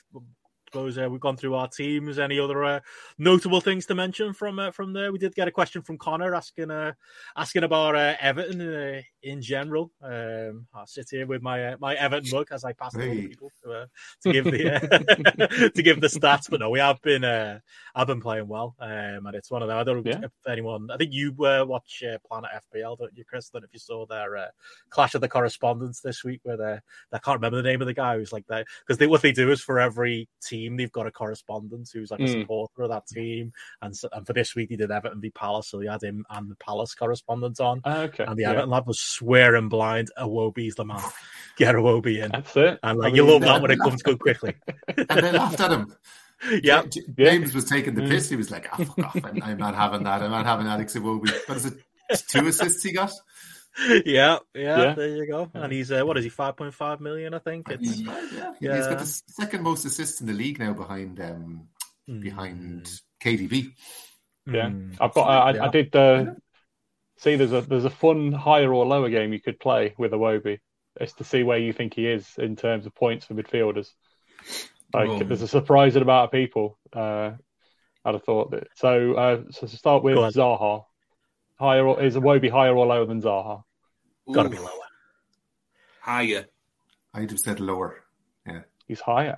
suppose 0.72 0.98
uh, 0.98 1.10
we've 1.10 1.20
gone 1.20 1.36
through 1.36 1.56
our 1.56 1.68
teams. 1.68 2.18
Any 2.18 2.40
other 2.40 2.64
uh, 2.64 2.80
notable 3.18 3.60
things 3.60 3.86
to 3.88 3.96
mention 3.96 4.34
from 4.34 4.58
uh, 4.58 4.72
from 4.72 4.94
there? 4.94 5.12
We 5.12 5.20
did 5.20 5.36
get 5.36 5.48
a 5.48 5.52
question 5.52 5.82
from 5.82 5.98
Connor 5.98 6.34
asking 6.34 6.72
uh, 6.72 6.94
asking 7.36 7.64
about 7.64 7.96
uh, 7.96 8.16
Everton 8.22 9.04
in 9.24 9.42
general. 9.42 9.92
Um, 10.02 10.68
I 10.74 10.86
sit 10.86 11.08
here 11.12 11.28
with 11.28 11.42
my 11.42 11.76
my 11.78 11.96
Everton 11.96 12.30
mug 12.32 12.48
as 12.52 12.64
I 12.64 12.74
pass 12.74 12.96
hey. 12.96 13.28
people 13.28 13.52
to, 13.64 13.90
to 14.24 14.34
give 14.34 14.46
the 14.46 15.72
to 15.76 15.84
give 15.84 16.02
the 16.02 16.08
stats. 16.08 16.50
But 16.50 16.62
no, 16.62 16.70
we 16.70 16.80
have 16.80 17.02
been 17.02 17.24
I've 17.24 18.08
been 18.08 18.22
playing 18.22 18.48
well, 18.48 18.76
um, 18.80 19.26
and 19.26 19.36
it's 19.36 19.52
one 19.52 19.62
of 19.62 19.68
them. 19.68 19.78
I 19.78 19.84
don't 19.84 20.06
know 20.06 20.12
yeah. 20.12 20.22
if 20.24 20.32
anyone. 20.48 20.90
I 20.92 20.98
think 20.98 21.12
you 21.14 21.34
were 21.34 21.66
watch 21.66 22.04
Planet 22.28 22.52
FPL, 22.74 22.98
don't 22.98 23.16
you, 23.18 23.26
Chris? 23.26 23.50
That 23.50 23.64
if 23.64 23.74
you 23.74 23.80
saw 23.80 24.06
their 24.06 24.52
Clash 24.90 25.16
of 25.16 25.22
the 25.22 25.30
Correspondents 25.30 26.02
this 26.02 26.24
week, 26.24 26.40
where 26.44 26.58
they 26.58 26.80
I 27.12 27.20
can't 27.20 27.38
remember 27.38 27.62
the 27.62 27.70
name 27.70 27.82
of 27.82 27.88
the 27.88 27.94
guy 27.94 28.18
who's 28.18 28.34
like 28.34 28.48
that 28.48 28.66
because 28.88 28.98
they 28.98 29.08
what 29.08 29.22
they 29.22 29.32
do 29.32 29.52
is 29.52 29.62
for 29.62 29.80
every 29.80 30.28
team 30.42 30.62
team, 30.62 30.78
they've 30.78 30.92
got 30.92 31.08
a 31.08 31.12
correspondent 31.12 31.90
who's 31.94 32.12
like 32.12 32.20
a 32.20 32.24
mm. 32.24 32.42
supporter 32.42 32.84
of 32.84 32.90
that 32.90 33.08
team. 33.08 33.52
And, 33.82 33.96
so, 33.96 34.10
and 34.12 34.26
for 34.26 34.34
this 34.34 34.56
week, 34.56 34.70
he 34.70 34.78
did 34.78 34.92
Everton 34.92 35.22
v 35.22 35.30
Palace, 35.32 35.70
so 35.70 35.80
he 35.80 35.88
had 35.88 36.04
him 36.04 36.26
and 36.30 36.50
the 36.50 36.56
Palace 36.56 36.94
correspondent 36.94 37.60
on. 37.60 37.82
Uh, 37.84 38.08
okay. 38.10 38.26
And 38.26 38.38
the 38.38 38.44
yeah. 38.44 38.52
Everton 38.52 38.70
lad 38.70 38.86
was 38.86 39.00
swearing 39.12 39.70
blind, 39.70 40.10
Iwobi's 40.18 40.76
the 40.76 40.86
man. 40.86 41.02
Get 41.58 41.76
Iwobi 41.76 42.24
in. 42.24 42.32
That's 42.32 42.56
it. 42.56 42.80
And 42.82 43.00
like, 43.00 43.14
I 43.14 43.16
you 43.16 43.24
mean, 43.24 43.34
love 43.34 43.42
that 43.42 43.62
when 43.62 43.72
it 43.72 43.80
comes 43.84 44.02
good 44.02 44.20
quickly. 44.20 44.56
and 44.98 45.08
they 45.08 45.32
laughed 45.32 45.60
at 45.60 45.72
him. 45.72 45.96
Yeah. 46.64 46.84
James 47.18 47.54
was 47.54 47.66
taking 47.66 47.94
the 47.94 48.02
hmm. 48.02 48.10
piss. 48.10 48.30
He 48.30 48.36
was 48.36 48.50
like, 48.50 48.68
oh, 48.74 48.84
fuck 48.84 49.00
off. 49.00 49.16
I'm, 49.24 49.44
I'm 49.44 49.58
not 49.58 49.76
having 49.76 50.04
that. 50.04 50.24
I'm 50.24 50.32
not 50.32 50.46
having 50.46 50.68
Alex 50.68 50.96
Iwobi. 50.96 51.32
What 51.48 51.58
is 51.58 51.66
it? 51.66 51.74
Two 52.28 52.48
assists 52.48 52.84
he 52.84 52.94
got? 52.94 53.12
yeah, 54.06 54.06
yeah, 54.06 54.38
yeah, 54.54 54.94
there 54.96 55.16
you 55.16 55.28
go. 55.28 55.50
And 55.54 55.72
he's 55.72 55.92
uh, 55.92 56.04
what 56.04 56.18
is 56.18 56.26
he? 56.26 56.30
Five 56.30 56.58
point 56.58 56.74
five 56.74 57.00
million, 57.00 57.34
I 57.34 57.40
think. 57.40 57.70
It's 57.70 58.02
yeah. 58.02 58.54
yeah. 58.60 58.76
He's 58.76 58.88
got 58.88 59.00
the 59.00 59.06
second 59.06 59.64
most 59.64 59.86
assists 59.86 60.20
in 60.20 60.28
the 60.28 60.34
league 60.34 60.60
now, 60.60 60.74
behind 60.74 61.22
um, 61.22 61.68
mm. 62.10 62.22
behind 62.22 62.90
KDB. 63.24 63.72
Yeah, 64.46 64.70
mm. 64.70 64.98
I've 65.00 65.14
got. 65.14 65.24
I, 65.24 65.54
yeah. 65.56 65.66
I 65.66 65.68
did 65.70 65.96
uh, 65.96 66.26
see. 67.22 67.36
There's 67.36 67.54
a 67.54 67.62
there's 67.62 67.86
a 67.86 67.90
fun 67.90 68.32
higher 68.32 68.74
or 68.74 68.86
lower 68.86 69.10
game 69.10 69.34
you 69.34 69.42
could 69.42 69.60
play 69.60 69.94
with 69.98 70.12
Iwobi. 70.12 70.60
It's 71.00 71.14
to 71.14 71.24
see 71.24 71.44
where 71.44 71.58
you 71.58 71.72
think 71.72 71.94
he 71.94 72.08
is 72.08 72.28
in 72.38 72.56
terms 72.56 72.86
of 72.86 72.94
points 72.94 73.26
for 73.26 73.34
midfielders. 73.34 73.88
Like, 74.94 75.10
oh. 75.10 75.24
there's 75.24 75.42
a 75.42 75.48
surprising 75.48 76.02
amount 76.02 76.26
of 76.26 76.32
people. 76.32 76.78
Uh, 76.92 77.32
I'd 78.04 78.16
have 78.16 78.24
thought 78.24 78.52
that. 78.52 78.68
So, 78.76 79.14
uh, 79.14 79.42
so 79.52 79.68
to 79.68 79.78
start 79.78 80.04
with, 80.04 80.18
Zaha 80.18 80.84
higher 81.62 81.88
or, 81.88 82.02
is 82.02 82.16
Iwobi 82.16 82.50
higher 82.50 82.76
or 82.76 82.86
lower 82.88 83.06
than 83.06 83.22
Zaha? 83.22 83.64
Got 84.34 84.44
to 84.44 84.50
be 84.50 84.58
lower. 84.58 84.88
Higher. 86.02 86.46
I'd 87.14 87.30
have 87.30 87.40
said 87.40 87.60
lower. 87.60 88.04
Yeah, 88.46 88.62
he's 88.88 89.00
higher. 89.00 89.38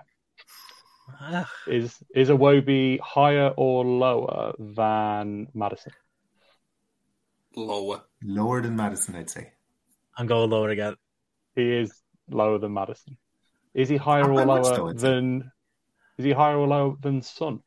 Ah. 1.20 1.52
is 1.68 1.98
is 2.16 2.30
Iwobi 2.30 3.00
higher 3.00 3.50
or 3.50 3.84
lower 3.84 4.54
than 4.58 5.48
Maddison? 5.54 5.92
Lower. 7.56 8.02
Lower 8.24 8.62
than 8.62 8.76
Maddison, 8.76 9.16
I'd 9.16 9.30
say. 9.30 9.52
I'm 10.18 10.28
going 10.28 10.50
lower 10.50 10.70
again. 10.70 10.96
He 11.56 11.78
is 11.78 11.94
lower 12.30 12.58
than 12.58 12.74
Maddison. 12.74 13.18
Is 13.74 13.90
he 13.90 13.98
higher 13.98 14.30
or 14.30 14.46
lower 14.46 14.64
though, 14.64 14.94
than? 14.94 15.52
Is 16.18 16.26
he 16.26 16.32
higher 16.32 16.58
or 16.58 16.68
lower 16.68 16.96
than 17.02 17.22
Son? 17.22 17.62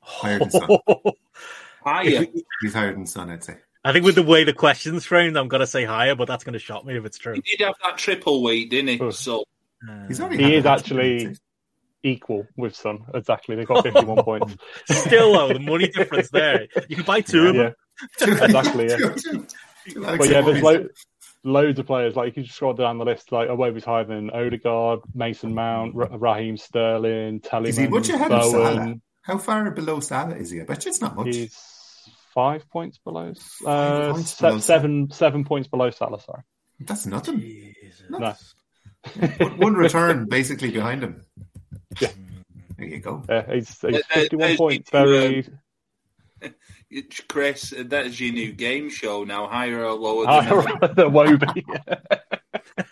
Higher 0.00 0.38
than 0.38 0.50
Son. 0.50 0.68
Higher. 1.84 2.26
He's 2.62 2.74
higher 2.74 2.92
than 2.92 3.06
Son, 3.06 3.30
I'd 3.30 3.44
say. 3.44 3.58
I 3.84 3.92
think 3.92 4.04
with 4.04 4.16
the 4.16 4.22
way 4.24 4.42
the 4.42 4.52
question's 4.52 5.04
framed, 5.04 5.36
I'm 5.36 5.46
gonna 5.46 5.68
say 5.68 5.84
higher, 5.84 6.16
but 6.16 6.26
that's 6.26 6.42
gonna 6.42 6.58
shock 6.58 6.84
me 6.84 6.96
if 6.96 7.04
it's 7.04 7.16
true. 7.16 7.34
He 7.34 7.42
did 7.42 7.64
have 7.64 7.76
that 7.84 7.96
triple 7.96 8.42
weight, 8.42 8.70
didn't 8.70 9.00
he? 9.00 9.12
So 9.12 9.44
uh, 9.88 10.08
he's 10.08 10.20
only 10.20 10.38
he 10.38 10.56
is 10.56 10.66
actually 10.66 11.36
equal 12.02 12.46
with 12.56 12.74
Son. 12.74 13.04
Exactly, 13.14 13.54
they've 13.54 13.66
got 13.66 13.84
51 13.84 14.16
points. 14.24 14.56
Still, 14.86 15.32
though, 15.32 15.52
the 15.52 15.60
money 15.60 15.86
difference 15.88 16.30
there. 16.30 16.66
You 16.88 16.96
can 16.96 17.04
buy 17.04 17.20
two 17.20 17.44
yeah, 17.44 17.48
of 17.48 17.54
them. 17.56 17.74
Exactly. 18.20 18.88
Yeah. 18.88 18.96
but 20.16 20.28
yeah, 20.28 20.40
there's 20.40 20.62
lo- 20.62 20.88
loads 21.44 21.78
of 21.78 21.86
players. 21.86 22.16
Like 22.16 22.26
you 22.28 22.32
can 22.32 22.44
just 22.44 22.56
scroll 22.56 22.74
down 22.74 22.98
the 22.98 23.04
list. 23.04 23.32
Like 23.32 23.48
Iwobi's 23.48 23.84
higher 23.84 24.04
than 24.04 24.30
Odegaard, 24.30 25.00
Mason 25.14 25.54
Mount, 25.54 25.94
Raheem 25.94 26.56
Sterling, 26.56 27.40
Tellington, 27.40 27.68
Is 27.68 27.76
he 27.76 27.86
much 27.88 28.08
ahead 28.08 28.30
Bowen. 28.30 28.42
of 28.42 28.50
Salah? 28.50 28.94
How 29.22 29.38
far 29.38 29.70
below 29.70 30.00
Salah 30.00 30.36
is 30.36 30.50
he? 30.50 30.60
I 30.60 30.64
bet 30.64 30.84
you 30.84 30.90
it's 30.90 31.00
not 31.00 31.16
much. 31.16 31.26
He's 31.34 31.56
five 32.34 32.68
points 32.70 32.98
below. 32.98 33.32
Uh, 33.66 34.12
points 34.12 34.36
se- 34.36 34.46
below 34.48 34.58
seven 34.58 35.10
seven 35.10 35.44
points 35.44 35.68
below 35.68 35.90
Salah. 35.90 36.20
Sorry, 36.20 36.42
that's 36.80 37.06
nothing. 37.06 37.74
No. 38.10 38.34
One 39.58 39.74
return 39.74 40.26
basically 40.26 40.70
behind 40.70 41.02
him. 41.02 41.22
Yeah. 42.00 42.10
There 42.76 42.86
you 42.86 42.98
go. 42.98 43.22
Yeah, 43.28 43.54
he's, 43.54 43.80
he's 43.80 44.04
fifty-one 44.06 44.56
points. 44.56 44.90
Very. 44.90 45.46
Chris, 47.28 47.74
that 47.76 48.06
is 48.06 48.20
your 48.20 48.32
new 48.32 48.52
game 48.52 48.90
show 48.90 49.24
now. 49.24 49.48
Higher 49.48 49.84
or 49.84 49.94
lower 49.94 50.26
than 50.26 50.44
Higher 50.44 50.94
than 50.94 51.10
Woby. 51.10 51.64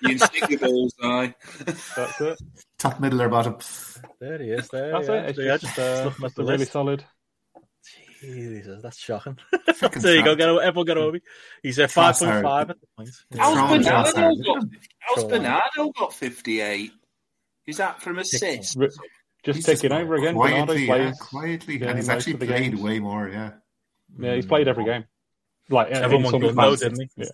you 0.03 0.09
can 0.09 0.19
stick 0.19 0.51
your 0.51 0.59
bullseye. 0.59 1.29
That's 1.97 2.21
it. 2.21 2.39
Top, 2.79 3.01
middle, 3.01 3.23
or 3.23 3.29
bottom. 3.29 3.57
There 4.21 4.39
he 4.39 4.51
is. 4.51 4.69
There. 4.69 4.93
That's 4.93 5.09
yeah. 5.09 5.15
it. 5.15 5.39
It's 5.39 5.39
so 5.39 5.59
just, 5.59 5.79
uh, 5.79 6.11
it's 6.23 6.39
really 6.39 6.65
solid. 6.65 7.05
Jesus, 8.21 8.83
that's 8.83 8.99
shocking. 8.99 9.39
there 10.01 10.17
you 10.17 10.25
go. 10.25 10.35
Get, 10.35 10.49
everyone 10.49 10.87
get 10.87 10.97
over. 10.97 11.19
He's 11.63 11.79
at 11.79 11.91
five 11.91 12.19
point 12.19 12.43
five 12.43 12.71
at 12.71 12.81
the 12.81 12.87
point. 12.97 13.11
How's 13.37 13.71
Bernardo, 13.71 14.43
got, 14.43 14.65
how's 14.99 15.25
Bernardo 15.25 15.93
got 15.93 16.15
fifty 16.15 16.61
eight? 16.61 16.93
Is 17.67 17.77
that 17.79 18.03
from 18.03 18.19
assist? 18.19 18.79
Just 19.45 19.57
he's 19.57 19.67
taking 19.67 19.91
just 19.91 20.01
over 20.01 20.15
again. 20.15 20.35
Quietly, 20.35 20.87
yeah, 20.87 21.13
quietly, 21.21 21.79
yeah, 21.79 21.89
and 21.89 21.99
he's 21.99 22.09
actually 22.09 22.35
played 22.35 22.49
games. 22.49 22.81
way 22.81 22.99
more. 22.99 23.29
Yeah, 23.29 23.51
yeah, 24.19 24.35
he's 24.35 24.47
played 24.47 24.69
every 24.69 24.85
game. 24.85 25.05
Like 25.71 25.89
everyone 25.89 26.39
good 26.41 26.55
know, 26.55 26.77
didn't 26.77 27.01
he? 27.01 27.09
Yeah, 27.17 27.27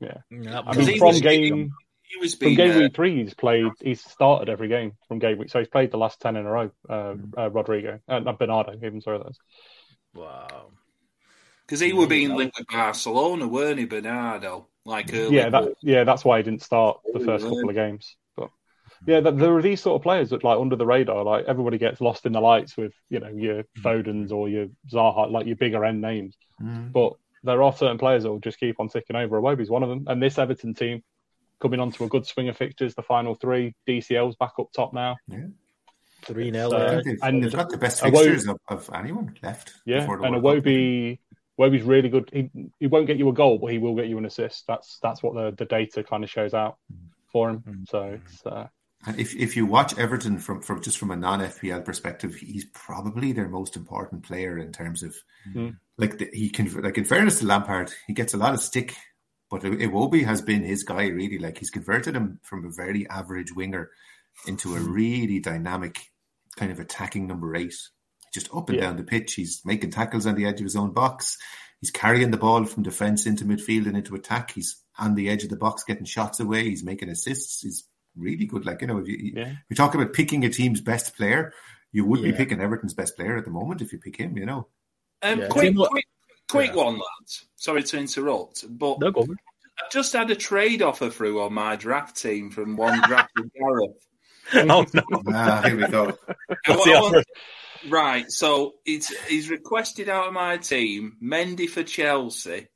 yeah. 0.00 0.16
yeah 0.30 0.60
I 0.66 0.76
mean, 0.76 0.98
from 0.98 1.18
game 1.18 1.72
he 2.14 2.20
was 2.20 2.34
from 2.34 2.54
game 2.54 2.72
uh, 2.72 2.78
week 2.80 2.94
three, 2.94 3.22
he's 3.22 3.34
played. 3.34 3.70
He's 3.80 4.00
started 4.00 4.48
every 4.48 4.68
game 4.68 4.92
from 5.08 5.18
game 5.18 5.38
week, 5.38 5.50
so 5.50 5.58
he's 5.58 5.68
played 5.68 5.90
the 5.90 5.96
last 5.96 6.20
ten 6.20 6.36
in 6.36 6.46
a 6.46 6.50
row. 6.50 6.70
Uh, 6.88 7.14
uh, 7.36 7.50
Rodrigo, 7.50 8.00
uh, 8.08 8.20
not 8.20 8.38
Bernardo, 8.38 8.74
even 8.74 9.00
sorry, 9.00 9.18
that's 9.22 9.38
wow. 10.14 10.70
Because 11.66 11.80
he 11.80 11.92
were 11.94 12.06
being 12.06 12.34
linked 12.34 12.58
with 12.58 12.68
Barcelona, 12.68 13.48
weren't 13.48 13.78
he, 13.78 13.86
Bernardo? 13.86 14.68
Like 14.84 15.10
yeah, 15.12 15.48
that, 15.48 15.74
yeah, 15.80 16.04
that's 16.04 16.24
why 16.24 16.36
he 16.36 16.42
didn't 16.42 16.62
start 16.62 17.00
the 17.10 17.20
first 17.20 17.44
couple 17.44 17.68
of 17.68 17.74
games. 17.74 18.16
But 19.04 19.12
yeah, 19.12 19.30
there 19.30 19.56
are 19.56 19.62
these 19.62 19.80
sort 19.80 20.00
of 20.00 20.02
players 20.02 20.30
that 20.30 20.44
like 20.44 20.58
under 20.58 20.76
the 20.76 20.86
radar. 20.86 21.24
Like 21.24 21.44
everybody 21.46 21.78
gets 21.78 22.00
lost 22.00 22.26
in 22.26 22.32
the 22.32 22.40
lights 22.40 22.76
with 22.76 22.92
you 23.10 23.20
know 23.20 23.28
your 23.28 23.62
mm. 23.62 23.66
Fodens 23.82 24.32
or 24.32 24.48
your 24.48 24.66
Zaha, 24.90 25.30
like 25.30 25.46
your 25.46 25.56
bigger 25.56 25.84
end 25.84 26.00
names. 26.00 26.36
Mm. 26.62 26.92
But 26.92 27.14
there 27.42 27.62
are 27.62 27.72
certain 27.72 27.98
players 27.98 28.22
that 28.22 28.30
will 28.30 28.40
just 28.40 28.58
keep 28.58 28.80
on 28.80 28.88
ticking 28.88 29.16
over. 29.16 29.40
Iwobi's 29.40 29.70
one 29.70 29.82
of 29.82 29.88
them, 29.88 30.04
and 30.08 30.22
this 30.22 30.38
Everton 30.38 30.74
team 30.74 31.02
coming 31.60 31.80
onto 31.80 32.04
a 32.04 32.08
good 32.08 32.26
swing 32.26 32.48
of 32.48 32.56
fixtures. 32.56 32.94
The 32.94 33.02
final 33.02 33.34
three, 33.34 33.74
DCL's 33.86 34.36
back 34.36 34.52
up 34.58 34.72
top 34.72 34.92
now. 34.92 35.16
Yeah. 35.28 35.46
Three 36.24 36.50
0 36.50 36.70
uh, 36.70 37.02
they've, 37.02 37.18
and 37.22 37.44
they've 37.44 37.52
got 37.52 37.68
the 37.68 37.76
best 37.76 38.00
fixtures 38.00 38.48
of, 38.48 38.58
of, 38.68 38.88
anyone 38.94 39.36
left. 39.42 39.74
Yeah, 39.84 40.04
and 40.04 40.36
Iwobi, 40.36 41.18
where 41.56 41.70
he's 41.70 41.82
really 41.82 42.08
good. 42.08 42.30
He 42.32 42.50
he 42.80 42.86
won't 42.86 43.06
get 43.06 43.18
you 43.18 43.28
a 43.28 43.32
goal, 43.34 43.58
but 43.58 43.72
he 43.72 43.78
will 43.78 43.94
get 43.94 44.06
you 44.06 44.16
an 44.16 44.24
assist. 44.24 44.66
That's 44.66 44.98
that's 45.02 45.22
what 45.22 45.34
the, 45.34 45.54
the 45.54 45.66
data 45.66 46.02
kind 46.02 46.24
of 46.24 46.30
shows 46.30 46.54
out 46.54 46.78
for 47.30 47.50
him. 47.50 47.58
Mm-hmm. 47.58 47.84
So 47.90 48.18
it's. 48.24 48.46
Uh, 48.46 48.68
and 49.06 49.18
if 49.18 49.34
if 49.34 49.56
you 49.56 49.66
watch 49.66 49.96
Everton 49.98 50.38
from, 50.38 50.62
from 50.62 50.82
just 50.82 50.98
from 50.98 51.10
a 51.10 51.16
non 51.16 51.40
FPL 51.40 51.84
perspective, 51.84 52.34
he's 52.34 52.64
probably 52.66 53.32
their 53.32 53.48
most 53.48 53.76
important 53.76 54.22
player 54.22 54.58
in 54.58 54.72
terms 54.72 55.02
of 55.02 55.14
mm-hmm. 55.48 55.70
like 55.98 56.18
the, 56.18 56.30
he 56.32 56.48
can 56.48 56.72
like 56.82 56.96
in 56.96 57.04
fairness 57.04 57.40
to 57.40 57.46
Lampard, 57.46 57.92
he 58.06 58.14
gets 58.14 58.34
a 58.34 58.38
lot 58.38 58.54
of 58.54 58.60
stick, 58.60 58.94
but 59.50 59.62
Iwobi 59.62 60.24
has 60.24 60.40
been 60.40 60.62
his 60.62 60.84
guy 60.84 61.06
really. 61.08 61.38
Like 61.38 61.58
he's 61.58 61.70
converted 61.70 62.16
him 62.16 62.40
from 62.42 62.64
a 62.64 62.70
very 62.70 63.08
average 63.08 63.52
winger 63.52 63.90
into 64.46 64.74
a 64.74 64.80
really 64.80 65.40
dynamic 65.40 65.98
kind 66.56 66.72
of 66.72 66.80
attacking 66.80 67.26
number 67.26 67.54
eight, 67.54 67.74
just 68.32 68.48
up 68.54 68.68
and 68.68 68.78
yeah. 68.78 68.84
down 68.84 68.96
the 68.96 69.04
pitch. 69.04 69.34
He's 69.34 69.60
making 69.64 69.90
tackles 69.90 70.26
on 70.26 70.34
the 70.34 70.46
edge 70.46 70.60
of 70.60 70.64
his 70.64 70.76
own 70.76 70.92
box. 70.92 71.36
He's 71.80 71.90
carrying 71.90 72.30
the 72.30 72.38
ball 72.38 72.64
from 72.64 72.82
defence 72.82 73.26
into 73.26 73.44
midfield 73.44 73.86
and 73.86 73.96
into 73.98 74.14
attack. 74.14 74.52
He's 74.52 74.76
on 74.98 75.14
the 75.14 75.28
edge 75.28 75.44
of 75.44 75.50
the 75.50 75.56
box 75.56 75.84
getting 75.84 76.06
shots 76.06 76.40
away. 76.40 76.64
He's 76.64 76.84
making 76.84 77.10
assists. 77.10 77.60
He's 77.60 77.86
really 78.16 78.46
good. 78.46 78.66
Like, 78.66 78.80
you 78.80 78.86
know, 78.86 78.98
if 78.98 79.08
you, 79.08 79.32
yeah. 79.34 79.54
we 79.68 79.76
talk 79.76 79.94
about 79.94 80.12
picking 80.12 80.44
a 80.44 80.50
team's 80.50 80.80
best 80.80 81.16
player, 81.16 81.52
you 81.92 82.04
would 82.04 82.20
yeah. 82.20 82.30
be 82.30 82.36
picking 82.36 82.60
Everton's 82.60 82.94
best 82.94 83.16
player 83.16 83.36
at 83.36 83.44
the 83.44 83.50
moment 83.50 83.82
if 83.82 83.92
you 83.92 83.98
pick 83.98 84.16
him, 84.16 84.36
you 84.36 84.46
know. 84.46 84.66
Um, 85.22 85.40
yeah. 85.40 85.48
quick, 85.48 85.74
quick, 85.76 86.06
quick 86.48 86.74
one, 86.74 86.94
lads. 86.94 87.46
Sorry 87.56 87.82
to 87.82 87.98
interrupt, 87.98 88.64
but 88.68 88.98
no, 89.00 89.12
I 89.16 89.82
just 89.90 90.12
had 90.12 90.30
a 90.30 90.36
trade 90.36 90.82
offer 90.82 91.10
through 91.10 91.42
on 91.42 91.54
my 91.54 91.76
draft 91.76 92.20
team 92.20 92.50
from 92.50 92.76
one 92.76 93.00
drafted 93.02 93.50
Gareth. 93.58 94.06
Oh 94.52 94.62
no! 94.62 94.86
ah, 95.28 95.62
here 95.64 95.76
we 95.76 95.86
go. 95.88 97.22
right, 97.88 98.30
so 98.30 98.74
it's 98.84 99.08
he's 99.26 99.48
requested 99.48 100.08
out 100.08 100.28
of 100.28 100.34
my 100.34 100.58
team 100.58 101.16
Mendy 101.22 101.68
for 101.68 101.82
Chelsea, 101.82 102.68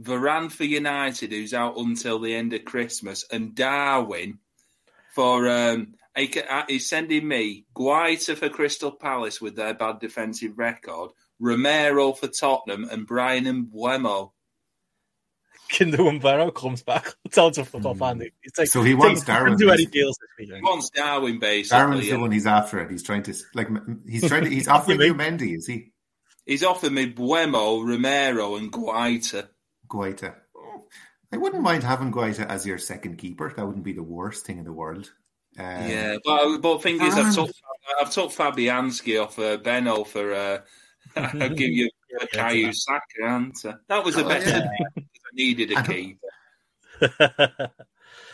Varane 0.00 0.50
for 0.50 0.64
United, 0.64 1.30
who's 1.30 1.54
out 1.54 1.76
until 1.76 2.18
the 2.18 2.34
end 2.34 2.52
of 2.54 2.64
Christmas, 2.64 3.24
and 3.30 3.54
Darwin 3.54 4.38
for 5.12 5.48
um, 5.48 5.94
uh, 6.16 6.62
he's 6.68 6.88
sending 6.88 7.26
me 7.26 7.66
Guaita 7.74 8.36
for 8.36 8.48
Crystal 8.48 8.92
Palace 8.92 9.40
with 9.40 9.56
their 9.56 9.74
bad 9.74 10.00
defensive 10.00 10.58
record, 10.58 11.10
Romero 11.38 12.12
for 12.12 12.28
Tottenham, 12.28 12.88
and 12.90 13.06
Bryan 13.06 13.44
Mbeumo. 13.44 14.32
Kindu 15.72 16.20
Barrow 16.20 16.50
comes 16.50 16.82
back. 16.82 17.14
Sounds 17.30 17.56
a 17.56 17.64
fuck 17.64 17.84
off. 17.86 18.02
Andy. 18.02 18.32
Like, 18.58 18.68
so 18.68 18.82
he 18.82 18.92
wants 18.92 19.24
Darwin. 19.24 19.56
Do 19.56 19.70
any 19.70 19.86
deals 19.86 20.18
this 20.20 20.28
week? 20.38 20.54
He 20.54 20.62
wants 20.62 20.90
Darwin, 20.90 21.38
basically. 21.38 21.78
Darwin's 21.78 22.06
yeah. 22.06 22.14
the 22.14 22.20
one 22.20 22.30
he's 22.30 22.46
after. 22.46 22.80
It. 22.80 22.90
He's 22.90 23.02
trying 23.02 23.22
to 23.22 23.34
like. 23.54 23.68
He's 24.06 24.28
trying 24.28 24.44
to. 24.44 24.50
He's 24.50 24.68
offering 24.68 25.00
you 25.00 25.14
Mendy. 25.14 25.56
Is 25.56 25.66
he? 25.66 25.92
He's 26.44 26.62
offered 26.62 26.92
me 26.92 27.12
Mbeumo, 27.12 27.86
Romero, 27.86 28.56
and 28.56 28.70
Guaita. 28.70 29.48
Guaita. 29.88 30.34
I 31.32 31.38
wouldn't 31.38 31.62
mind 31.62 31.82
having 31.82 32.12
Guaita 32.12 32.46
as 32.46 32.66
your 32.66 32.78
second 32.78 33.16
keeper. 33.16 33.52
That 33.56 33.66
wouldn't 33.66 33.84
be 33.84 33.94
the 33.94 34.02
worst 34.02 34.44
thing 34.44 34.58
in 34.58 34.64
the 34.64 34.72
world. 34.72 35.10
Um, 35.58 35.88
yeah, 35.88 36.16
but 36.24 36.58
but 36.58 36.82
thing 36.82 37.00
is, 37.00 37.14
I've 37.14 37.34
took 37.34 37.50
I've 38.00 38.10
took 38.10 38.30
Fabianski 38.30 39.22
off 39.22 39.38
uh, 39.38 39.56
Benno 39.56 40.04
for. 40.04 40.34
Uh, 40.34 40.58
I'll 41.16 41.50
give 41.50 41.70
you 41.70 41.90
a 42.20 42.26
Caillou 42.32 42.72
Saka 42.72 43.24
answer. 43.24 43.80
That 43.88 44.04
was 44.04 44.14
the 44.14 44.24
oh, 44.24 44.28
better 44.28 44.48
yeah. 44.48 44.68
I 44.96 45.02
needed 45.34 45.72
a 45.72 45.82
keeper. 45.82 46.28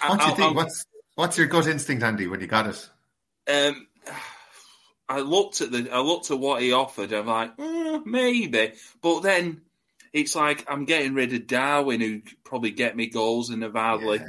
what 0.07 0.21
do 0.21 0.27
you 0.27 0.37
think? 0.37 0.57
What's 0.57 0.87
what's 1.15 1.39
your 1.39 1.47
gut 1.47 1.67
instinct, 1.67 2.03
Andy, 2.03 2.27
when 2.27 2.41
you 2.41 2.47
got 2.47 2.67
it? 2.67 2.89
Um, 3.49 3.87
I 5.09 5.21
looked 5.21 5.61
at 5.61 5.73
the 5.73 5.89
I 5.91 6.01
looked 6.01 6.31
at 6.31 6.39
what 6.39 6.63
he 6.63 6.73
offered. 6.73 7.13
I'm 7.13 7.27
like, 7.27 7.57
mm, 7.57 8.05
maybe, 8.07 8.75
but 9.03 9.21
then 9.21 9.63
it's 10.13 10.35
like 10.35 10.65
I'm 10.69 10.85
getting 10.85 11.15
rid 11.15 11.33
of 11.33 11.47
Darwin, 11.47 12.01
who 12.01 12.21
probably 12.45 12.71
get 12.71 12.97
me 12.97 13.09
goals 13.09 13.51
in 13.51 13.61
the 13.61 13.69
valley. 13.69 14.19
Yeah. 14.19 14.27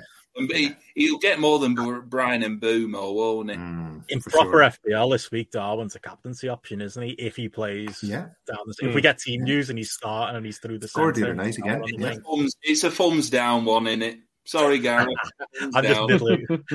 He, 0.95 1.11
will 1.11 1.17
get 1.17 1.39
more 1.39 1.59
than 1.59 1.73
Bryan 1.73 2.59
Mbeumo, 2.59 3.13
won't 3.13 3.49
he? 3.49 3.57
Mm, 3.57 4.03
in 4.07 4.21
proper 4.21 4.71
sure. 4.85 4.93
FPL 4.93 5.11
this 5.11 5.31
week, 5.31 5.51
Darwin's 5.51 5.95
a 5.95 5.99
captaincy 5.99 6.47
option, 6.47 6.81
isn't 6.81 7.01
he? 7.01 7.09
If 7.13 7.35
he 7.35 7.49
plays 7.49 8.01
yeah. 8.01 8.27
down 8.47 8.59
the, 8.65 8.75
mm. 8.81 8.89
if 8.89 8.95
we 8.95 9.01
get 9.01 9.19
team 9.19 9.43
news 9.43 9.69
and 9.69 9.77
he's 9.77 9.91
starting 9.91 10.37
and 10.37 10.45
he's 10.45 10.59
through 10.59 10.79
the 10.79 10.87
Scored 10.87 11.15
the 11.15 11.33
night 11.33 11.57
again. 11.57 11.81
It's, 11.85 12.17
a 12.17 12.21
thumbs, 12.21 12.55
it's 12.61 12.83
a 12.83 12.91
thumbs 12.91 13.29
down 13.29 13.65
one, 13.65 13.87
in 13.87 14.01
it. 14.01 14.19
Sorry, 14.49 14.79
Gareth. 14.79 15.09
I'm 15.75 15.83
just 15.83 16.01
middling. 16.07 16.47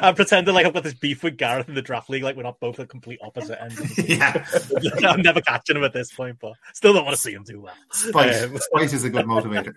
I'm 0.00 0.14
pretending 0.14 0.54
like 0.54 0.64
I've 0.64 0.72
got 0.72 0.84
this 0.84 0.94
beef 0.94 1.22
with 1.22 1.36
Gareth 1.36 1.68
in 1.68 1.74
the 1.74 1.82
draft 1.82 2.08
league, 2.08 2.22
like 2.22 2.34
we're 2.34 2.44
not 2.44 2.58
both 2.60 2.76
the 2.76 2.86
complete 2.86 3.18
opposite 3.22 3.62
ends. 3.62 3.98
yeah, 4.08 4.42
I'm 5.06 5.20
never 5.20 5.42
catching 5.42 5.76
him 5.76 5.84
at 5.84 5.92
this 5.92 6.14
point, 6.14 6.38
but 6.40 6.54
still 6.72 6.94
don't 6.94 7.04
want 7.04 7.14
to 7.14 7.20
see 7.20 7.34
him 7.34 7.42
do 7.42 7.60
well. 7.60 7.74
Spice, 7.92 8.44
um, 8.44 8.56
Spice 8.56 8.94
is 8.94 9.04
a 9.04 9.10
good 9.10 9.26
motivator. 9.26 9.74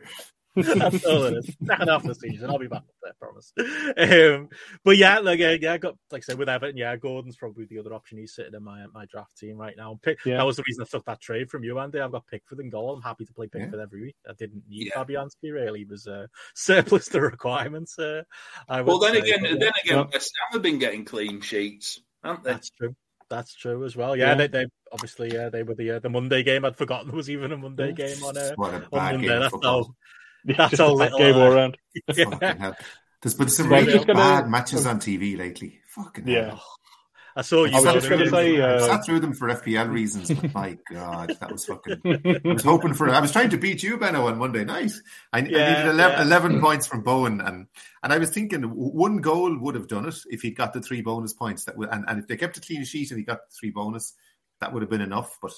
That's 0.62 1.06
all 1.06 1.24
it 1.24 1.38
is. 1.38 1.56
Second 1.66 1.88
half 1.88 2.04
of 2.04 2.08
the 2.08 2.16
season, 2.16 2.50
I'll 2.50 2.60
be 2.60 2.68
back 2.68 2.84
there, 3.02 3.12
I 3.12 3.16
promise. 3.20 3.54
Um, 3.98 4.50
but 4.84 4.98
yeah, 4.98 5.20
like 5.20 5.40
uh, 5.40 5.58
yeah, 5.62 5.74
I 5.74 5.78
got 5.78 5.96
like 6.12 6.24
I 6.24 6.26
said 6.26 6.38
with 6.38 6.50
Everton, 6.50 6.78
yeah, 6.78 6.96
Gordon's 6.96 7.38
probably 7.38 7.66
the 7.66 7.80
other 7.80 7.94
option. 7.94 8.18
He's 8.18 8.34
sitting 8.34 8.54
in 8.54 8.64
my 8.64 8.86
my 8.94 9.06
draft 9.06 9.38
team 9.38 9.58
right 9.58 9.76
now. 9.78 10.00
Pick, 10.02 10.20
yeah. 10.26 10.38
That 10.38 10.46
was 10.46 10.58
the 10.58 10.64
reason 10.68 10.84
I 10.84 10.90
took 10.90 11.06
that 11.06 11.22
trade 11.22 11.50
from 11.50 11.64
you, 11.64 11.80
Andy. 11.80 12.00
I've 12.00 12.12
got 12.12 12.28
Pickford 12.28 12.60
and 12.60 12.72
goal. 12.72 12.96
I'm 12.96 13.02
happy 13.02 13.26
to 13.26 13.34
play 13.34 13.48
Pickford 13.48 13.76
yeah. 13.76 13.84
every 13.84 14.02
week. 14.02 14.16
I 14.28 14.34
didn't 14.38 14.64
need 14.70 14.92
yeah. 14.94 15.04
Fabianski 15.04 15.54
really. 15.54 15.80
He 15.80 15.86
was 15.86 16.08
uh, 16.08 16.28
surplus 16.56 17.08
to 17.10 17.22
requirements. 17.22 17.98
Uh, 17.98 18.24
well, 18.70 19.00
then 19.00 19.14
say, 19.14 19.20
again, 19.20 19.44
then 19.44 19.72
again, 19.84 20.08
West 20.12 20.32
Ham 20.42 20.54
have 20.54 20.62
been 20.62 20.80
getting 20.80 21.06
clean 21.06 21.42
sheets, 21.42 22.02
haven't 22.24 22.44
they? 22.44 22.54
That's 22.54 22.70
true. 22.72 22.96
That's 23.30 23.54
true 23.54 23.86
as 23.86 23.96
well. 23.96 24.16
Yeah, 24.16 24.30
yeah. 24.30 24.36
They, 24.36 24.48
they, 24.48 24.66
obviously 24.92 25.32
yeah 25.32 25.50
they 25.50 25.64
were 25.64 25.76
the 25.76 25.92
uh, 25.92 26.00
the 26.00 26.10
Monday 26.10 26.44
game. 26.44 26.66
I'd 26.66 26.76
forgotten 26.76 27.08
there 27.08 27.16
was 27.16 27.30
even 27.30 27.52
a 27.52 27.58
Monday 27.58 27.94
game 27.94 28.24
on 28.24 28.38
uh, 28.38 28.54
on 28.58 28.88
Monday. 28.92 29.28
That's 29.40 29.54
all. 29.54 29.96
That's 30.46 30.80
all 30.80 30.96
little 30.96 31.18
game 31.18 31.36
all 31.36 31.54
around. 31.54 31.78
Yeah. 32.18 32.74
There's 33.22 33.34
been 33.34 33.50
some 33.50 33.70
really 33.70 33.98
bad 33.98 34.08
gonna... 34.08 34.48
matches 34.48 34.86
on 34.86 35.00
TV 35.00 35.38
lately. 35.38 35.82
Fucking 35.88 36.26
yeah. 36.28 36.50
Hell. 36.50 36.64
I 37.36 37.42
saw 37.42 37.64
you. 37.64 37.76
I 37.76 37.82
was 37.82 37.94
just 37.94 38.10
going 38.10 38.22
to 38.22 38.30
say, 38.30 38.60
uh... 38.60 38.76
I 38.76 38.88
sat 38.88 39.06
through 39.06 39.20
them 39.20 39.34
for 39.34 39.48
FPL 39.50 39.90
reasons, 39.90 40.32
but 40.32 40.54
my 40.54 40.78
God, 40.92 41.36
that 41.40 41.52
was 41.52 41.66
fucking. 41.66 42.02
I 42.06 42.54
was 42.54 42.64
hoping 42.64 42.94
for. 42.94 43.10
I 43.10 43.20
was 43.20 43.32
trying 43.32 43.50
to 43.52 43.58
beat 43.58 43.84
you, 43.84 43.98
Benno, 43.98 44.28
on 44.28 44.38
Monday 44.38 44.66
night. 44.66 44.92
I, 45.32 45.40
yeah, 45.40 45.44
I 45.44 45.70
needed 45.70 45.94
11, 45.94 45.96
yeah. 45.98 46.22
11, 46.22 46.62
points 46.62 46.88
from 46.88 47.04
Bowen, 47.04 47.40
and 47.42 47.68
and 48.04 48.14
I 48.14 48.18
was 48.18 48.32
thinking 48.32 48.64
one 48.64 49.18
goal 49.18 49.58
would 49.58 49.76
have 49.76 49.88
done 49.88 50.08
it 50.08 50.16
if 50.30 50.42
he 50.42 50.52
got 50.52 50.74
the 50.74 50.82
three 50.82 51.02
bonus 51.02 51.34
points. 51.34 51.66
That 51.66 51.78
would, 51.78 51.90
and, 51.90 52.04
and 52.08 52.20
if 52.20 52.28
they 52.28 52.38
kept 52.38 52.58
a 52.58 52.62
clean 52.62 52.84
sheet 52.84 53.12
and 53.12 53.18
he 53.18 53.24
got 53.24 53.50
the 53.50 53.56
three 53.58 53.72
bonus, 53.72 54.14
that 54.60 54.74
would 54.74 54.82
have 54.82 54.90
been 54.90 55.02
enough. 55.02 55.38
But 55.42 55.54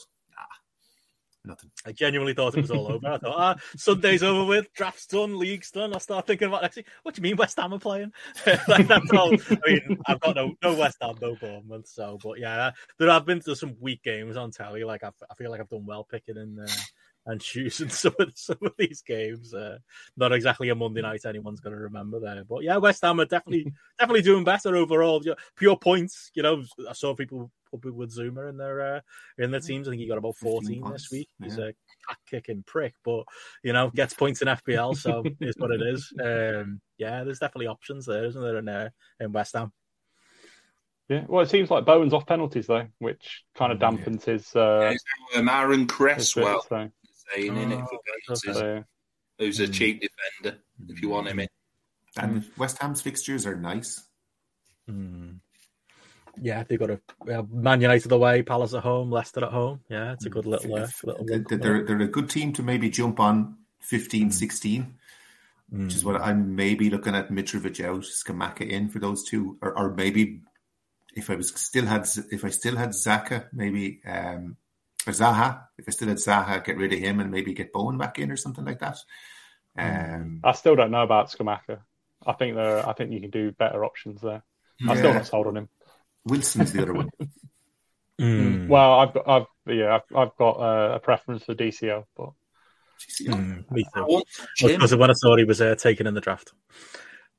nothing. 1.46 1.72
I 1.86 1.92
genuinely 1.92 2.34
thought 2.34 2.56
it 2.56 2.62
was 2.62 2.72
all 2.72 2.92
over. 2.92 3.08
I 3.08 3.18
thought, 3.18 3.36
ah, 3.38 3.56
Sunday's 3.76 4.24
over 4.24 4.46
with, 4.46 4.74
draft's 4.74 5.08
done, 5.08 5.38
league's 5.38 5.72
done. 5.72 5.94
I 5.94 5.98
start 6.00 6.28
thinking 6.28 6.48
about 6.48 6.62
next 6.62 6.80
What 7.04 7.16
do 7.16 7.20
you 7.20 7.24
mean 7.24 7.38
West 7.38 7.58
Ham 7.58 7.74
are 7.74 7.80
playing? 7.80 8.12
like 8.68 8.88
that's 8.88 9.12
all. 9.12 9.34
I 9.34 9.58
mean, 9.66 9.98
I've 10.06 10.20
got 10.20 10.36
no 10.36 10.54
no 10.62 10.76
West 10.76 10.98
Ham, 11.02 11.16
no 11.22 11.36
Bournemouth. 11.36 11.88
So, 11.88 12.18
but 12.24 12.40
yeah, 12.40 12.72
there 12.98 13.10
have 13.10 13.26
been 13.26 13.42
some 13.42 13.76
weak 13.80 14.04
games 14.04 14.38
on 14.38 14.52
telly. 14.52 14.84
Like 14.84 15.04
I, 15.04 15.12
I 15.30 15.36
feel 15.36 15.52
like 15.52 15.60
I've 15.62 15.70
done 15.70 15.86
well 15.86 16.04
picking 16.04 16.38
in 16.38 16.56
there. 16.56 16.68
And 17.26 17.40
choosing 17.40 17.90
some 17.90 18.16
of 18.20 18.32
some 18.36 18.58
of 18.64 18.74
these 18.78 19.04
games, 19.04 19.54
uh, 19.54 19.78
not 20.18 20.34
exactly 20.34 20.70
a 20.70 20.76
Monday 20.76 21.02
night 21.02 21.26
anyone's 21.26 21.60
going 21.60 21.76
to 21.76 21.82
remember 21.84 22.20
there, 22.20 22.44
but 22.44 22.64
yeah, 22.64 22.78
West 22.78 23.04
Ham 23.04 23.22
are 23.22 23.26
definitely 23.26 23.72
definitely 24.00 24.24
doing 24.24 24.44
better 24.44 24.76
overall. 24.76 25.24
Pure 25.56 25.78
points, 25.78 26.32
you 26.34 26.42
know. 26.42 26.64
I 26.90 26.94
saw 26.94 27.14
people 27.14 27.52
couple 27.72 27.92
with 27.92 28.16
Zouma 28.16 28.50
in 28.50 28.58
their 28.58 28.96
uh, 28.96 29.00
in 29.38 29.52
their 29.52 29.62
teams. 29.62 29.88
I 29.88 29.92
think 29.92 30.02
he 30.02 30.08
got 30.08 30.18
about 30.18 30.36
fourteen 30.36 30.84
this 30.92 31.10
week. 31.12 31.30
He's 31.42 31.58
yeah. 31.58 31.66
a 31.66 31.74
cat 32.08 32.18
kicking 32.30 32.64
prick, 32.66 32.94
but 33.04 33.24
you 33.64 33.74
know 33.74 33.90
gets 33.90 34.14
points 34.14 34.42
in 34.42 34.48
FPL, 34.48 34.96
so 34.96 35.24
is 35.42 35.56
what 35.58 35.72
it 35.72 35.82
is. 35.82 36.14
Um, 36.20 36.82
yeah, 36.98 37.24
there's 37.24 37.40
definitely 37.40 37.68
options 37.68 38.06
there, 38.06 38.26
isn't 38.26 38.42
there, 38.42 38.58
in 38.58 38.70
uh, 38.70 38.90
in 39.20 39.32
West 39.32 39.54
Ham. 39.54 39.72
Yeah, 41.10 41.26
well, 41.28 41.44
it 41.44 41.50
seems 41.50 41.70
like 41.70 41.86
Bowen's 41.86 42.14
off 42.14 42.26
penalties 42.26 42.68
though, 42.68 42.88
which 43.00 43.44
kind 43.56 43.72
of 43.72 43.82
oh, 43.82 43.86
dampens 43.86 44.28
yeah. 44.28 44.34
his. 44.34 44.56
Uh, 44.56 44.94
yeah, 45.34 45.40
um, 45.40 45.50
Aaron 45.50 45.88
Cresswell 45.88 46.66
saying 47.34 47.58
in 47.58 47.72
it 47.72 47.86
for 47.88 48.00
penalties, 48.28 48.86
who's 49.38 49.60
a 49.60 49.66
hmm. 49.66 49.72
cheap 49.72 50.02
defender 50.02 50.60
if 50.88 51.02
you 51.02 51.10
want 51.10 51.28
him 51.28 51.40
in. 51.40 51.48
And 52.18 52.46
West 52.58 52.78
Ham's 52.80 53.02
fixtures 53.02 53.46
are 53.46 53.56
nice. 53.56 54.04
Mm 54.90 55.40
yeah, 56.40 56.64
they've 56.64 56.80
got 56.80 56.92
a 56.92 57.00
uh, 57.40 57.44
Man 57.50 57.82
United 57.82 58.12
away, 58.12 58.42
Palace 58.44 58.74
at 58.74 58.84
home, 58.84 59.12
Leicester 59.12 59.44
at 59.44 59.52
home. 59.52 59.82
Yeah, 59.90 60.14
it's 60.14 60.26
a 60.26 60.30
good 60.30 60.46
little. 60.46 60.76
Uh, 60.76 60.88
little 61.04 61.26
they're, 61.26 61.58
they're, 61.58 61.84
they're, 61.84 62.02
a 62.02 62.08
good 62.08 62.30
team 62.30 62.54
to 62.54 62.64
maybe 62.64 62.90
jump 62.90 63.20
on 63.20 63.58
15, 63.82 64.30
mm. 64.30 64.34
16, 64.34 64.96
mm. 65.74 65.84
which 65.84 65.96
is 65.96 66.06
what 66.06 66.22
I'm 66.22 66.56
maybe 66.56 66.90
looking 66.90 67.16
at 67.16 67.30
Mitrovic 67.30 67.84
out, 67.84 68.02
Scamacca 68.02 68.68
in 68.68 68.90
for 68.90 69.00
those 69.00 69.24
two, 69.24 69.58
or, 69.62 69.78
or 69.78 69.94
maybe 69.94 70.42
if 71.16 71.30
I 71.30 71.36
was 71.36 71.50
still 71.60 71.86
had 71.86 72.08
if 72.32 72.46
I 72.46 72.50
still 72.50 72.78
had 72.78 72.90
Zaka, 72.90 73.48
maybe 73.52 74.02
um, 74.06 74.58
or 74.64 74.71
Zaha, 75.06 75.64
if 75.78 75.86
I 75.88 75.92
still 75.92 76.08
had 76.08 76.18
Zaha, 76.18 76.64
get 76.64 76.78
rid 76.78 76.94
of 76.94 77.00
him 77.00 77.20
and 77.20 77.32
maybe 77.32 77.54
get 77.54 77.74
Bowen 77.74 77.98
back 77.98 78.20
in 78.20 78.32
or 78.32 78.38
something 78.38 78.66
like 78.66 78.80
that. 78.80 78.98
Um, 79.78 80.42
I 80.44 80.52
still 80.54 80.76
don't 80.76 80.92
know 80.92 81.04
about 81.04 81.32
Scamacca. 81.32 81.80
I 82.26 82.34
think 82.34 82.56
there. 82.56 82.88
I 82.88 82.94
think 82.94 83.12
you 83.12 83.20
can 83.20 83.32
do 83.32 83.52
better 83.52 83.84
options 83.84 84.22
there. 84.22 84.44
I'm 84.88 84.98
still 84.98 85.14
not 85.14 85.28
sold 85.28 85.48
on 85.48 85.58
him. 85.58 85.70
Wilson's 86.26 86.74
the 86.74 86.84
other 86.84 86.94
one. 86.94 87.10
Mm. 88.22 88.68
Well, 88.68 89.00
I've 89.00 89.14
got, 89.14 89.28
I've 89.28 89.46
yeah, 89.66 89.96
I've, 89.96 90.16
I've 90.16 90.36
got 90.38 90.52
uh, 90.52 90.96
a 90.96 91.00
preference 91.00 91.44
for 91.44 91.56
DCL, 91.56 92.06
but 92.16 92.32
Mm, 93.24 93.70
me 93.72 93.86
too. 93.94 94.24
Because 94.60 94.96
when 94.96 95.10
I 95.10 95.14
saw 95.14 95.36
he 95.36 95.44
was 95.44 95.62
uh, 95.62 95.76
taken 95.76 96.08
in 96.08 96.14
the 96.14 96.22
draft. 96.22 96.54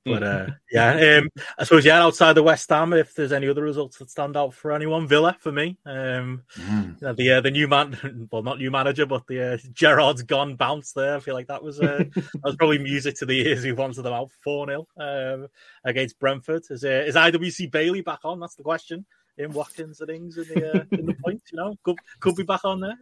But 0.05 0.23
uh, 0.25 0.47
yeah, 0.71 1.19
um, 1.19 1.29
I 1.59 1.65
suppose 1.65 1.85
yeah. 1.85 2.03
Outside 2.03 2.33
the 2.33 2.43
West 2.43 2.69
Ham, 2.71 2.93
if 2.93 3.15
there's 3.15 3.31
any 3.31 3.49
other 3.49 3.63
results 3.63 3.99
that 3.99 4.11
stand 4.11 4.37
out 4.37 4.53
for 4.53 4.73
anyone, 4.73 5.07
Villa 5.07 5.37
for 5.39 5.53
me. 5.53 5.79
Um, 5.87 6.43
mm. 6.57 7.17
the 7.17 7.31
uh, 7.31 7.41
the 7.41 7.53
new 7.53 7.69
man, 7.69 8.29
well, 8.33 8.43
not 8.43 8.59
new 8.59 8.71
manager, 8.71 9.07
but 9.07 9.27
the 9.29 9.55
uh, 9.55 9.59
Gerrard's 9.73 10.23
gone 10.23 10.57
bounce 10.57 10.93
there. 10.93 11.17
I 11.17 11.21
feel 11.21 11.35
like 11.35 11.47
that 11.47 11.63
was 11.63 11.81
uh, 11.81 12.05
that 12.15 12.43
was 12.43 12.57
probably 12.57 12.79
music 12.79 13.15
to 13.17 13.27
the 13.27 13.47
ears 13.47 13.63
who 13.63 13.77
wanted 13.77 14.03
them 14.03 14.13
out 14.13 14.33
four 14.43 14.67
0 14.67 14.87
um, 14.97 15.49
against 15.85 16.19
Brentford. 16.19 16.65
Is 16.71 16.85
uh, 16.85 17.05
is 17.07 17.15
IWC 17.15 17.71
Bailey 17.71 18.01
back 18.01 18.21
on? 18.25 18.41
That's 18.41 18.57
the 18.57 18.65
question. 18.65 19.07
In 19.39 19.53
Watkins 19.53 20.01
and 20.01 20.09
things 20.09 20.37
in 20.37 20.45
the 20.49 20.73
uh, 20.73 20.85
in 20.91 21.07
the 21.07 21.15
points, 21.25 21.53
you 21.53 21.59
know, 21.59 21.75
could 21.85 21.97
could 22.19 22.35
be 22.35 22.43
back 22.43 22.65
on 22.65 22.81
there. 22.81 22.99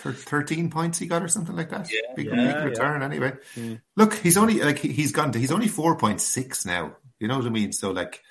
13 0.00 0.70
points 0.70 0.98
he 0.98 1.06
got 1.06 1.22
or 1.22 1.28
something 1.28 1.56
like 1.56 1.70
that. 1.70 1.90
Yeah, 1.92 2.14
big, 2.14 2.26
yeah, 2.26 2.54
big 2.54 2.64
return 2.64 3.00
yeah. 3.00 3.06
anyway. 3.06 3.32
Mm. 3.56 3.80
Look, 3.96 4.14
he's 4.14 4.36
only 4.36 4.60
like 4.60 4.78
he's 4.78 5.12
gone 5.12 5.32
to, 5.32 5.38
he's 5.38 5.52
only 5.52 5.68
4.6 5.68 6.66
now. 6.66 6.96
You 7.20 7.28
know 7.28 7.36
what 7.36 7.46
I 7.46 7.50
mean? 7.50 7.72
So 7.72 7.90
like 7.90 8.22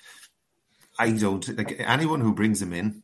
I 1.00 1.12
don't 1.12 1.58
like 1.58 1.76
anyone 1.80 2.22
who 2.22 2.34
brings 2.34 2.62
him 2.62 2.74
in 2.74 3.04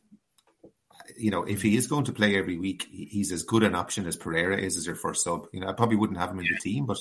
you 1.18 1.30
know, 1.30 1.42
if 1.42 1.62
he 1.62 1.76
is 1.76 1.86
going 1.86 2.04
to 2.04 2.12
play 2.12 2.36
every 2.36 2.56
week, 2.58 2.86
he's 2.90 3.32
as 3.32 3.42
good 3.42 3.62
an 3.62 3.74
option 3.74 4.06
as 4.06 4.16
Pereira 4.16 4.56
is 4.56 4.76
as 4.76 4.86
your 4.86 4.94
first 4.94 5.24
sub. 5.24 5.46
You 5.52 5.60
know, 5.60 5.68
I 5.68 5.72
probably 5.72 5.96
wouldn't 5.96 6.18
have 6.18 6.30
him 6.30 6.38
in 6.38 6.46
the 6.46 6.58
team, 6.58 6.86
but 6.86 6.98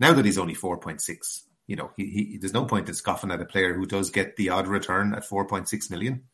now 0.00 0.12
that 0.12 0.24
he's 0.24 0.38
only 0.38 0.54
4.6, 0.54 1.42
you 1.66 1.76
know, 1.76 1.90
he, 1.96 2.06
he, 2.06 2.38
there's 2.38 2.54
no 2.54 2.64
point 2.64 2.88
in 2.88 2.94
scoffing 2.94 3.30
at 3.30 3.40
a 3.40 3.44
player 3.44 3.74
who 3.74 3.86
does 3.86 4.10
get 4.10 4.36
the 4.36 4.50
odd 4.50 4.66
return 4.66 5.14
at 5.14 5.28
4.6 5.28 5.90
million 5.90 6.24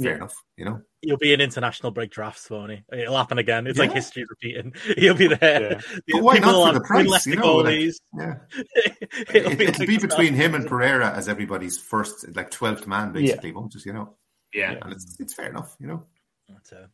fair 0.00 0.10
yeah. 0.10 0.16
enough, 0.16 0.34
you 0.56 0.64
know. 0.64 0.80
You'll 1.02 1.18
be 1.18 1.32
in 1.32 1.40
international 1.40 1.90
break 1.90 2.10
drafts, 2.10 2.48
won't 2.48 2.72
he? 2.72 2.82
It'll 2.92 3.16
happen 3.16 3.38
again. 3.38 3.66
It's 3.66 3.78
yeah. 3.78 3.84
like 3.86 3.94
history 3.94 4.24
repeating. 4.28 4.72
He'll 4.96 5.14
be 5.14 5.28
there. 5.28 5.80
Yeah. 6.06 6.20
why 6.20 6.38
not 6.38 6.72
for 6.72 6.78
the 6.78 6.84
price? 6.84 7.26
You 7.26 7.36
know, 7.36 7.56
like, 7.56 7.92
yeah. 8.16 8.34
it'll, 9.34 9.56
be, 9.56 9.64
it'll 9.66 9.86
be 9.86 9.98
between 9.98 10.34
him 10.34 10.54
and 10.54 10.66
Pereira 10.66 11.12
as 11.12 11.28
everybody's 11.28 11.78
first, 11.78 12.34
like 12.36 12.50
twelfth 12.50 12.86
man, 12.86 13.12
basically, 13.12 13.52
won't 13.52 13.74
it? 13.74 13.84
You 13.84 13.92
know. 13.92 14.14
Yeah, 14.54 14.76
and 14.82 14.92
it's 14.92 15.16
it's 15.18 15.34
fair 15.34 15.48
enough, 15.48 15.76
you 15.80 15.86
know. 15.86 16.04
That's, 16.48 16.72
uh, 16.72 16.86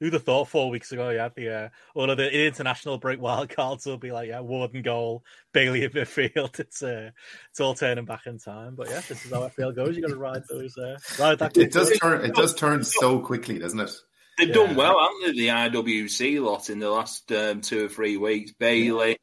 who'd 0.00 0.12
have 0.12 0.22
thought 0.22 0.48
four 0.48 0.70
weeks 0.70 0.92
ago? 0.92 1.10
Yeah, 1.10 1.28
the 1.34 1.48
uh, 1.48 1.68
all 1.94 2.10
of 2.10 2.16
the 2.16 2.46
international 2.46 2.98
break 2.98 3.20
wild 3.20 3.48
cards 3.48 3.86
will 3.86 3.98
be 3.98 4.12
like 4.12 4.28
yeah, 4.28 4.40
Warden 4.40 4.82
goal, 4.82 5.24
Bailey 5.52 5.84
in 5.84 5.90
midfield. 5.90 6.58
It's 6.58 6.82
uh, 6.82 7.10
it's 7.50 7.60
all 7.60 7.74
turning 7.74 8.04
back 8.04 8.26
in 8.26 8.38
time. 8.38 8.74
But 8.74 8.88
yeah, 8.88 9.00
this 9.00 9.24
is 9.24 9.32
how 9.32 9.48
FPL 9.48 9.74
goes. 9.74 9.96
You 9.96 10.02
got 10.02 10.08
to 10.08 10.16
ride 10.16 10.42
those. 10.48 10.76
Uh, 10.76 10.98
ride 11.18 11.38
that. 11.38 11.56
It, 11.56 11.64
it 11.64 11.72
does 11.72 11.98
turn. 11.98 12.24
It 12.24 12.34
does 12.34 12.54
turn 12.54 12.84
so 12.84 13.20
quickly, 13.20 13.58
doesn't 13.58 13.80
it? 13.80 13.90
They've 14.38 14.48
yeah. 14.48 14.54
done 14.54 14.76
well, 14.76 14.98
haven't 15.00 15.36
they? 15.36 15.42
The 15.42 15.48
IWC 15.48 16.42
lot 16.42 16.70
in 16.70 16.78
the 16.78 16.90
last 16.90 17.30
um, 17.32 17.60
two 17.60 17.86
or 17.86 17.88
three 17.88 18.16
weeks. 18.16 18.52
Bailey, 18.52 19.18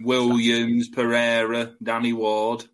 Williams, 0.00 0.88
Pereira, 0.88 1.72
Danny 1.82 2.12
Ward 2.12 2.64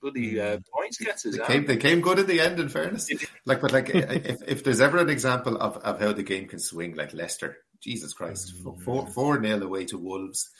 bloody 0.00 0.40
uh, 0.40 0.56
hmm. 0.56 0.62
points 0.72 0.98
getters. 0.98 1.36
They 1.36 1.44
came, 1.44 1.66
they 1.66 1.76
came 1.76 2.00
good 2.00 2.18
at 2.18 2.26
the 2.26 2.40
end. 2.40 2.58
In 2.58 2.68
fairness, 2.68 3.10
like, 3.44 3.60
but 3.60 3.72
like, 3.72 3.90
if, 3.90 4.42
if 4.46 4.64
there's 4.64 4.80
ever 4.80 4.98
an 4.98 5.10
example 5.10 5.56
of, 5.56 5.76
of 5.78 6.00
how 6.00 6.12
the 6.12 6.22
game 6.22 6.46
can 6.46 6.58
swing, 6.58 6.94
like 6.96 7.12
Leicester, 7.12 7.58
Jesus 7.80 8.12
Christ, 8.12 8.54
mm. 8.62 8.82
four 8.82 9.06
four 9.06 9.38
nil 9.38 9.62
away 9.62 9.84
to 9.86 9.98
Wolves, 9.98 10.50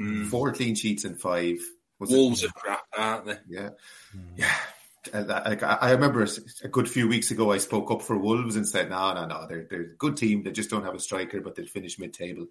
mm. 0.00 0.26
four 0.26 0.52
clean 0.52 0.74
sheets 0.74 1.04
in 1.04 1.14
five. 1.14 1.56
Was 1.98 2.10
Wolves 2.10 2.44
it? 2.44 2.50
are 2.50 2.52
crap, 2.52 2.82
aren't 2.96 3.26
they? 3.26 3.38
Yeah, 3.48 3.70
mm. 4.16 4.22
yeah. 4.36 4.54
Like 5.14 5.62
I 5.62 5.92
remember 5.92 6.26
a 6.62 6.68
good 6.68 6.88
few 6.88 7.08
weeks 7.08 7.30
ago, 7.30 7.50
I 7.52 7.58
spoke 7.58 7.90
up 7.90 8.02
for 8.02 8.18
Wolves 8.18 8.56
and 8.56 8.68
said, 8.68 8.90
"No, 8.90 9.14
no, 9.14 9.26
no, 9.26 9.46
they're 9.46 9.66
they're 9.70 9.82
a 9.82 9.96
good 9.96 10.16
team. 10.16 10.42
They 10.42 10.50
just 10.50 10.70
don't 10.70 10.84
have 10.84 10.94
a 10.94 11.00
striker, 11.00 11.40
but 11.40 11.54
they'll 11.54 11.66
finish 11.66 11.98
mid-table." 11.98 12.46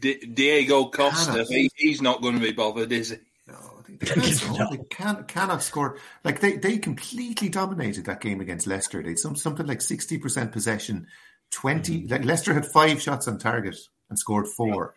Diego 0.00 0.90
Costa, 0.90 1.44
he, 1.48 1.70
he's 1.74 2.02
not 2.02 2.20
going 2.20 2.34
to 2.34 2.40
be 2.40 2.52
bothered, 2.52 2.92
is 2.92 3.10
he? 3.10 3.16
No, 3.48 3.82
they, 3.86 3.94
they, 3.94 4.30
they 4.32 4.84
can, 4.90 5.24
cannot 5.24 5.62
score. 5.62 5.98
Like 6.24 6.40
they, 6.40 6.56
they 6.56 6.78
completely 6.78 7.48
dominated 7.48 8.06
that 8.06 8.20
game 8.20 8.40
against 8.40 8.66
Leicester. 8.66 9.02
They 9.02 9.14
some 9.14 9.36
something 9.36 9.66
like 9.66 9.80
sixty 9.80 10.18
percent 10.18 10.52
possession. 10.52 11.06
Twenty 11.50 12.02
mm. 12.02 12.10
like 12.10 12.24
Leicester 12.24 12.54
had 12.54 12.66
five 12.66 13.00
shots 13.00 13.28
on 13.28 13.38
target 13.38 13.76
and 14.08 14.18
scored 14.18 14.48
four. 14.48 14.94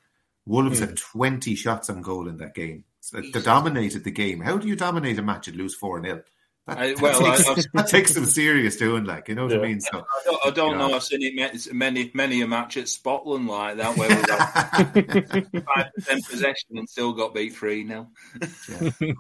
Wolves 0.48 0.80
mm. 0.80 0.88
had 0.88 0.98
twenty 0.98 1.54
shots 1.54 1.92
on 1.92 2.02
goal 2.02 2.28
in 2.28 2.38
that 2.38 2.56
game. 2.56 2.86
So 3.02 3.22
they 3.22 3.42
dominated 3.42 4.04
the 4.04 4.12
game. 4.12 4.42
How 4.42 4.58
do 4.58 4.68
you 4.68 4.76
dominate 4.76 5.20
a 5.20 5.22
match 5.22 5.48
and 5.48 5.56
lose 5.56 5.76
four 5.76 6.02
0 6.02 6.22
that, 6.70 6.78
I, 6.80 6.94
well, 7.02 7.20
that, 7.24 7.38
takes, 7.38 7.66
I, 7.66 7.70
that, 7.74 7.88
takes, 7.88 8.14
some 8.14 8.26
serious 8.26 8.78
doing, 8.78 9.06
like 9.06 9.28
you 9.28 9.36
know 9.36 9.44
what 9.44 9.54
yeah. 9.54 9.60
I 9.60 9.62
mean. 9.62 9.82
So 9.82 10.00
I 10.00 10.22
don't, 10.26 10.46
I 10.46 10.50
don't 10.52 10.72
you 10.72 10.78
know, 10.78 10.88
know, 10.90 10.96
I've 10.96 11.04
seen 11.04 11.22
it 11.22 11.74
many, 11.74 12.12
many 12.14 12.42
a 12.42 12.48
match 12.48 12.78
at 12.78 12.88
Scotland 12.88 13.48
like 13.48 13.78
that 13.78 13.98
where 13.98 14.10
we 14.10 14.22
got 14.24 15.64
five 15.76 15.94
percent 15.94 16.26
possession 16.26 16.78
and 16.78 16.90
still 16.90 17.14
got 17.14 17.34
beat 17.34 17.56
three 17.56 17.84
now. 17.84 18.10
Yeah. 18.42 18.90
Who, 19.00 19.14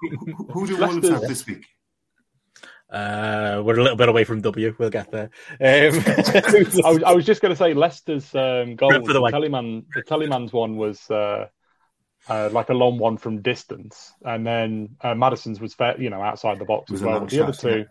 who, 0.52 0.68
do 0.68 0.78
Wolves 0.78 1.10
have 1.10 1.22
this 1.22 1.45
week? 1.45 1.66
Uh, 2.89 3.62
we're 3.64 3.78
a 3.78 3.84
little 3.84 3.97
bit 3.97 4.10
away 4.10 4.24
from 4.24 4.41
W. 4.41 4.76
We'll 4.80 4.89
get 4.89 5.12
there. 5.12 5.30
Um, 5.52 5.60
I, 5.64 6.91
was, 6.91 7.04
I, 7.04 7.12
was, 7.14 7.26
just 7.26 7.39
going 7.39 7.52
to 7.52 7.56
say 7.56 7.76
Leicester's 7.76 8.34
um, 8.34 8.76
goal. 8.76 8.89
The, 8.89 9.00
the 9.00 9.20
Tielemans, 9.20 9.86
the 9.93 10.02
Tielemans's 10.02 10.54
one 10.54 10.76
was 10.76 11.10
uh, 11.12 11.50
uh, 12.28 12.49
like 12.51 12.70
a 12.70 12.74
long 12.74 12.97
one 12.97 13.17
from 13.17 13.41
distance, 13.41 14.13
and 14.24 14.45
then 14.45 14.95
uh, 15.01 15.15
Maddison's 15.15 15.59
was 15.59 15.74
fair, 15.74 15.99
you 16.01 16.09
know 16.09 16.22
outside 16.22 16.59
the 16.59 16.65
box 16.65 16.91
as 16.91 17.01
well. 17.01 17.26
The 17.26 17.36
shot, 17.36 17.49
other 17.49 17.57
two, 17.57 17.86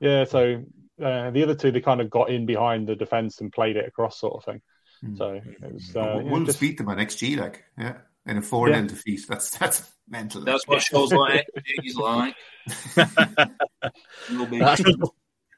yeah, 0.00 0.18
yeah 0.18 0.24
so 0.24 0.64
uh, 1.02 1.30
the 1.30 1.42
other 1.42 1.54
two 1.54 1.70
they 1.70 1.80
kind 1.80 2.00
of 2.00 2.10
got 2.10 2.30
in 2.30 2.46
behind 2.46 2.88
the 2.88 2.96
defense 2.96 3.40
and 3.40 3.52
played 3.52 3.76
it 3.76 3.86
across, 3.86 4.18
sort 4.18 4.34
of 4.34 4.44
thing. 4.44 4.62
Mm. 5.04 5.18
So 5.18 5.40
it 5.44 5.72
was. 5.72 5.94
Uh, 5.94 6.20
Wolves 6.24 6.46
just... 6.46 6.60
beat 6.60 6.78
them 6.78 6.88
on 6.88 6.96
XG, 6.96 7.38
like 7.38 7.64
yeah, 7.78 7.98
in 8.26 8.38
a 8.38 8.42
four 8.42 8.68
0 8.68 8.80
yeah. 8.80 8.86
defeat. 8.86 9.20
That's 9.28 9.56
that's 9.58 9.90
mental. 10.08 10.42
That's 10.42 10.66
what 10.66 10.82
shows 10.82 11.12
like 11.12 11.46
he's 11.80 11.96
like. 11.96 12.34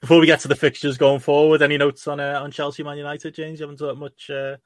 Before 0.01 0.21
we 0.21 0.27
get 0.27 0.41
to 0.41 0.49
the 0.49 0.55
fixtures 0.55 0.97
going 0.97 1.19
forward, 1.19 1.61
any 1.61 1.77
notes 1.77 2.07
on 2.07 2.21
uh, 2.21 2.41
on 2.43 2.51
Chelsea 2.51 2.83
Man 2.83 2.99
United, 2.99 3.35
James? 3.35 3.59
You 3.59 3.65
haven't 3.65 3.79
talked 3.79 3.99
much 3.99 4.31
uh, 4.31 4.57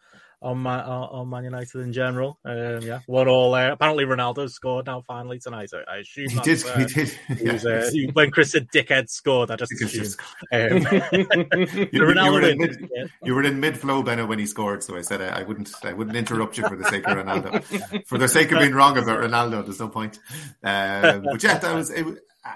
on 0.43 0.62
Man, 0.62 0.80
on 0.80 1.30
Man 1.30 1.45
United 1.45 1.80
in 1.80 1.93
general. 1.93 2.38
Um, 2.45 2.80
yeah, 2.82 3.01
what 3.07 3.28
all? 3.28 3.55
Uh, 3.55 3.72
apparently, 3.72 4.05
Ronaldo 4.05 4.51
scored 4.51 4.86
now 4.86 5.01
finally 5.01 5.38
tonight. 5.38 5.70
I, 5.72 5.95
I 5.95 5.97
assume 5.99 6.28
he 6.28 6.40
did. 6.40 6.66
Uh, 6.66 6.78
he 6.78 6.84
did. 6.84 7.18
Yeah. 7.40 7.53
Was, 7.53 7.66
uh, 7.66 7.90
when 8.12 8.30
Chris 8.30 8.53
said 8.53 8.68
"dickhead" 8.70 9.09
scored, 9.09 9.51
I 9.51 9.57
just 9.57 9.72
assumed. 9.72 10.16
Um, 10.53 10.59
you, 11.93 12.01
Ronaldo 12.03 12.24
you, 12.24 12.32
were 12.32 12.49
in 12.49 12.59
mid, 12.59 12.90
you 13.22 13.34
were 13.34 13.43
in 13.45 13.61
mid 13.61 13.78
flow, 13.78 14.03
Benno, 14.03 14.26
when 14.26 14.38
he 14.38 14.47
scored. 14.47 14.82
So 14.82 14.97
I 14.97 15.03
said 15.03 15.22
I, 15.22 15.40
I, 15.40 15.43
wouldn't. 15.45 15.72
I 15.84 15.93
wouldn't 15.93 16.16
interrupt 16.16 16.59
you 16.59 16.66
for 16.66 16.76
the 16.76 16.84
sake 16.84 17.07
of 17.07 17.16
Ronaldo. 17.16 18.07
for 18.07 18.18
the 18.18 18.28
sake 18.28 18.51
of 18.53 18.59
being 18.59 18.74
wrong 18.74 18.99
about 18.99 19.20
Ronaldo, 19.20 19.64
there's 19.64 19.80
no 19.80 19.88
point. 19.88 20.18
Um, 20.62 21.22
but 21.22 21.43
yeah, 21.43 21.59
that 21.59 21.74
was 21.74 21.90
it, 21.90 22.07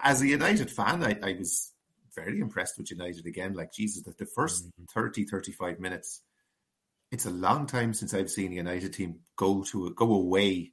as 0.02 0.20
a 0.22 0.26
United 0.26 0.70
fan. 0.70 1.04
I, 1.04 1.16
I 1.22 1.36
was 1.38 1.72
very 2.14 2.40
impressed 2.40 2.78
with 2.78 2.90
United 2.90 3.26
again. 3.26 3.54
Like 3.54 3.72
Jesus, 3.72 4.02
the, 4.02 4.14
the 4.18 4.26
first 4.26 4.66
mm-hmm. 4.66 4.84
30, 4.92 5.24
35 5.24 5.78
minutes 5.78 6.22
it's 7.10 7.26
a 7.26 7.30
long 7.30 7.66
time 7.66 7.94
since 7.94 8.14
I've 8.14 8.30
seen 8.30 8.52
a 8.52 8.56
United 8.56 8.92
team 8.92 9.20
go 9.36 9.62
to 9.64 9.92
go 9.94 10.12
away 10.14 10.72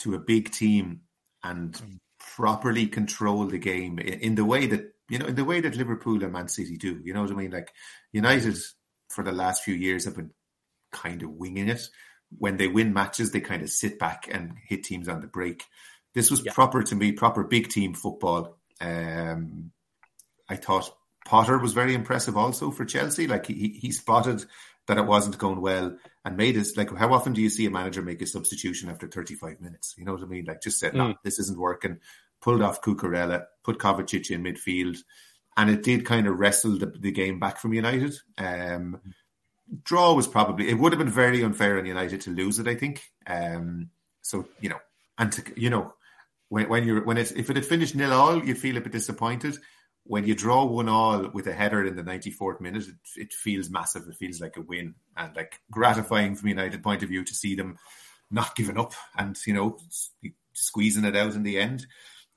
to 0.00 0.14
a 0.14 0.18
big 0.18 0.50
team 0.50 1.02
and 1.42 1.72
mm. 1.72 1.98
properly 2.18 2.86
control 2.86 3.44
the 3.46 3.58
game 3.58 3.98
in 3.98 4.34
the 4.34 4.44
way 4.44 4.66
that 4.66 4.92
you 5.08 5.18
know 5.18 5.26
in 5.26 5.34
the 5.34 5.44
way 5.44 5.60
that 5.60 5.76
Liverpool 5.76 6.22
and 6.22 6.32
Man 6.32 6.48
City 6.48 6.76
do. 6.76 7.00
You 7.04 7.14
know 7.14 7.22
what 7.22 7.30
I 7.30 7.34
mean? 7.34 7.50
Like 7.50 7.72
United 8.12 8.56
for 9.08 9.24
the 9.24 9.32
last 9.32 9.62
few 9.62 9.74
years 9.74 10.04
have 10.04 10.16
been 10.16 10.30
kind 10.92 11.22
of 11.22 11.30
winging 11.30 11.68
it. 11.68 11.88
When 12.36 12.58
they 12.58 12.68
win 12.68 12.92
matches, 12.92 13.30
they 13.30 13.40
kind 13.40 13.62
of 13.62 13.70
sit 13.70 13.98
back 13.98 14.28
and 14.30 14.52
hit 14.66 14.84
teams 14.84 15.08
on 15.08 15.20
the 15.20 15.26
break. 15.26 15.64
This 16.14 16.30
was 16.30 16.44
yeah. 16.44 16.52
proper 16.52 16.82
to 16.82 16.94
me, 16.94 17.12
proper 17.12 17.42
big 17.44 17.68
team 17.68 17.94
football. 17.94 18.58
Um, 18.80 19.72
I 20.48 20.56
thought 20.56 20.94
Potter 21.26 21.58
was 21.58 21.72
very 21.72 21.94
impressive 21.94 22.36
also 22.36 22.70
for 22.70 22.84
Chelsea. 22.84 23.26
Like 23.26 23.46
he, 23.46 23.78
he 23.80 23.92
spotted 23.92 24.44
that 24.88 24.98
it 24.98 25.06
wasn't 25.06 25.38
going 25.38 25.60
well 25.60 25.94
and 26.24 26.36
made 26.36 26.56
us 26.56 26.76
like 26.76 26.94
how 26.96 27.12
often 27.12 27.34
do 27.34 27.42
you 27.42 27.50
see 27.50 27.66
a 27.66 27.70
manager 27.70 28.02
make 28.02 28.22
a 28.22 28.26
substitution 28.26 28.88
after 28.88 29.06
35 29.06 29.60
minutes? 29.60 29.94
You 29.96 30.04
know 30.04 30.14
what 30.14 30.22
I 30.22 30.26
mean? 30.26 30.46
Like 30.46 30.62
just 30.62 30.80
said, 30.80 30.94
mm. 30.94 30.96
no, 30.96 31.14
this 31.22 31.38
isn't 31.38 31.58
working. 31.58 32.00
Pulled 32.40 32.62
off 32.62 32.80
Cucurella, 32.80 33.44
put 33.64 33.78
Kovacic 33.78 34.30
in 34.30 34.42
midfield, 34.42 34.98
and 35.56 35.70
it 35.70 35.82
did 35.82 36.06
kind 36.06 36.26
of 36.26 36.38
wrestle 36.38 36.78
the, 36.78 36.86
the 36.86 37.12
game 37.12 37.38
back 37.38 37.58
from 37.58 37.74
United. 37.74 38.14
Um, 38.38 39.00
draw 39.84 40.14
was 40.14 40.26
probably 40.26 40.68
it 40.68 40.78
would 40.78 40.92
have 40.92 40.98
been 40.98 41.10
very 41.10 41.42
unfair 41.42 41.78
on 41.78 41.86
United 41.86 42.22
to 42.22 42.30
lose 42.30 42.58
it. 42.58 42.66
I 42.66 42.74
think. 42.74 43.02
Um, 43.26 43.90
so 44.22 44.48
you 44.60 44.70
know, 44.70 44.78
and 45.18 45.32
to, 45.32 45.42
you 45.54 45.68
know 45.68 45.94
when 46.48 46.68
when 46.68 46.84
you're 46.84 47.04
when 47.04 47.18
it's 47.18 47.32
if 47.32 47.50
it 47.50 47.56
had 47.56 47.66
finished 47.66 47.94
nil 47.94 48.12
all, 48.12 48.42
you'd 48.42 48.58
feel 48.58 48.76
a 48.78 48.80
bit 48.80 48.92
disappointed 48.92 49.58
when 50.08 50.26
you 50.26 50.34
draw 50.34 50.64
one 50.64 50.88
all 50.88 51.28
with 51.28 51.46
a 51.46 51.52
header 51.52 51.84
in 51.84 51.94
the 51.94 52.02
94th 52.02 52.62
minute, 52.62 52.88
it, 52.88 52.94
it, 53.14 53.32
feels 53.34 53.68
massive. 53.68 54.08
It 54.08 54.16
feels 54.16 54.40
like 54.40 54.56
a 54.56 54.62
win 54.62 54.94
and 55.14 55.36
like 55.36 55.60
gratifying 55.70 56.34
from 56.34 56.48
United 56.48 56.82
point 56.82 57.02
of 57.02 57.10
view 57.10 57.24
to 57.24 57.34
see 57.34 57.54
them 57.54 57.76
not 58.30 58.56
giving 58.56 58.78
up 58.78 58.94
and 59.18 59.38
you 59.46 59.52
know 59.52 59.78
squeezing 60.54 61.04
it 61.04 61.14
out 61.14 61.34
in 61.34 61.42
the 61.42 61.58
end. 61.60 61.86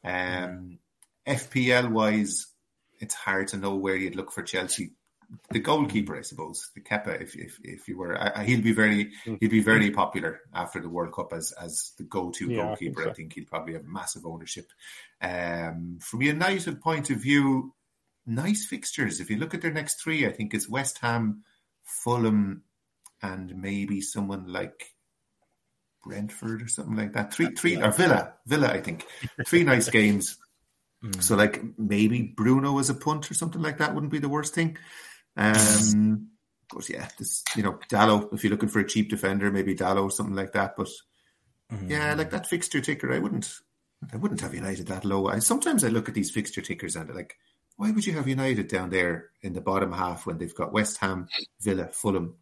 Um, 0.03 0.79
FPL 1.25 1.89
wise, 1.89 2.47
it's 2.99 3.15
hard 3.15 3.47
to 3.49 3.57
know 3.57 3.75
where 3.75 3.95
you'd 3.95 4.17
look 4.17 4.33
for 4.33 4.43
Chelsea 4.43 4.91
the 5.51 5.59
goalkeeper, 5.59 6.17
I 6.17 6.21
suppose, 6.21 6.71
the 6.75 6.81
Kepa. 6.81 7.21
If 7.21 7.35
if 7.35 7.59
if 7.63 7.87
you 7.87 7.97
were, 7.97 8.17
I, 8.19 8.43
he'll 8.43 8.61
be 8.61 8.73
very 8.73 9.11
he'll 9.23 9.49
be 9.49 9.63
very 9.63 9.91
popular 9.91 10.41
after 10.53 10.79
the 10.79 10.89
World 10.89 11.13
Cup 11.13 11.33
as 11.33 11.53
as 11.53 11.91
the 11.97 12.03
go 12.03 12.31
to 12.31 12.49
yeah, 12.49 12.63
goalkeeper. 12.63 13.01
I 13.01 13.03
think, 13.03 13.05
so. 13.05 13.09
I 13.09 13.13
think, 13.13 13.33
he'll 13.33 13.45
probably 13.45 13.73
have 13.73 13.85
massive 13.85 14.25
ownership. 14.25 14.71
Um, 15.21 15.99
from 16.01 16.21
a 16.21 16.25
United 16.25 16.81
point 16.81 17.09
of 17.09 17.17
view, 17.17 17.73
nice 18.25 18.65
fixtures. 18.65 19.19
If 19.19 19.29
you 19.29 19.37
look 19.37 19.53
at 19.53 19.61
their 19.61 19.73
next 19.73 20.01
three, 20.01 20.25
I 20.25 20.31
think 20.31 20.53
it's 20.53 20.69
West 20.69 20.97
Ham, 20.99 21.43
Fulham, 21.83 22.63
and 23.21 23.55
maybe 23.55 24.01
someone 24.01 24.51
like 24.51 24.93
Brentford 26.03 26.61
or 26.61 26.67
something 26.67 26.95
like 26.95 27.13
that. 27.13 27.33
Three, 27.33 27.51
three, 27.55 27.81
or 27.81 27.91
Villa, 27.91 28.33
Villa. 28.47 28.67
I 28.67 28.81
think 28.81 29.05
three 29.47 29.63
nice 29.63 29.89
games. 29.99 30.37
Mm. 31.03 31.21
So 31.23 31.35
like 31.35 31.61
maybe 31.77 32.33
Bruno 32.35 32.77
as 32.79 32.89
a 32.89 32.93
punt 32.93 33.29
or 33.29 33.33
something 33.33 33.61
like 33.61 33.77
that 33.77 33.93
wouldn't 33.93 34.11
be 34.11 34.19
the 34.19 34.29
worst 34.29 34.53
thing. 34.53 34.77
Um, 35.37 36.29
but 36.73 36.89
yeah, 36.89 37.07
this 37.17 37.43
you 37.55 37.63
know 37.63 37.79
Dalot. 37.89 38.33
If 38.33 38.43
you're 38.43 38.51
looking 38.51 38.69
for 38.69 38.79
a 38.79 38.87
cheap 38.87 39.09
defender, 39.09 39.51
maybe 39.51 39.75
Dalot 39.75 40.03
or 40.03 40.11
something 40.11 40.35
like 40.35 40.53
that. 40.53 40.75
But 40.75 40.89
mm. 41.71 41.89
yeah, 41.89 42.13
like 42.13 42.31
that 42.31 42.47
fixture 42.47 42.81
ticker, 42.81 43.13
I 43.13 43.19
wouldn't. 43.19 43.53
I 44.11 44.17
wouldn't 44.17 44.41
have 44.41 44.55
United 44.55 44.87
that 44.87 45.05
low. 45.05 45.27
I 45.27 45.39
sometimes 45.39 45.83
I 45.83 45.89
look 45.89 46.09
at 46.09 46.15
these 46.15 46.31
fixture 46.31 46.61
tickers 46.61 46.95
and 46.95 47.13
like, 47.13 47.37
why 47.75 47.91
would 47.91 48.05
you 48.05 48.13
have 48.13 48.27
United 48.27 48.67
down 48.67 48.89
there 48.89 49.29
in 49.41 49.53
the 49.53 49.61
bottom 49.61 49.91
half 49.91 50.25
when 50.25 50.37
they've 50.37 50.55
got 50.55 50.73
West 50.73 50.97
Ham, 50.97 51.27
Villa, 51.61 51.89
Fulham, 51.91 52.35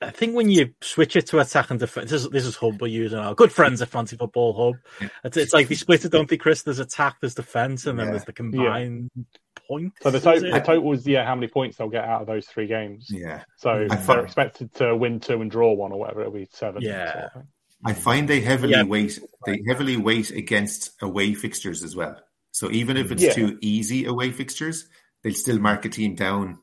I 0.00 0.10
think 0.10 0.36
when 0.36 0.48
you 0.48 0.74
switch 0.80 1.16
it 1.16 1.26
to 1.28 1.40
attack 1.40 1.70
and 1.70 1.80
defense, 1.80 2.10
this 2.10 2.24
is, 2.24 2.30
this 2.30 2.46
is 2.46 2.56
Hub 2.56 2.80
we're 2.80 2.86
using 2.86 3.18
our 3.18 3.34
good 3.34 3.50
friends 3.50 3.82
at 3.82 3.88
Fantasy 3.88 4.16
Football 4.16 4.52
Hub. 4.74 5.10
It's, 5.24 5.36
it's, 5.36 5.52
like 5.52 5.68
they 5.68 5.74
split 5.74 6.04
it, 6.04 6.12
don't 6.12 6.28
they, 6.28 6.36
Chris? 6.36 6.62
There's 6.62 6.78
attack, 6.78 7.16
there's 7.20 7.34
defense, 7.34 7.86
and 7.86 7.98
then 7.98 8.06
yeah. 8.06 8.12
there's 8.12 8.24
the 8.24 8.32
combined 8.32 9.10
yeah. 9.16 9.22
point. 9.66 9.94
So 10.00 10.10
the, 10.10 10.20
to- 10.20 10.52
the 10.52 10.60
total 10.60 10.92
is 10.92 11.06
yeah, 11.06 11.24
how 11.24 11.34
many 11.34 11.48
points 11.48 11.76
they'll 11.76 11.88
get 11.88 12.04
out 12.04 12.20
of 12.20 12.26
those 12.28 12.46
three 12.46 12.68
games. 12.68 13.08
Yeah. 13.10 13.42
So 13.56 13.88
I 13.90 13.96
they're 13.96 14.24
expected 14.24 14.72
to 14.74 14.94
win 14.94 15.18
two 15.18 15.40
and 15.42 15.50
draw 15.50 15.72
one 15.72 15.92
or 15.92 15.98
whatever. 15.98 16.20
It'll 16.20 16.32
be 16.32 16.48
seven. 16.52 16.82
Yeah. 16.82 17.12
Sort 17.12 17.24
of 17.34 17.42
I 17.84 17.92
find 17.92 18.28
they 18.28 18.40
heavily 18.40 18.82
weight 18.82 19.20
they 19.46 19.62
heavily 19.68 19.96
weight 19.96 20.30
against 20.30 20.90
away 21.00 21.34
fixtures 21.34 21.82
as 21.84 21.94
well. 21.94 22.16
So 22.50 22.70
even 22.70 22.96
if 22.96 23.12
it's 23.12 23.34
too 23.34 23.56
easy 23.60 24.06
away 24.06 24.32
fixtures, 24.32 24.86
they'll 25.22 25.34
still 25.34 25.58
mark 25.58 25.84
a 25.84 25.88
team 25.88 26.14
down. 26.14 26.58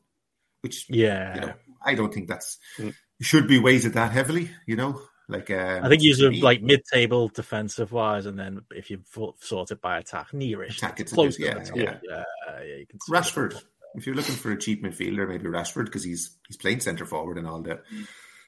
Which 0.60 0.86
yeah, 0.90 1.34
you 1.34 1.40
know, 1.42 1.54
I 1.84 1.94
don't 1.94 2.12
think 2.12 2.28
that's. 2.28 2.58
Mm 2.78 2.94
should 3.20 3.48
be 3.48 3.58
weighted 3.58 3.94
that 3.94 4.12
heavily, 4.12 4.50
you 4.66 4.76
know. 4.76 5.00
Like 5.28 5.50
um, 5.50 5.84
I 5.84 5.88
think 5.88 6.02
use 6.02 6.20
like 6.40 6.62
mid-table 6.62 7.28
defensive 7.28 7.90
wise, 7.90 8.26
and 8.26 8.38
then 8.38 8.60
if 8.70 8.90
you 8.90 9.02
sort 9.40 9.72
it 9.72 9.80
by 9.80 9.98
attack, 9.98 10.30
nearish, 10.30 10.78
attack 10.78 11.00
it's 11.00 11.12
close. 11.12 11.38
Yeah, 11.38 11.64
yeah, 11.74 11.98
yeah, 12.04 12.24
yeah, 12.58 12.74
You 12.78 12.86
can 12.86 13.00
Rashford. 13.10 13.60
If 13.96 14.06
you're 14.06 14.14
looking 14.14 14.36
for 14.36 14.52
a 14.52 14.58
cheap 14.58 14.84
midfielder, 14.84 15.28
maybe 15.28 15.46
Rashford 15.46 15.86
because 15.86 16.04
he's 16.04 16.36
he's 16.46 16.56
playing 16.56 16.80
centre 16.80 17.06
forward 17.06 17.38
in 17.38 17.46
all 17.46 17.60
the 17.60 17.80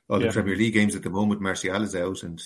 all 0.09 0.21
the. 0.21 0.31
Premier 0.31 0.55
League 0.55 0.75
games 0.75 0.95
at 0.95 1.03
the 1.03 1.11
moment. 1.11 1.41
Martial 1.41 1.83
is 1.83 1.97
out, 1.97 2.23
and 2.23 2.41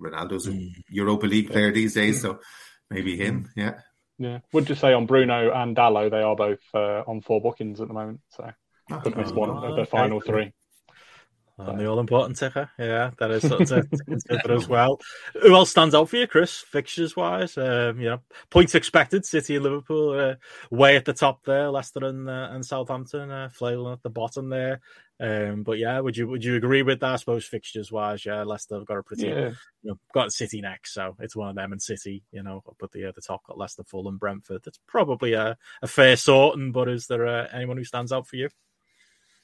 Ronaldo's 0.00 0.48
a 0.48 0.52
mm. 0.52 0.72
Europa 0.88 1.26
League 1.26 1.50
player 1.50 1.70
these 1.70 1.94
days, 1.94 2.22
so 2.22 2.40
maybe 2.90 3.16
him. 3.16 3.44
Mm. 3.44 3.48
Yeah, 3.54 3.80
yeah. 4.18 4.38
Would 4.52 4.68
you 4.68 4.74
say 4.74 4.92
on 4.94 5.06
Bruno 5.06 5.52
and 5.52 5.76
Dalot, 5.76 6.10
they 6.10 6.22
are 6.22 6.34
both 6.34 6.58
uh, 6.74 7.04
on 7.06 7.20
four 7.20 7.40
bookings 7.40 7.80
at 7.80 7.86
the 7.86 7.94
moment, 7.94 8.20
so 8.30 8.50
could 9.04 9.16
miss 9.16 9.30
one 9.30 9.50
of 9.50 9.76
the 9.76 9.84
final 9.84 10.20
three. 10.20 10.52
On 11.66 11.78
the 11.78 11.86
all 11.86 12.00
important 12.00 12.36
ticker, 12.36 12.70
yeah, 12.78 13.10
that 13.18 13.30
is 13.30 13.48
something 13.48 13.66
to 13.66 14.04
consider 14.04 14.52
as 14.52 14.68
well. 14.68 15.00
Who 15.42 15.54
else 15.54 15.70
stands 15.70 15.94
out 15.94 16.08
for 16.08 16.16
you, 16.16 16.26
Chris? 16.26 16.58
Fixtures 16.58 17.16
wise, 17.16 17.56
um, 17.58 18.00
you 18.00 18.10
know, 18.10 18.20
points 18.50 18.74
expected. 18.74 19.24
City 19.24 19.56
and 19.56 19.64
Liverpool 19.64 20.18
uh, 20.18 20.34
way 20.70 20.96
at 20.96 21.04
the 21.04 21.12
top 21.12 21.44
there. 21.44 21.70
Leicester 21.70 22.04
and, 22.04 22.28
uh, 22.28 22.48
and 22.50 22.64
Southampton 22.64 23.30
uh, 23.30 23.48
flailing 23.50 23.92
at 23.92 24.02
the 24.02 24.10
bottom 24.10 24.48
there. 24.48 24.80
Um, 25.20 25.64
but 25.64 25.78
yeah, 25.78 26.00
would 26.00 26.16
you 26.16 26.26
would 26.28 26.42
you 26.42 26.56
agree 26.56 26.82
with 26.82 27.00
that? 27.00 27.12
I 27.12 27.16
suppose 27.16 27.44
fixtures 27.44 27.92
wise, 27.92 28.24
yeah, 28.24 28.42
Leicester 28.42 28.76
have 28.76 28.86
got 28.86 28.96
a 28.96 29.02
pretty, 29.02 29.26
yeah. 29.26 29.50
you 29.82 29.90
know, 29.90 29.98
got 30.14 30.32
City 30.32 30.62
next, 30.62 30.94
so 30.94 31.14
it's 31.20 31.36
one 31.36 31.50
of 31.50 31.56
them 31.56 31.72
and 31.72 31.82
City, 31.82 32.22
you 32.32 32.42
know, 32.42 32.62
up 32.66 32.76
at 32.82 32.90
the 32.92 33.04
uh, 33.04 33.12
the 33.14 33.20
top 33.20 33.44
got 33.46 33.58
Leicester, 33.58 33.84
Fulham, 33.84 34.16
Brentford. 34.16 34.62
That's 34.64 34.80
probably 34.86 35.34
a, 35.34 35.58
a 35.82 35.86
fair 35.86 36.16
sorting. 36.16 36.72
But 36.72 36.88
is 36.88 37.06
there 37.06 37.26
uh, 37.26 37.48
anyone 37.52 37.76
who 37.76 37.84
stands 37.84 38.12
out 38.12 38.26
for 38.26 38.36
you? 38.36 38.48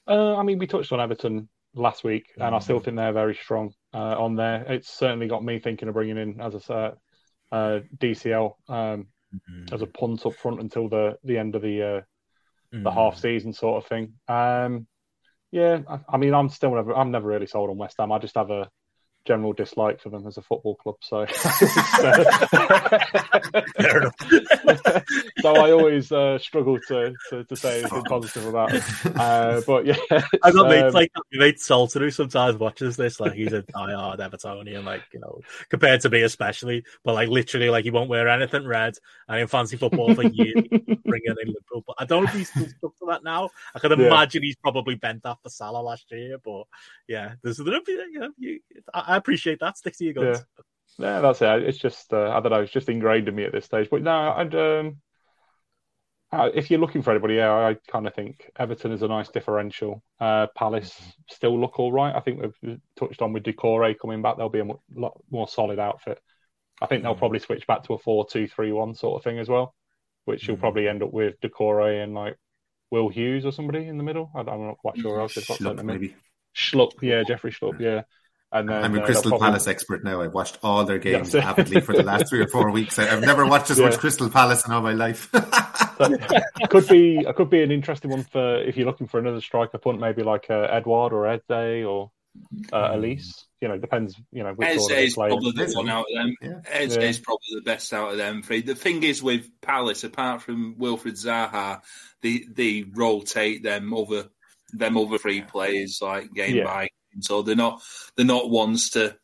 Uh, 0.09 0.37
I 0.37 0.45
mean, 0.45 0.59
we 0.59 0.67
touched 0.67 0.93
on 0.93 1.01
Everton 1.01 1.49
last 1.77 2.03
week, 2.03 2.33
and 2.37 2.55
I 2.55 2.59
still 2.59 2.81
mm. 2.81 2.85
think 2.85 2.97
they're 2.97 3.13
very 3.13 3.35
strong 3.35 3.73
uh, 3.95 4.17
on 4.19 4.35
there. 4.35 4.65
It's 4.69 4.89
certainly 4.89 5.29
got 5.29 5.45
me 5.45 5.61
thinking 5.61 5.89
of 5.89 5.95
bringing 5.95 6.17
in, 6.17 6.41
as 6.41 6.55
I 6.55 6.59
said, 6.59 6.93
uh, 7.53 7.81
DCL 7.97 8.55
um, 8.69 9.07
mm-hmm. 9.35 9.75
as 9.75 9.83
a 9.83 9.87
punt 9.87 10.27
up 10.27 10.35
front 10.35 10.61
until 10.61 10.89
the 10.89 11.19
the 11.23 11.39
end 11.39 11.55
of 11.55 11.63
the 11.63 11.83
uh, 11.83 12.01
mm-hmm. 12.75 12.83
the 12.83 12.91
half 12.91 13.19
season 13.19 13.53
sort 13.53 13.83
of 13.83 13.89
thing. 13.89 14.15
Um, 14.27 14.87
yeah, 15.53 15.81
I, 15.89 16.01
I, 16.09 16.17
mean, 16.17 16.35
I'm 16.35 16.49
still 16.49 16.75
never, 16.75 16.95
I'm 16.95 17.13
never 17.13 17.29
really 17.29 17.47
sold 17.47 17.71
on 17.71 17.79
West 17.79 17.97
Ham. 17.99 18.11
I 18.11 18.19
just 18.19 18.37
have 18.37 18.51
a 18.51 18.69
general 19.27 19.53
dislike 19.53 20.01
for 20.01 20.11
them 20.11 20.27
as 20.27 20.39
a 20.39 20.43
football 20.43 20.77
club. 20.77 20.97
So, 21.01 21.27
so 25.41 25.57
I 25.57 25.73
always 25.73 26.13
uh, 26.13 26.39
struggle 26.39 26.79
to, 26.89 27.15
to, 27.31 27.45
to, 27.45 27.57
say 27.57 27.81
anything 27.81 28.05
positive 28.05 28.47
about 28.47 28.75
it. 28.75 28.83
Uh, 29.17 29.63
but 29.67 29.87
yeah, 29.87 29.97
I've 30.43 30.55
got 30.55 30.67
um, 30.67 30.69
mates 30.69 30.95
like 30.95 31.11
my 31.15 31.39
mate 31.39 31.61
Salter 31.61 32.01
who 32.01 32.11
sometimes 32.11 32.59
watches 32.59 32.97
this. 32.97 33.19
Like 33.19 33.33
he's 33.33 33.53
a 33.53 33.63
diehard 33.63 34.19
Evertonian, 34.19 34.85
like 34.85 35.03
you 35.13 35.21
know, 35.21 35.41
compared 35.71 36.03
to 36.03 36.11
me 36.11 36.23
especially. 36.23 36.85
But 37.03 37.15
like 37.15 37.29
literally, 37.29 37.71
like 37.71 37.85
he 37.85 37.91
won't 37.91 38.11
wear 38.11 38.29
anything 38.29 38.67
red. 38.67 38.97
And 39.29 39.41
in 39.41 39.47
fancy 39.47 39.77
football 39.77 40.15
for 40.15 40.25
years, 40.25 40.63
bringing 40.69 41.23
in 41.27 41.49
Liverpool. 41.49 41.85
But 41.87 41.97
I 41.99 42.05
don't 42.05 42.25
know 42.25 42.29
if 42.29 42.37
he's 42.37 42.51
still 42.51 42.69
stuck 42.69 42.99
to 42.99 43.07
that 43.09 43.25
now. 43.25 43.49
I 43.75 43.79
can 43.79 43.93
imagine 43.93 44.43
yeah. 44.43 44.49
he's 44.49 44.57
probably 44.57 44.97
bent 44.97 45.25
off 45.25 45.43
the 45.43 45.51
Salah 45.51 45.81
last 45.81 46.11
year. 46.11 46.39
But 46.45 46.65
yeah, 47.09 47.35
there's 47.43 47.59
you 47.59 48.11
know, 48.15 48.31
you, 48.39 48.61
I, 48.93 49.16
I 49.17 49.19
appreciate 49.19 49.61
that. 49.61 49.79
Stick 49.79 49.97
to 49.97 50.05
your 50.05 50.13
guns. 50.13 50.45
Yeah, 50.99 51.07
yeah 51.07 51.21
that's 51.21 51.41
it. 51.41 51.63
It's 51.63 51.79
just 51.79 52.13
uh, 52.13 52.31
I 52.31 52.41
don't 52.41 52.53
know. 52.53 52.61
It's 52.61 52.73
just 52.73 52.91
ingrained 52.91 53.29
in 53.29 53.35
me 53.35 53.45
at 53.45 53.53
this 53.53 53.65
stage. 53.65 53.89
But 53.91 54.03
no, 54.03 54.33
I'd. 54.37 54.55
Um, 54.55 54.99
uh, 56.33 56.51
if 56.55 56.71
you're 56.71 56.81
looking 56.81 57.03
for 57.03 57.13
anybody, 57.13 57.37
yeah, 57.37 57.51
I 57.51 57.77
kind 57.91 58.07
of 58.07 58.15
think 58.15 58.51
Everton 58.59 58.93
is 58.93 59.03
a 59.03 59.09
nice 59.09 59.29
differential. 59.29 60.03
Uh, 60.21 60.49
Palace 60.55 60.93
mm-hmm. 60.93 61.11
still 61.31 61.59
look 61.59 61.79
all 61.79 61.93
right. 61.93 62.15
I 62.15 62.21
think 62.21 62.43
we've 62.63 62.81
touched 62.97 63.23
on 63.23 63.33
with 63.33 63.45
Doucouré 63.45 63.97
coming 63.99 64.23
back, 64.23 64.37
they'll 64.37 64.49
be 64.49 64.59
a 64.59 64.67
lot 64.95 65.19
more 65.31 65.49
solid 65.49 65.79
outfit. 65.79 66.21
I 66.83 66.87
think 66.87 67.03
they'll 67.03 67.13
mm-hmm. 67.13 67.21
probably 67.21 67.39
switch 67.39 67.67
back 67.67 67.85
to 67.85 67.95
a 67.95 67.99
4 67.99 68.27
2 68.27 68.49
3 68.49 68.73
1 68.73 68.95
sort 68.97 69.19
of 69.19 69.25
thing 69.25 69.39
as 69.39 69.49
well, 69.49 69.75
which 70.25 70.45
mm. 70.45 70.49
you'll 70.49 70.57
probably 70.59 70.89
end 70.89 71.03
up 71.03 71.13
with 71.13 71.41
Doucouré 71.41 72.03
and 72.03 72.13
like 72.13 72.37
Will 72.91 73.09
Hughes 73.09 73.47
or 73.47 73.53
somebody 73.53 73.87
in 73.87 73.97
the 73.97 74.05
middle. 74.05 74.31
I, 74.35 74.41
am 74.41 74.67
not 74.67 74.79
quite 74.79 74.99
sure 74.99 75.21
else 75.21 75.35
Schlupp, 75.35 75.83
maybe. 75.85 76.17
Schlupp, 76.55 77.03
yeah, 77.03 77.23
Jeffrey 77.23 77.53
Schlupp, 77.53 77.81
yeah. 77.81 78.03
And 78.53 78.69
then, 78.69 78.85
I'm 78.85 78.97
a 78.97 79.03
uh, 79.03 79.05
Crystal 79.05 79.31
probably... 79.31 79.47
Palace 79.47 79.67
expert 79.67 80.05
now. 80.05 80.23
I've 80.23 80.33
watched 80.33 80.59
all 80.63 80.85
their 80.85 80.99
games 80.99 81.35
avidly 81.35 81.81
for 81.81 81.95
the 81.95 82.05
last 82.05 82.29
three 82.29 82.41
or 82.41 82.49
four 82.49 82.71
weeks. 82.71 82.99
I've 82.99 83.23
never 83.23 83.45
watched 83.45 83.71
as 83.71 83.79
yeah. 83.81 83.87
much 83.87 83.99
Crystal 83.99 84.31
Palace 84.31 84.67
in 84.67 84.73
all 84.73 84.83
my 84.83 84.93
life. 84.93 85.31
could 86.69 86.87
be 86.89 87.27
could 87.35 87.51
be 87.51 87.63
an 87.63 87.73
interesting 87.73 88.11
one 88.11 88.23
for 88.23 88.63
if 88.63 88.77
you're 88.77 88.87
looking 88.87 89.09
for 89.09 89.19
another 89.19 89.41
striker 89.41 89.79
punt, 89.79 89.99
maybe 89.99 90.23
like 90.23 90.47
uh, 90.49 90.69
Edouard 90.71 91.13
or 91.13 91.27
Eze 91.27 91.85
or 91.85 92.13
uh, 92.73 92.93
hmm. 92.93 93.01
Olise. 93.01 93.45
You 93.61 93.69
know, 93.69 93.79
depends. 93.79 94.15
You 94.31 94.45
know, 94.45 94.53
which 94.53 94.69
Eze 94.69 94.91
is 94.91 95.15
probably 95.15 95.51
the 95.51 95.73
one 95.75 95.89
out 95.89 96.07
of 96.09 96.15
them. 96.15 96.35
Yeah. 96.41 96.61
Eze 96.71 96.97
yeah. 96.97 97.03
is 97.03 97.19
probably 97.19 97.55
the 97.55 97.63
best 97.63 97.93
out 97.93 98.13
of 98.13 98.19
them 98.19 98.43
three. 98.43 98.63
The 98.63 98.77
thing 98.77 99.03
is 99.03 99.23
with 99.23 99.49
Palace, 99.61 100.05
apart 100.05 100.43
from 100.43 100.77
Wilfried 100.77 101.23
Zaha, 101.23 101.81
they 102.23 102.45
they 102.49 102.85
rotate 102.95 103.65
them 103.65 103.93
over 103.93 104.29
them 104.73 104.97
other 104.97 105.19
three 105.19 105.43
players 105.43 106.01
like 106.03 106.33
game 106.33 106.57
yeah. 106.57 106.65
by 106.65 106.89
so 107.21 107.43
they're 107.43 107.57
not 107.57 107.83
they're 108.17 108.27
not 108.27 108.51
ones 108.51 108.91
to 108.91 109.17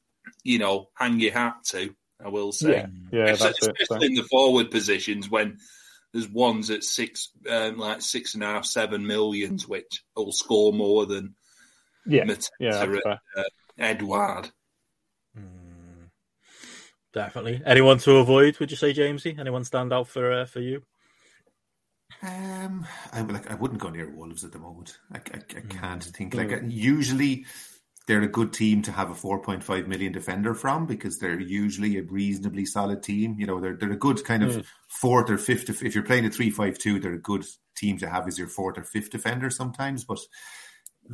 you 0.43 0.59
know 0.59 0.89
hang 0.95 1.21
your 1.21 1.33
hat 1.33 1.65
to. 1.69 1.95
I 2.25 2.29
will 2.29 2.53
say, 2.53 2.73
yeah, 2.73 2.87
yeah 3.11 3.33
especially, 3.33 3.73
especially 3.81 4.07
in 4.07 4.15
the 4.15 4.23
forward 4.31 4.71
positions 4.71 5.29
when 5.29 5.59
there's 6.13 6.29
ones 6.29 6.71
at 6.71 6.85
six, 6.85 7.31
um, 7.49 7.79
like 7.79 8.03
six 8.03 8.35
and 8.35 8.43
a 8.43 8.47
half, 8.47 8.65
seven 8.65 9.07
millions, 9.07 9.67
which 9.67 10.05
will 10.15 10.33
score 10.33 10.73
more 10.73 11.07
than 11.07 11.35
yeah, 12.07 12.25
yeah, 12.61 12.85
uh, 13.37 13.43
Edouard. 13.79 14.51
Mm, 15.39 16.11
definitely. 17.13 17.63
Anyone 17.65 17.99
to 17.99 18.17
avoid? 18.17 18.59
Would 18.59 18.71
you 18.71 18.77
say, 18.77 18.93
Jamesy? 18.93 19.39
Anyone 19.39 19.65
stand 19.65 19.93
out 19.93 20.09
for 20.09 20.33
uh, 20.33 20.45
for 20.45 20.61
you? 20.61 20.83
Um, 22.23 22.87
I 23.13 23.23
like 23.23 23.51
I 23.51 23.55
wouldn't 23.55 23.81
go 23.81 23.89
near 23.89 24.11
Wolves 24.11 24.45
at 24.45 24.53
the 24.53 24.59
moment. 24.59 24.99
I, 25.13 25.19
I, 25.19 25.39
I 25.39 25.61
can't 25.61 26.03
mm. 26.03 26.15
think 26.15 26.35
like 26.35 26.49
mm. 26.49 26.71
usually 26.71 27.47
they're 28.07 28.23
a 28.23 28.29
good 28.29 28.53
team 28.53 28.83
to 28.83 28.93
have 28.93 29.11
a 29.11 29.15
4.5 29.15 29.87
million 29.87 30.13
defender 30.13 30.55
from 30.55 30.87
because 30.87 31.19
they're 31.19 31.41
usually 31.41 31.99
a 31.99 32.03
reasonably 32.03 32.65
solid 32.65 33.03
team. 33.03 33.37
You 33.39 33.47
know, 33.47 33.61
they're 33.61 33.77
they're 33.77 33.93
a 33.93 33.97
good 33.97 34.25
kind 34.25 34.43
of 34.43 34.57
mm. 34.57 34.65
fourth 34.89 35.31
or 35.31 35.39
fifth. 35.39 35.71
If 35.71 35.95
you're 35.95 36.05
playing 36.05 36.27
a 36.27 36.31
three-five-two, 36.31 36.99
they're 36.99 37.15
a 37.15 37.21
good 37.21 37.45
team 37.77 37.99
to 37.99 38.09
have 38.09 38.27
as 38.27 38.39
your 38.39 38.49
fourth 38.49 38.79
or 38.79 38.85
fifth 38.85 39.11
defender 39.11 39.51
sometimes. 39.51 40.05
But 40.05 40.19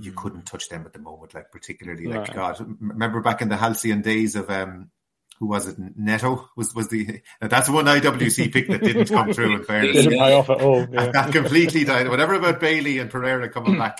you 0.00 0.12
mm. 0.12 0.16
couldn't 0.16 0.46
touch 0.46 0.68
them 0.68 0.84
at 0.86 0.92
the 0.92 0.98
moment, 0.98 1.34
like 1.34 1.50
particularly 1.50 2.06
like 2.06 2.34
God. 2.34 2.58
Remember 2.80 3.20
back 3.20 3.42
in 3.42 3.48
the 3.48 3.56
halcyon 3.56 4.02
days 4.02 4.34
of 4.34 4.50
um 4.50 4.90
who 5.38 5.46
was 5.46 5.66
it? 5.68 5.76
Neto 5.96 6.48
was 6.56 6.74
was 6.74 6.88
the 6.88 7.20
that's 7.40 7.68
one 7.68 7.86
IWC 7.86 8.52
pick 8.52 8.68
that 8.68 8.82
didn't 8.82 9.08
come 9.08 9.32
through. 9.32 9.56
In 9.56 9.64
fairness, 9.64 10.04
didn't 10.04 10.18
pay 10.18 10.32
off 10.32 10.50
at 10.50 10.60
all. 10.60 10.86
Yeah. 10.92 11.10
that 11.10 11.32
completely 11.32 11.84
died. 11.84 12.08
Whatever 12.08 12.34
about 12.34 12.60
Bailey 12.60 12.98
and 12.98 13.10
Pereira 13.10 13.48
coming 13.48 13.78
back, 13.78 13.98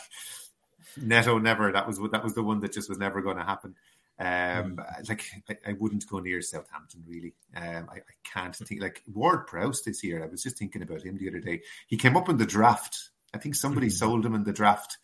Neto 1.03 1.39
never. 1.39 1.73
That 1.73 1.87
was 1.87 1.99
that 2.13 2.25
was 2.25 2.35
the 2.35 2.43
one 2.43 2.61
that 2.61 2.73
just 2.73 2.89
was 2.89 2.99
never 2.99 3.21
going 3.23 3.37
to 3.37 3.45
happen. 3.45 3.75
Um, 4.21 4.81
like 5.09 5.23
I, 5.49 5.57
I, 5.69 5.73
wouldn't 5.75 6.09
go 6.09 6.19
near 6.19 6.43
Southampton 6.43 7.05
really. 7.07 7.35
Um, 7.55 7.89
I, 7.89 7.99
I, 7.99 8.15
can't 8.25 8.57
think 8.57 8.83
like 8.83 9.05
Ward 9.15 9.47
Prowse 9.47 9.83
this 9.83 10.03
year. 10.03 10.25
I 10.25 10.27
was 10.27 10.43
just 10.43 10.59
thinking 10.59 10.83
about 10.83 11.03
him 11.03 11.19
the 11.19 11.29
other 11.29 11.39
day. 11.39 11.63
He 11.87 11.97
came 11.97 12.17
up 12.17 12.29
in 12.29 12.37
the 12.37 12.45
draft. 12.45 13.11
I 13.33 13.39
think 13.39 13.55
somebody 13.55 13.87
mm. 13.87 13.93
sold 13.93 14.27
him 14.27 14.35
in 14.35 14.43
the 14.43 14.53
draft 14.53 14.99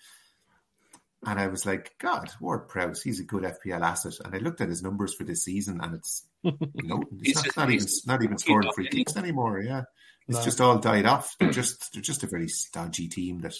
and 1.26 1.38
I 1.38 1.46
was 1.46 1.64
like, 1.64 1.94
God, 1.98 2.30
Ward 2.40 2.68
Prowse, 2.68 3.02
he's 3.02 3.20
a 3.20 3.24
good 3.24 3.42
FPL 3.42 3.80
asset. 3.80 4.14
And 4.24 4.34
I 4.34 4.38
looked 4.38 4.60
at 4.60 4.68
his 4.68 4.82
numbers 4.82 5.14
for 5.14 5.24
this 5.24 5.44
season, 5.44 5.80
and 5.82 5.94
it's 5.94 6.24
you 6.42 6.52
know, 6.82 7.02
it's 7.20 7.56
not, 7.56 7.56
not 7.56 7.70
even 7.70 7.86
not 8.06 8.22
even 8.22 8.38
scoring 8.38 8.70
free 8.74 8.88
kicks 8.88 9.16
anymore. 9.16 9.60
Yeah, 9.60 9.82
it's 10.28 10.38
no. 10.38 10.44
just 10.44 10.60
all 10.60 10.78
died 10.78 11.06
off. 11.06 11.36
They're 11.38 11.50
just 11.50 11.92
they're 11.92 12.02
just 12.02 12.22
a 12.22 12.26
very 12.26 12.48
stodgy 12.48 13.08
team. 13.08 13.40
That 13.40 13.54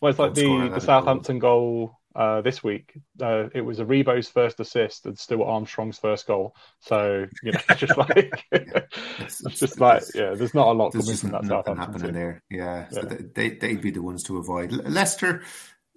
well, 0.00 0.10
it's 0.10 0.18
like 0.18 0.34
the 0.34 0.70
the 0.74 0.80
Southampton 0.80 1.38
goal 1.38 1.98
uh, 2.14 2.40
this 2.40 2.62
week. 2.62 2.92
Uh, 3.20 3.48
it 3.54 3.62
was 3.62 3.78
Aribo's 3.78 4.28
first 4.28 4.60
assist 4.60 5.06
and 5.06 5.18
Stuart 5.18 5.46
Armstrong's 5.46 5.98
first 5.98 6.26
goal. 6.26 6.54
So 6.80 7.26
you 7.42 7.52
know, 7.52 7.60
just 7.76 7.96
like 7.96 8.44
yeah. 8.52 8.80
it's, 9.18 9.44
it's, 9.44 9.60
just 9.60 9.80
like 9.80 10.02
yeah, 10.14 10.34
there's 10.34 10.54
not 10.54 10.68
a 10.68 10.72
lot 10.72 10.92
coming 10.92 11.16
from 11.16 11.30
that 11.30 11.44
Southampton 11.44 11.76
happening 11.76 12.02
team. 12.02 12.14
there. 12.14 12.42
Yeah, 12.50 12.86
yeah. 12.92 13.00
So 13.00 13.02
they 13.34 13.50
they'd 13.50 13.80
be 13.80 13.90
the 13.90 14.02
ones 14.02 14.22
to 14.24 14.38
avoid. 14.38 14.72
Leicester 14.72 15.42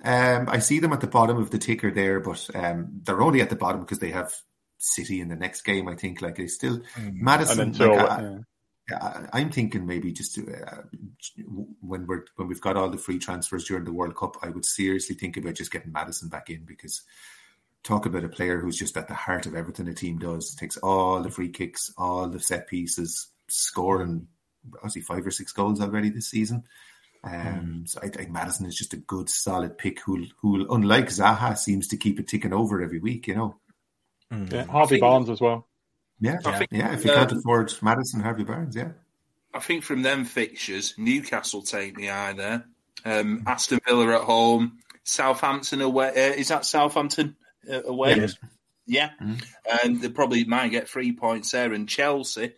um, 0.04 0.50
I 0.50 0.60
see 0.60 0.80
them 0.80 0.94
at 0.94 1.00
the 1.00 1.08
bottom 1.08 1.38
of 1.38 1.50
the 1.50 1.58
ticker 1.58 1.90
there, 1.90 2.20
but 2.20 2.50
um, 2.54 3.02
they're 3.04 3.22
only 3.22 3.42
at 3.42 3.50
the 3.50 3.56
bottom 3.56 3.82
because 3.82 4.00
they 4.00 4.12
have 4.12 4.34
City 4.78 5.22
in 5.22 5.30
the 5.30 5.36
next 5.36 5.62
game. 5.62 5.88
I 5.88 5.96
think 5.96 6.22
like 6.22 6.36
they 6.36 6.48
still 6.48 6.80
mm. 6.96 7.14
Maddison. 7.14 7.72
Like, 7.72 7.90
uh, 7.90 8.20
yeah. 8.22 8.38
I, 8.92 9.42
am 9.42 9.50
thinking 9.50 9.86
maybe 9.86 10.12
just 10.12 10.36
to, 10.36 10.54
uh, 10.54 10.82
when 11.82 12.06
we're 12.06 12.26
when 12.36 12.48
we've 12.48 12.62
got 12.62 12.76
all 12.76 12.90
the 12.90 12.98
free 12.98 13.18
transfers 13.18 13.66
during 13.66 13.86
the 13.86 13.94
World 13.94 14.16
Cup, 14.16 14.38
I 14.42 14.50
would 14.50 14.66
seriously 14.66 15.16
think 15.16 15.38
about 15.38 15.56
just 15.56 15.72
getting 15.72 15.92
Maddison 15.92 16.28
back 16.30 16.50
in 16.50 16.66
because 16.66 17.02
talk 17.84 18.06
about 18.06 18.24
a 18.24 18.30
player 18.30 18.60
who's 18.60 18.78
just 18.78 18.98
at 18.98 19.08
the 19.08 19.14
heart 19.14 19.46
of 19.46 19.56
everything 19.56 19.88
a 19.88 19.94
team 19.94 20.18
does. 20.18 20.56
Takes 20.56 20.78
all 20.78 21.22
the 21.22 21.32
free 21.32 21.50
kicks, 21.50 21.94
all 21.98 22.28
the 22.28 22.40
set 22.40 22.68
pieces, 22.68 23.28
scoring 23.48 24.28
obviously 24.76 25.02
five 25.02 25.26
or 25.26 25.32
six 25.32 25.52
goals 25.52 25.82
already 25.82 26.10
this 26.10 26.28
season. 26.28 26.64
Um, 27.24 27.86
so 27.88 28.00
I 28.04 28.10
think 28.10 28.32
Maddison 28.32 28.66
is 28.66 28.76
just 28.76 28.94
a 28.94 28.98
good, 28.98 29.30
solid 29.30 29.78
pick 29.78 30.02
who, 30.02 30.26
who, 30.42 30.68
unlike 30.74 31.08
Zaha, 31.08 31.58
seems 31.58 31.88
to 31.90 31.98
keep 31.98 32.20
it 32.20 32.28
ticking 32.28 32.54
over 32.54 32.82
every 32.82 33.00
week. 33.00 33.28
You 33.28 33.36
know, 33.36 33.56
mm. 34.32 34.52
yeah, 34.52 34.66
Harvey 34.66 35.00
Barnes 35.00 35.30
as 35.30 35.40
well. 35.40 35.68
Yeah, 36.24 36.40
yeah. 36.46 36.58
Think, 36.58 36.72
yeah. 36.72 36.94
If 36.94 37.04
you 37.04 37.12
um, 37.12 37.18
can't 37.18 37.32
afford 37.34 37.74
Maddison, 37.82 38.22
Harvey 38.22 38.46
Barnes, 38.46 38.76
yeah. 38.76 38.92
I 39.54 39.60
think 39.60 39.84
from 39.84 40.04
them 40.04 40.24
fixtures, 40.24 40.96
Newcastle 40.98 41.62
take 41.62 41.98
the 41.98 42.12
eye 42.12 42.32
there. 42.32 42.66
Um, 43.04 43.44
Aston 43.46 43.80
Villa 43.86 44.16
at 44.16 44.22
home, 44.22 44.80
Southampton 45.04 45.82
away. 45.82 46.08
Uh, 46.08 46.34
is 46.34 46.48
that 46.48 46.66
Southampton 46.66 47.36
uh, 47.70 47.84
away? 47.84 48.16
Yeah, 48.16 48.28
yeah. 48.86 49.10
Mm. 49.22 49.44
and 49.84 50.02
they 50.02 50.08
probably 50.08 50.46
might 50.46 50.70
get 50.70 50.88
three 50.88 51.12
points 51.12 51.52
there. 51.52 51.74
And 51.74 51.90
Chelsea, 51.90 52.54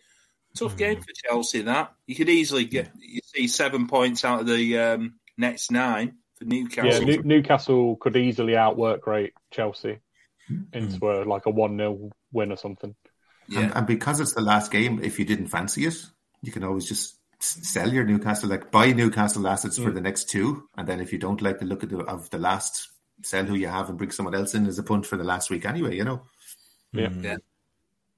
Tough 0.54 0.76
mm. 0.76 0.78
game 0.78 1.00
for 1.00 1.12
Chelsea. 1.28 1.62
That 1.62 1.92
you 2.06 2.14
could 2.14 2.28
easily 2.28 2.66
get 2.66 2.90
you 3.00 3.20
see 3.24 3.48
seven 3.48 3.88
points 3.88 4.24
out 4.24 4.42
of 4.42 4.46
the 4.46 4.78
um, 4.78 5.14
next 5.36 5.72
nine 5.72 6.18
for 6.36 6.44
Newcastle. 6.44 7.02
Yeah, 7.02 7.16
New- 7.16 7.22
Newcastle 7.24 7.96
could 7.96 8.16
easily 8.16 8.56
outwork 8.56 9.08
rate 9.08 9.32
Chelsea 9.50 9.98
mm. 10.48 10.66
into 10.72 11.10
a, 11.10 11.24
like 11.24 11.46
a 11.46 11.50
one 11.50 11.76
0 11.76 12.10
win 12.32 12.52
or 12.52 12.56
something. 12.56 12.94
Yeah. 13.48 13.60
And, 13.60 13.76
and, 13.76 13.86
because 13.86 14.20
it's 14.20 14.34
the 14.34 14.40
last 14.40 14.70
game, 14.70 15.00
if 15.02 15.18
you 15.18 15.24
didn't 15.24 15.48
fancy 15.48 15.86
it, 15.86 15.94
you 16.42 16.52
can 16.52 16.64
always 16.64 16.86
just 16.86 17.16
sell 17.38 17.92
your 17.92 18.04
Newcastle, 18.04 18.48
like 18.48 18.70
buy 18.70 18.92
Newcastle 18.92 19.46
assets 19.46 19.78
mm. 19.78 19.84
for 19.84 19.90
the 19.92 20.00
next 20.00 20.28
two, 20.28 20.68
and 20.76 20.88
then 20.88 21.00
if 21.00 21.12
you 21.12 21.18
don't 21.18 21.42
like 21.42 21.58
the 21.58 21.66
look 21.66 21.82
of 21.82 21.90
the, 21.90 21.98
of 21.98 22.28
the 22.30 22.38
last, 22.38 22.88
sell 23.22 23.44
who 23.44 23.54
you 23.54 23.68
have 23.68 23.88
and 23.88 23.98
bring 23.98 24.10
someone 24.10 24.34
else 24.34 24.54
in 24.54 24.66
as 24.66 24.78
a 24.78 24.82
punt 24.82 25.06
for 25.06 25.16
the 25.16 25.24
last 25.24 25.50
week 25.50 25.64
anyway. 25.64 25.96
You 25.96 26.04
know. 26.04 26.22
Yeah. 26.92 27.10
yeah 27.20 27.36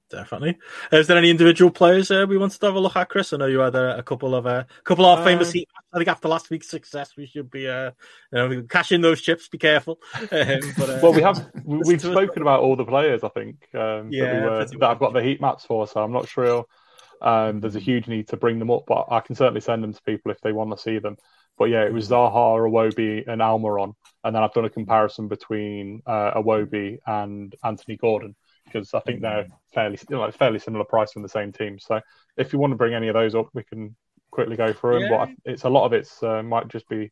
definitely. 0.09 0.57
Is 0.91 1.07
there 1.07 1.17
any 1.17 1.29
individual 1.29 1.71
players 1.71 2.11
uh, 2.11 2.25
we 2.27 2.37
wanted 2.37 2.59
to 2.59 2.65
have 2.65 2.75
a 2.75 2.79
look 2.79 2.95
at, 2.95 3.09
Chris? 3.09 3.33
I 3.33 3.37
know 3.37 3.45
you 3.45 3.59
had 3.59 3.75
a, 3.75 3.99
a 3.99 4.03
couple 4.03 4.35
of 4.35 4.45
a 4.45 4.49
uh, 4.49 4.63
couple 4.83 5.05
of 5.05 5.23
famous. 5.23 5.55
Uh, 5.55 5.61
I 5.93 5.97
think 5.97 6.09
after 6.09 6.27
last 6.27 6.49
week's 6.49 6.69
success, 6.69 7.15
we 7.15 7.25
should 7.25 7.49
be 7.49 7.67
uh, 7.67 7.91
you 8.31 8.37
know 8.37 8.63
cashing 8.63 9.01
those 9.01 9.21
chips. 9.21 9.47
Be 9.47 9.57
careful. 9.57 9.99
Um, 10.31 10.59
but, 10.77 10.89
uh, 10.89 10.99
well, 11.01 11.13
we 11.13 11.21
have 11.21 11.51
we've 11.65 12.01
spoken 12.01 12.41
about 12.41 12.61
all 12.61 12.75
the 12.75 12.85
players. 12.85 13.23
I 13.23 13.29
think 13.29 13.67
um, 13.73 14.09
yeah, 14.11 14.25
that, 14.25 14.41
we 14.41 14.49
were, 14.49 14.65
that 14.65 14.89
I've 14.89 14.99
got 14.99 15.13
the 15.13 15.23
heat 15.23 15.41
maps 15.41 15.65
for, 15.65 15.87
so 15.87 16.01
I'm 16.01 16.11
not 16.11 16.27
sure. 16.27 16.65
Um, 17.21 17.59
there's 17.59 17.75
a 17.75 17.79
huge 17.79 18.07
need 18.07 18.27
to 18.29 18.37
bring 18.37 18.59
them 18.59 18.71
up, 18.71 18.83
but 18.87 19.07
I 19.09 19.19
can 19.21 19.35
certainly 19.35 19.61
send 19.61 19.83
them 19.83 19.93
to 19.93 20.01
people 20.03 20.31
if 20.31 20.39
they 20.41 20.51
want 20.51 20.71
to 20.71 20.77
see 20.77 20.99
them. 20.99 21.17
But 21.57 21.65
yeah, 21.65 21.83
it 21.83 21.93
was 21.93 22.09
Zaha, 22.09 22.31
Iwobi, 22.31 23.27
and 23.27 23.41
Almiron, 23.41 23.93
and 24.23 24.35
then 24.35 24.43
I've 24.43 24.53
done 24.53 24.65
a 24.65 24.69
comparison 24.69 25.27
between 25.27 26.01
uh, 26.05 26.39
Iwobi 26.39 26.99
and 27.05 27.53
Anthony 27.63 27.97
Gordon 27.97 28.35
because 28.65 28.93
I 28.93 28.99
think 29.01 29.21
they're 29.21 29.47
fairly 29.73 29.97
like 30.09 30.35
fairly 30.35 30.59
similar 30.59 30.85
price 30.85 31.11
from 31.11 31.23
the 31.23 31.29
same 31.29 31.51
team. 31.51 31.79
So 31.79 31.99
if 32.37 32.53
you 32.53 32.59
want 32.59 32.71
to 32.71 32.77
bring 32.77 32.93
any 32.93 33.07
of 33.07 33.13
those 33.13 33.35
up, 33.35 33.49
we 33.53 33.63
can 33.63 33.95
quickly 34.31 34.55
go 34.55 34.73
through 34.73 34.99
them. 34.99 35.11
Yeah. 35.11 35.25
But 35.25 35.51
it's 35.51 35.63
a 35.63 35.69
lot 35.69 35.85
of 35.85 35.93
it's 35.93 36.21
uh, 36.23 36.43
might 36.43 36.67
just 36.67 36.87
be 36.87 37.11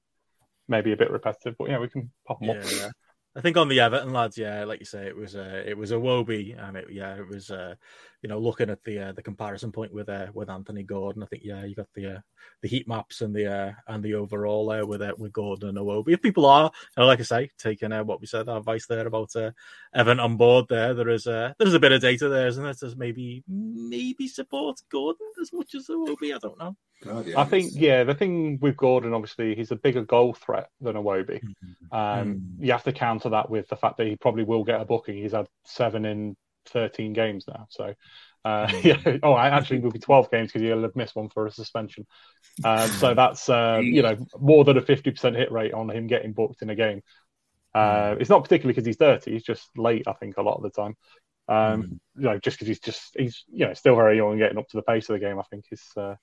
maybe 0.67 0.91
a 0.91 0.97
bit 0.97 1.11
repetitive, 1.11 1.55
but 1.57 1.69
yeah, 1.69 1.79
we 1.79 1.89
can 1.89 2.11
pop 2.25 2.39
them 2.39 2.49
yeah, 2.49 2.55
up. 2.55 2.71
Yeah. 2.71 2.89
I 3.37 3.41
think 3.41 3.55
on 3.55 3.67
the 3.67 3.79
Everton 3.81 4.13
lads, 4.13 4.35
yeah, 4.35 4.63
like 4.63 4.79
you 4.79 4.85
say, 4.87 5.05
it 5.05 5.15
was 5.15 5.35
a 5.35 5.69
it 5.69 5.77
was 5.77 5.91
Iwobi, 5.91 6.57
and 6.57 6.75
it, 6.75 6.87
yeah, 6.91 7.15
it 7.17 7.27
was 7.27 7.51
uh, 7.51 7.75
you 8.23 8.29
know 8.29 8.39
looking 8.39 8.71
at 8.71 8.83
the 8.83 8.97
uh, 8.97 9.11
the 9.11 9.21
comparison 9.21 9.71
point 9.71 9.93
with 9.93 10.09
uh, 10.09 10.27
with 10.33 10.49
Anthony 10.49 10.81
Gordon. 10.81 11.21
I 11.21 11.27
think 11.27 11.43
yeah, 11.45 11.63
you 11.63 11.75
got 11.75 11.93
the 11.93 12.15
uh, 12.15 12.19
the 12.63 12.67
heat 12.67 12.87
maps 12.87 13.21
and 13.21 13.35
the 13.35 13.45
uh, 13.45 13.71
and 13.87 14.03
the 14.03 14.15
overall 14.15 14.67
there 14.67 14.87
with 14.87 15.03
uh, 15.03 15.13
with 15.19 15.33
Gordon 15.33 15.69
and 15.69 15.77
Iwobi. 15.77 16.13
If 16.13 16.23
people 16.23 16.47
are, 16.47 16.63
you 16.63 17.01
know, 17.01 17.05
like 17.05 17.19
I 17.19 17.23
say, 17.23 17.51
taking 17.59 17.91
uh, 17.91 18.03
what 18.03 18.21
we 18.21 18.25
said, 18.25 18.49
our 18.49 18.57
advice 18.57 18.87
there 18.87 19.05
about 19.05 19.35
uh, 19.35 19.51
Everton 19.93 20.19
on 20.19 20.35
board, 20.37 20.65
there 20.67 20.95
there 20.95 21.09
is 21.09 21.27
a 21.27 21.53
there 21.59 21.67
is 21.67 21.75
a 21.75 21.79
bit 21.79 21.91
of 21.91 22.01
data 22.01 22.29
there, 22.29 22.47
isn't 22.47 22.65
it? 22.65 22.77
There's 22.79 22.97
maybe 22.97 23.43
maybe 23.47 24.27
support 24.27 24.81
Gordon 24.91 25.27
as 25.39 25.53
much 25.53 25.75
as 25.75 25.87
Iwobi. 25.89 26.33
I 26.33 26.39
don't 26.39 26.57
know. 26.57 26.75
God, 27.03 27.27
yeah, 27.27 27.39
I 27.39 27.43
think 27.45 27.71
yeah, 27.75 28.03
the 28.03 28.15
thing 28.15 28.57
with 28.59 28.75
Gordon, 28.75 29.13
obviously, 29.13 29.55
he's 29.55 29.71
a 29.71 29.75
bigger 29.75 30.03
goal 30.03 30.33
threat 30.33 30.69
than 30.81 30.95
Iwobi. 30.95 31.41
Mm-hmm. 31.43 31.95
Um, 31.95 32.35
mm. 32.35 32.65
You 32.65 32.71
have 32.71 32.83
to 32.85 32.91
counter 32.91 33.29
that 33.29 33.49
with 33.49 33.67
the 33.67 33.75
fact 33.75 33.97
that 33.97 34.07
he 34.07 34.15
probably 34.15 34.43
will 34.43 34.63
get 34.63 34.81
a 34.81 34.85
booking. 34.85 35.17
He's 35.17 35.33
had 35.33 35.47
seven 35.63 36.05
in 36.05 36.35
thirteen 36.65 37.13
games 37.13 37.45
now, 37.47 37.67
so 37.69 37.93
uh, 38.43 38.71
yeah. 38.83 39.17
Oh, 39.23 39.37
actually, 39.37 39.77
it 39.77 39.83
will 39.83 39.91
be 39.91 39.99
twelve 39.99 40.31
games 40.31 40.51
because 40.51 40.61
he'll 40.61 40.81
have 40.81 40.95
missed 40.95 41.15
one 41.15 41.29
for 41.29 41.45
a 41.45 41.51
suspension. 41.51 42.07
Uh, 42.63 42.87
so 42.87 43.13
that's 43.15 43.49
uh, 43.49 43.79
you 43.83 44.01
know 44.01 44.17
more 44.39 44.63
than 44.63 44.77
a 44.77 44.81
fifty 44.81 45.11
percent 45.11 45.35
hit 45.35 45.51
rate 45.51 45.73
on 45.73 45.89
him 45.89 46.07
getting 46.07 46.33
booked 46.33 46.61
in 46.61 46.69
a 46.69 46.75
game. 46.75 47.01
Uh, 47.75 48.15
mm. 48.15 48.21
it's 48.21 48.29
not 48.29 48.43
particularly 48.43 48.73
because 48.73 48.85
he's 48.85 48.97
dirty; 48.97 49.33
he's 49.33 49.43
just 49.43 49.69
late. 49.77 50.07
I 50.07 50.13
think 50.13 50.37
a 50.37 50.41
lot 50.41 50.57
of 50.57 50.63
the 50.63 50.69
time. 50.69 50.95
Um, 51.49 51.83
mm. 51.83 51.99
You 52.15 52.29
know, 52.29 52.39
just 52.39 52.57
because 52.57 52.67
he's 52.67 52.79
just 52.79 53.15
he's 53.17 53.43
you 53.49 53.67
know 53.67 53.73
still 53.73 53.95
very 53.95 54.17
young 54.17 54.31
and 54.31 54.39
getting 54.39 54.57
up 54.57 54.67
to 54.69 54.77
the 54.77 54.83
pace 54.83 55.09
of 55.09 55.13
the 55.13 55.25
game. 55.25 55.39
I 55.39 55.43
think 55.43 55.65
is 55.71 55.83
uh, 55.95 56.15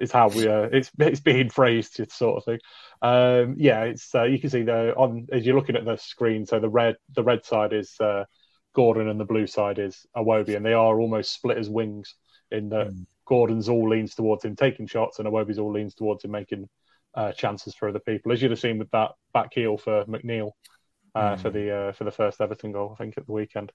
is 0.00 0.12
how 0.12 0.28
we 0.28 0.48
uh, 0.48 0.68
it's 0.72 0.90
it's 0.98 1.20
being 1.20 1.50
phrased 1.50 2.00
sort 2.10 2.38
of 2.38 2.44
thing. 2.44 2.58
Um, 3.02 3.56
yeah, 3.58 3.82
it's 3.84 4.14
uh, 4.14 4.24
you 4.24 4.38
can 4.38 4.50
see 4.50 4.62
the 4.62 4.94
on 4.94 5.26
as 5.32 5.44
you're 5.44 5.56
looking 5.56 5.76
at 5.76 5.84
the 5.84 5.96
screen. 5.96 6.46
So 6.46 6.60
the 6.60 6.68
red 6.68 6.96
the 7.14 7.22
red 7.22 7.44
side 7.44 7.72
is 7.72 7.94
uh, 8.00 8.24
Gordon 8.74 9.08
and 9.08 9.20
the 9.20 9.24
blue 9.24 9.46
side 9.46 9.78
is 9.78 10.06
Iwobi, 10.16 10.56
and 10.56 10.64
they 10.64 10.74
are 10.74 11.00
almost 11.00 11.32
split 11.32 11.58
as 11.58 11.70
wings. 11.70 12.14
In 12.50 12.68
that 12.68 12.88
mm. 12.88 13.06
Gordon's 13.26 13.68
all 13.68 13.88
leans 13.88 14.14
towards 14.14 14.44
him 14.44 14.54
taking 14.54 14.86
shots, 14.86 15.18
and 15.18 15.26
Iwobi's 15.26 15.58
all 15.58 15.72
leans 15.72 15.94
towards 15.94 16.24
him 16.24 16.30
making 16.30 16.68
uh, 17.14 17.32
chances 17.32 17.74
for 17.74 17.88
other 17.88 17.98
people, 17.98 18.30
as 18.30 18.40
you'd 18.40 18.52
have 18.52 18.60
seen 18.60 18.78
with 18.78 18.90
that 18.92 19.12
back 19.32 19.52
heel 19.52 19.78
for 19.78 20.04
McNeil 20.04 20.52
mm. 21.16 21.40
for 21.40 21.50
the 21.50 21.74
uh, 21.74 21.92
for 21.92 22.04
the 22.04 22.12
first 22.12 22.40
Everton 22.40 22.72
goal, 22.72 22.92
I 22.92 23.02
think 23.02 23.18
at 23.18 23.26
the 23.26 23.32
weekend. 23.32 23.72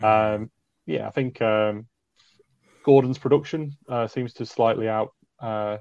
Mm. 0.00 0.34
Um, 0.34 0.50
yeah, 0.86 1.08
I 1.08 1.10
think 1.10 1.42
um, 1.42 1.86
Gordon's 2.84 3.18
production 3.18 3.76
uh, 3.88 4.06
seems 4.06 4.34
to 4.34 4.46
slightly 4.46 4.88
out 4.88 5.12
uh, 5.40 5.78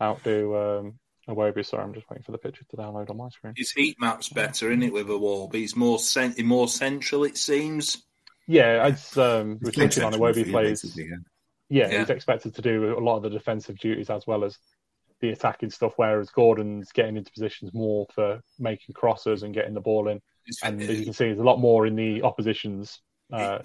outdo 0.00 0.80
um, 0.80 0.98
Iwobi. 1.28 1.64
Sorry, 1.64 1.82
I'm 1.82 1.94
just 1.94 2.08
waiting 2.10 2.24
for 2.24 2.32
the 2.32 2.38
picture 2.38 2.64
to 2.70 2.76
download 2.76 3.10
on 3.10 3.16
my 3.16 3.28
screen. 3.28 3.54
His 3.56 3.72
heat 3.72 3.96
map's 4.00 4.28
better, 4.28 4.70
isn't 4.70 4.82
it, 4.82 4.92
with 4.92 5.08
Iwobi? 5.08 5.54
He's 5.54 5.76
more 5.76 5.98
cent- 5.98 6.38
more 6.44 6.68
central, 6.68 7.24
it 7.24 7.36
seems. 7.36 8.04
Yeah, 8.46 8.86
it's 8.86 9.16
um, 9.18 9.58
we're 9.60 9.70
touching 9.70 10.04
on 10.04 10.14
Iwobi 10.14 10.50
plays. 10.50 10.96
Yeah. 10.96 11.16
Yeah, 11.70 11.90
yeah, 11.90 11.98
he's 11.98 12.10
expected 12.10 12.54
to 12.54 12.62
do 12.62 12.96
a 12.98 13.00
lot 13.00 13.18
of 13.18 13.24
the 13.24 13.28
defensive 13.28 13.78
duties 13.78 14.08
as 14.08 14.26
well 14.26 14.42
as 14.42 14.56
the 15.20 15.30
attacking 15.30 15.68
stuff, 15.68 15.92
whereas 15.96 16.30
Gordon's 16.30 16.92
getting 16.92 17.16
into 17.16 17.30
positions 17.30 17.74
more 17.74 18.06
for 18.14 18.40
making 18.58 18.94
crosses 18.94 19.42
and 19.42 19.52
getting 19.52 19.74
the 19.74 19.80
ball 19.80 20.08
in. 20.08 20.20
It's, 20.46 20.62
and 20.62 20.80
as 20.80 20.98
you 20.98 21.04
can 21.04 21.12
see, 21.12 21.26
there's 21.26 21.38
a 21.38 21.44
lot 21.44 21.60
more 21.60 21.86
in 21.86 21.94
the 21.94 22.22
opposition's. 22.22 23.00
Uh, 23.30 23.58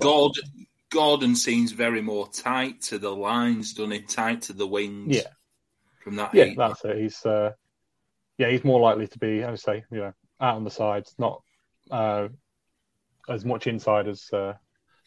Gordon, 0.00 0.44
Gordon 0.90 1.34
seems 1.34 1.72
very 1.72 2.00
more 2.00 2.28
tight 2.28 2.82
to 2.82 2.98
the 2.98 3.10
lines, 3.10 3.74
doesn't 3.74 3.90
he? 3.90 4.00
Tight 4.00 4.42
to 4.42 4.52
the 4.52 4.66
wings. 4.66 5.16
Yeah. 5.16 5.28
From 6.02 6.16
that. 6.16 6.34
Yeah, 6.34 6.52
that's 6.56 6.84
it. 6.84 6.98
He's 6.98 7.26
uh, 7.26 7.52
yeah, 8.38 8.50
he's 8.50 8.64
more 8.64 8.80
likely 8.80 9.08
to 9.08 9.18
be, 9.18 9.42
I 9.42 9.50
would 9.50 9.60
say, 9.60 9.84
you 9.90 9.98
know, 9.98 10.12
out 10.40 10.56
on 10.56 10.64
the 10.64 10.70
sides, 10.70 11.14
not 11.18 11.42
uh, 11.90 12.28
as 13.28 13.44
much 13.44 13.66
inside 13.66 14.06
as 14.06 14.30
uh, 14.32 14.54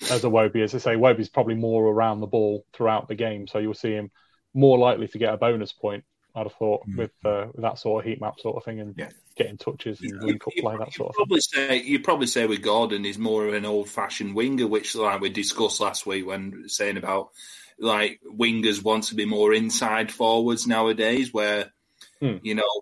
as 0.10 0.23
Iwobi. 0.23 0.64
As 0.64 0.76
I 0.76 0.80
say, 0.80 0.95
Iwobi's 0.95 1.30
probably 1.30 1.56
more 1.56 1.85
around 1.85 2.19
the 2.19 2.27
ball 2.27 2.65
throughout 2.73 3.07
the 3.07 3.15
game, 3.15 3.47
so 3.47 3.60
you'll 3.60 3.73
see 3.73 3.93
him 3.93 4.11
more 4.53 4.77
likely 4.77 5.07
to 5.07 5.18
get 5.18 5.34
a 5.34 5.38
bonus 5.38 5.72
point. 5.72 6.03
I'd 6.35 6.43
have 6.43 6.53
thought 6.53 6.88
mm. 6.88 6.97
with, 6.97 7.11
uh, 7.26 7.47
with 7.53 7.64
that 7.64 7.80
sort 7.80 8.03
of 8.03 8.10
heat 8.10 8.22
map 8.22 8.39
sort 8.39 8.57
of 8.57 8.64
thing 8.64 8.80
and 8.80 8.95
yeah. 8.97 9.10
getting 9.35 9.57
touches 9.57 9.99
and 10.01 10.22
link 10.22 10.45
up 10.45 10.53
play 10.53 10.77
that 10.77 10.93
sort 10.93 11.10
of 11.10 11.15
probably 11.15 11.39
thing. 11.41 11.69
Say, 11.69 11.81
you 11.84 11.99
probably 11.99 12.27
say 12.27 12.45
with 12.45 12.61
Gordon 12.61 13.03
he's 13.03 13.18
more 13.18 13.47
of 13.47 13.53
an 13.53 13.65
old 13.65 13.89
fashioned 13.89 14.35
winger, 14.35 14.68
which 14.68 14.95
like 14.95 15.22
we 15.22 15.30
discussed 15.30 15.80
last 15.80 16.06
week 16.06 16.26
when 16.26 16.69
saying 16.69 16.97
about 16.97 17.30
like 17.80 18.19
wingers 18.26 18.84
want 18.84 19.06
to 19.06 19.15
be 19.15 19.26
more 19.26 19.53
inside 19.53 20.11
forwards 20.11 20.68
nowadays, 20.68 21.34
where 21.34 21.72
hmm. 22.19 22.38
you 22.43 22.56
know 22.56 22.81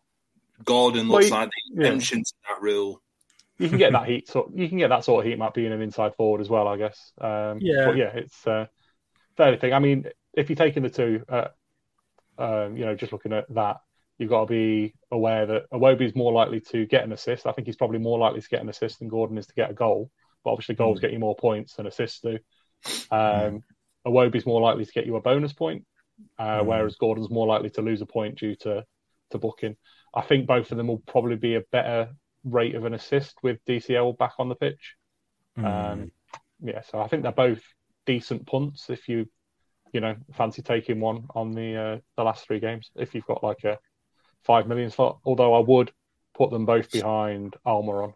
Gordon 0.63 1.07
looks 1.07 1.31
well, 1.31 1.41
like 1.41 1.49
the 1.73 1.81
extension 1.81 2.19
yeah. 2.19 2.23
to 2.23 2.33
that 2.49 2.61
rule. 2.61 3.01
You 3.59 3.69
can 3.69 3.77
get 3.77 3.93
that 3.93 4.05
heat, 4.09 4.27
so 4.27 4.51
you 4.53 4.67
can 4.67 4.77
get 4.77 4.89
that 4.89 5.03
sort 5.03 5.25
of 5.25 5.31
heat 5.31 5.39
map 5.39 5.53
being 5.53 5.71
an 5.71 5.81
inside 5.81 6.15
forward 6.15 6.41
as 6.41 6.49
well, 6.49 6.67
I 6.67 6.77
guess. 6.77 7.11
Um, 7.19 7.59
yeah, 7.61 7.85
but 7.85 7.97
yeah, 7.97 8.11
it's 8.13 8.45
uh, 8.45 8.65
fairly 9.35 9.57
thing. 9.57 9.73
I 9.73 9.79
mean, 9.79 10.07
if 10.33 10.49
you're 10.49 10.57
taking 10.57 10.83
the 10.83 10.89
two, 10.89 11.23
uh, 11.29 11.47
um, 12.37 12.77
you 12.77 12.85
know, 12.85 12.95
just 12.95 13.11
looking 13.11 13.33
at 13.33 13.45
that, 13.53 13.77
you've 14.17 14.29
got 14.29 14.41
to 14.41 14.45
be 14.47 14.93
aware 15.11 15.45
that 15.45 15.69
Iwobi 15.71 16.01
is 16.01 16.15
more 16.15 16.33
likely 16.33 16.59
to 16.71 16.85
get 16.85 17.03
an 17.03 17.11
assist. 17.11 17.45
I 17.45 17.51
think 17.51 17.67
he's 17.67 17.75
probably 17.75 17.99
more 17.99 18.17
likely 18.17 18.41
to 18.41 18.49
get 18.49 18.61
an 18.61 18.69
assist 18.69 18.99
than 18.99 19.07
Gordon 19.07 19.37
is 19.37 19.47
to 19.47 19.53
get 19.53 19.71
a 19.71 19.73
goal. 19.73 20.09
But 20.43 20.51
obviously, 20.51 20.75
goals 20.75 20.99
mm. 20.99 21.01
get 21.01 21.13
you 21.13 21.19
more 21.19 21.35
points 21.35 21.73
than 21.73 21.87
assists 21.87 22.21
do. 22.21 22.39
Um, 23.11 23.63
mm. 24.05 24.35
is 24.35 24.45
more 24.45 24.61
likely 24.61 24.85
to 24.85 24.91
get 24.91 25.05
you 25.05 25.15
a 25.15 25.21
bonus 25.21 25.53
point, 25.53 25.85
uh, 26.39 26.59
mm. 26.59 26.65
whereas 26.65 26.95
Gordon's 26.95 27.29
more 27.29 27.47
likely 27.47 27.69
to 27.71 27.81
lose 27.81 28.01
a 28.01 28.05
point 28.05 28.39
due 28.39 28.55
to 28.57 28.85
to 29.31 29.37
booking. 29.37 29.75
I 30.15 30.21
think 30.21 30.47
both 30.47 30.71
of 30.71 30.77
them 30.77 30.87
will 30.87 31.03
probably 31.05 31.35
be 31.35 31.55
a 31.55 31.63
better 31.71 32.09
rate 32.43 32.75
of 32.75 32.85
an 32.85 32.93
assist 32.93 33.35
with 33.43 33.63
DCL 33.65 34.17
back 34.17 34.33
on 34.39 34.49
the 34.49 34.55
pitch. 34.55 34.95
Mm. 35.57 35.65
Um, 35.65 36.11
yeah, 36.63 36.81
so 36.81 36.99
I 36.99 37.07
think 37.07 37.23
they're 37.23 37.31
both 37.31 37.61
decent 38.05 38.47
punts 38.47 38.89
if 38.89 39.07
you 39.09 39.27
you 39.93 39.99
know, 39.99 40.15
fancy 40.33 40.61
taking 40.61 40.99
one 40.99 41.27
on 41.33 41.51
the 41.51 41.75
uh, 41.75 41.97
the 42.15 42.23
last 42.23 42.45
three 42.45 42.59
games 42.59 42.91
if 42.95 43.15
you've 43.15 43.25
got 43.25 43.43
like 43.43 43.63
a 43.63 43.77
five 44.43 44.67
million 44.67 44.89
slot. 44.89 45.19
Although 45.25 45.53
I 45.53 45.59
would 45.59 45.91
put 46.35 46.51
them 46.51 46.65
both 46.65 46.91
behind 46.91 47.55
Almiron, 47.65 48.13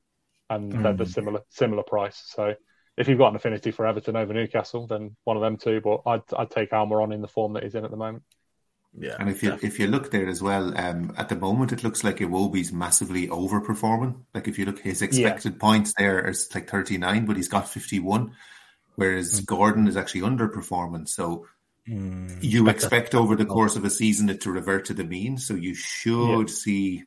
and 0.49 0.72
mm. 0.72 0.84
they're 0.84 0.93
the 0.93 1.06
similar 1.06 1.41
similar 1.49 1.84
price. 1.84 2.22
So 2.27 2.56
if 2.98 3.07
you've 3.07 3.18
got 3.18 3.30
an 3.30 3.35
affinity 3.35 3.72
for 3.72 3.88
Everton 3.88 4.15
over 4.15 4.34
Newcastle, 4.34 4.88
then 4.88 5.15
one 5.23 5.38
of 5.38 5.41
them 5.41 5.57
two. 5.57 5.81
But 5.81 6.02
I'd 6.06 6.22
I'd 6.38 6.52
take 6.52 6.72
Almiron 6.72 7.14
in 7.14 7.22
the 7.22 7.27
form 7.27 7.53
that 7.53 7.64
he's 7.64 7.76
in 7.76 7.85
at 7.85 7.91
the 7.91 7.98
moment. 7.98 8.23
Yeah, 8.98 9.15
and 9.19 9.30
if 9.30 9.41
you 9.41 9.52
definitely. 9.52 9.69
if 9.69 9.80
you 9.80 9.88
look 9.88 10.11
there 10.11 10.27
as 10.27 10.41
well, 10.41 10.77
um, 10.77 11.14
at 11.18 11.30
the 11.30 11.38
moment 11.38 11.72
it 11.72 11.84
looks 11.84 12.03
like 12.03 12.18
Iwobi's 12.18 12.73
massively 12.73 13.27
overperforming. 13.27 14.23
Like 14.34 14.49
if 14.49 14.60
you 14.60 14.65
look, 14.65 14.80
his 14.80 15.02
expected 15.02 15.53
yeah. 15.53 15.60
points 15.60 15.93
there 15.98 16.27
is 16.27 16.53
like 16.53 16.69
thirty 16.69 16.98
nine, 16.98 17.26
but 17.26 17.38
he's 17.38 17.48
got 17.48 17.69
fifty 17.69 17.99
one, 17.99 18.35
whereas 18.95 19.39
mm. 19.39 19.45
Gordon 19.45 19.88
is 19.88 19.95
actually 19.95 20.22
underperforming. 20.22 21.07
So 21.07 21.48
Mm, 21.90 22.44
you 22.44 22.70
expect 22.70 23.16
over 23.16 23.36
the 23.36 23.45
course 23.45 23.76
of 23.76 23.84
a 23.86 23.90
season 23.90 24.30
it 24.30 24.41
to 24.41 24.52
revert 24.52 24.86
to 24.86 24.94
the 24.94 25.03
mean, 25.03 25.38
so 25.38 25.56
you 25.56 25.74
should 25.74 26.49
yeah. 26.49 26.53
see 26.53 27.03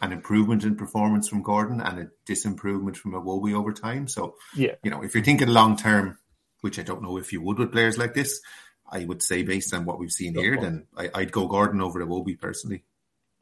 an 0.00 0.12
improvement 0.12 0.64
in 0.64 0.76
performance 0.76 1.28
from 1.28 1.42
Gordon 1.42 1.80
and 1.80 1.98
a 1.98 2.08
disimprovement 2.26 2.96
from 2.96 3.12
Iwobi 3.12 3.54
over 3.54 3.72
time. 3.72 4.06
So, 4.06 4.36
yeah, 4.54 4.74
you 4.82 4.90
know, 4.90 5.02
if 5.02 5.14
you're 5.14 5.24
thinking 5.24 5.48
long 5.48 5.76
term, 5.76 6.18
which 6.60 6.78
I 6.78 6.82
don't 6.82 7.02
know 7.02 7.18
if 7.18 7.32
you 7.32 7.42
would 7.42 7.58
with 7.58 7.72
players 7.72 7.98
like 7.98 8.14
this, 8.14 8.40
I 8.88 9.04
would 9.04 9.22
say 9.22 9.42
based 9.42 9.74
on 9.74 9.84
what 9.84 9.98
we've 9.98 10.12
seen 10.12 10.34
here, 10.34 10.56
then 10.60 10.86
I, 10.96 11.10
would 11.16 11.32
go 11.32 11.48
Gordon 11.48 11.80
over 11.80 12.04
Iwobi 12.04 12.38
personally. 12.38 12.84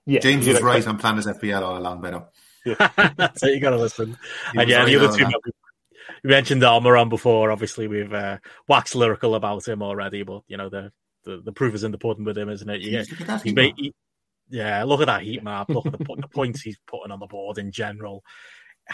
Yeah, 0.06 0.20
James 0.20 0.46
was 0.46 0.62
right 0.62 0.86
on 0.86 0.98
Planet 0.98 1.26
FPL 1.26 1.62
all 1.62 1.76
along, 1.76 2.02
Beto. 2.02 2.26
Yeah. 2.64 3.28
so 3.36 3.46
you 3.46 3.60
got 3.60 3.70
to 3.70 3.76
listen. 3.76 4.16
And 4.54 4.68
yeah, 4.68 4.84
the 4.84 4.96
other 4.96 5.16
two 5.16 5.26
we 6.24 6.30
mentioned 6.30 6.62
Almiron 6.62 7.08
before. 7.08 7.50
Obviously, 7.50 7.88
we've 7.88 8.12
uh, 8.12 8.38
waxed 8.68 8.94
lyrical 8.94 9.34
about 9.34 9.66
him 9.66 9.82
already, 9.82 10.22
but 10.22 10.42
you 10.46 10.56
know 10.56 10.68
the, 10.68 10.92
the, 11.24 11.42
the 11.44 11.52
proof 11.52 11.74
is 11.74 11.84
in 11.84 11.92
the 11.92 11.98
pudding 11.98 12.24
with 12.24 12.38
him, 12.38 12.48
isn't 12.48 12.68
it? 12.68 12.80
You 12.80 12.90
get, 12.90 13.42
he's 13.42 13.54
made, 13.54 13.74
he, 13.76 13.94
yeah, 14.48 14.82
look 14.84 15.00
at 15.00 15.06
that 15.06 15.22
heat 15.22 15.42
map. 15.42 15.68
Look 15.68 15.86
at 15.86 15.92
the, 15.92 15.98
the 15.98 16.28
points 16.34 16.62
he's 16.62 16.78
putting 16.86 17.12
on 17.12 17.20
the 17.20 17.26
board 17.26 17.58
in 17.58 17.70
general. 17.70 18.22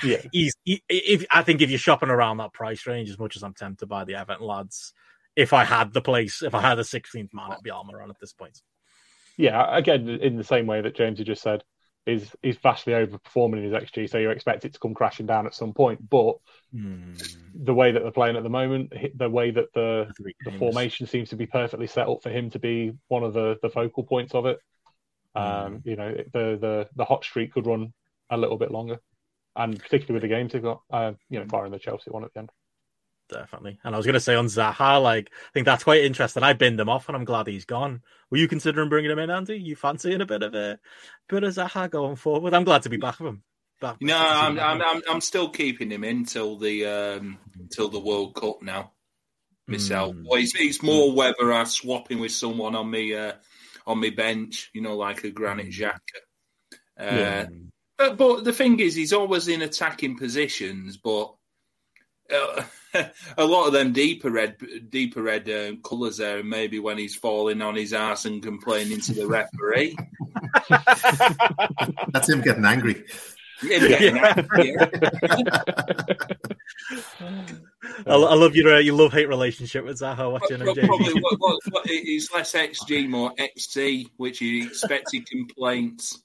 Yeah, 0.02 0.22
he's. 0.32 0.54
He, 0.64 0.82
if 0.88 1.24
I 1.30 1.42
think 1.42 1.60
if 1.60 1.70
you're 1.70 1.78
shopping 1.78 2.10
around 2.10 2.38
that 2.38 2.52
price 2.52 2.86
range, 2.86 3.10
as 3.10 3.18
much 3.18 3.36
as 3.36 3.42
I'm 3.42 3.54
tempted 3.54 3.88
by 3.88 4.04
the 4.04 4.14
Everton 4.14 4.46
lads, 4.46 4.92
if 5.34 5.52
I 5.52 5.64
had 5.64 5.92
the 5.92 6.02
place, 6.02 6.42
if 6.42 6.54
I 6.54 6.60
had 6.60 6.78
a 6.78 6.82
16th 6.82 7.34
man, 7.34 7.52
it'd 7.52 7.62
be 7.62 7.70
Almiron 7.70 8.10
at 8.10 8.20
this 8.20 8.32
point. 8.32 8.60
Yeah, 9.36 9.76
again, 9.76 10.08
in 10.08 10.36
the 10.36 10.44
same 10.44 10.66
way 10.66 10.80
that 10.80 10.96
James 10.96 11.18
had 11.18 11.26
just 11.26 11.42
said, 11.42 11.62
is 12.06 12.34
is 12.42 12.56
vastly 12.58 12.92
overperforming 12.92 13.58
in 13.58 13.64
his 13.64 13.72
XG, 13.72 14.08
so 14.08 14.18
you 14.18 14.30
expect 14.30 14.64
it 14.64 14.72
to 14.72 14.78
come 14.78 14.94
crashing 14.94 15.26
down 15.26 15.46
at 15.46 15.54
some 15.54 15.74
point. 15.74 16.08
But 16.08 16.36
mm. 16.74 17.36
the 17.54 17.74
way 17.74 17.90
that 17.90 18.02
they're 18.02 18.12
playing 18.12 18.36
at 18.36 18.44
the 18.44 18.48
moment, 18.48 18.92
the 19.14 19.28
way 19.28 19.50
that 19.50 19.72
the 19.74 20.10
the 20.44 20.52
formation 20.52 21.06
seems 21.06 21.30
to 21.30 21.36
be 21.36 21.46
perfectly 21.46 21.86
set 21.86 22.08
up 22.08 22.22
for 22.22 22.30
him 22.30 22.50
to 22.50 22.58
be 22.58 22.92
one 23.08 23.24
of 23.24 23.34
the 23.34 23.58
the 23.62 23.70
focal 23.70 24.04
points 24.04 24.34
of 24.34 24.46
it. 24.46 24.58
Mm. 25.36 25.66
Um, 25.66 25.82
you 25.84 25.96
know, 25.96 26.14
the 26.32 26.58
the 26.60 26.88
the 26.94 27.04
hot 27.04 27.24
streak 27.24 27.52
could 27.52 27.66
run 27.66 27.92
a 28.30 28.36
little 28.36 28.56
bit 28.56 28.70
longer, 28.70 28.98
and 29.56 29.78
particularly 29.78 30.14
with 30.14 30.22
the 30.22 30.34
games 30.34 30.52
they've 30.52 30.62
got, 30.62 30.82
uh, 30.90 31.12
you 31.28 31.40
know, 31.40 31.46
barring 31.46 31.72
the 31.72 31.78
Chelsea 31.78 32.10
one 32.10 32.24
at 32.24 32.32
the 32.32 32.40
end 32.40 32.50
definitely. 33.28 33.78
And 33.84 33.94
I 33.94 33.98
was 33.98 34.06
going 34.06 34.14
to 34.14 34.20
say 34.20 34.34
on 34.34 34.46
Zaha, 34.46 35.02
like 35.02 35.30
I 35.32 35.52
think 35.52 35.66
that's 35.66 35.84
quite 35.84 36.04
interesting. 36.04 36.42
I 36.42 36.52
binned 36.52 36.80
him 36.80 36.88
off, 36.88 37.08
and 37.08 37.16
I'm 37.16 37.24
glad 37.24 37.46
he's 37.46 37.64
gone. 37.64 38.02
Were 38.30 38.38
you 38.38 38.48
considering 38.48 38.88
bringing 38.88 39.10
him 39.10 39.18
in, 39.18 39.30
Andy? 39.30 39.56
You 39.56 39.76
fancying 39.76 40.20
a 40.20 40.26
bit 40.26 40.42
of 40.42 40.54
a 40.54 40.78
bit 41.28 41.44
of 41.44 41.54
Zaha 41.54 41.90
going 41.90 42.16
forward? 42.16 42.54
I'm 42.54 42.64
glad 42.64 42.82
to 42.82 42.90
be 42.90 42.96
back 42.96 43.20
with 43.20 43.28
him. 43.28 43.42
Back 43.80 43.96
no, 44.00 44.16
I'm, 44.16 44.58
I'm, 44.58 44.80
I'm 44.80 45.02
I'm 45.08 45.20
still 45.20 45.50
keeping 45.50 45.90
him 45.90 46.02
in 46.02 46.24
till 46.24 46.56
the 46.56 46.86
um 46.86 47.38
till 47.70 47.88
the 47.88 48.00
World 48.00 48.34
Cup 48.34 48.62
now. 48.62 48.92
Myself, 49.68 50.14
mm. 50.14 50.24
well, 50.24 50.40
it's, 50.40 50.54
it's 50.54 50.80
more 50.80 51.12
whether 51.12 51.52
I 51.52 51.64
swapping 51.64 52.20
with 52.20 52.30
someone 52.30 52.76
on 52.76 52.88
me 52.88 53.14
uh, 53.14 53.32
on 53.84 54.00
my 54.00 54.10
bench, 54.10 54.70
you 54.72 54.80
know, 54.80 54.96
like 54.96 55.24
a 55.24 55.30
Granit 55.30 55.70
Xhaka. 55.70 55.98
Uh, 56.98 57.04
yeah. 57.04 57.46
but, 57.98 58.16
but 58.16 58.44
the 58.44 58.52
thing 58.52 58.78
is, 58.78 58.94
he's 58.94 59.12
always 59.12 59.48
in 59.48 59.62
attacking 59.62 60.18
positions, 60.18 60.96
but 60.96 61.34
a 63.38 63.44
lot 63.44 63.66
of 63.66 63.72
them 63.72 63.92
deeper 63.92 64.30
red, 64.30 64.56
deeper 64.90 65.22
red 65.22 65.48
uh, 65.48 65.76
colours 65.86 66.18
there. 66.18 66.42
Maybe 66.42 66.78
when 66.78 66.98
he's 66.98 67.14
falling 67.14 67.62
on 67.62 67.74
his 67.76 67.92
ass 67.92 68.24
and 68.24 68.42
complaining 68.42 69.00
to 69.02 69.12
the 69.12 69.26
referee. 69.26 69.96
That's 72.12 72.28
him 72.28 72.42
getting 72.42 72.64
angry. 72.64 73.04
Getting 73.62 74.18
angry 74.18 74.76
I, 78.06 78.12
I, 78.12 78.34
love 78.34 78.54
your 78.54 78.74
uh, 78.74 78.78
your 78.80 78.94
love 78.94 79.12
hate 79.12 79.28
relationship 79.28 79.84
with 79.84 79.98
Zaha 79.98 80.30
watching 80.30 80.58
him. 80.60 80.66
Probably 80.66 81.14
what, 81.20 81.38
what, 81.38 81.58
what, 81.70 81.86
he's 81.86 82.30
less 82.32 82.52
XG, 82.52 83.08
more 83.08 83.32
XC, 83.38 84.10
which 84.18 84.40
he 84.40 84.62
expected 84.64 85.26
complaints. 85.26 86.22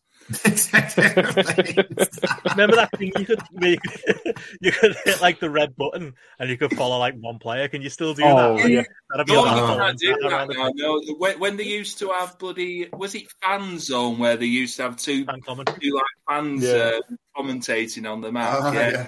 Remember 2.51 2.75
that 2.77 2.89
thing 2.97 3.11
you 3.17 3.25
could 3.25 3.41
make, 3.51 3.79
you 4.61 4.71
could 4.71 4.95
hit 5.03 5.19
like 5.19 5.39
the 5.39 5.49
red 5.49 5.75
button 5.75 6.13
and 6.39 6.49
you 6.49 6.57
could 6.57 6.73
follow 6.75 6.97
like 6.99 7.15
one 7.15 7.39
player. 7.39 7.67
Can 7.67 7.81
you 7.81 7.89
still 7.89 8.13
do 8.13 8.23
oh, 8.23 8.57
that? 8.57 8.69
Yeah. 8.69 8.83
That'd 9.09 9.27
be 9.27 9.33
no, 9.33 9.43
you 9.43 9.77
can't 9.77 9.99
do 9.99 10.15
that 10.21 10.49
now. 10.49 10.71
No, 10.75 11.01
when, 11.17 11.39
when, 11.39 11.57
they 11.57 11.65
used 11.65 11.99
to 11.99 12.09
have 12.09 12.39
bloody 12.39 12.87
was 12.93 13.13
it 13.15 13.27
fan 13.41 13.77
zone 13.79 14.19
where 14.19 14.37
they 14.37 14.45
used 14.45 14.77
to 14.77 14.83
have 14.83 14.95
two, 14.95 15.25
two 15.25 15.93
like 15.93 16.05
fans 16.29 16.63
yeah. 16.63 16.71
uh, 16.71 17.01
commentating 17.37 18.09
on 18.09 18.21
the 18.21 18.31
match? 18.31 18.61
Uh, 18.61 18.71
yeah. 18.73 18.89
yeah. 18.89 19.07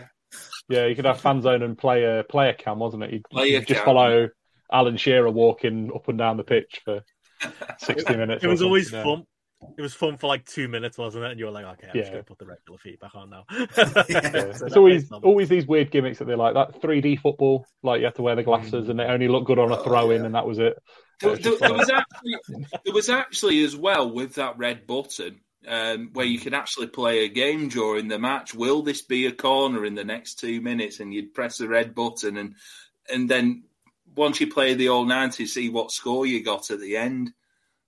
yeah, 0.68 0.86
you 0.88 0.96
could 0.96 1.06
have 1.06 1.22
fan 1.22 1.42
zone 1.42 1.62
and 1.62 1.78
player 1.78 2.24
player 2.24 2.54
cam, 2.54 2.80
wasn't 2.80 3.04
it? 3.04 3.12
You'd, 3.14 3.26
you'd 3.32 3.68
just 3.68 3.84
follow 3.86 4.30
Alan 4.72 4.98
Shearer 4.98 5.32
walking 5.32 5.92
up 5.94 6.10
and 6.10 6.18
down 6.18 6.38
the 6.38 6.44
pitch 6.44 6.82
for 6.84 7.02
sixty 7.78 8.18
minutes. 8.18 8.44
It 8.44 8.48
was 8.48 8.62
always 8.62 8.90
fun 8.90 9.26
it 9.78 9.82
was 9.82 9.94
fun 9.94 10.18
for 10.18 10.28
like 10.28 10.46
two 10.46 10.68
minutes, 10.68 10.98
wasn't 10.98 11.26
it? 11.26 11.32
And 11.32 11.40
you 11.40 11.46
were 11.46 11.52
like, 11.52 11.66
okay, 11.66 11.88
I'm 11.88 11.96
yeah. 11.96 12.02
just 12.02 12.12
gonna 12.12 12.24
put 12.24 12.40
the 12.40 12.46
regular 12.46 12.78
feet 12.78 13.00
back 13.00 13.16
on 13.16 13.30
now. 13.30 13.46
yeah. 14.10 14.52
so 14.54 14.66
it's 14.66 14.78
always 14.78 15.12
always 15.12 15.50
these 15.50 15.66
weird 15.66 15.92
gimmicks 15.92 16.20
that 16.20 16.26
they 16.26 16.36
like. 16.36 16.54
That 16.54 16.82
3D 16.82 17.20
football, 17.20 17.66
like 17.82 18.00
you 18.00 18.06
have 18.06 18.16
to 18.16 18.22
wear 18.22 18.36
the 18.36 18.44
glasses, 18.44 18.90
and 18.90 19.00
they 19.00 19.06
only 19.06 19.28
look 19.28 19.46
good 19.46 19.60
on 19.60 19.72
a 19.72 19.84
throw 19.84 20.12
in, 20.12 20.18
oh, 20.18 20.20
yeah. 20.22 20.26
and 20.26 20.36
that 20.36 20.46
was 20.46 20.60
it. 20.60 20.78
There, 21.22 21.36
there, 21.36 21.58
there 21.58 21.74
was 21.74 21.90
actually 21.90 22.36
there 22.86 22.94
was 22.94 23.10
actually 23.10 23.64
as 23.64 23.76
well 23.76 24.12
with 24.12 24.36
that 24.36 24.58
red 24.58 24.88
button. 24.88 25.40
Um, 25.66 26.10
where 26.12 26.26
you 26.26 26.40
can 26.40 26.54
actually 26.54 26.88
play 26.88 27.24
a 27.24 27.30
game 27.30 27.70
during 27.70 28.10
the 28.10 28.20
match. 28.20 28.54
Will 28.54 28.82
this 28.82 29.02
be 29.02 29.28
a 29.28 29.32
corner 29.32 29.86
in 29.86 29.96
the 29.96 30.04
next 30.04 30.38
two 30.38 30.60
minutes? 30.60 31.00
And 31.00 31.14
you'd 31.14 31.34
press 31.34 31.58
the 31.58 31.70
red 31.70 31.96
button, 31.96 32.36
and 32.36 32.56
and 33.10 33.30
then 33.30 33.64
once 34.14 34.42
you 34.42 34.52
play 34.52 34.74
the 34.74 34.90
all 34.90 35.06
ninety, 35.06 35.46
see 35.46 35.70
what 35.70 35.92
score 35.92 36.26
you 36.26 36.44
got 36.44 36.70
at 36.70 36.82
the 36.82 36.98
end. 36.98 37.32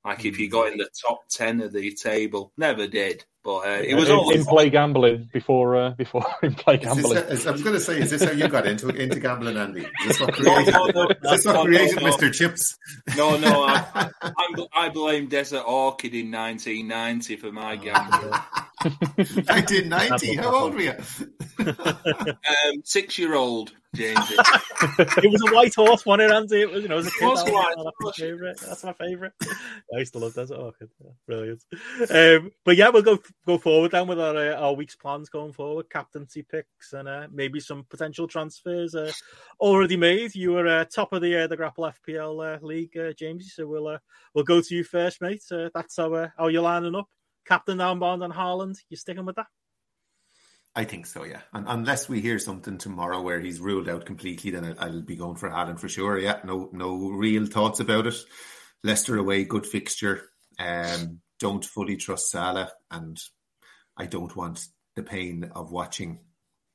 Like 0.06 0.24
if 0.24 0.40
you 0.40 0.50
got 0.50 0.72
in 0.72 0.78
the 0.78 0.88
top 1.02 1.28
ten 1.30 1.62
of 1.62 1.74
the 1.74 1.92
table, 1.92 2.52
never 2.58 2.86
did. 2.86 3.26
But 3.44 3.58
uh, 3.58 3.82
it 3.84 3.96
was 3.96 4.10
in, 4.10 4.40
in 4.40 4.46
play 4.46 4.70
gambling 4.70 5.30
before 5.34 5.76
uh, 5.76 5.90
before 5.92 6.26
in 6.44 6.54
play 6.54 6.78
gambling. 6.78 7.14
This, 7.28 7.48
I 7.48 7.52
was 7.52 7.64
going 7.64 7.76
to 7.76 7.80
say, 7.80 8.00
is 8.00 8.12
this 8.12 8.24
how 8.24 8.32
you 8.32 8.48
got 8.48 8.68
into 8.68 8.90
into 8.90 9.20
gambling, 9.20 9.58
Andy? 9.58 9.82
Is 9.82 10.08
this 10.08 10.20
what 10.20 10.34
created, 10.34 10.74
no, 10.74 10.86
no, 10.86 11.04
no, 11.04 11.32
is 11.34 11.44
this 11.44 11.46
what 11.46 11.66
created 11.66 11.98
Mr. 12.00 12.32
Chips? 12.32 12.78
No, 13.18 13.38
no, 13.38 13.64
I, 13.64 14.10
I, 14.22 14.68
I 14.74 14.90
blame 14.90 15.28
Desert 15.28 15.64
Orchid 15.68 16.14
in 16.14 16.32
1990 16.32 17.36
for 17.36 17.52
my 17.52 17.76
gambling. 17.76 18.40
1990. 18.84 20.36
How 20.36 20.56
old 20.56 20.74
were 20.74 20.82
you? 20.82 20.94
um, 21.60 22.82
six 22.84 23.18
year 23.18 23.36
old 23.36 23.72
James. 23.96 24.20
it 25.00 25.32
was 25.32 25.42
a 25.48 25.56
white 25.56 25.74
horse, 25.74 26.06
one 26.06 26.20
in 26.20 26.32
Andy. 26.32 26.62
It 26.62 26.70
was, 26.70 26.84
you 26.84 26.90
know, 26.90 26.96
it 26.96 27.06
was 27.06 27.08
a 27.08 27.12
kid. 27.12 27.22
That 27.22 27.52
was, 27.52 27.84
that's, 27.84 28.00
my 28.02 28.12
favorite. 28.12 28.60
That's 28.60 28.84
my 28.84 28.94
favorite. 28.94 29.34
I 29.96 30.00
used 30.00 30.14
to 30.14 30.20
love 30.20 30.34
Desert 30.34 30.58
Orchid. 30.58 30.90
Yeah, 31.04 31.12
brilliant. 31.26 31.64
Um, 32.10 32.52
but 32.64 32.76
yeah, 32.76 32.90
we'll 32.90 33.02
go 33.02 33.20
go 33.46 33.58
forward 33.58 33.92
then 33.92 34.08
with 34.08 34.20
our 34.20 34.36
uh, 34.36 34.56
our 34.56 34.74
week's 34.74 34.96
plans 34.96 35.30
going 35.30 35.54
forward, 35.54 35.90
captaincy 35.90 36.44
picks, 36.44 36.94
and 36.94 37.08
uh, 37.08 37.28
maybe 37.32 37.60
some 37.60 37.86
potential 37.90 38.28
transfers 38.28 38.96
uh, 38.96 39.12
already 39.60 39.98
made. 39.98 40.36
You 40.36 40.54
were 40.54 40.68
uh, 40.68 40.86
top 40.86 41.14
of 41.14 41.22
the 41.22 41.44
uh, 41.44 41.48
the 41.48 41.58
Grapple 41.58 41.92
FPL 42.08 42.56
uh, 42.56 42.66
league, 42.66 42.96
uh, 42.98 43.14
Jamesy. 43.14 43.44
So 43.44 43.68
we'll 43.68 43.88
uh, 43.88 44.00
we'll 44.34 44.44
go 44.44 44.62
to 44.62 44.76
you 44.76 44.84
first, 44.84 45.22
mate. 45.22 45.44
Uh, 45.52 45.70
that's 45.74 45.98
how 45.98 46.14
uh, 46.14 46.30
how 46.38 46.48
you're 46.48 46.62
lining 46.62 46.96
up. 46.96 47.08
Captain 47.48 47.78
Downbound 47.78 48.24
on 48.24 48.32
Haaland. 48.32 48.78
You 48.90 48.98
sticking 48.98 49.26
with 49.26 49.36
that? 49.36 49.48
I 50.76 50.84
think 50.84 51.06
so, 51.06 51.24
yeah. 51.24 51.42
And 51.54 51.66
unless 51.70 52.10
we 52.10 52.20
hear 52.20 52.38
something 52.38 52.78
tomorrow 52.78 53.22
where 53.22 53.40
he's 53.40 53.62
ruled 53.62 53.88
out 53.88 54.06
completely, 54.06 54.52
then 54.52 54.66
I'll, 54.66 54.76
I'll 54.80 55.02
be 55.02 55.16
going 55.16 55.38
for 55.38 55.50
Haaland 55.50 55.80
for 55.80 55.88
sure. 55.88 56.20
Yeah, 56.20 56.42
no, 56.44 56.70
no 56.74 57.12
real 57.12 57.46
thoughts 57.46 57.80
about 57.80 58.08
it. 58.08 58.16
Leicester 58.84 59.18
away, 59.18 59.46
good 59.46 59.66
fixture. 59.66 60.24
Um, 60.60 61.22
don't 61.40 61.64
fully 61.64 61.96
trust 61.96 62.30
Salah, 62.30 62.72
and 62.92 63.18
I 63.98 64.06
don't 64.06 64.36
want 64.36 64.68
the 64.96 65.04
pain 65.04 65.50
of 65.56 65.72
watching 65.72 66.20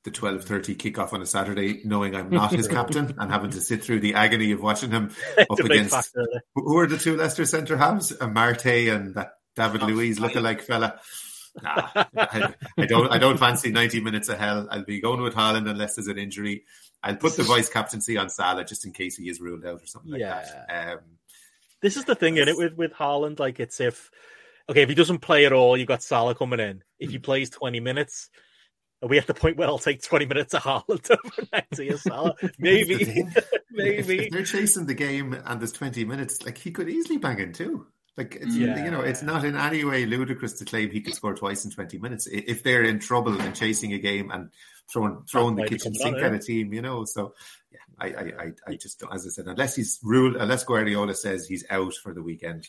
the 0.05 0.11
twelve 0.11 0.45
thirty 0.45 0.75
kickoff 0.75 1.13
on 1.13 1.23
a 1.23 1.27
Saturday, 1.27 1.83
knowing 1.85 2.15
I'm 2.15 2.31
not 2.31 2.53
his 2.53 2.69
captain 2.79 3.15
and 3.19 3.31
having 3.31 3.51
to 3.51 3.61
sit 3.61 3.85
through 3.85 4.01
the 4.01 4.15
agony 4.15 4.53
of 4.53 4.63
watching 4.63 4.91
him 4.91 5.13
up 5.39 5.59
against 5.59 5.95
factor, 5.95 6.27
who 6.55 6.79
are 6.79 6.87
the 6.87 6.99
two 6.99 7.17
Leicester 7.17 7.45
centre 7.45 7.77
halves, 7.77 8.13
Amartey 8.13 8.95
and 8.95 9.15
that 9.15 9.33
David 9.57 9.83
Luiz 9.83 10.19
lookalike 10.19 10.63
fella. 10.63 11.01
Nah, 11.65 11.89
I, 11.97 12.55
I, 12.79 12.87
don't. 12.87 13.11
I 13.11 13.19
don't 13.19 13.37
fancy 13.37 13.73
ninety 13.73 14.01
minutes 14.01 14.29
of 14.29 14.39
hell. 14.39 14.69
I'll 14.71 14.85
be 14.85 15.01
going 15.01 15.21
with 15.21 15.35
Haaland 15.35 15.69
unless 15.69 15.97
there's 15.97 16.07
an 16.07 16.17
injury. 16.17 16.63
I'll 17.03 17.17
put 17.17 17.37
the 17.37 17.43
vice 17.43 17.69
captaincy 17.69 18.17
on 18.17 18.31
Salah 18.31 18.65
just 18.65 18.87
in 18.87 18.93
case 18.93 19.17
he 19.17 19.29
is 19.29 19.41
ruled 19.41 19.67
out 19.67 19.83
or 19.83 19.87
something 19.87 20.13
like 20.13 20.21
yeah. 20.21 20.45
that. 20.69 20.93
Um, 20.93 21.01
this 21.83 21.97
is 21.97 22.05
the 22.05 22.15
thing 22.15 22.37
in 22.37 22.47
it 22.47 22.57
with 22.57 22.75
with 22.75 22.93
Haaland. 22.93 23.41
Like 23.41 23.59
it's 23.59 23.81
if 23.81 24.13
okay, 24.69 24.83
if 24.83 24.89
he 24.89 24.95
doesn't 24.95 25.19
play 25.19 25.45
at 25.45 25.53
all, 25.53 25.77
you 25.77 25.83
have 25.83 25.89
got 25.89 26.03
Salah 26.05 26.37
coming 26.37 26.61
in. 26.61 26.85
If 27.01 27.11
he 27.11 27.19
plays 27.19 27.51
twenty 27.51 27.81
minutes, 27.81 28.31
are 29.03 29.09
we 29.09 29.19
at 29.19 29.27
the 29.27 29.35
point 29.35 29.57
where 29.57 29.69
I'll 29.69 29.79
take 29.79 30.03
20 30.03 30.27
minutes 30.27 30.53
of 30.53 30.63
Haaland 30.63 31.11
over 31.25 31.49
next 31.53 31.77
to 31.79 31.99
Salah? 31.99 32.35
Maybe. 32.59 32.97
Maybe. 33.71 33.99
If, 33.99 34.11
if, 34.11 34.31
they're 34.31 34.45
chasing 34.45 34.87
the 34.87 34.95
game 34.95 35.33
and 35.33 35.61
there's 35.61 35.73
20 35.73 36.05
minutes, 36.05 36.43
like 36.45 36.59
he 36.59 36.71
could 36.71 36.89
easily 36.89 37.19
bang 37.19 37.39
in 37.39 37.53
too. 37.53 37.87
Like 38.16 38.37
it's 38.41 38.57
yeah. 38.57 38.85
you 38.85 38.91
know, 38.91 39.01
it's 39.01 39.23
not 39.23 39.45
in 39.45 39.57
any 39.57 39.85
way 39.85 40.05
ludicrous 40.05 40.55
to 40.55 40.65
claim 40.65 40.91
he 40.91 41.01
could 41.01 41.15
score 41.15 41.35
twice 41.35 41.65
in 41.65 41.70
twenty 41.70 41.99
minutes 41.99 42.27
if 42.31 42.62
they're 42.62 42.82
in 42.82 42.99
trouble 42.99 43.41
and 43.41 43.55
chasing 43.55 43.93
a 43.93 43.99
game 43.99 44.31
and 44.31 44.51
throwing 44.93 45.23
throwing 45.31 45.55
the 45.55 45.66
kitchen 45.66 45.95
sink 45.95 46.19
at 46.19 46.35
a 46.35 46.39
team, 46.39 46.73
you 46.73 46.82
know. 46.82 47.05
So 47.05 47.35
yeah, 47.70 47.78
I, 47.99 48.07
I 48.07 48.53
I 48.66 48.74
just 48.74 48.99
don't, 49.01 49.15
as 49.15 49.27
I 49.27 49.31
said, 49.31 49.47
unless 49.47 49.77
he's 49.77 50.01
ruled, 50.03 50.37
unless 50.37 50.65
Guardiola 50.65 51.15
says 51.15 51.47
he's 51.47 51.65
out 51.70 51.95
for 51.95 52.12
the 52.12 52.23
weekend, 52.23 52.69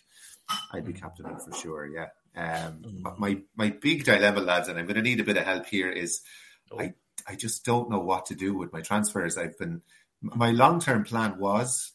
I'd 0.72 0.86
be 0.86 0.94
captaining 0.94 1.40
for 1.40 1.54
sure. 1.54 1.88
Yeah. 1.88 2.08
Um, 2.36 2.84
mm. 2.84 3.20
my 3.20 3.42
my 3.56 3.72
big 3.72 4.06
dilemma, 4.06 4.42
lads, 4.42 4.70
and 4.70 4.78
I'm 4.78 4.86
going 4.86 4.96
to 4.96 5.02
need 5.02 5.20
a 5.20 5.26
bit 5.26 5.38
of 5.38 5.44
help 5.44 5.66
here. 5.66 5.90
Is 5.90 6.22
oh. 6.72 6.80
I 6.80 6.94
I 7.28 7.36
just 7.36 7.66
don't 7.66 7.90
know 7.90 8.00
what 8.00 8.28
to 8.28 8.36
do 8.36 8.56
with 8.56 8.72
my 8.72 8.82
transfers. 8.82 9.38
I've 9.38 9.58
been 9.58 9.82
my 10.22 10.52
long 10.52 10.80
term 10.80 11.04
plan 11.04 11.40
was 11.40 11.92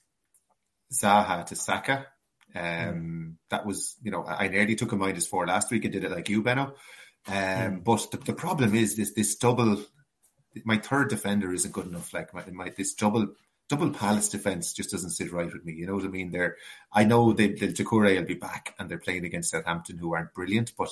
Zaha 0.93 1.47
to 1.47 1.57
Saka 1.57 2.07
um, 2.57 2.63
mm. 2.63 3.35
That 3.51 3.67
was, 3.67 3.97
you 4.03 4.11
know, 4.11 4.25
I 4.25 4.49
nearly 4.49 4.75
took 4.75 4.93
a 4.93 4.97
minus 4.97 5.27
four 5.27 5.47
last 5.47 5.71
week 5.71 5.85
and 5.85 5.93
did 5.93 6.05
it 6.05 6.11
like 6.11 6.29
you, 6.29 6.43
Benno. 6.43 6.75
Um, 7.29 7.35
mm. 7.35 7.85
But 7.85 8.11
the, 8.11 8.17
the, 8.19 8.33
problem 8.33 8.75
is 8.75 8.97
this 8.97 9.13
this 9.13 9.37
double. 9.37 9.83
My 10.65 10.79
third 10.79 11.11
defender 11.11 11.53
isn't 11.53 11.73
good 11.73 11.87
enough. 11.87 12.13
Like 12.15 12.33
my, 12.33 12.45
my 12.51 12.73
this 12.77 12.95
double 12.95 13.29
double 13.69 13.91
Palace 13.91 14.29
defense 14.29 14.73
just 14.73 14.91
doesn't 14.91 15.11
sit 15.11 15.33
right 15.33 15.53
with 15.53 15.65
me. 15.65 15.73
You 15.73 15.87
know 15.87 15.95
what 15.95 16.05
I 16.05 16.09
mean? 16.09 16.31
They're 16.31 16.57
I 16.93 17.05
know 17.05 17.33
they, 17.33 17.49
the 17.49 17.69
Doucouré 17.69 18.17
will 18.17 18.27
be 18.27 18.35
back 18.35 18.75
and 18.79 18.89
they're 18.89 18.99
playing 18.99 19.25
against 19.25 19.51
Southampton, 19.51 19.99
who 19.99 20.15
aren't 20.15 20.35
brilliant, 20.35 20.73
but 20.79 20.91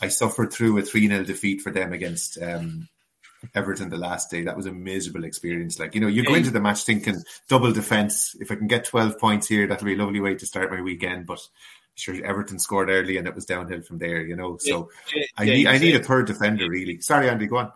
I 0.00 0.08
suffered 0.08 0.52
through 0.52 0.78
a 0.78 0.82
three 0.82 1.08
0 1.08 1.24
defeat 1.24 1.60
for 1.60 1.72
them 1.72 1.92
against 1.92 2.40
um, 2.40 2.88
Everton 3.54 3.88
the 3.88 3.96
last 3.96 4.30
day. 4.30 4.42
That 4.42 4.56
was 4.56 4.66
a 4.66 4.72
miserable 4.72 5.24
experience. 5.24 5.78
Like, 5.78 5.94
you 5.94 6.00
know, 6.00 6.08
you 6.08 6.24
go 6.24 6.34
into 6.34 6.50
the 6.50 6.60
match 6.60 6.84
thinking 6.84 7.22
double 7.48 7.72
defense. 7.72 8.36
If 8.40 8.50
I 8.50 8.56
can 8.56 8.66
get 8.66 8.84
12 8.84 9.18
points 9.18 9.46
here, 9.46 9.66
that'll 9.66 9.86
be 9.86 9.94
a 9.94 9.96
lovely 9.96 10.20
way 10.20 10.34
to 10.34 10.46
start 10.46 10.70
my 10.70 10.80
weekend. 10.80 11.26
But 11.26 11.40
sure, 11.94 12.24
Everton 12.24 12.58
scored 12.58 12.88
early 12.88 13.16
and 13.16 13.26
it 13.26 13.34
was 13.34 13.44
downhill 13.44 13.82
from 13.82 13.98
there, 13.98 14.22
you 14.22 14.36
know. 14.36 14.56
So 14.58 14.90
yeah, 15.14 15.24
I 15.36 15.44
need 15.44 15.66
I 15.66 15.78
need 15.78 15.94
a 15.94 16.02
third 16.02 16.26
defender, 16.26 16.68
really. 16.68 17.00
Sorry, 17.00 17.28
Andy, 17.28 17.46
go 17.46 17.58
on. 17.58 17.72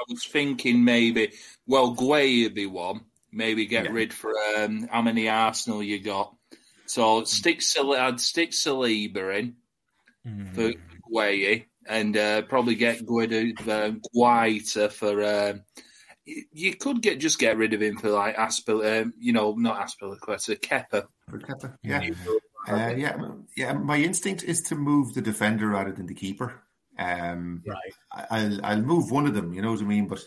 was 0.08 0.24
thinking 0.24 0.84
maybe, 0.84 1.32
well, 1.66 1.96
Guehi 1.96 2.44
would 2.44 2.54
be 2.54 2.66
one. 2.66 3.00
Maybe 3.32 3.66
get 3.66 3.86
yeah. 3.86 3.90
rid 3.90 4.14
for 4.14 4.32
um, 4.56 4.86
how 4.90 5.02
many 5.02 5.28
Arsenal 5.28 5.82
you 5.82 5.98
got. 5.98 6.32
So 6.86 7.24
stick 7.24 7.60
I'd 7.76 8.20
stick 8.20 8.52
Saliba 8.52 9.40
in 9.40 9.56
mm. 10.24 10.54
for 10.54 10.72
Guehi 11.12 11.64
and 11.84 12.16
uh, 12.16 12.42
probably 12.42 12.76
get 12.76 13.04
Guido 13.04 13.40
uh, 13.68 13.90
Guaita 14.14 14.92
for. 14.92 15.20
Uh, 15.20 15.54
you 16.24 16.76
could 16.76 17.02
get 17.02 17.18
just 17.18 17.40
get 17.40 17.56
rid 17.56 17.74
of 17.74 17.82
him 17.82 17.98
for 17.98 18.10
like 18.10 18.36
Aspil, 18.36 19.02
um, 19.02 19.14
you 19.18 19.32
know, 19.32 19.54
not 19.54 19.84
Azpilicueta, 19.84 20.60
Kepa. 20.60 21.06
For 21.28 21.38
Kepa, 21.40 21.76
yeah, 21.82 22.08
uh, 22.68 22.94
yeah, 22.96 23.16
yeah. 23.56 23.72
My 23.72 23.98
instinct 23.98 24.44
is 24.44 24.62
to 24.62 24.76
move 24.76 25.14
the 25.14 25.22
defender 25.22 25.66
rather 25.66 25.92
than 25.92 26.06
the 26.06 26.14
keeper. 26.14 26.62
Um, 26.98 27.62
right. 27.66 28.26
I'll 28.30 28.64
I'll 28.64 28.82
move 28.82 29.10
one 29.10 29.26
of 29.26 29.34
them. 29.34 29.52
You 29.52 29.62
know 29.62 29.72
what 29.72 29.80
I 29.80 29.84
mean? 29.84 30.08
But 30.08 30.26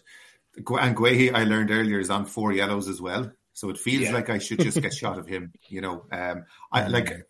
and 0.55 0.95
Guehi, 0.95 1.33
I 1.33 1.43
learned 1.43 1.71
earlier, 1.71 1.99
is 1.99 2.09
on 2.09 2.25
four 2.25 2.51
yellows 2.51 2.87
as 2.87 3.01
well. 3.01 3.31
So 3.53 3.69
it 3.69 3.77
feels 3.77 4.05
yeah. 4.05 4.13
like 4.13 4.29
I 4.29 4.37
should 4.37 4.59
just 4.59 4.81
get 4.81 4.93
shot 4.95 5.19
of 5.19 5.27
him. 5.27 5.51
You 5.67 5.81
know, 5.81 6.05
um, 6.11 6.45
I 6.71 6.81
mm. 6.81 6.91
like. 6.91 7.25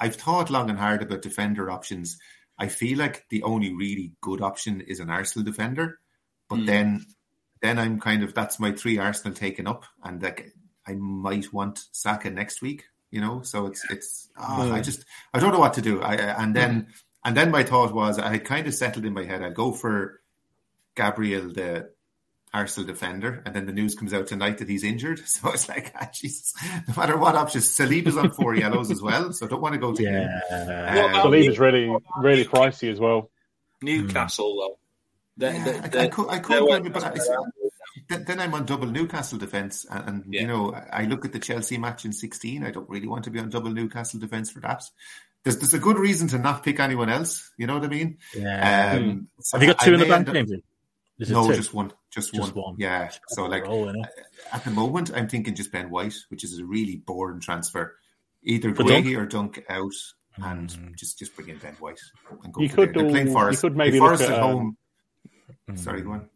I've 0.00 0.16
thought 0.16 0.50
long 0.50 0.68
and 0.68 0.78
hard 0.78 1.00
about 1.00 1.22
defender 1.22 1.70
options. 1.70 2.18
I 2.58 2.66
feel 2.66 2.98
like 2.98 3.24
the 3.28 3.44
only 3.44 3.72
really 3.72 4.10
good 4.20 4.40
option 4.40 4.80
is 4.80 4.98
an 4.98 5.10
Arsenal 5.10 5.44
defender, 5.44 6.00
but 6.48 6.58
mm. 6.58 6.66
then 6.66 7.06
then 7.60 7.78
I'm 7.78 8.00
kind 8.00 8.24
of 8.24 8.34
that's 8.34 8.58
my 8.58 8.72
three 8.72 8.98
Arsenal 8.98 9.32
taken 9.32 9.68
up, 9.68 9.84
and 10.02 10.20
like 10.20 10.52
I 10.88 10.94
might 10.94 11.52
want 11.52 11.84
Saka 11.92 12.30
next 12.30 12.62
week. 12.62 12.84
You 13.12 13.20
know, 13.20 13.42
so 13.42 13.66
it's 13.66 13.84
it's 13.90 14.28
oh, 14.36 14.72
I 14.72 14.80
just 14.80 15.04
I 15.32 15.38
don't 15.38 15.52
know 15.52 15.60
what 15.60 15.74
to 15.74 15.82
do. 15.82 16.02
I 16.02 16.14
and 16.14 16.54
then. 16.54 16.82
Mm 16.82 16.94
and 17.24 17.36
then 17.36 17.50
my 17.50 17.62
thought 17.62 17.94
was, 17.94 18.18
I 18.18 18.30
had 18.30 18.44
kind 18.44 18.66
of 18.66 18.74
settled 18.74 19.04
in 19.04 19.14
my 19.14 19.24
head, 19.24 19.42
I'd 19.42 19.54
go 19.54 19.72
for 19.72 20.20
Gabriel, 20.96 21.52
the 21.52 21.90
Arsenal 22.52 22.86
defender, 22.86 23.42
and 23.46 23.54
then 23.54 23.66
the 23.66 23.72
news 23.72 23.94
comes 23.94 24.12
out 24.12 24.26
tonight 24.26 24.58
that 24.58 24.68
he's 24.68 24.84
injured. 24.84 25.22
So 25.26 25.50
it's 25.50 25.68
like, 25.68 25.92
ah, 25.98 26.08
Jesus, 26.12 26.54
no 26.88 26.94
matter 26.96 27.16
what 27.16 27.34
options, 27.34 27.74
Saliba's 27.74 28.16
on 28.16 28.30
four 28.30 28.54
yellows 28.54 28.90
as 28.90 29.00
well, 29.00 29.32
so 29.32 29.46
I 29.46 29.48
don't 29.48 29.62
want 29.62 29.74
to 29.74 29.80
go 29.80 29.94
to 29.94 30.02
yeah. 30.02 30.40
him. 30.50 31.08
Um, 31.08 31.14
Saliba's 31.14 31.58
really, 31.58 31.96
really 32.18 32.44
pricey 32.44 32.92
as 32.92 33.00
well. 33.00 33.30
Newcastle, 33.80 34.56
though. 34.56 34.78
The, 35.38 35.52
yeah, 35.54 35.64
the, 35.64 35.88
the, 35.88 36.00
I, 36.00 36.02
I, 36.04 36.08
could, 36.08 36.28
I 36.28 36.38
could, 36.40 36.92
but 36.92 37.04
I, 37.04 38.18
then 38.18 38.40
I'm 38.40 38.52
on 38.52 38.66
double 38.66 38.86
Newcastle 38.86 39.38
defence, 39.38 39.86
and, 39.90 40.08
and 40.08 40.24
yeah. 40.28 40.42
you 40.42 40.46
know, 40.46 40.74
I 40.92 41.04
look 41.04 41.24
at 41.24 41.32
the 41.32 41.38
Chelsea 41.38 41.78
match 41.78 42.04
in 42.04 42.12
16. 42.12 42.64
I 42.64 42.70
don't 42.70 42.88
really 42.88 43.08
want 43.08 43.24
to 43.24 43.30
be 43.30 43.38
on 43.38 43.48
double 43.48 43.70
Newcastle 43.70 44.20
defence 44.20 44.50
for 44.50 44.60
that 44.60 44.84
there's, 45.44 45.58
there's 45.58 45.74
a 45.74 45.78
good 45.78 45.98
reason 45.98 46.28
to 46.28 46.38
not 46.38 46.62
pick 46.62 46.80
anyone 46.80 47.08
else. 47.08 47.50
You 47.56 47.66
know 47.66 47.74
what 47.74 47.84
I 47.84 47.88
mean? 47.88 48.18
Yeah. 48.34 48.94
Um, 48.96 49.28
so 49.40 49.58
Have 49.58 49.66
you 49.66 49.74
got 49.74 49.84
two 49.84 49.92
I 49.92 49.94
in 49.94 50.00
the 50.00 50.06
bank, 50.06 50.28
names? 50.28 50.52
No, 51.18 51.48
two? 51.48 51.54
just 51.54 51.74
one. 51.74 51.92
Just, 52.10 52.34
just 52.34 52.54
one. 52.54 52.64
one. 52.64 52.76
Yeah. 52.78 53.10
so 53.28 53.46
like 53.46 53.64
at 54.52 54.64
the 54.64 54.70
moment, 54.70 55.10
I'm 55.14 55.28
thinking 55.28 55.54
just 55.54 55.72
Ben 55.72 55.90
White, 55.90 56.16
which 56.28 56.44
is 56.44 56.58
a 56.58 56.64
really 56.64 56.96
boring 56.96 57.40
transfer. 57.40 57.96
Either 58.44 58.72
Guehi 58.72 59.16
or 59.16 59.24
Dunk 59.24 59.64
out, 59.68 59.94
and 60.38 60.68
mm. 60.68 60.96
just 60.96 61.18
just 61.18 61.34
bring 61.36 61.48
in 61.48 61.58
Ben 61.58 61.74
White 61.74 62.00
and 62.42 62.52
go. 62.52 62.60
You 62.60 62.68
could 62.68 62.92
do. 62.92 63.06
You 63.06 63.56
could 63.56 63.76
maybe 63.76 63.98
Forest 63.98 64.22
look 64.22 64.30
at, 64.30 64.36
at 64.36 64.42
home. 64.42 64.76
Um, 65.68 65.76
Sorry, 65.76 66.02
go 66.02 66.12
on. 66.12 66.28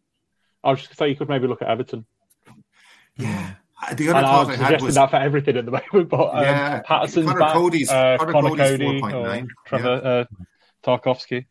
I 0.63 0.71
was 0.71 0.83
just 0.83 0.97
say 0.97 1.09
you 1.09 1.17
could 1.17 1.29
maybe 1.29 1.49
look 1.49 1.63
at 1.63 1.69
Everton. 1.69 2.07
Yeah, 3.17 3.55
the 3.95 4.09
other 4.11 4.53
I, 4.53 4.57
had 4.57 4.83
was 4.83 4.95
that 4.95 5.11
for 5.11 5.17
everything 5.17 5.57
at 5.57 5.65
the 5.65 5.71
moment, 5.71 6.09
but 6.09 6.35
um, 6.35 6.43
yeah, 6.43 6.81
Patterson's 6.83 7.27
Conor 7.27 7.41
back, 7.41 7.53
Coady's, 7.53 7.91
uh, 7.91 8.17
Conor, 8.19 8.33
Conor 8.33 8.49
Coady's 8.49 8.71
Coady, 8.71 9.01
4.9, 9.01 9.47
Trevor 9.67 10.01
yeah. 10.05 10.11
uh, 10.11 10.25
Tarkowski. 10.85 11.47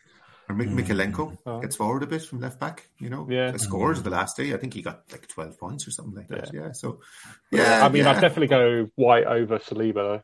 Or 0.47 0.61
M- 0.61 0.77
Mykolenko 0.77 1.37
oh. 1.45 1.59
gets 1.59 1.75
forward 1.75 2.03
a 2.03 2.07
bit 2.07 2.21
from 2.21 2.39
left 2.39 2.59
back, 2.59 2.89
you 2.99 3.09
know. 3.09 3.27
Yeah. 3.29 3.55
scores 3.57 4.03
the 4.03 4.11
last 4.11 4.37
day. 4.37 4.53
I 4.53 4.57
think 4.57 4.73
he 4.73 4.81
got 4.81 5.03
like 5.11 5.27
12 5.27 5.59
points 5.59 5.87
or 5.87 5.91
something 5.91 6.15
like 6.15 6.27
that. 6.27 6.53
Yeah. 6.53 6.61
yeah 6.61 6.71
so, 6.71 6.99
yeah. 7.51 7.85
I 7.85 7.89
mean, 7.89 8.03
yeah. 8.03 8.11
I'd 8.11 8.21
definitely 8.21 8.47
go 8.47 8.89
White 8.95 9.25
over 9.25 9.57
Saliba. 9.57 10.21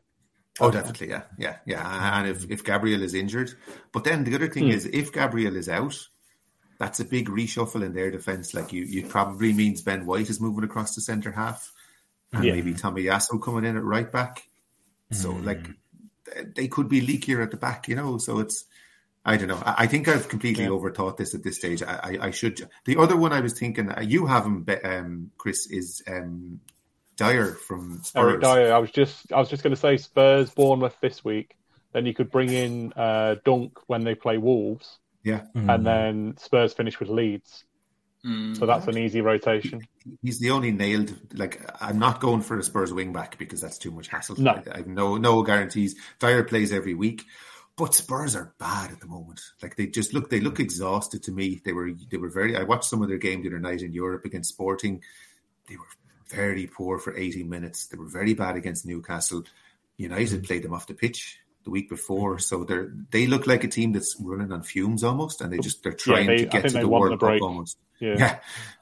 Oh, 0.60 0.70
definitely, 0.70 1.08
yeah, 1.08 1.22
yeah, 1.38 1.56
yeah. 1.64 2.18
And 2.18 2.28
if, 2.28 2.50
if 2.50 2.62
Gabriel 2.62 3.02
is 3.02 3.14
injured, 3.14 3.52
but 3.90 4.04
then 4.04 4.24
the 4.24 4.34
other 4.34 4.48
thing 4.48 4.64
mm. 4.64 4.74
is, 4.74 4.84
if 4.84 5.10
Gabriel 5.10 5.56
is 5.56 5.68
out, 5.68 5.98
that's 6.78 7.00
a 7.00 7.04
big 7.04 7.28
reshuffle 7.28 7.82
in 7.82 7.94
their 7.94 8.10
defense. 8.10 8.52
Like 8.52 8.72
you, 8.72 8.82
you 8.82 9.06
probably 9.06 9.52
means 9.52 9.80
Ben 9.80 10.04
White 10.04 10.28
is 10.28 10.40
moving 10.40 10.64
across 10.64 10.94
the 10.94 11.00
centre 11.00 11.32
half, 11.32 11.72
and 12.32 12.44
yeah. 12.44 12.54
maybe 12.54 12.74
Tomiyasu 12.74 13.42
coming 13.42 13.64
in 13.64 13.76
at 13.76 13.84
right 13.84 14.10
back. 14.10 14.42
So 15.10 15.32
mm. 15.32 15.44
like 15.44 15.68
they 16.54 16.68
could 16.68 16.88
be 16.88 17.00
leakier 17.00 17.42
at 17.42 17.50
the 17.50 17.56
back, 17.56 17.88
you 17.88 17.96
know. 17.96 18.18
So 18.18 18.38
it's 18.38 18.64
I 19.24 19.36
don't 19.36 19.48
know. 19.48 19.62
I, 19.64 19.86
think 19.86 20.08
I've 20.08 20.28
completely 20.28 20.64
yeah. 20.64 20.70
overthought 20.70 21.16
this 21.16 21.34
at 21.34 21.44
this 21.44 21.56
stage. 21.56 21.82
I, 21.82 21.94
I, 22.20 22.26
I, 22.26 22.30
should. 22.32 22.68
The 22.86 22.96
other 22.96 23.16
one 23.16 23.32
I 23.32 23.40
was 23.40 23.56
thinking, 23.56 23.88
uh, 23.88 24.00
you 24.00 24.26
have 24.26 24.44
him, 24.44 24.66
um, 24.84 25.30
Chris, 25.38 25.68
is 25.70 26.02
um, 26.08 26.58
Dier 27.16 27.54
from 27.54 28.00
Spurs. 28.02 28.24
Eric 28.24 28.40
Dier. 28.40 28.72
I 28.72 28.78
was 28.78 28.90
just, 28.90 29.32
I 29.32 29.38
was 29.38 29.48
just 29.48 29.62
going 29.62 29.74
to 29.74 29.80
say 29.80 29.96
Spurs, 29.96 30.50
Bournemouth 30.50 30.96
this 31.00 31.24
week. 31.24 31.54
Then 31.92 32.04
you 32.04 32.14
could 32.14 32.32
bring 32.32 32.50
in 32.50 32.92
uh, 32.94 33.36
Dunk 33.44 33.78
when 33.86 34.02
they 34.02 34.16
play 34.16 34.38
Wolves. 34.38 34.98
Yeah, 35.22 35.42
mm. 35.54 35.72
and 35.72 35.86
then 35.86 36.34
Spurs 36.38 36.72
finish 36.72 36.98
with 36.98 37.08
Leeds. 37.08 37.64
Mm. 38.24 38.56
So 38.56 38.66
that's 38.66 38.86
an 38.86 38.98
easy 38.98 39.20
rotation. 39.20 39.80
He's 40.22 40.38
the 40.38 40.50
only 40.50 40.70
nailed. 40.70 41.14
Like 41.34 41.60
I'm 41.80 41.98
not 41.98 42.20
going 42.20 42.42
for 42.42 42.58
a 42.58 42.62
Spurs 42.62 42.92
wing 42.92 43.12
back 43.12 43.36
because 43.38 43.60
that's 43.60 43.78
too 43.78 43.90
much 43.90 44.08
hassle. 44.08 44.40
No, 44.40 44.52
I, 44.52 44.62
I 44.72 44.76
have 44.78 44.86
no 44.86 45.16
no 45.16 45.42
guarantees. 45.42 45.96
Dier 46.20 46.44
plays 46.44 46.72
every 46.72 46.94
week. 46.94 47.24
But 47.76 47.94
Spurs 47.94 48.36
are 48.36 48.54
bad 48.58 48.92
at 48.92 49.00
the 49.00 49.06
moment. 49.06 49.40
Like 49.62 49.76
they 49.76 49.86
just 49.86 50.12
look, 50.12 50.28
they 50.28 50.40
look 50.40 50.60
exhausted 50.60 51.22
to 51.24 51.32
me. 51.32 51.60
They 51.64 51.72
were, 51.72 51.90
they 52.10 52.18
were 52.18 52.28
very. 52.28 52.56
I 52.56 52.64
watched 52.64 52.84
some 52.84 53.02
of 53.02 53.08
their 53.08 53.18
game 53.18 53.42
the 53.42 53.48
other 53.48 53.58
night 53.58 53.82
in 53.82 53.92
Europe 53.92 54.24
against 54.26 54.50
Sporting. 54.50 55.02
They 55.68 55.76
were 55.76 55.86
very 56.28 56.66
poor 56.66 56.98
for 56.98 57.16
80 57.16 57.44
minutes. 57.44 57.86
They 57.86 57.96
were 57.96 58.08
very 58.08 58.34
bad 58.34 58.56
against 58.56 58.86
Newcastle. 58.86 59.44
United 59.96 60.28
mm-hmm. 60.28 60.44
played 60.44 60.62
them 60.64 60.74
off 60.74 60.86
the 60.86 60.94
pitch 60.94 61.38
the 61.64 61.70
week 61.70 61.88
before, 61.88 62.38
so 62.38 62.64
they're 62.64 62.92
they 63.10 63.26
look 63.26 63.46
like 63.46 63.64
a 63.64 63.68
team 63.68 63.92
that's 63.92 64.16
running 64.18 64.52
on 64.52 64.62
fumes 64.62 65.04
almost, 65.04 65.40
and 65.40 65.52
they 65.52 65.58
just 65.58 65.82
they're 65.82 65.92
trying 65.92 66.28
yeah, 66.28 66.36
they, 66.36 66.44
to 66.44 66.46
get 66.46 66.68
to 66.68 66.78
the 66.78 66.88
World 66.88 67.20
Cup 67.20 67.40
almost. 67.40 67.78
Yeah. 68.00 68.14
yeah, 68.18 68.38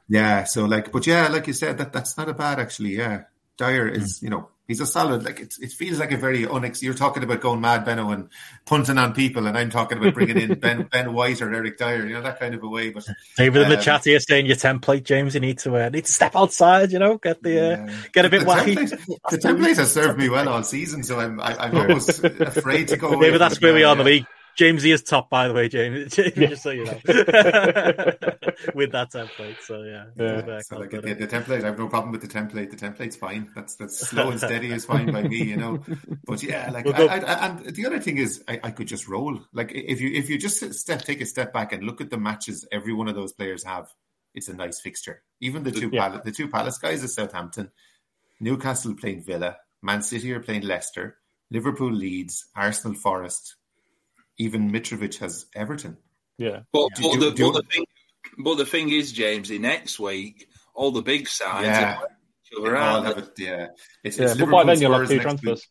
yeah. 0.09 0.45
So 0.45 0.65
like, 0.65 0.93
but 0.93 1.07
yeah, 1.07 1.29
like 1.29 1.47
you 1.47 1.53
said, 1.53 1.79
that 1.79 1.93
that's 1.93 2.17
not 2.17 2.29
a 2.29 2.35
bad 2.35 2.59
actually. 2.59 2.97
Yeah, 2.97 3.25
Dier 3.61 3.87
is 3.87 4.17
mm-hmm. 4.17 4.27
you 4.27 4.31
know 4.31 4.49
he's 4.71 4.81
a 4.81 4.87
solid. 4.87 5.25
Like 5.25 5.41
it, 5.41 5.55
it 5.61 5.73
feels 5.73 5.99
like 5.99 6.13
a 6.13 6.17
very 6.17 6.45
unex. 6.45 6.81
You're 6.81 6.95
talking 6.95 7.23
about 7.23 7.41
going 7.41 7.61
mad, 7.61 7.85
Benno, 7.85 8.11
and 8.11 8.29
punting 8.67 8.99
on 8.99 9.13
people, 9.13 9.47
and 9.47 9.59
I'm 9.59 9.69
talking 9.69 9.99
about 9.99 10.15
bringing 10.15 10.39
in 10.39 10.59
Ben 10.61 10.85
Ben 10.91 11.13
White 11.13 11.43
or 11.43 11.53
Eric 11.53 11.77
Dier, 11.77 12.07
You 12.07 12.15
know 12.15 12.23
that 12.23 12.41
kind 12.41 12.55
of 12.55 12.63
a 12.63 12.69
way. 12.69 12.91
But 12.91 13.07
David 13.37 13.63
um, 13.63 13.71
in 13.71 13.79
the 13.79 13.83
chat 13.83 14.05
here 14.05 14.21
saying 14.21 14.47
your 14.47 14.57
template, 14.57 15.05
James. 15.05 15.35
You 15.35 15.41
need 15.41 15.59
to 15.59 15.77
uh, 15.77 15.89
need 15.91 16.07
to 16.07 16.13
step 16.13 16.37
outside. 16.37 16.93
You 16.93 17.01
know, 17.01 17.19
get 17.19 17.43
the 17.43 17.59
uh, 17.59 17.71
yeah. 17.71 18.03
get 18.13 18.25
a 18.25 18.31
bit 18.31 18.41
the 18.41 18.47
wacky. 18.47 18.77
Template, 18.77 19.19
the 19.31 19.39
template 19.39 19.77
has 19.77 19.93
served 19.93 20.19
me 20.19 20.31
well 20.31 20.49
all 20.49 20.63
season, 20.63 21.03
so 21.03 21.21
I'm 21.21 21.41
I, 21.41 21.53
am 21.53 21.59
i 21.59 21.67
am 21.67 21.77
almost 21.77 22.25
afraid 22.25 22.89
to 22.89 22.97
go. 22.97 23.21
David, 23.21 23.41
that's 23.41 23.61
where 23.61 23.75
we 23.75 23.85
are 23.85 23.93
in 23.93 23.99
the 23.99 24.05
league. 24.05 24.27
James 24.61 24.85
is 24.85 25.03
top, 25.03 25.31
by 25.31 25.49
the 25.49 25.55
way, 25.55 25.71
James. 25.71 26.19
Yeah. 26.37 26.49
Just 26.49 26.63
so 26.63 26.71
you 26.71 26.85
know, 26.85 26.93
with 28.75 28.93
that 28.93 29.09
template. 29.11 29.57
So 29.63 29.83
yeah, 29.83 30.05
yeah. 30.19 30.61
So 30.61 30.79
like 30.79 30.91
the, 30.91 31.01
the, 31.01 31.27
template, 31.27 31.63
I 31.63 31.69
have 31.69 31.79
no 31.79 31.89
problem 31.89 32.13
with 32.13 32.21
the 32.21 32.29
template. 32.29 32.71
The 32.71 32.77
template's 32.77 33.17
fine. 33.17 33.51
That's 33.55 33.77
that's 33.77 33.99
slow 33.99 34.29
and 34.31 34.39
steady 34.39 34.71
is 34.71 34.85
fine 34.85 35.11
by 35.11 35.23
me, 35.23 35.45
you 35.45 35.57
know. 35.57 35.83
But 36.27 36.43
yeah, 36.43 36.71
like 36.75 36.87
I, 36.87 37.07
I, 37.07 37.47
and 37.47 37.75
the 37.75 37.87
other 37.87 38.01
thing 38.01 38.19
is, 38.19 38.45
I, 38.49 38.61
I, 38.65 38.71
could 38.71 38.87
just 38.87 39.09
roll. 39.09 39.41
Like 39.55 39.73
if 39.75 40.03
you 40.03 40.11
if 40.11 40.29
you 40.29 40.39
just 40.39 40.75
step 40.75 41.03
take 41.03 41.23
a 41.23 41.27
step 41.27 41.55
back 41.55 41.73
and 41.73 41.83
look 41.83 42.03
at 42.03 42.11
the 42.11 42.19
matches 42.19 42.67
every 42.71 42.93
one 42.93 43.09
of 43.09 43.15
those 43.15 43.33
players 43.33 43.65
have, 43.65 43.89
it's 44.35 44.49
a 44.49 44.55
nice 44.55 44.79
fixture. 44.79 45.23
Even 45.41 45.63
the 45.63 45.73
two 45.73 45.89
yeah. 45.91 46.09
Palace, 46.09 46.23
the 46.25 46.33
two 46.33 46.49
Palace 46.49 46.77
guys 46.77 47.03
at 47.03 47.11
Southampton, 47.11 47.71
Newcastle 48.41 48.95
playing 48.95 49.23
Villa, 49.23 49.57
Man 49.81 50.03
City 50.03 50.33
are 50.35 50.41
playing 50.41 50.63
Leicester, 50.63 51.17
Liverpool 51.51 51.93
Leeds, 51.93 52.47
Arsenal 52.55 52.95
Forest 52.95 53.57
even 54.41 54.73
Mitrovic 54.73 55.19
has 55.19 55.47
Everton. 55.55 55.99
Yeah. 56.39 56.61
But, 56.73 56.89
yeah. 56.99 57.11
but, 57.13 57.21
the, 57.21 57.45
but, 57.45 57.53
the, 57.53 57.63
thing, 57.71 57.85
but 58.39 58.55
the 58.57 58.65
thing 58.65 58.91
is, 58.91 59.13
James, 59.13 59.51
in 59.51 59.63
next 59.63 60.01
week, 60.01 60.49
all 60.75 60.91
the 60.91 61.03
big 61.03 61.29
sides 61.29 61.67
yeah. 61.67 61.99
around. 62.59 63.07
It, 63.07 63.31
yeah. 63.37 63.67
It's, 64.03 64.19
yeah. 64.19 64.31
It's 64.31 64.41
but 64.41 64.51
by 64.51 64.65
then 64.65 64.81
you'll 64.81 64.99
have 64.99 65.09
two 65.09 65.21
transfers. 65.21 65.69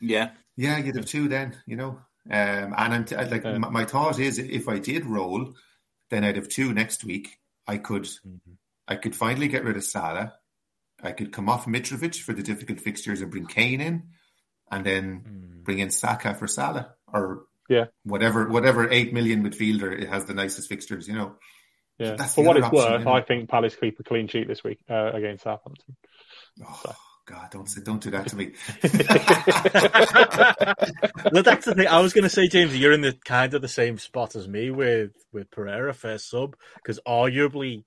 Yeah. 0.00 0.30
Yeah, 0.56 0.78
you'd 0.78 0.96
have 0.96 1.06
two 1.06 1.28
then, 1.28 1.56
you 1.66 1.76
know. 1.76 2.00
Um, 2.30 2.74
and 2.76 2.94
I'm 2.94 3.04
t- 3.04 3.16
like, 3.16 3.44
yeah. 3.44 3.58
my, 3.58 3.70
my, 3.70 3.84
thought 3.84 4.18
is 4.18 4.38
if 4.38 4.68
I 4.68 4.80
did 4.80 5.06
roll, 5.06 5.54
then 6.10 6.24
I'd 6.24 6.36
have 6.36 6.48
two 6.48 6.74
next 6.74 7.04
week. 7.04 7.38
I 7.68 7.78
could, 7.78 8.02
mm-hmm. 8.02 8.52
I 8.88 8.96
could 8.96 9.14
finally 9.14 9.46
get 9.46 9.64
rid 9.64 9.76
of 9.76 9.84
Salah. 9.84 10.34
I 11.00 11.12
could 11.12 11.32
come 11.32 11.48
off 11.48 11.66
Mitrovic 11.66 12.20
for 12.20 12.32
the 12.32 12.42
difficult 12.42 12.80
fixtures 12.80 13.22
and 13.22 13.30
bring 13.30 13.46
Kane 13.46 13.80
in, 13.80 14.08
and 14.70 14.84
then 14.84 15.20
mm. 15.20 15.64
bring 15.64 15.78
in 15.78 15.90
Saka 15.90 16.34
for 16.34 16.48
Salah, 16.48 16.94
or 17.12 17.44
yeah. 17.68 17.86
Whatever 18.04 18.48
whatever 18.48 18.90
eight 18.90 19.12
million 19.12 19.42
midfielder 19.42 20.00
it 20.00 20.08
has 20.08 20.24
the 20.24 20.34
nicest 20.34 20.68
fixtures, 20.68 21.08
you 21.08 21.14
know. 21.14 21.34
Yeah. 21.98 22.16
For 22.16 22.44
what 22.44 22.56
it's 22.56 22.66
option, 22.66 22.78
worth, 22.78 22.98
you 23.00 23.04
know? 23.04 23.12
I 23.12 23.22
think 23.22 23.48
Palace 23.48 23.74
keep 23.74 23.98
a 23.98 24.04
clean 24.04 24.28
sheet 24.28 24.46
this 24.46 24.62
week 24.62 24.78
uh, 24.88 25.10
against 25.12 25.44
Southampton. 25.44 25.96
Oh. 26.64 26.80
So. 26.82 26.94
God, 27.28 27.50
don't 27.50 27.68
say, 27.68 27.82
don't 27.82 28.02
do 28.02 28.10
that 28.12 28.26
to 28.28 28.36
me. 28.36 28.52
well, 31.30 31.42
that's 31.42 31.66
the 31.66 31.74
thing. 31.74 31.86
I 31.86 32.00
was 32.00 32.14
going 32.14 32.22
to 32.22 32.30
say, 32.30 32.48
James, 32.48 32.74
you're 32.74 32.92
in 32.92 33.02
the 33.02 33.12
kind 33.22 33.52
of 33.52 33.60
the 33.60 33.68
same 33.68 33.98
spot 33.98 34.34
as 34.34 34.48
me 34.48 34.70
with 34.70 35.10
with 35.30 35.50
Pereira 35.50 35.92
first 35.92 36.30
sub 36.30 36.56
because 36.76 36.98
arguably 37.06 37.84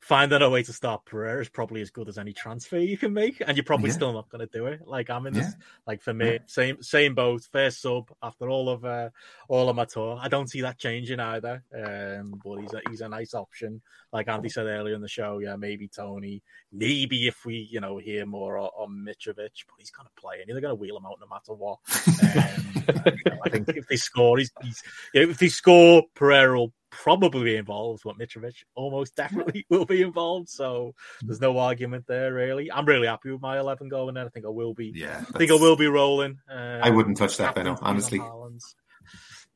finding 0.00 0.40
a 0.40 0.48
way 0.48 0.62
to 0.62 0.72
start 0.72 1.04
Pereira 1.04 1.40
is 1.40 1.48
probably 1.48 1.82
as 1.82 1.90
good 1.90 2.08
as 2.08 2.18
any 2.18 2.32
transfer 2.32 2.78
you 2.78 2.96
can 2.96 3.12
make, 3.12 3.42
and 3.46 3.56
you're 3.56 3.64
probably 3.64 3.90
yeah. 3.90 3.94
still 3.94 4.12
not 4.12 4.28
going 4.30 4.46
to 4.46 4.58
do 4.58 4.66
it. 4.66 4.80
Like 4.86 5.10
I'm 5.10 5.26
in 5.26 5.34
this, 5.34 5.46
yeah. 5.46 5.64
like 5.86 6.02
for 6.02 6.14
me, 6.14 6.32
yeah. 6.32 6.38
same 6.46 6.82
same 6.82 7.14
boat, 7.14 7.46
first 7.52 7.82
sub 7.82 8.10
after 8.22 8.48
all 8.48 8.68
of 8.68 8.84
uh, 8.84 9.10
all 9.48 9.68
of 9.68 9.76
my 9.76 9.84
tour. 9.84 10.18
I 10.20 10.28
don't 10.28 10.48
see 10.48 10.62
that 10.62 10.78
changing 10.78 11.20
either. 11.20 11.62
Um, 11.74 12.40
but 12.42 12.56
he's 12.56 12.72
a 12.72 12.80
he's 12.88 13.00
a 13.02 13.08
nice 13.08 13.34
option. 13.34 13.82
Like 14.12 14.28
Andy 14.28 14.48
said 14.48 14.66
earlier 14.66 14.94
in 14.94 15.02
the 15.02 15.08
show, 15.08 15.38
yeah, 15.38 15.56
maybe 15.56 15.86
Toney, 15.86 16.42
maybe 16.72 17.28
if 17.28 17.44
we 17.44 17.68
you 17.70 17.80
know 17.80 17.98
hear 17.98 18.24
more 18.26 18.58
on, 18.58 18.70
on 18.76 19.06
Mitrovic, 19.06 19.36
but 19.36 19.76
he's 19.78 19.90
going 19.90 20.06
to 20.06 20.20
play 20.20 20.40
and 20.40 20.48
they're 20.48 20.60
going 20.60 20.72
to 20.72 20.80
wheel 20.80 20.96
him 20.96 21.06
out 21.06 21.20
no 21.20 21.26
matter 21.28 21.54
what. 21.54 21.78
Um, 22.90 23.14
you 23.24 23.30
know, 23.30 23.38
I 23.44 23.48
think 23.48 23.68
if 23.68 23.86
they 23.86 23.96
score, 23.96 24.38
he's, 24.38 24.50
he's 24.62 24.82
if 25.14 25.38
they 25.38 25.48
score, 25.48 26.02
Pereira 26.14 26.58
will 26.58 26.72
probably 27.02 27.44
be 27.44 27.56
involved, 27.56 28.02
but 28.04 28.18
Mitrovic 28.18 28.62
almost 28.74 29.16
definitely 29.16 29.64
will 29.68 29.86
be 29.86 30.02
involved. 30.02 30.48
So 30.48 30.94
there's 31.22 31.40
no 31.40 31.58
argument 31.58 32.06
there, 32.06 32.32
really. 32.34 32.70
I'm 32.70 32.86
really 32.86 33.06
happy 33.06 33.30
with 33.30 33.40
my 33.40 33.58
11 33.58 33.88
going 33.88 34.14
there. 34.14 34.26
I 34.26 34.28
think 34.28 34.44
I 34.44 34.50
will 34.50 34.74
be. 34.74 34.92
Yeah, 34.94 35.24
I 35.34 35.38
think 35.38 35.50
I 35.50 35.54
will 35.54 35.76
be 35.76 35.86
rolling. 35.86 36.38
Um, 36.50 36.80
I 36.82 36.90
wouldn't 36.90 37.16
touch 37.16 37.36
that, 37.38 37.54
Benno, 37.54 37.78
honestly. 37.80 38.20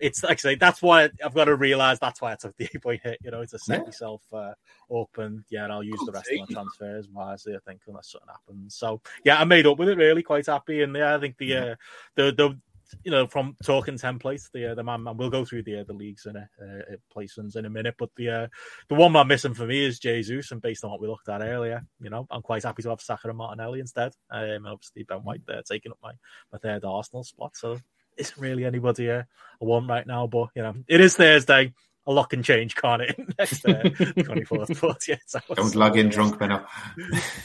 It's 0.00 0.24
actually 0.24 0.56
that's 0.56 0.82
why 0.82 1.08
I've 1.24 1.34
got 1.34 1.44
to 1.44 1.54
realize 1.54 2.00
that's 2.00 2.20
why 2.20 2.32
I 2.32 2.34
took 2.34 2.56
the 2.56 2.64
eight 2.74 2.82
point 2.82 3.00
hit. 3.04 3.18
You 3.22 3.30
know, 3.30 3.44
to 3.44 3.58
set 3.58 3.78
yeah. 3.78 3.84
myself 3.84 4.22
uh, 4.32 4.52
open. 4.90 5.44
Yeah, 5.50 5.64
and 5.64 5.72
I'll 5.72 5.84
use 5.84 6.00
the 6.04 6.10
rest 6.10 6.30
of 6.32 6.40
my 6.40 6.52
transfers 6.52 7.08
wisely. 7.08 7.54
I 7.54 7.58
think 7.64 7.80
unless 7.86 8.10
something 8.10 8.28
happens. 8.28 8.74
So 8.74 9.00
yeah, 9.24 9.40
I 9.40 9.44
made 9.44 9.66
up 9.66 9.78
with 9.78 9.88
it. 9.88 9.96
Really, 9.96 10.24
quite 10.24 10.46
happy. 10.46 10.82
And 10.82 10.96
yeah, 10.96 11.14
I 11.14 11.20
think 11.20 11.38
the 11.38 11.56
uh, 11.56 11.74
the 12.16 12.32
the 12.32 12.58
you 13.02 13.10
know, 13.10 13.26
from 13.26 13.56
talking 13.64 13.94
templates, 13.94 14.50
the 14.52 14.72
uh, 14.72 14.74
the 14.74 14.82
man, 14.82 15.02
man 15.02 15.16
we'll 15.16 15.30
go 15.30 15.44
through 15.44 15.62
the 15.62 15.80
uh, 15.80 15.84
the 15.84 15.92
leagues 15.92 16.26
and 16.26 16.36
uh, 16.36 16.40
uh, 16.62 16.96
placements 17.14 17.56
in 17.56 17.64
a 17.64 17.70
minute, 17.70 17.94
but 17.98 18.10
the 18.16 18.28
uh, 18.28 18.46
the 18.88 18.94
one 18.94 19.12
man 19.12 19.28
missing 19.28 19.54
for 19.54 19.66
me 19.66 19.84
is 19.84 19.98
Jesus, 19.98 20.50
and 20.52 20.62
based 20.62 20.84
on 20.84 20.90
what 20.90 21.00
we 21.00 21.08
looked 21.08 21.28
at 21.28 21.42
earlier, 21.42 21.82
you 22.00 22.10
know, 22.10 22.26
I'm 22.30 22.42
quite 22.42 22.62
happy 22.62 22.82
to 22.82 22.90
have 22.90 23.00
Saka 23.00 23.28
and 23.28 23.38
Martinelli 23.38 23.80
instead. 23.80 24.12
Um, 24.30 24.66
obviously 24.66 25.04
Ben 25.04 25.18
White 25.18 25.42
there 25.46 25.62
taking 25.62 25.92
up 25.92 25.98
my 26.02 26.12
my 26.52 26.58
third 26.58 26.84
Arsenal 26.84 27.24
spot, 27.24 27.56
so 27.56 27.78
isn't 28.16 28.40
really 28.40 28.64
anybody 28.64 29.10
uh, 29.10 29.22
I 29.60 29.64
want 29.64 29.88
right 29.88 30.06
now, 30.06 30.26
but 30.26 30.48
you 30.54 30.62
know, 30.62 30.74
it 30.86 31.00
is 31.00 31.16
Thursday 31.16 31.72
a 32.06 32.12
lock 32.12 32.32
and 32.32 32.44
change, 32.44 32.74
can't 32.74 33.02
it? 33.02 33.16
Next 33.38 33.64
uh, 33.66 33.82
24th, 33.82 34.80
but 34.80 35.08
yeah. 35.08 35.16
So 35.26 35.40
Don't 35.54 35.74
log 35.74 35.96
in 35.96 36.08
drunk, 36.08 36.38
Benno. 36.38 36.64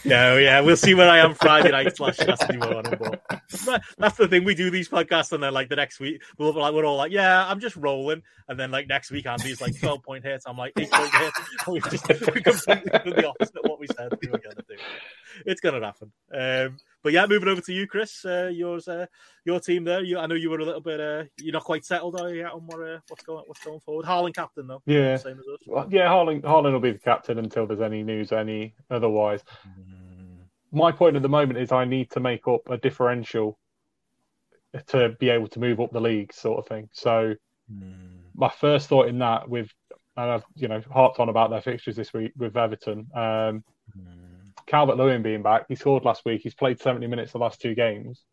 no, 0.06 0.38
yeah, 0.38 0.60
we'll 0.61 0.77
see 0.77 0.94
where 0.94 1.10
I 1.10 1.19
am 1.19 1.34
Friday 1.34 1.72
night 1.72 1.95
slash 1.95 2.18
Saturday 2.18 2.57
morning. 2.57 2.94
But 2.99 3.84
that's 3.98 4.18
the 4.18 4.27
thing. 4.27 4.44
We 4.44 4.56
do 4.56 4.69
these 4.69 4.90
podcasts, 4.90 5.31
and 5.31 5.41
then 5.41 5.53
like 5.53 5.69
the 5.69 5.76
next 5.76 5.99
week, 5.99 6.22
we'll 6.38 6.53
like 6.53 6.73
we're 6.73 6.86
all 6.86 6.98
like, 6.98 7.11
yeah, 7.11 7.48
I'm 7.48 7.60
just 7.60 7.76
rolling, 7.76 8.22
and 8.48 8.60
then 8.60 8.72
like 8.72 8.88
next 8.88 9.11
week, 9.11 9.26
Andy's 9.26 9.61
like 9.61 9.80
12 9.80 10.03
point 10.03 10.23
hits. 10.26 10.45
I'm 10.45 10.57
like 10.57 10.73
eight 10.77 10.91
point 10.91 11.14
hits. 11.15 11.40
We 11.68 11.80
just 11.81 12.10
we 12.34 12.41
completely 12.41 13.14
the 13.14 13.27
opposite 13.27 13.57
of 13.57 13.69
what 13.69 13.80
we 13.80 13.88
said 13.88 14.11
we 14.22 14.30
were 14.30 14.40
going 14.40 14.56
to 14.56 14.65
do. 14.68 14.76
It's 15.45 15.61
going 15.61 15.80
to 15.80 15.86
happen. 15.86 16.11
Um, 16.34 16.77
but 17.04 17.14
yeah, 17.14 17.26
moving 17.26 17.48
over 17.48 17.62
to 17.62 17.74
you, 17.74 17.88
Chris. 17.88 18.26
Uh, 18.26 18.50
yours, 18.54 18.88
uh, 18.88 19.06
your 19.46 19.60
team 19.60 19.84
there. 19.86 20.04
You, 20.04 20.20
I 20.20 20.26
know 20.26 20.36
you 20.36 20.50
were 20.50 20.60
a 20.60 20.66
little 20.66 20.82
bit. 20.82 21.00
Uh, 21.00 21.24
you're 21.38 21.54
not 21.54 21.64
quite 21.64 21.86
settled, 21.86 22.20
are 22.20 22.30
you? 22.30 22.42
Yet 22.42 22.52
on 22.52 22.66
what, 22.68 22.82
uh, 22.82 23.00
what's 23.08 23.24
going, 23.24 23.44
what's 23.48 23.64
going 23.64 23.80
forward? 23.80 24.06
Haaland 24.06 24.36
captain 24.36 24.68
though. 24.68 24.82
Yeah, 24.86 25.16
same 25.16 25.40
as 25.40 25.48
us. 25.48 25.60
Well, 25.66 25.88
yeah, 25.90 26.08
Haaland, 26.08 26.42
Haaland 26.42 26.74
will 26.74 26.80
be 26.80 26.92
the 26.92 27.00
captain 27.00 27.40
until 27.40 27.66
there's 27.66 27.82
any 27.82 28.04
news, 28.04 28.32
any 28.32 28.74
otherwise. 28.92 29.44
Mm. 29.68 30.40
My 30.72 30.92
point 30.92 31.16
at 31.16 31.22
the 31.22 31.30
moment 31.30 31.60
is 31.60 31.72
I 31.72 31.86
need 31.86 32.12
to 32.12 32.20
make 32.20 32.48
up 32.48 32.70
a 32.70 32.78
differential 32.78 33.58
to 34.88 35.16
be 35.20 35.30
able 35.30 35.48
to 35.48 35.60
move 35.60 35.80
up 35.80 35.92
the 35.92 36.02
league, 36.02 36.34
sort 36.34 36.60
of 36.60 36.68
thing. 36.68 36.90
So 36.92 37.34
mm. 37.74 38.20
my 38.36 38.50
first 38.50 38.90
thought 38.90 39.08
in 39.08 39.20
that, 39.20 39.50
with 39.50 39.70
and 40.18 40.32
I've 40.32 40.44
you 40.56 40.68
know 40.68 40.82
harped 40.92 41.20
on 41.20 41.30
about 41.30 41.50
their 41.50 41.62
fixtures 41.62 41.96
this 41.96 42.14
week 42.14 42.34
with 42.38 42.58
Everton. 42.58 43.08
Um, 43.16 43.64
mm 43.98 44.29
Calvert 44.70 44.98
Lewin 44.98 45.24
being 45.24 45.41
back, 45.41 45.66
he 45.68 45.76
scored 45.76 46.06
last 46.06 46.24
week. 46.26 46.41
He's 46.44 46.54
played 46.54 46.80
70 46.80 47.08
minutes 47.08 47.32
the 47.32 47.40
last 47.40 47.60
two 47.60 47.74
games. 47.74 48.24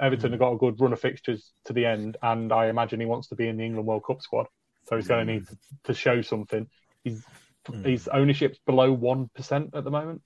Everton 0.00 0.30
have 0.32 0.38
got 0.38 0.52
a 0.52 0.58
good 0.58 0.78
run 0.80 0.92
of 0.92 1.00
fixtures 1.00 1.50
to 1.64 1.72
the 1.72 1.86
end, 1.86 2.18
and 2.22 2.52
I 2.52 2.66
imagine 2.66 3.00
he 3.00 3.06
wants 3.06 3.28
to 3.28 3.34
be 3.34 3.48
in 3.48 3.56
the 3.56 3.64
England 3.64 3.88
World 3.88 4.04
Cup 4.06 4.20
squad. 4.20 4.46
So 4.86 4.96
he's 4.96 5.08
going 5.08 5.26
to 5.26 5.32
need 5.32 5.46
to 5.84 5.94
show 5.94 6.22
something. 6.22 6.68
He's 7.02 7.24
mm. 7.66 7.84
his 7.84 8.06
ownership's 8.06 8.58
below 8.64 8.92
one 8.92 9.28
percent 9.34 9.70
at 9.74 9.82
the 9.82 9.90
moment. 9.90 10.22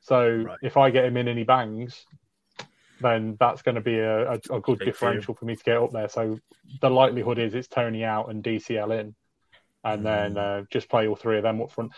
So 0.00 0.28
right. 0.28 0.58
if 0.62 0.76
I 0.76 0.90
get 0.90 1.04
him 1.04 1.16
in 1.16 1.28
and 1.28 1.38
he 1.38 1.44
bangs, 1.44 2.04
then 3.00 3.36
that's 3.38 3.62
going 3.62 3.76
to 3.76 3.80
be 3.80 3.98
a, 3.98 4.32
a, 4.32 4.40
a 4.50 4.60
good 4.60 4.80
Big 4.80 4.86
differential 4.86 5.34
for 5.34 5.44
me 5.44 5.56
to 5.56 5.64
get 5.64 5.76
up 5.76 5.92
there. 5.92 6.08
So 6.08 6.38
the 6.80 6.90
likelihood 6.90 7.38
is 7.38 7.54
it's 7.54 7.68
Toney 7.68 8.04
out 8.04 8.28
and 8.28 8.44
DCL 8.44 9.00
in, 9.00 9.14
and 9.82 10.00
mm. 10.00 10.04
then 10.04 10.36
uh, 10.36 10.62
just 10.70 10.90
play 10.90 11.06
all 11.06 11.16
three 11.16 11.38
of 11.38 11.44
them 11.44 11.62
up 11.62 11.70
front. 11.70 11.92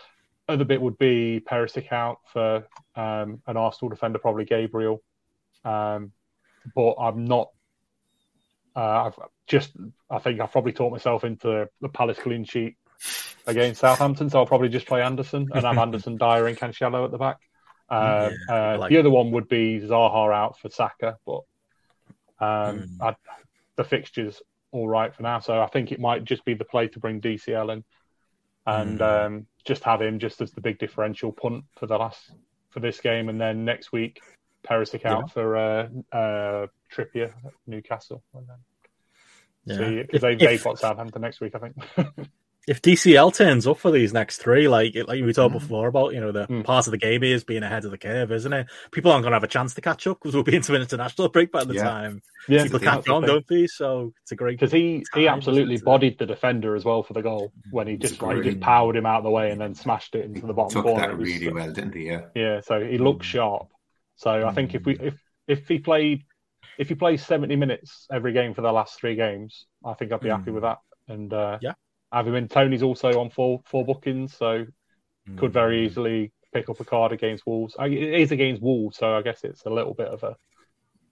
Other 0.49 0.65
bit 0.65 0.81
would 0.81 0.97
be 0.97 1.41
Perisic 1.45 1.91
out 1.91 2.19
for 2.33 2.67
um, 2.95 3.41
an 3.45 3.55
Arsenal 3.55 3.89
defender, 3.89 4.19
probably 4.19 4.45
Gabriel. 4.45 5.01
Um, 5.63 6.11
but 6.75 6.95
I'm 6.95 7.25
not. 7.25 7.49
Uh, 8.75 9.05
I've 9.05 9.19
just, 9.47 9.71
I 10.09 10.19
think 10.19 10.39
I've 10.39 10.51
probably 10.51 10.71
taught 10.71 10.91
myself 10.91 11.23
into 11.23 11.69
the 11.81 11.89
Palace 11.89 12.17
clean 12.17 12.45
sheet 12.45 12.77
against 13.45 13.81
Southampton, 13.81 14.29
so 14.29 14.39
I'll 14.39 14.45
probably 14.45 14.69
just 14.69 14.87
play 14.87 15.01
Andersen 15.01 15.49
and 15.53 15.65
have 15.65 15.77
Andersen, 15.79 16.17
Dier, 16.17 16.47
and 16.47 16.57
Cancelo 16.57 17.05
at 17.05 17.11
the 17.11 17.17
back. 17.17 17.37
Uh, 17.89 18.31
yeah, 18.47 18.73
uh, 18.73 18.77
like 18.79 18.89
the 18.89 18.97
other 18.97 19.09
one 19.09 19.31
would 19.31 19.49
be 19.49 19.79
Zaha 19.79 20.33
out 20.33 20.59
for 20.59 20.69
Saka, 20.69 21.17
but 21.25 21.41
um, 22.39 22.89
mm. 22.99 23.15
the 23.75 23.83
fixture's 23.83 24.41
all 24.71 24.87
right 24.87 25.13
for 25.13 25.23
now. 25.23 25.39
So 25.39 25.61
I 25.61 25.67
think 25.67 25.91
it 25.91 25.99
might 25.99 26.23
just 26.23 26.45
be 26.45 26.53
the 26.53 26.65
play 26.65 26.87
to 26.89 26.99
bring 26.99 27.21
DCL 27.21 27.73
in 27.73 27.83
and 28.69 28.99
mm. 28.99 29.25
um, 29.25 29.47
just 29.69 29.83
have 29.83 30.01
him 30.01 30.17
just 30.17 30.41
as 30.41 30.51
the 30.51 30.61
big 30.61 30.79
differential 30.79 31.31
punt 31.31 31.63
for 31.77 31.85
the 31.85 31.95
last 31.95 32.31
for 32.71 32.79
this 32.79 32.99
game, 32.99 33.29
and 33.29 33.39
then 33.39 33.63
next 33.63 33.91
week 33.91 34.19
Perisic 34.67 35.05
out 35.05 35.25
yeah. 35.27 35.33
for 35.33 35.57
uh, 35.57 35.87
uh, 36.11 36.67
Trippier 36.91 37.31
Newcastle. 37.67 38.23
Yeah, 39.65 40.01
because 40.01 40.21
they 40.21 40.35
they've 40.35 40.63
got 40.63 40.79
Southampton 40.79 41.21
next 41.21 41.39
week, 41.39 41.53
I 41.55 41.59
think. 41.59 41.75
if 42.67 42.81
DCL 42.81 43.33
turns 43.33 43.65
up 43.65 43.79
for 43.79 43.89
these 43.89 44.13
next 44.13 44.37
three, 44.37 44.67
like 44.67 44.95
like 45.07 45.23
we 45.23 45.33
talked 45.33 45.55
mm. 45.55 45.59
before 45.59 45.87
about, 45.87 46.13
you 46.13 46.19
know, 46.19 46.31
the 46.31 46.45
mm. 46.45 46.63
part 46.63 46.87
of 46.87 46.91
the 46.91 46.97
game 46.97 47.23
is 47.23 47.43
being 47.43 47.63
ahead 47.63 47.85
of 47.85 47.91
the 47.91 47.97
curve, 47.97 48.31
isn't 48.31 48.53
it? 48.53 48.67
People 48.91 49.11
aren't 49.11 49.23
going 49.23 49.31
to 49.31 49.37
have 49.37 49.43
a 49.43 49.47
chance 49.47 49.73
to 49.73 49.81
catch 49.81 50.05
up 50.07 50.19
because 50.19 50.35
we'll 50.35 50.43
be 50.43 50.55
into 50.55 50.75
an 50.75 50.81
international 50.81 51.29
break 51.31 51.51
by 51.51 51.63
the 51.63 51.73
yeah. 51.73 51.83
time. 51.83 52.21
Yeah, 52.47 52.63
people 52.63 52.79
catch 52.79 53.07
on, 53.09 53.23
don't 53.23 53.47
they? 53.47 53.67
So 53.67 54.13
it's 54.23 54.31
a 54.33 54.35
great 54.35 54.59
because 54.59 54.71
he 54.71 55.03
he 55.15 55.27
absolutely 55.27 55.77
bodied 55.77 56.19
the 56.19 56.25
defender 56.25 56.75
as 56.75 56.85
well 56.85 57.01
for 57.01 57.13
the 57.13 57.21
goal 57.21 57.51
when 57.71 57.87
he 57.87 57.97
just 57.97 58.21
like 58.21 58.43
just 58.43 58.59
powered 58.59 58.95
him 58.95 59.05
out 59.05 59.19
of 59.19 59.23
the 59.23 59.31
way 59.31 59.51
and 59.51 59.59
then 59.59 59.73
smashed 59.73 60.15
it 60.15 60.25
into 60.25 60.45
the 60.45 60.53
bottom 60.53 60.73
took 60.73 60.85
corner. 60.85 61.07
That 61.07 61.17
really 61.17 61.51
well, 61.51 61.71
didn't 61.71 61.95
he? 61.95 62.07
Yeah. 62.07 62.25
Yeah. 62.35 62.61
So 62.61 62.83
he 62.85 62.97
looked 62.97 63.21
mm. 63.21 63.25
sharp. 63.25 63.69
So 64.15 64.47
I 64.47 64.53
think 64.53 64.75
if 64.75 64.85
we 64.85 64.97
if 64.99 65.15
if 65.47 65.67
he 65.67 65.79
played 65.79 66.23
if 66.77 66.89
he 66.89 66.95
plays 66.95 67.25
seventy 67.25 67.55
minutes 67.55 68.05
every 68.11 68.33
game 68.33 68.53
for 68.53 68.61
the 68.61 68.71
last 68.71 68.99
three 68.99 69.15
games, 69.15 69.65
I 69.83 69.93
think 69.93 70.11
I'd 70.11 70.19
be 70.19 70.29
happy 70.29 70.51
with 70.51 70.63
that. 70.63 70.79
And 71.07 71.33
uh, 71.33 71.57
yeah 71.61 71.73
him 72.11 72.35
in. 72.35 72.47
Toney's 72.47 72.83
also 72.83 73.19
on 73.19 73.29
four 73.29 73.61
four 73.65 73.85
bookings, 73.85 74.35
so 74.35 74.65
mm. 75.27 75.37
could 75.37 75.53
very 75.53 75.79
hmm. 75.79 75.85
easily 75.85 76.31
pick 76.53 76.69
up 76.69 76.79
a 76.79 76.85
card 76.85 77.11
against 77.11 77.45
Wolves. 77.45 77.75
It 77.79 77.93
is 77.93 78.31
against 78.31 78.61
Wolves, 78.61 78.97
so 78.97 79.15
I 79.15 79.21
guess 79.21 79.43
it's 79.43 79.65
a 79.65 79.69
little 79.69 79.93
bit 79.93 80.07
of 80.07 80.23
a 80.23 80.35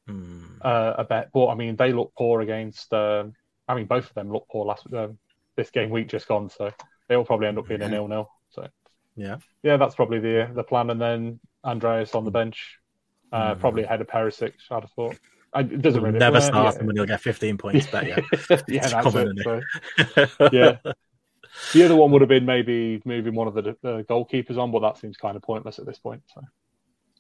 mm. 0.09 0.43
uh, 0.61 0.95
a 0.97 1.03
bet. 1.03 1.29
But 1.33 1.47
I 1.47 1.55
mean, 1.55 1.75
they 1.75 1.93
look 1.93 2.13
poor 2.17 2.41
against. 2.41 2.91
Um, 2.93 3.33
I 3.67 3.75
mean, 3.75 3.85
both 3.85 4.07
of 4.07 4.13
them 4.13 4.31
look 4.31 4.47
poor 4.49 4.65
last 4.65 4.87
um, 4.93 5.17
this 5.55 5.71
game 5.71 5.89
week 5.89 6.09
just 6.09 6.27
gone, 6.27 6.49
so 6.49 6.71
they'll 7.07 7.25
probably 7.25 7.47
end 7.47 7.59
up 7.59 7.67
being 7.67 7.81
yeah. 7.81 7.87
a 7.87 7.91
nil 7.91 8.07
nil. 8.07 8.29
So 8.49 8.67
yeah, 9.15 9.37
yeah, 9.63 9.77
that's 9.77 9.95
probably 9.95 10.19
the 10.19 10.49
the 10.53 10.63
plan. 10.63 10.89
And 10.89 11.01
then 11.01 11.39
Andreas 11.63 12.15
on 12.15 12.25
the 12.25 12.31
bench, 12.31 12.79
uh, 13.31 13.55
mm. 13.55 13.59
probably 13.59 13.83
ahead 13.83 14.01
of 14.01 14.07
Perisic. 14.07 14.53
I'd 14.71 14.83
have 14.83 14.91
thought. 14.91 15.17
It 15.59 15.81
doesn't 15.81 16.01
really 16.01 16.19
never 16.19 16.41
start 16.41 16.75
yeah. 16.75 16.83
when 16.85 16.95
you'll 16.95 17.05
get 17.05 17.21
15 17.21 17.57
points 17.57 17.87
bet. 17.87 18.07
Yeah, 18.07 18.19
yeah, 18.67 18.87
that's 18.87 19.15
it, 19.15 19.37
so. 19.43 20.49
yeah. 20.51 20.77
The 21.73 21.83
other 21.83 21.95
one 21.95 22.11
would 22.11 22.21
have 22.21 22.29
been 22.29 22.45
maybe 22.45 23.01
moving 23.03 23.33
one 23.33 23.47
of 23.47 23.55
the, 23.55 23.75
the 23.81 24.05
goalkeepers 24.07 24.59
on, 24.59 24.71
but 24.71 24.81
that 24.81 24.99
seems 24.99 25.17
kind 25.17 25.35
of 25.35 25.41
pointless 25.41 25.79
at 25.79 25.87
this 25.87 25.97
point. 25.97 26.21
So. 26.31 26.41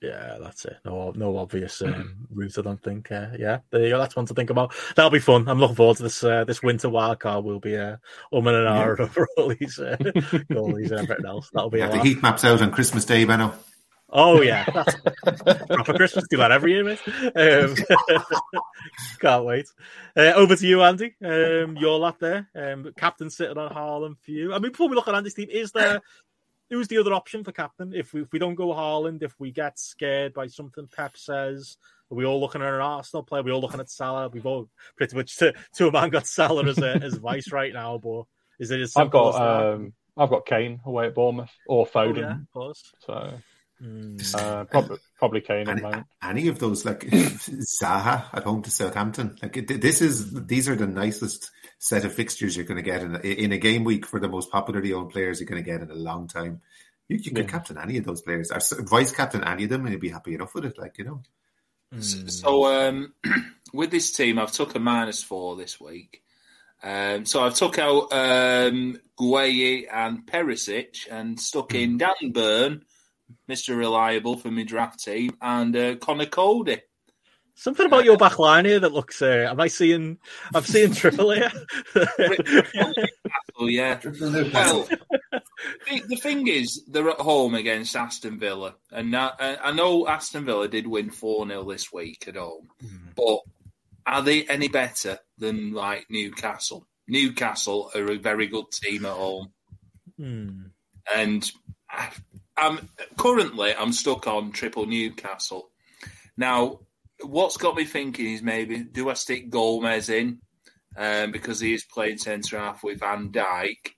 Yeah, 0.01 0.37
that's 0.39 0.65
it. 0.65 0.77
No, 0.85 1.11
no 1.15 1.37
obvious 1.37 1.81
um, 1.81 2.27
route. 2.31 2.57
I 2.57 2.61
don't 2.61 2.81
think. 2.81 3.11
Uh, 3.11 3.29
yeah, 3.37 3.59
there 3.71 3.83
you 3.83 3.89
go. 3.89 3.97
That's 3.97 4.15
one 4.15 4.25
to 4.27 4.33
think 4.33 4.49
about. 4.49 4.73
That'll 4.95 5.11
be 5.11 5.19
fun. 5.19 5.47
I'm 5.47 5.59
looking 5.59 5.75
forward 5.75 5.97
to 5.97 6.03
this. 6.03 6.23
Uh, 6.23 6.43
this 6.43 6.61
winter 6.61 6.89
wildcard 6.89 7.43
will 7.43 7.59
be 7.59 7.75
uh, 7.75 7.97
um 8.31 8.45
and 8.47 8.57
an 8.57 8.67
hour 8.67 8.95
yeah. 8.97 9.05
over 9.05 9.27
all 9.37 9.47
these 9.49 9.79
uh, 9.79 9.97
goalies 9.99 10.91
and 10.91 11.01
everything 11.01 11.25
else. 11.25 11.49
That'll 11.51 11.69
be. 11.69 11.79
Yeah, 11.79 11.89
the 11.89 11.99
heat 11.99 12.21
maps 12.21 12.45
out 12.45 12.61
on 12.61 12.71
Christmas 12.71 13.05
Day, 13.05 13.25
Benno. 13.25 13.53
Oh 14.09 14.41
yeah, 14.41 14.65
that's 14.73 14.95
proper 15.67 15.93
Christmas. 15.93 16.25
Do 16.29 16.37
that 16.37 16.51
every 16.51 16.73
year, 16.73 16.83
mate. 16.83 17.01
Um, 17.35 17.75
can't 19.19 19.45
wait. 19.45 19.67
Uh, 20.15 20.31
over 20.35 20.55
to 20.55 20.67
you, 20.67 20.81
Andy. 20.81 21.13
Um, 21.23 21.75
your 21.75 21.99
lap 21.99 22.17
there. 22.19 22.49
Um, 22.55 22.93
captain 22.97 23.29
sitting 23.29 23.57
on 23.57 23.73
Haaland 23.73 24.15
for 24.23 24.31
you. 24.31 24.53
I 24.53 24.59
mean, 24.59 24.71
before 24.71 24.87
we 24.87 24.95
look 24.95 25.09
at 25.09 25.15
Andy's 25.15 25.33
team, 25.33 25.49
is 25.51 25.71
there 25.73 26.01
who's 26.69 26.87
the 26.87 26.99
other 26.99 27.13
option 27.13 27.43
for 27.43 27.51
captain? 27.51 27.93
If 27.93 28.13
we 28.13 28.21
if 28.21 28.31
we 28.31 28.39
don't 28.39 28.55
go 28.55 28.67
Haaland, 28.67 29.23
if 29.23 29.37
we 29.39 29.51
get 29.51 29.77
scared 29.77 30.33
by 30.33 30.47
something 30.47 30.87
Pep 30.87 31.17
says, 31.17 31.77
are 32.09 32.15
we 32.15 32.25
all 32.25 32.39
looking 32.39 32.61
at 32.61 32.73
an 32.73 32.79
Arsenal 32.79 33.23
player? 33.23 33.41
Are 33.41 33.45
we 33.45 33.51
all 33.51 33.61
looking 33.61 33.81
at 33.81 33.89
Salah? 33.89 34.29
We've 34.29 34.45
all 34.45 34.69
pretty 34.95 35.17
much 35.17 35.35
to, 35.37 35.53
to 35.75 35.87
a 35.87 35.91
man 35.91 36.09
got 36.09 36.27
Salah 36.27 36.65
as 36.65 36.77
a 36.77 36.95
as 37.03 37.15
vice 37.15 37.51
right 37.51 37.73
now, 37.73 37.97
but 37.97 38.23
is 38.59 38.71
it 38.71 38.79
as 38.79 38.95
I've 38.95 39.11
got 39.11 39.35
um, 39.35 39.93
I've 40.15 40.29
got 40.29 40.45
Kane 40.45 40.79
away 40.85 41.07
at 41.07 41.15
Bournemouth 41.15 41.51
or 41.67 41.85
Foden. 41.85 42.17
Oh, 42.17 42.21
yeah, 42.21 42.31
of 42.31 42.51
course. 42.53 42.93
So 42.99 43.33
Mm. 43.81 44.35
Uh, 44.35 44.63
probably, 44.65 44.97
probably 45.19 45.41
Kane. 45.41 45.69
Any, 45.69 45.83
any 46.23 46.47
of 46.47 46.59
those, 46.59 46.83
like 46.83 47.01
Zaha 47.01 48.25
at 48.33 48.43
home 48.43 48.63
to 48.63 48.71
Southampton, 48.71 49.37
like 49.41 49.67
this 49.67 50.01
is 50.01 50.45
these 50.45 50.67
are 50.67 50.75
the 50.75 50.87
nicest 50.87 51.51
set 51.79 52.03
of 52.03 52.13
fixtures 52.13 52.55
you're 52.55 52.65
going 52.65 52.77
to 52.77 52.81
get 52.81 53.03
in 53.03 53.15
a, 53.15 53.19
in 53.19 53.51
a 53.51 53.57
game 53.57 53.83
week 53.83 54.05
for 54.05 54.19
the 54.19 54.27
most 54.27 54.51
popularly 54.51 54.93
owned 54.93 55.11
players 55.11 55.39
you're 55.39 55.47
going 55.47 55.63
to 55.63 55.69
get 55.69 55.81
in 55.81 55.91
a 55.91 55.95
long 55.95 56.27
time. 56.27 56.61
You, 57.07 57.17
you 57.17 57.31
can 57.31 57.43
yeah. 57.43 57.51
captain 57.51 57.77
any 57.77 57.97
of 57.97 58.05
those 58.05 58.21
players, 58.21 58.51
or 58.51 58.59
vice 58.83 59.11
captain 59.11 59.43
any 59.43 59.65
of 59.65 59.69
them, 59.69 59.81
and 59.81 59.91
you'd 59.91 60.01
be 60.01 60.09
happy 60.09 60.33
enough 60.33 60.55
with 60.55 60.65
it. 60.65 60.77
Like 60.77 60.97
you 60.97 61.05
know. 61.05 61.21
Mm. 61.93 62.31
So 62.31 62.65
um, 62.65 63.13
with 63.73 63.91
this 63.91 64.11
team, 64.11 64.39
I've 64.39 64.51
took 64.51 64.75
a 64.75 64.79
minus 64.79 65.23
four 65.23 65.55
this 65.55 65.79
week. 65.79 66.23
Um, 66.81 67.25
so 67.25 67.43
I've 67.43 67.55
took 67.55 67.79
out 67.79 68.11
um, 68.11 68.99
Guehi 69.19 69.87
and 69.91 70.25
Perisic 70.25 71.07
and 71.09 71.39
stuck 71.39 71.73
in 71.73 71.91
hmm. 71.91 71.97
Dan 71.97 72.31
Burn 72.31 72.85
Mr. 73.49 73.77
Reliable 73.77 74.37
for 74.37 74.51
my 74.51 74.63
draft 74.63 75.03
team, 75.03 75.35
and 75.41 75.75
uh, 75.75 75.95
Conor 75.95 76.25
Coady. 76.25 76.81
Something 77.55 77.87
about 77.87 78.05
your 78.05 78.17
back 78.17 78.37
line 78.37 78.65
here 78.65 78.79
that 78.79 78.93
looks. 78.93 79.19
Uh, 79.19 79.47
am 79.49 79.59
I 79.59 79.67
seeing? 79.67 80.19
I'm 80.53 80.63
seeing 80.63 80.93
triple 80.93 81.31
here. 81.31 81.51
oh 83.57 83.65
yeah. 83.65 83.99
Well, 84.03 84.87
the, 85.87 86.03
the, 86.07 86.17
thing 86.17 86.47
is, 86.47 86.83
they're 86.87 87.09
at 87.09 87.19
home 87.19 87.55
against 87.55 87.95
Aston 87.95 88.37
Villa, 88.37 88.75
and 88.91 89.09
now, 89.09 89.33
uh, 89.39 89.55
I 89.63 89.71
know 89.71 90.07
Aston 90.07 90.45
Villa 90.45 90.67
did 90.67 90.85
win 90.85 91.09
four 91.09 91.47
0 91.47 91.63
this 91.63 91.91
week 91.91 92.27
at 92.27 92.35
home, 92.35 92.69
mm. 92.83 93.15
but 93.15 93.39
are 94.05 94.21
they 94.21 94.43
any 94.43 94.67
better 94.67 95.17
than 95.39 95.73
like 95.73 96.05
Newcastle? 96.11 96.87
Newcastle 97.07 97.89
are 97.95 98.11
a 98.11 98.17
very 98.17 98.45
good 98.45 98.69
team 98.71 99.05
at 99.05 99.13
home, 99.13 99.51
mm. 100.19 100.69
and 101.15 101.51
I'm 102.57 102.89
currently 103.17 103.73
I'm 103.75 103.93
stuck 103.93 104.27
on 104.27 104.51
triple 104.51 104.85
Newcastle. 104.85 105.69
Now, 106.35 106.79
what's 107.21 107.57
got 107.57 107.75
me 107.75 107.85
thinking 107.85 108.33
is 108.33 108.41
maybe 108.41 108.79
do 108.79 109.09
I 109.09 109.13
stick 109.13 109.49
Gomez 109.49 110.09
in 110.09 110.39
um, 110.95 111.31
because 111.31 111.59
he 111.59 111.73
is 111.73 111.83
playing 111.83 112.17
centre 112.17 112.57
half 112.57 112.83
with 112.83 112.99
Van 112.99 113.31
Dijk, 113.31 113.93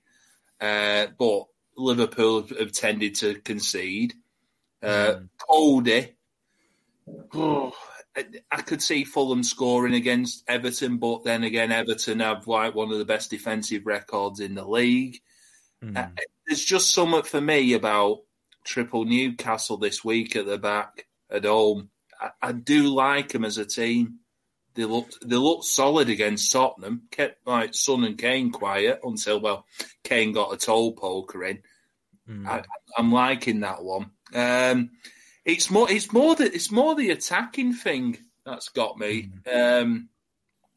uh, 0.60 1.06
but 1.18 1.44
Liverpool 1.76 2.46
have 2.58 2.72
tended 2.72 3.16
to 3.16 3.40
concede. 3.40 4.14
Uh, 4.82 5.14
mm. 5.14 5.28
Coady, 5.38 6.16
oh, 7.34 7.72
I 8.50 8.62
could 8.62 8.82
see 8.82 9.04
Fulham 9.04 9.42
scoring 9.42 9.94
against 9.94 10.44
Everton, 10.48 10.98
but 10.98 11.24
then 11.24 11.44
again, 11.44 11.72
Everton 11.72 12.20
have 12.20 12.46
like 12.46 12.74
one 12.74 12.90
of 12.90 12.98
the 12.98 13.04
best 13.04 13.30
defensive 13.30 13.86
records 13.86 14.40
in 14.40 14.54
the 14.54 14.66
league. 14.66 15.20
Mm. 15.82 15.96
Uh, 15.96 16.08
there's 16.46 16.64
just 16.64 16.92
something 16.92 17.22
for 17.22 17.40
me 17.40 17.74
about 17.74 18.20
triple 18.70 19.04
Newcastle 19.04 19.76
this 19.76 20.04
week 20.04 20.36
at 20.36 20.46
the 20.46 20.56
back 20.56 21.06
at 21.28 21.44
home. 21.44 21.90
I, 22.20 22.30
I 22.40 22.52
do 22.52 22.84
like 22.84 23.30
them 23.30 23.44
as 23.44 23.58
a 23.58 23.66
team. 23.66 24.20
They 24.74 24.84
looked 24.84 25.18
they 25.28 25.36
look 25.36 25.64
solid 25.64 26.08
against 26.08 26.52
Tottenham. 26.52 27.02
Kept 27.10 27.44
like 27.46 27.74
Son 27.74 28.04
and 28.04 28.16
Kane 28.16 28.52
quiet 28.52 29.00
until 29.02 29.40
well 29.40 29.66
Kane 30.04 30.32
got 30.32 30.54
a 30.54 30.56
toe 30.56 30.92
poker 30.92 31.44
in. 31.44 31.58
Mm. 32.28 32.46
I, 32.46 32.62
am 32.96 33.10
liking 33.10 33.60
that 33.60 33.82
one. 33.82 34.12
Um, 34.32 34.90
it's 35.44 35.70
more 35.70 35.90
it's 35.90 36.12
more 36.12 36.36
the 36.36 36.44
it's 36.44 36.70
more 36.70 36.94
the 36.94 37.10
attacking 37.10 37.72
thing 37.72 38.18
that's 38.46 38.68
got 38.68 38.96
me. 38.96 39.30
Mm. 39.44 39.82
Um, 39.82 40.08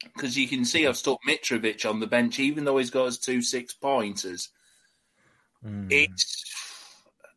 because 0.02 0.36
you 0.36 0.48
can 0.48 0.64
see 0.64 0.86
I've 0.86 0.98
stuck 0.98 1.18
Mitrovic 1.26 1.88
on 1.88 2.00
the 2.00 2.06
bench, 2.06 2.38
even 2.40 2.64
though 2.64 2.76
he's 2.78 2.90
got 2.90 3.06
his 3.06 3.18
two 3.18 3.40
six 3.40 3.72
pointers. 3.72 4.50
Mm. 5.64 5.86
It's 5.90 6.44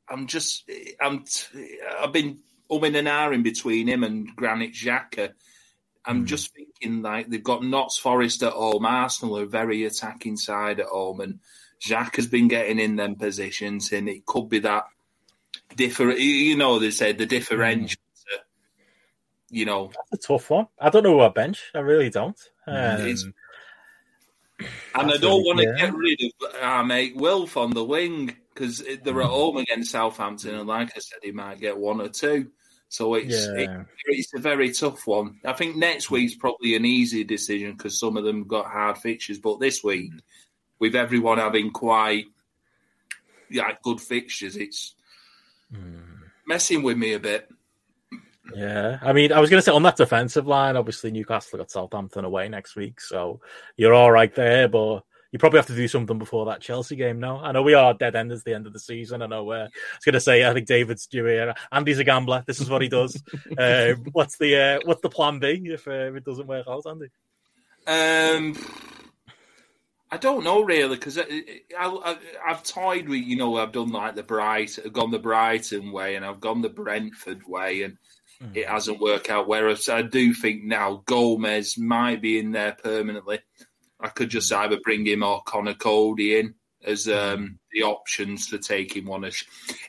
I'm 0.09 0.27
just 0.27 0.69
I'm 1.01 1.25
I've 1.99 2.13
been 2.13 2.39
umming 2.69 2.97
and 2.97 3.07
ahhing 3.07 3.43
between 3.43 3.87
him 3.87 4.03
and 4.03 4.27
Granit 4.35 4.73
Xhaka. 4.73 5.33
I'm 6.05 6.23
mm. 6.23 6.27
just 6.27 6.53
thinking 6.53 7.01
like 7.01 7.27
they've 7.29 7.43
got 7.43 7.63
Notts 7.63 7.97
Forest 7.97 8.43
at 8.43 8.53
home, 8.53 8.85
Arsenal 8.85 9.39
are 9.39 9.45
very 9.45 9.83
attacking 9.85 10.37
side 10.37 10.79
at 10.79 10.87
home, 10.87 11.19
and 11.19 11.39
Xhaka 11.81 12.17
has 12.17 12.27
been 12.27 12.47
getting 12.47 12.79
in 12.79 12.95
them 12.95 13.15
positions, 13.15 13.91
and 13.91 14.07
it 14.07 14.25
could 14.25 14.49
be 14.49 14.59
that 14.59 14.85
different. 15.75 16.19
You 16.19 16.57
know, 16.57 16.79
they 16.79 16.91
said 16.91 17.17
the 17.17 17.25
differential. 17.25 17.97
Mm. 17.97 18.39
You 19.49 19.65
know, 19.65 19.91
that's 20.11 20.25
a 20.25 20.27
tough 20.27 20.49
one. 20.49 20.67
I 20.79 20.89
don't 20.89 21.03
know 21.03 21.15
what 21.15 21.35
bench. 21.35 21.71
I 21.73 21.79
really 21.79 22.09
don't. 22.09 22.37
Um, 22.65 23.15
and 24.59 25.11
I 25.11 25.17
don't 25.17 25.43
want 25.43 25.59
to 25.59 25.75
get 25.77 25.93
rid 25.93 26.19
of 26.21 26.55
our 26.61 26.83
mate 26.83 27.15
Wilf 27.15 27.57
on 27.57 27.71
the 27.71 27.83
wing 27.83 28.35
because 28.53 28.83
they're 29.03 29.21
at 29.21 29.27
home 29.27 29.57
against 29.57 29.91
Southampton, 29.91 30.55
and 30.55 30.67
like 30.67 30.91
I 30.95 30.99
said, 30.99 31.19
he 31.21 31.31
might 31.31 31.59
get 31.59 31.77
one 31.77 32.01
or 32.01 32.09
two. 32.09 32.47
So 32.89 33.15
it's 33.15 33.45
yeah. 33.47 33.53
it, 33.55 33.85
it's 34.05 34.33
a 34.33 34.39
very 34.39 34.71
tough 34.71 35.05
one. 35.05 35.39
I 35.45 35.53
think 35.53 35.75
next 35.75 36.09
week's 36.09 36.35
probably 36.35 36.75
an 36.75 36.85
easy 36.85 37.23
decision 37.23 37.73
because 37.73 37.99
some 37.99 38.17
of 38.17 38.23
them 38.23 38.47
got 38.47 38.65
hard 38.65 38.97
fixtures, 38.97 39.39
but 39.39 39.59
this 39.59 39.83
week, 39.83 40.11
with 40.79 40.95
everyone 40.95 41.37
having 41.37 41.71
quite 41.71 42.25
yeah 43.49 43.73
good 43.83 43.99
fixtures, 43.99 44.55
it's 44.55 44.95
mm. 45.73 46.01
messing 46.45 46.81
with 46.81 46.97
me 46.97 47.13
a 47.13 47.19
bit. 47.19 47.49
Yeah, 48.55 48.99
I 49.01 49.13
mean, 49.13 49.31
I 49.31 49.39
was 49.39 49.49
going 49.49 49.59
to 49.59 49.63
say 49.63 49.71
on 49.71 49.83
that 49.83 49.97
defensive 49.97 50.47
line, 50.47 50.77
obviously 50.77 51.11
Newcastle 51.11 51.59
got 51.59 51.71
Southampton 51.71 52.25
away 52.25 52.47
next 52.49 52.75
week, 52.75 53.01
so 53.01 53.41
you're 53.75 53.93
all 53.93 54.11
right 54.11 54.33
there. 54.33 54.67
But 54.67 55.03
you 55.31 55.39
probably 55.39 55.59
have 55.59 55.67
to 55.67 55.75
do 55.75 55.87
something 55.87 56.17
before 56.17 56.45
that 56.45 56.61
Chelsea 56.61 56.95
game. 56.95 57.19
now. 57.19 57.39
I 57.43 57.51
know 57.51 57.61
we 57.61 57.73
are 57.73 57.93
dead 57.93 58.15
enders 58.15 58.43
the 58.43 58.55
end 58.55 58.65
of 58.67 58.73
the 58.73 58.79
season. 58.79 59.21
I 59.21 59.27
know. 59.27 59.51
Uh, 59.51 59.55
I 59.55 59.95
was 59.95 60.05
going 60.05 60.13
to 60.13 60.21
say, 60.21 60.47
I 60.47 60.53
think 60.53 60.67
David's 60.67 61.07
due 61.07 61.25
here. 61.25 61.53
Andy's 61.71 61.99
a 61.99 62.03
gambler. 62.03 62.43
This 62.47 62.61
is 62.61 62.69
what 62.69 62.81
he 62.81 62.87
does. 62.87 63.21
uh, 63.57 63.93
what's 64.13 64.37
the 64.37 64.57
uh, 64.57 64.79
what's 64.85 65.01
the 65.01 65.09
plan 65.09 65.39
B 65.39 65.61
if, 65.65 65.87
uh, 65.87 65.91
if 65.91 66.15
it 66.15 66.25
doesn't 66.25 66.47
work 66.47 66.67
out, 66.67 66.85
Andy? 66.85 67.07
Um. 67.85 68.55
I 70.09 70.15
don't 70.15 70.45
know 70.45 70.63
really 70.63 70.95
because 70.95 71.17
I, 71.19 71.25
I, 71.77 72.17
have 72.45 72.63
toyed 72.63 73.09
with 73.09 73.19
you 73.19 73.35
know 73.35 73.57
I've 73.57 73.73
done 73.73 73.91
like 73.91 74.15
the 74.15 74.23
Bright, 74.23 74.79
I've 74.83 74.93
gone 74.93 75.11
the 75.11 75.19
Brighton 75.19 75.91
way 75.91 76.15
and 76.15 76.23
I've 76.23 76.39
gone 76.39 76.61
the 76.61 76.69
Brentford 76.69 77.45
way 77.45 77.83
and 77.83 77.97
mm. 78.43 78.55
it 78.55 78.67
hasn't 78.67 78.99
worked 78.99 79.29
out. 79.29 79.47
Whereas 79.47 79.89
I 79.89 80.01
do 80.01 80.33
think 80.33 80.63
now 80.63 81.03
Gomez 81.05 81.77
might 81.77 82.21
be 82.21 82.39
in 82.39 82.51
there 82.51 82.73
permanently. 82.73 83.39
I 83.99 84.09
could 84.09 84.29
just 84.29 84.51
mm. 84.51 84.57
either 84.57 84.79
bring 84.83 85.05
him 85.05 85.23
or 85.23 85.41
Conor 85.43 85.73
Coady 85.73 86.39
in 86.39 86.55
as 86.83 87.05
mm. 87.05 87.33
um, 87.33 87.59
the 87.71 87.83
options 87.83 88.47
for 88.47 88.57
taking 88.57 89.05
one. 89.05 89.29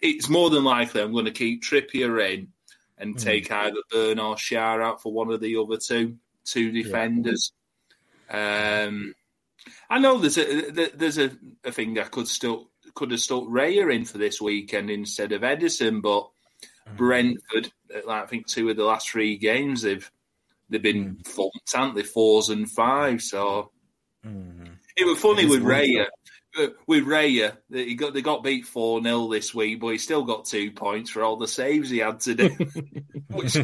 It's 0.03 0.29
more 0.29 0.51
than 0.51 0.65
likely 0.65 1.03
I'm 1.03 1.13
going 1.13 1.27
to 1.27 1.31
keep 1.31 1.63
Trippier 1.63 2.33
in 2.33 2.49
and 2.97 3.17
mm. 3.17 3.23
take 3.23 3.51
either 3.51 3.81
Burn 3.91 4.19
or 4.19 4.37
Schär 4.37 4.83
out 4.83 5.03
for 5.03 5.13
one 5.13 5.31
of 5.31 5.41
the 5.41 5.57
other 5.57 5.77
two 5.77 6.17
two 6.45 6.73
defenders. 6.73 7.53
Yeah. 8.31 8.87
Um, 8.89 9.15
I 9.91 9.99
know 9.99 10.19
there's 10.19 10.39
a 10.39 10.71
there's 10.71 11.19
a, 11.19 11.31
a 11.65 11.73
thing 11.73 11.99
I 11.99 12.05
could 12.05 12.29
still 12.29 12.71
could 12.95 13.11
have 13.11 13.21
stuck 13.21 13.45
Raya 13.45 13.95
in 13.95 14.05
for 14.05 14.19
this 14.19 14.41
weekend 14.41 14.91
instead 14.91 15.33
of 15.33 15.43
Ederson, 15.43 16.03
but. 16.03 16.31
Brentford, 16.97 17.71
I 18.09 18.27
think 18.27 18.47
two 18.47 18.69
of 18.71 18.77
the 18.77 18.85
last 18.85 19.11
three 19.11 19.37
games 19.37 19.83
they've 19.83 20.11
they've 20.69 20.83
been 20.83 21.17
mm. 21.17 21.27
thumped, 21.27 21.73
haven't 21.73 21.97
they? 21.97 22.03
Fours 22.03 22.49
and 22.49 22.71
five. 22.71 23.23
So 23.23 23.71
mm. 24.25 24.71
it 24.97 25.07
was 25.07 25.19
funny 25.19 25.45
it 25.45 25.51
with 25.51 25.63
Raya. 25.63 26.07
Uh, 26.59 26.69
with 26.87 27.05
Raya, 27.05 27.57
he 27.71 27.95
got 27.95 28.15
they 28.15 28.23
got 28.23 28.43
beat 28.43 28.67
four 28.67 29.03
0 29.03 29.29
this 29.29 29.55
week, 29.55 29.81
but 29.81 29.89
he 29.89 29.99
still 29.99 30.25
got 30.25 30.47
two 30.47 30.71
points 30.71 31.11
for 31.11 31.23
all 31.23 31.37
the 31.37 31.49
saves 31.49 31.91
he 31.91 31.99
had 31.99 32.21
to 32.21 32.35
do, 32.35 32.49
which, 33.31 33.55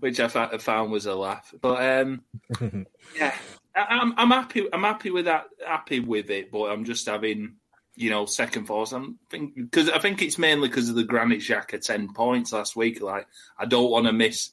which 0.00 0.20
I 0.20 0.28
found 0.28 0.92
was 0.92 1.06
a 1.06 1.14
laugh. 1.14 1.52
But 1.60 2.00
um, 2.00 2.22
yeah, 3.16 3.34
I'm 3.74 4.14
I'm 4.16 4.30
happy. 4.30 4.68
I'm 4.72 4.82
happy 4.82 5.10
with 5.10 5.24
that. 5.24 5.46
Happy 5.66 6.00
with 6.00 6.30
it, 6.30 6.52
but 6.52 6.70
I'm 6.70 6.84
just 6.84 7.06
having 7.06 7.56
you 7.96 8.10
know 8.10 8.26
second 8.26 8.66
thoughts. 8.66 8.92
I'm 8.92 9.18
think 9.30 9.54
because 9.54 9.88
I 9.88 9.98
think 9.98 10.22
it's 10.22 10.38
mainly 10.38 10.68
because 10.68 10.88
of 10.88 10.94
the 10.94 11.04
Granit 11.04 11.40
Xhaka 11.40 11.80
ten 11.80 12.12
points 12.12 12.52
last 12.52 12.76
week. 12.76 13.00
Like 13.00 13.26
I 13.58 13.64
don't 13.64 13.90
want 13.90 14.06
to 14.06 14.12
miss 14.12 14.50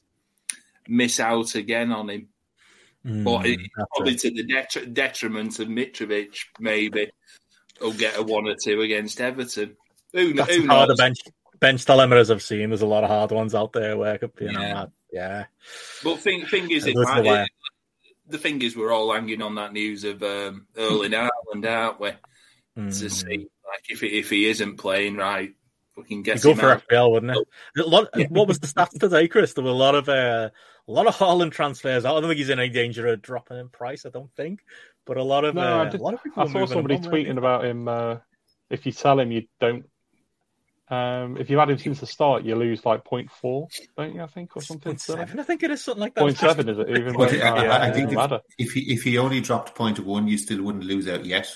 miss 0.88 1.20
out 1.20 1.54
again 1.54 1.92
on 1.92 2.10
him. 2.10 2.28
Mm, 3.06 3.24
but 3.24 3.46
it, 3.46 3.60
probably 3.94 4.16
to 4.16 4.30
the 4.30 4.44
detri- 4.44 4.92
detriment 4.92 5.58
of 5.58 5.68
Mitrovic, 5.68 6.36
maybe 6.58 7.10
he'll 7.78 7.92
get 7.92 8.18
a 8.18 8.22
one 8.22 8.48
or 8.48 8.56
two 8.62 8.80
against 8.80 9.20
Everton. 9.20 9.76
Who, 10.12 10.32
That's 10.32 10.54
who 10.54 10.64
knows? 10.64 10.96
bench 10.96 11.18
bench 11.60 11.84
dilemmas 11.84 12.30
I've 12.30 12.42
seen. 12.42 12.70
There's 12.70 12.82
a 12.82 12.86
lot 12.86 13.04
of 13.04 13.10
hard 13.10 13.30
ones 13.30 13.54
out 13.54 13.72
there 13.72 13.96
where 13.98 14.18
you 14.40 14.52
know, 14.52 14.60
yeah. 14.60 14.86
yeah. 15.12 15.44
But 16.02 16.20
thing 16.20 16.46
thing 16.46 16.70
is, 16.70 16.86
it, 16.86 16.94
it, 16.96 17.50
the 18.28 18.38
thing 18.38 18.62
is, 18.62 18.74
we're 18.74 18.92
all 18.92 19.12
hanging 19.12 19.42
on 19.42 19.56
that 19.56 19.74
news 19.74 20.04
of 20.04 20.22
um, 20.22 20.66
Erling 20.76 21.12
Haaland, 21.12 21.68
aren't 21.68 22.00
we? 22.00 22.10
Mm. 22.78 22.98
To 23.00 23.10
see 23.10 23.48
like 23.66 23.84
if 23.88 24.02
if 24.02 24.30
he 24.30 24.46
isn't 24.46 24.76
playing 24.78 25.16
right, 25.16 25.54
we 25.96 26.04
can 26.04 26.22
get 26.22 26.42
go 26.42 26.54
for 26.54 26.72
out. 26.72 26.88
FPL, 26.88 27.12
wouldn't 27.12 27.36
it? 27.76 27.88
Lot, 27.88 28.08
what 28.30 28.48
was 28.48 28.58
the 28.58 28.66
stats 28.66 28.98
today, 28.98 29.28
Chris? 29.28 29.52
There 29.52 29.62
were 29.62 29.70
a 29.70 29.74
lot 29.74 29.94
of 29.94 30.08
uh, 30.08 30.50
a 30.88 30.92
lot 30.92 31.06
of 31.06 31.16
Haaland 31.16 31.52
transfers. 31.52 32.04
I 32.04 32.08
don't 32.08 32.22
think 32.22 32.38
he's 32.38 32.50
in 32.50 32.58
any 32.58 32.70
danger 32.70 33.06
of 33.06 33.22
dropping 33.22 33.58
in 33.58 33.68
price. 33.68 34.04
I 34.06 34.10
don't 34.10 34.34
think, 34.34 34.64
but 35.06 35.16
a 35.16 35.22
lot 35.22 35.44
of 35.44 35.54
no, 35.54 35.60
uh, 35.62 35.84
I, 35.84 35.88
did, 35.88 36.00
a 36.00 36.02
lot 36.02 36.14
of 36.14 36.22
people 36.24 36.42
I 36.42 36.52
saw 36.52 36.66
somebody 36.66 36.98
tweeting 36.98 37.38
about 37.38 37.64
him. 37.64 37.86
Uh, 37.86 38.16
if 38.70 38.86
you 38.86 38.92
sell 38.92 39.20
him, 39.20 39.30
you 39.30 39.46
don't 39.60 39.84
um, 40.88 41.38
if 41.38 41.48
you 41.48 41.58
had 41.58 41.70
him 41.70 41.78
since 41.78 42.00
the 42.00 42.06
start, 42.06 42.44
you 42.44 42.54
lose 42.56 42.84
like 42.84 43.04
0.4, 43.04 43.68
don't 43.96 44.14
you? 44.14 44.22
I 44.22 44.26
think, 44.26 44.54
or 44.54 44.60
something. 44.60 44.98
Seven, 44.98 45.40
I 45.40 45.42
think 45.42 45.62
it 45.62 45.70
is 45.70 45.82
something 45.82 46.00
like 46.02 46.14
that. 46.14 46.24
0.7 46.24 46.68
is 46.68 46.78
it? 46.78 46.90
Even 46.90 47.14
well, 47.14 47.30
I, 47.30 47.66
I, 47.66 47.88
I, 47.88 47.90
think 47.90 48.12
if, 48.12 48.40
if, 48.58 48.72
he 48.72 48.92
if 48.92 49.02
he 49.02 49.16
only 49.16 49.40
dropped 49.40 49.74
point 49.74 49.98
one, 50.00 50.28
you 50.28 50.36
still 50.36 50.62
wouldn't 50.62 50.84
lose 50.84 51.08
out 51.08 51.24
yet. 51.24 51.50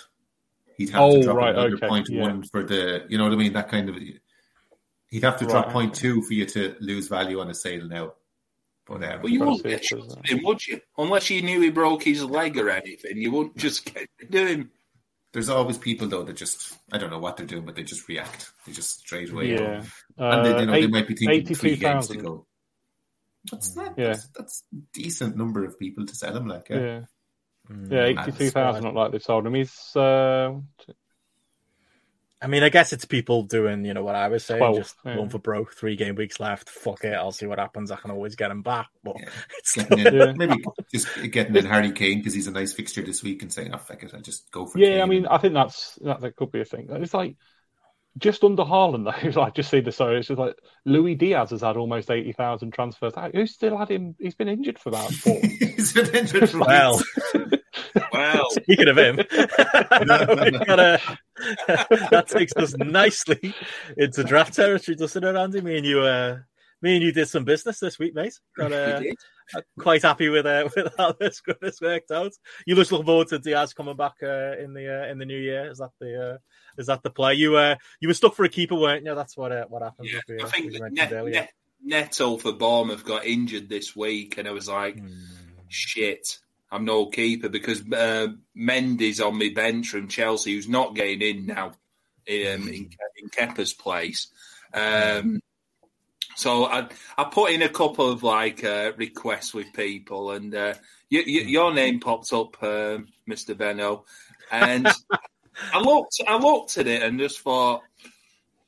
He'd 0.79 0.91
have 0.91 1.03
oh, 1.03 1.17
to 1.17 1.23
drop 1.23 1.37
right, 1.37 1.51
another 1.51 1.75
okay. 1.75 1.89
point 1.89 2.09
yeah. 2.09 2.23
one 2.23 2.43
for 2.45 2.65
the, 2.65 3.05
you 3.11 3.19
know 3.19 3.25
what 3.25 3.35
I 3.35 3.37
mean? 3.37 3.53
That 3.53 3.69
kind 3.69 3.91
of. 3.91 3.97
He'd 3.97 5.25
have 5.25 5.37
to 5.39 5.45
right. 5.45 5.51
drop 5.51 5.71
point 5.71 5.95
two 5.95 6.23
for 6.23 6.33
you 6.33 6.47
to 6.47 6.77
lose 6.81 7.09
value 7.09 7.41
on 7.41 7.51
a 7.51 7.55
sale 7.55 7.87
now. 7.87 8.13
But, 8.87 9.05
um, 9.05 9.21
well, 9.23 9.29
you 9.29 9.41
wouldn't 9.41 9.65
get 9.65 9.85
him, 10.25 10.43
would 10.45 10.67
you? 10.67 10.81
Unless 10.97 11.29
you 11.29 11.43
knew 11.43 11.61
he 11.61 11.69
broke 11.69 12.05
his 12.05 12.25
leg 12.25 12.57
or 12.57 12.71
anything, 12.71 13.19
you 13.19 13.31
wouldn't 13.31 13.59
just 13.59 13.93
get 13.93 14.09
rid 14.19 14.35
of 14.35 14.49
him. 14.49 14.71
There's 15.31 15.51
always 15.51 15.77
people 15.77 16.09
though 16.09 16.23
that 16.23 16.37
just 16.37 16.79
I 16.91 16.97
don't 16.97 17.11
know 17.11 17.19
what 17.19 17.37
they're 17.37 17.45
doing, 17.45 17.67
but 17.67 17.77
they 17.77 17.83
just 17.83 18.09
react. 18.09 18.51
They 18.65 18.73
just 18.73 19.01
straight 19.01 19.31
away. 19.31 19.53
Yeah, 19.53 19.83
and 20.17 20.47
they, 20.47 20.61
you 20.61 20.67
know, 20.67 20.73
uh, 20.73 20.77
they 20.77 20.87
might 20.87 21.07
be 21.07 21.17
thinking 21.17 21.55
three 21.55 21.77
games 21.77 22.09
to 22.09 22.17
go. 22.17 22.47
That's 23.51 23.77
not. 23.77 23.95
Yeah, 23.99 24.07
that's, 24.07 24.29
that's 24.29 24.65
decent 24.95 25.37
number 25.37 25.67
of 25.67 25.79
people 25.79 26.07
to 26.07 26.15
sell 26.15 26.35
him. 26.35 26.47
Like 26.47 26.71
yeah, 26.71 26.81
yeah, 26.81 27.01
yeah 27.90 28.05
eighty-two 28.05 28.51
thousand. 28.51 28.85
Not 28.85 28.95
like 28.95 29.12
they've 29.12 29.23
sold 29.23 29.47
him. 29.47 29.55
He's 29.55 29.97
uh, 29.97 30.55
I 32.40 32.47
mean, 32.47 32.62
I 32.62 32.69
guess 32.69 32.93
it's 32.93 33.05
people 33.05 33.43
doing, 33.43 33.85
you 33.85 33.95
know, 33.95 34.05
what 34.05 34.15
I 34.15 34.28
was 34.28 34.45
saying, 34.45 34.61
12, 34.61 34.77
just 34.77 34.97
yeah. 35.05 35.16
going 35.16 35.28
for 35.28 35.40
broke, 35.40 35.74
three 35.74 35.97
game 35.97 36.15
weeks 36.15 36.39
left. 36.39 36.70
Fuck 36.70 37.03
it, 37.03 37.12
I'll 37.12 37.32
see 37.32 37.47
what 37.47 37.59
happens. 37.59 37.90
I 37.90 37.97
can 37.97 38.12
always 38.12 38.36
get 38.36 38.53
him 38.53 38.62
back. 38.62 38.89
But 39.03 39.16
yeah. 39.19 39.28
it's 39.59 39.77
in, 39.77 39.99
yeah. 39.99 40.32
maybe 40.36 40.65
just 40.93 41.09
getting 41.32 41.57
in 41.57 41.66
Harry 41.66 41.90
Kane 41.90 42.19
because 42.19 42.35
he's 42.35 42.47
a 42.47 42.53
nice 42.53 42.73
fixture 42.73 43.03
this 43.03 43.24
week 43.24 43.43
and 43.43 43.53
saying, 43.53 43.74
"Oh 43.74 43.78
fuck 43.78 44.05
it, 44.05 44.15
I 44.15 44.20
just 44.20 44.51
go 44.53 44.66
for." 44.66 44.78
Yeah, 44.78 44.90
Kane. 44.90 45.01
I 45.01 45.07
mean, 45.07 45.27
I 45.27 45.39
think 45.39 45.55
that's 45.55 45.97
that, 46.03 46.20
that 46.20 46.36
could 46.36 46.53
be 46.53 46.61
a 46.61 46.65
thing. 46.65 46.86
It's 46.90 47.15
like 47.15 47.36
just 48.19 48.45
under 48.45 48.62
Haaland 48.62 49.05
though. 49.05 49.43
I 49.43 49.51
just 49.51 49.70
see 49.70 49.81
the 49.81 49.90
story. 49.90 50.19
It's 50.19 50.28
just 50.28 50.39
like 50.39 50.57
Luis 50.85 51.19
Diaz 51.19 51.51
has 51.51 51.62
had 51.62 51.77
almost 51.77 52.09
eighty 52.09 52.32
thousand 52.32 52.73
transfers. 52.73 53.15
Who's 53.35 53.55
still 53.55 53.77
had 53.77 53.90
him? 53.90 54.15
He's 54.19 54.36
been 54.36 54.49
injured 54.49 54.78
for 54.78 54.90
about 54.90 55.11
four. 55.11 55.40
he's 55.43 55.93
been 55.93 56.15
injured 56.15 56.51
for 56.51 56.61
well. 56.61 57.03
Wow. 58.19 58.47
Speaking 58.51 58.89
of 58.89 58.99
him, 58.99 59.16
gotta, 60.66 61.01
that 62.11 62.24
takes 62.28 62.53
us 62.57 62.77
nicely 62.78 63.55
into 63.97 64.24
draft 64.24 64.55
territory, 64.55 64.97
doesn't 64.97 65.24
it, 65.24 65.36
Andy? 65.36 65.61
Me 65.61 65.78
and 65.78 65.86
you, 65.86 66.01
uh, 66.01 66.39
me 66.82 66.97
and 66.97 67.05
you 67.05 67.12
did 67.12 67.28
some 67.28 67.45
business 67.45 67.81
this 67.81 67.99
week, 67.99 68.15
mate. 68.15 68.39
Got, 68.57 68.73
uh, 68.73 69.01
quite 69.78 70.03
happy 70.03 70.28
with 70.28 70.47
uh, 70.47 70.69
with 70.74 70.93
how 70.99 71.12
this 71.12 71.40
this 71.61 71.81
worked 71.81 72.11
out. 72.11 72.32
You 72.66 72.74
just 72.74 72.93
look 72.93 73.07
forward 73.07 73.28
to 73.28 73.39
Diaz 73.39 73.73
coming 73.73 73.97
back 73.97 74.15
uh, 74.23 74.57
in 74.59 74.74
the 74.74 75.03
uh, 75.03 75.11
in 75.11 75.19
the 75.19 75.24
new 75.24 75.39
year. 75.39 75.70
Is 75.70 75.78
that 75.78 75.90
the 76.01 76.32
uh, 76.35 76.39
is 76.77 76.86
that 76.86 77.03
the 77.03 77.11
play? 77.11 77.35
You 77.35 77.57
uh, 77.57 77.77
you 78.01 78.09
were 78.09 78.15
stuck 78.15 78.35
for 78.35 78.45
a 78.45 78.49
keeper, 78.49 78.74
weren't 78.74 79.05
you? 79.05 79.15
That's 79.15 79.36
what 79.36 79.53
uh, 79.53 79.66
what 79.69 79.82
happened. 79.82 80.09
Yeah, 80.12 80.45
I 80.45 80.49
think 80.49 80.73
Net, 80.93 81.12
Net, 81.12 81.51
Neto 81.82 82.36
for 82.36 82.53
Bournemouth 82.53 83.05
got 83.05 83.24
injured 83.24 83.69
this 83.69 83.97
week, 83.97 84.39
and 84.39 84.47
I 84.47 84.53
was 84.53 84.69
like, 84.69 84.97
mm. 84.97 85.15
shit. 85.69 86.39
I'm 86.70 86.85
no 86.85 87.07
keeper 87.07 87.49
because 87.49 87.81
uh, 87.93 88.28
Mendy's 88.57 89.20
on 89.20 89.39
my 89.39 89.51
bench 89.55 89.89
from 89.89 90.09
Chelsea, 90.09 90.55
who's 90.55 90.69
not 90.69 90.95
getting 90.95 91.23
in 91.23 91.47
now 91.47 91.66
um, 91.69 91.74
in, 92.27 92.90
in 93.16 93.28
Kepa's 93.31 93.73
place. 93.73 94.28
Um, 94.74 95.40
so 96.36 96.66
I 96.66 96.89
I 97.16 97.24
put 97.24 97.51
in 97.53 97.62
a 97.62 97.69
couple 97.69 98.11
of 98.11 98.23
like 98.23 98.62
uh, 98.65 98.93
requests 98.97 99.55
with 99.55 99.73
people, 99.73 100.31
and 100.32 100.55
uh, 100.55 100.74
y- 101.11 101.24
y- 101.27 101.47
your 101.47 101.73
name 101.73 102.01
popped 102.01 102.32
up, 102.32 102.62
uh, 102.62 102.99
Mister 103.27 103.55
Benno, 103.55 104.05
and 104.53 104.86
I 105.73 105.81
looked 105.81 106.20
I 106.27 106.36
looked 106.36 106.78
at 106.78 106.86
it 106.86 107.03
and 107.03 107.19
just 107.19 107.40
thought, 107.40 107.82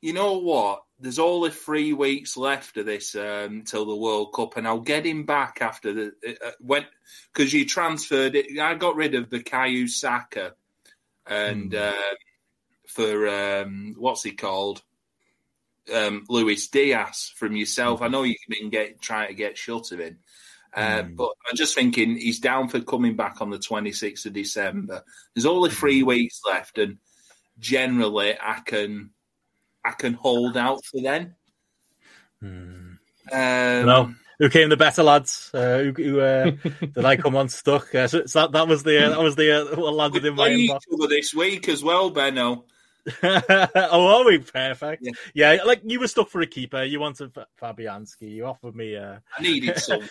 you 0.01 0.13
know 0.13 0.39
what, 0.39 0.83
there's 1.01 1.19
only 1.19 1.49
three 1.49 1.93
weeks 1.93 2.37
left 2.37 2.77
of 2.77 2.85
this 2.85 3.15
um, 3.15 3.63
till 3.63 3.85
the 3.85 3.95
World 3.95 4.33
Cup, 4.33 4.57
and 4.57 4.67
I'll 4.67 4.79
get 4.79 5.05
him 5.05 5.25
back 5.25 5.57
after 5.61 5.93
the 5.93 6.13
uh, 6.27 6.47
uh 6.47 6.51
when 6.59 6.85
because 7.33 7.53
you 7.53 7.65
transferred 7.65 8.35
it. 8.35 8.59
I 8.59 8.75
got 8.75 8.95
rid 8.95 9.15
of 9.15 9.29
the 9.29 9.39
Bukayo 9.39 9.89
Saka 9.89 10.53
and 11.25 11.71
mm. 11.71 11.89
uh, 11.89 12.15
for 12.87 13.27
um, 13.27 13.95
what's 13.97 14.23
he 14.23 14.31
called, 14.31 14.81
um, 15.93 16.25
Luis 16.29 16.67
Diaz 16.67 17.33
from 17.35 17.55
yourself. 17.55 17.99
Mm. 17.99 18.05
I 18.05 18.07
know 18.09 18.23
you've 18.23 18.37
been 18.49 18.69
get 18.69 19.01
trying 19.01 19.29
to 19.29 19.33
get 19.33 19.57
shut 19.57 19.91
of 19.91 19.99
him. 19.99 20.19
Uh, 20.73 21.03
mm. 21.03 21.15
But 21.15 21.31
I'm 21.49 21.55
just 21.55 21.75
thinking 21.75 22.17
he's 22.17 22.39
down 22.39 22.69
for 22.69 22.79
coming 22.81 23.15
back 23.15 23.41
on 23.41 23.49
the 23.49 23.57
26th 23.57 24.25
of 24.25 24.33
December. 24.33 25.03
There's 25.33 25.45
only 25.45 25.69
three 25.69 26.03
weeks 26.03 26.41
left, 26.47 26.77
and 26.77 26.97
generally 27.59 28.35
I 28.39 28.59
can 28.65 29.11
I 29.83 29.91
can 29.91 30.13
hold 30.13 30.57
out 30.57 30.83
for 30.85 31.01
then. 31.01 31.35
Hmm. 32.39 32.93
Um, 33.31 33.85
no. 33.85 34.13
Who 34.41 34.49
came 34.49 34.69
the 34.69 34.77
better 34.77 35.03
lads? 35.03 35.51
Uh, 35.53 35.77
who, 35.77 35.91
who 35.91 36.19
uh, 36.19 36.45
did 36.79 37.05
I 37.05 37.15
come 37.15 37.35
on 37.35 37.47
stuck? 37.47 37.93
Uh, 37.93 38.07
so, 38.07 38.25
so, 38.25 38.47
that 38.47 38.67
was 38.67 38.81
the 38.81 39.05
uh, 39.05 39.09
that 39.11 39.19
was 39.19 39.35
the 39.35 39.51
uh, 39.51 39.79
what 39.79 39.93
landed 39.93 40.25
in 40.25 40.33
my 40.33 40.49
inbox. 40.49 40.81
this 41.09 41.31
week 41.35 41.69
as 41.69 41.83
well, 41.83 42.09
Benno. 42.09 42.65
oh, 43.23 44.17
are 44.17 44.25
we 44.25 44.39
perfect? 44.39 45.03
Yeah. 45.03 45.53
yeah. 45.53 45.63
like 45.63 45.81
you 45.83 45.99
were 45.99 46.07
stuck 46.07 46.29
for 46.29 46.41
a 46.41 46.47
keeper. 46.47 46.83
You 46.83 46.99
wanted 46.99 47.31
Fabianski. 47.61 48.31
You 48.31 48.47
offered 48.47 48.75
me. 48.75 48.95
Uh, 48.95 49.17
I 49.37 49.41
needed 49.43 49.77
something. 49.79 50.09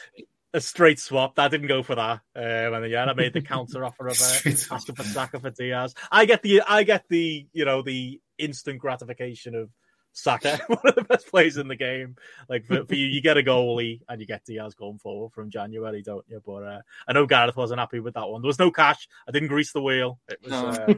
a 0.54 0.60
straight 0.60 1.00
swap. 1.00 1.34
That 1.34 1.50
didn't 1.50 1.66
go 1.66 1.82
for 1.82 1.96
that. 1.96 2.20
Um, 2.36 2.74
and 2.74 2.88
yeah, 2.88 3.06
I 3.06 3.14
made 3.14 3.32
the 3.32 3.42
counter 3.42 3.84
offer 3.84 4.06
of 4.06 4.20
uh, 4.20 4.50
asking 4.70 4.94
for 4.94 5.02
Saka 5.02 5.40
for 5.40 5.50
Diaz. 5.50 5.94
I 6.10 6.24
get 6.24 6.42
the 6.42 6.62
I 6.68 6.84
get 6.84 7.08
the 7.08 7.46
you 7.52 7.64
know 7.64 7.82
the 7.82 8.20
instant 8.40 8.78
gratification 8.78 9.54
of 9.54 9.70
Saka, 10.12 10.58
one 10.66 10.78
of 10.84 10.94
the 10.94 11.04
best 11.04 11.28
players 11.28 11.56
in 11.56 11.68
the 11.68 11.76
game. 11.76 12.16
Like 12.48 12.64
for, 12.64 12.84
for, 12.84 12.94
you, 12.94 13.06
you 13.06 13.20
get 13.20 13.36
a 13.36 13.42
goalie 13.42 14.00
and 14.08 14.20
you 14.20 14.26
get 14.26 14.44
Diaz 14.44 14.74
going 14.74 14.98
forward 14.98 15.32
from 15.32 15.50
January, 15.50 16.02
don't 16.02 16.24
you? 16.28 16.42
But 16.44 16.62
uh, 16.62 16.80
I 17.06 17.12
know 17.12 17.26
Gareth 17.26 17.56
wasn't 17.56 17.80
happy 17.80 18.00
with 18.00 18.14
that 18.14 18.28
one. 18.28 18.42
There 18.42 18.48
was 18.48 18.58
no 18.58 18.70
cash. 18.70 19.08
I 19.28 19.32
didn't 19.32 19.48
grease 19.48 19.72
the 19.72 19.82
wheel. 19.82 20.18
It 20.28 20.38
was 20.42 20.52
uh, 20.52 20.94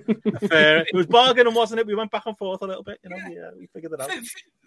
fair. 0.48 0.78
It 0.78 0.94
was 0.94 1.06
bargaining, 1.06 1.54
wasn't 1.54 1.80
it? 1.80 1.86
We 1.86 1.94
went 1.94 2.10
back 2.10 2.26
and 2.26 2.36
forth 2.36 2.62
a 2.62 2.66
little 2.66 2.82
bit. 2.82 2.98
You 3.04 3.10
know, 3.10 3.16
yeah, 3.16 3.50
we 3.56 3.66
figured 3.66 3.92
it 3.92 4.00
out. 4.00 4.10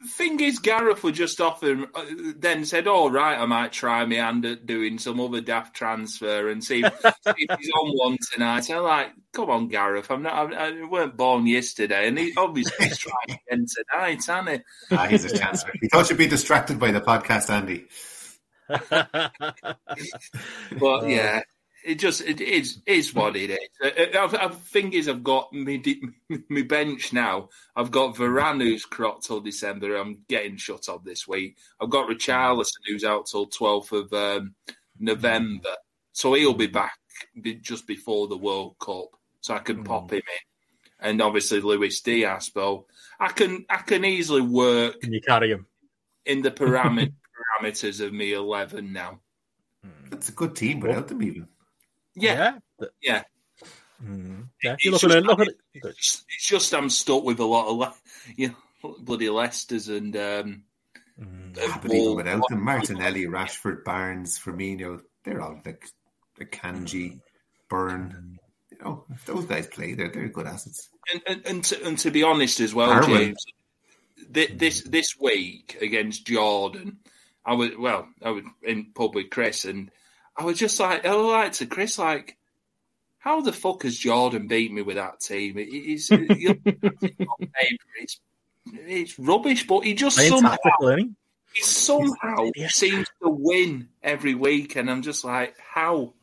Thing 0.10 0.40
is, 0.40 0.60
Gareth 0.60 1.04
would 1.04 1.16
just 1.16 1.42
offer, 1.42 1.88
uh, 1.96 2.06
then 2.38 2.66
said, 2.66 2.88
"All 2.88 3.16
oh, 3.16 3.20
I 3.20 3.46
might 3.46 3.72
try 3.72 4.06
my 4.06 4.16
hand 4.16 4.46
at 4.46 4.66
doing 4.66 5.00
some 5.00 5.20
other 5.20 5.42
daft 5.42 5.76
transfer 5.76 6.50
and 6.50 6.64
see, 6.64 6.84
see 6.84 7.34
if 7.38 7.60
he's 7.60 7.72
on 7.72 7.92
one 7.98 8.18
tonight." 8.32 8.70
I'm 8.70 8.84
like, 8.84 9.12
"Come 9.34 9.50
on, 9.50 9.68
Gareth, 9.68 10.12
I'm 10.12 10.22
not. 10.22 10.54
I, 10.54 10.82
I 10.82 10.84
weren't 10.86 11.18
born 11.18 11.48
yesterday, 11.48 12.08
and 12.08 12.20
he 12.20 12.34
obviously 12.38 12.86
he's 12.86 13.00
trying 13.00 13.40
again 13.48 13.66
tonight." 13.66 14.30
Danny. 14.36 14.64
Ah, 14.92 15.08
he's 15.08 15.26
a 15.26 15.30
chancer. 15.30 15.72
He 15.82 15.88
thought 15.88 16.10
you'd 16.10 16.18
be 16.18 16.28
distracted 16.28 16.80
by 16.80 16.92
the 16.92 17.02
podcast, 17.02 17.50
Andy. 17.50 17.86
but 20.80 21.10
yeah, 21.10 21.42
it 21.86 22.00
just 22.00 22.22
it 22.22 22.42
is 22.42 22.80
is 22.86 23.14
what 23.14 23.36
it 23.36 23.52
is. 23.52 23.70
I, 23.82 24.18
I, 24.18 24.46
I 24.46 24.48
think 24.50 24.94
is 24.94 25.08
I've 25.08 25.24
got 25.24 25.54
me 25.54 25.82
me 26.50 26.64
bench 26.64 27.14
now. 27.14 27.50
I've 27.76 27.92
got 27.92 28.16
Varane 28.16 28.62
who's 28.62 28.86
cropped 28.86 29.26
till 29.26 29.40
December. 29.40 29.96
I'm 29.96 30.24
getting 30.28 30.58
shut 30.58 30.90
up 30.90 31.06
this 31.06 31.28
week. 31.28 31.58
I've 31.80 31.92
got 31.92 32.10
Richarlison 32.10 32.82
who's 32.88 33.04
out 33.04 33.28
till 33.28 33.48
12th 33.48 33.92
of 33.92 34.14
um, 34.14 34.56
November, 35.00 35.76
so 36.12 36.34
he'll 36.34 36.54
be 36.54 36.68
back 36.68 36.98
just 37.62 37.88
before 37.88 38.28
the 38.28 38.38
World 38.38 38.76
Cup, 38.80 39.10
so 39.42 39.54
I 39.54 39.60
can 39.60 39.84
mm. 39.84 39.86
pop 39.86 40.12
him 40.12 40.18
in. 40.18 41.08
And 41.08 41.22
obviously 41.22 41.62
Luis 41.62 42.02
Diaz, 42.02 42.50
but 42.54 42.84
I 43.20 43.30
can 43.30 43.66
I 43.70 43.78
can 43.78 44.06
easily 44.06 44.42
work. 44.42 45.00
Can 45.02 45.14
you 45.14 45.22
carry 45.22 45.52
him 45.52 45.66
in 46.26 46.42
the 46.42 46.52
paramet- 46.52 47.14
parameters 47.62 48.06
of 48.06 48.14
me 48.14 48.34
eleven 48.34 48.94
now? 48.94 49.20
That's 50.10 50.30
a 50.30 50.34
good 50.34 50.56
team 50.56 50.80
without 50.80 51.08
them 51.08 51.22
even. 51.24 51.48
Yeah, 52.16 52.58
yeah. 52.80 52.88
yeah. 53.02 53.24
Mm. 54.04 54.50
yeah. 54.64 54.76
It's, 54.80 55.02
just, 55.02 55.04
look 55.04 55.40
at 55.40 55.48
it. 55.48 55.58
It's, 55.74 56.26
it's 56.30 56.48
just 56.48 56.74
I'm 56.74 56.90
stuck 56.90 57.24
with 57.24 57.40
a 57.40 57.46
lot 57.46 57.68
of 57.68 57.78
le- 57.78 57.96
you 58.36 58.50
know 58.84 58.96
bloody 59.00 59.30
Leicester's 59.30 59.90
and. 59.90 60.16
Um, 60.16 60.64
mm. 61.20 61.58
yeah, 61.58 61.80
but 61.82 61.94
even 61.94 62.16
without 62.16 62.44
them, 62.50 62.64
Martinelli, 62.64 63.26
Rashford, 63.26 63.84
Barnes, 63.84 64.40
Firmino, 64.40 65.02
they're 65.24 65.42
all 65.42 65.62
like 65.66 65.88
a 66.40 66.46
Kanji, 66.46 67.14
mm. 67.14 67.20
Burn. 67.70 68.35
You 68.86 68.92
know, 68.92 69.04
if 69.10 69.26
those 69.26 69.46
guys 69.46 69.68
play, 69.68 69.94
they're 69.94 70.10
they're 70.10 70.28
good 70.28 70.48
assets. 70.48 70.90
And 71.12 71.22
and, 71.28 71.48
and, 71.48 71.64
to, 71.66 71.86
and 71.86 71.98
to 72.00 72.12
be 72.12 72.24
honest 72.24 72.60
as 72.60 72.74
well, 72.74 73.04
James, 73.04 73.44
this 74.30 74.84
this 74.84 75.20
week 75.20 75.78
against 75.82 76.26
Jordan, 76.26 77.00
I 77.46 77.54
was 77.54 77.72
well, 77.78 78.08
I 78.24 78.32
was 78.32 78.44
in 78.64 78.92
pub 78.94 79.16
with 79.16 79.30
Chris, 79.30 79.66
and 79.66 79.92
I 80.38 80.44
was 80.44 80.60
just 80.60 80.80
like, 80.80 81.06
I 81.06 81.16
was 81.16 81.26
like 81.26 81.54
to 81.54 81.66
Chris, 81.66 81.98
like, 81.98 82.38
how 83.18 83.42
the 83.42 83.54
fuck 83.54 83.84
has 83.84 83.98
Jordan 83.98 84.48
beat 84.48 84.72
me 84.72 84.82
with 84.82 84.98
that 84.98 85.20
team? 85.20 85.58
It, 85.58 85.70
it's, 85.72 86.10
it's 86.12 88.20
it's 88.66 89.20
rubbish, 89.20 89.68
but 89.68 89.82
he 89.82 89.94
just 89.94 90.18
somehow 90.18 90.58
he 91.54 91.62
somehow 91.62 92.50
seems 92.68 93.08
to 93.24 93.30
win 93.30 93.90
every 94.04 94.36
week, 94.36 94.76
and 94.76 94.90
I'm 94.90 95.02
just 95.02 95.24
like, 95.24 95.56
how? 95.60 96.14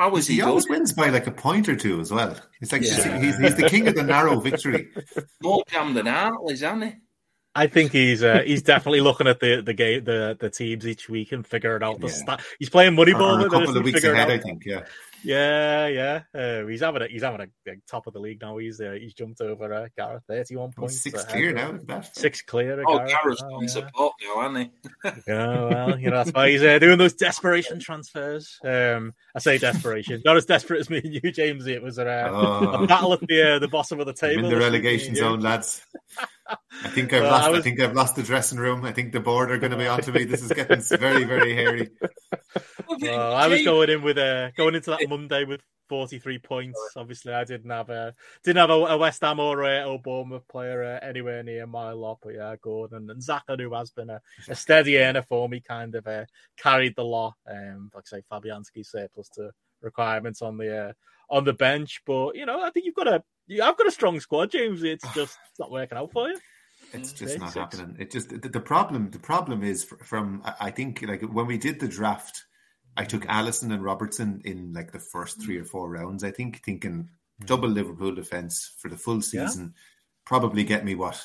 How 0.00 0.16
is 0.16 0.26
he? 0.26 0.36
He 0.36 0.40
always 0.40 0.66
wins 0.66 0.94
by 0.94 1.10
like 1.10 1.26
a 1.26 1.30
point 1.30 1.68
or 1.68 1.76
two 1.76 2.00
as 2.00 2.10
well. 2.10 2.34
It's 2.62 2.72
like 2.72 2.80
yeah. 2.80 3.18
he's, 3.18 3.36
he's 3.36 3.54
the 3.54 3.68
king 3.68 3.86
of 3.86 3.94
the 3.94 4.02
narrow 4.02 4.40
victory. 4.40 4.88
More 5.42 5.62
jam 5.70 5.92
than 5.92 6.06
Hartley, 6.06 6.54
isn't 6.54 6.80
he? 6.80 6.92
I 7.54 7.66
think 7.66 7.92
he's 7.92 8.22
uh, 8.22 8.40
he's 8.46 8.62
definitely 8.62 9.02
looking 9.02 9.26
at 9.26 9.40
the 9.40 9.60
the 9.60 9.74
game 9.74 10.04
the 10.04 10.38
the 10.40 10.48
teams 10.48 10.86
each 10.86 11.10
week 11.10 11.32
and 11.32 11.46
figuring 11.46 11.82
out 11.82 12.00
the 12.00 12.06
yeah. 12.06 12.14
stat. 12.14 12.40
He's 12.58 12.70
playing 12.70 12.96
Moneyball. 12.96 13.44
A 13.44 13.50
couple 13.50 13.76
of 13.76 13.84
weeks 13.84 14.02
ahead, 14.02 14.30
I 14.30 14.38
think. 14.38 14.64
Yeah. 14.64 14.84
Yeah, 15.22 15.86
yeah. 15.88 16.22
Uh, 16.34 16.66
he's 16.66 16.80
having 16.80 17.02
a, 17.02 17.08
he's 17.08 17.22
having 17.22 17.40
a, 17.40 17.70
a, 17.70 17.74
top 17.88 18.06
of 18.06 18.14
the 18.14 18.20
league 18.20 18.40
now. 18.40 18.56
He's 18.58 18.80
uh, 18.80 18.96
he's 18.98 19.14
jumped 19.14 19.40
over 19.40 19.72
uh, 19.72 19.88
Gareth, 19.96 20.22
thirty-one 20.28 20.72
points. 20.72 21.02
Six 21.02 21.24
clear 21.24 21.52
now. 21.52 21.78
That. 21.86 22.16
Six 22.16 22.42
clear. 22.42 22.82
Oh, 22.86 22.98
Gareth. 22.98 23.12
Gareth's 23.12 23.42
oh, 23.42 23.54
on 23.54 23.62
yeah. 23.62 23.68
support 23.68 24.14
now, 24.22 24.40
hasn't 24.40 24.72
he? 25.04 25.10
yeah, 25.28 25.68
well, 25.68 25.98
you 25.98 26.10
know 26.10 26.16
that's 26.16 26.32
why 26.32 26.50
he's 26.50 26.62
uh, 26.62 26.78
doing 26.78 26.98
those 26.98 27.14
desperation 27.14 27.80
transfers. 27.80 28.58
Um, 28.64 29.12
I 29.34 29.40
say 29.40 29.58
desperation, 29.58 30.22
not 30.24 30.36
as 30.36 30.46
desperate 30.46 30.80
as 30.80 30.90
me 30.90 31.00
and 31.04 31.14
you, 31.14 31.32
James. 31.32 31.66
It 31.66 31.82
was 31.82 31.98
a, 31.98 32.08
uh, 32.08 32.30
oh. 32.32 32.84
a 32.84 32.86
battle 32.86 33.12
at 33.12 33.20
the 33.20 33.56
uh, 33.56 33.58
the 33.58 33.68
bottom 33.68 34.00
of 34.00 34.06
the 34.06 34.14
table. 34.14 34.40
I'm 34.40 34.44
in 34.46 34.50
the 34.50 34.58
relegation 34.58 35.14
zone, 35.14 35.40
lads. 35.40 35.82
I 36.84 36.88
think 36.88 37.12
I've 37.12 37.22
well, 37.22 37.30
lost. 37.30 37.46
I, 37.46 37.50
was... 37.50 37.60
I, 37.60 37.62
think 37.62 37.80
I've 37.80 37.94
lost 37.94 38.16
the 38.16 38.22
dressing 38.22 38.58
room. 38.58 38.84
I 38.84 38.92
think 38.92 39.12
the 39.12 39.20
board 39.20 39.50
are 39.50 39.58
going 39.58 39.72
to 39.72 39.78
be 39.78 39.86
onto 39.86 40.12
me. 40.12 40.24
This 40.24 40.42
is 40.42 40.52
getting 40.52 40.80
very, 40.80 41.24
very 41.24 41.54
hairy. 41.54 41.90
Well, 43.00 43.32
I 43.32 43.46
was 43.46 43.62
going 43.62 43.88
in 43.88 44.02
with 44.02 44.18
a 44.18 44.52
going 44.56 44.74
into 44.74 44.90
that 44.90 45.00
Monday 45.08 45.44
with 45.44 45.62
43 45.88 46.38
points. 46.38 46.78
Obviously, 46.96 47.32
I 47.32 47.44
didn't 47.44 47.70
have 47.70 47.88
a 47.88 48.14
didn't 48.44 48.58
have 48.58 48.70
a, 48.70 48.74
a 48.74 48.98
West 48.98 49.22
Ham 49.22 49.40
or 49.40 49.62
a, 49.62 49.84
or 49.84 50.00
Bournemouth 50.00 50.46
player 50.48 50.82
uh, 50.82 51.06
anywhere 51.06 51.42
near 51.42 51.66
my 51.66 51.92
lot. 51.92 52.18
But 52.22 52.34
yeah, 52.34 52.54
Gordon 52.60 53.08
and 53.10 53.22
Zaka, 53.22 53.58
who 53.58 53.72
has 53.74 53.90
been 53.90 54.10
a, 54.10 54.20
a 54.48 54.54
steady 54.54 54.98
earner 54.98 55.22
for 55.22 55.48
me, 55.48 55.60
kind 55.60 55.94
of 55.94 56.06
uh, 56.06 56.24
carried 56.56 56.94
the 56.96 57.04
lot. 57.04 57.34
Um, 57.48 57.90
like 57.94 58.04
I 58.12 58.18
say, 58.18 58.22
Fabianski 58.30 58.84
surplus 58.84 59.28
to 59.30 59.50
requirements 59.82 60.42
on 60.42 60.58
the 60.58 60.88
uh, 60.88 60.92
on 61.28 61.44
the 61.44 61.52
bench. 61.52 62.02
But 62.06 62.36
you 62.36 62.46
know, 62.46 62.62
I 62.62 62.70
think 62.70 62.86
you've 62.86 62.94
got 62.94 63.22
a 63.50 63.60
I've 63.60 63.76
got 63.76 63.86
a 63.86 63.92
strong 63.92 64.20
squad, 64.20 64.50
James. 64.50 64.82
It's 64.82 65.04
just 65.14 65.38
it's 65.50 65.58
not 65.58 65.70
working 65.70 65.98
out 65.98 66.12
for 66.12 66.28
you. 66.28 66.38
It's 66.92 67.12
just 67.12 67.38
not 67.38 67.54
happening. 67.54 67.96
It 67.98 68.10
just 68.10 68.30
the, 68.30 68.48
the 68.48 68.60
problem. 68.60 69.10
The 69.10 69.18
problem 69.18 69.62
is 69.62 69.84
from 69.84 70.42
I 70.60 70.70
think 70.70 71.02
like 71.02 71.22
when 71.22 71.46
we 71.46 71.58
did 71.58 71.78
the 71.78 71.88
draft 71.88 72.44
I 72.96 73.04
took 73.04 73.22
mm-hmm. 73.22 73.46
Alisson 73.46 73.72
and 73.72 73.82
Robertson 73.82 74.42
in 74.44 74.72
like 74.72 74.92
the 74.92 74.98
first 74.98 75.40
three 75.40 75.56
or 75.56 75.60
mm-hmm. 75.60 75.68
four 75.68 75.90
rounds. 75.90 76.24
I 76.24 76.30
think 76.30 76.62
thinking 76.64 77.08
hmm. 77.38 77.46
double 77.46 77.68
Liverpool 77.68 78.14
defense 78.14 78.74
for 78.78 78.88
the 78.88 78.96
full 78.96 79.22
season, 79.22 79.74
yeah. 79.74 79.80
probably 80.26 80.64
get 80.64 80.84
me 80.84 80.94
what 80.94 81.22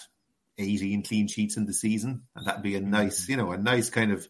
eighteen 0.58 1.04
clean 1.04 1.28
sheets 1.28 1.58
in 1.58 1.66
the 1.66 1.74
season, 1.74 2.22
and 2.36 2.46
that'd 2.46 2.64
be 2.64 2.76
a 2.76 2.82
nice, 2.82 3.24
mm-hmm. 3.24 3.32
you 3.32 3.38
know, 3.38 3.52
a 3.52 3.58
nice 3.58 3.90
kind 3.90 4.12
of 4.12 4.28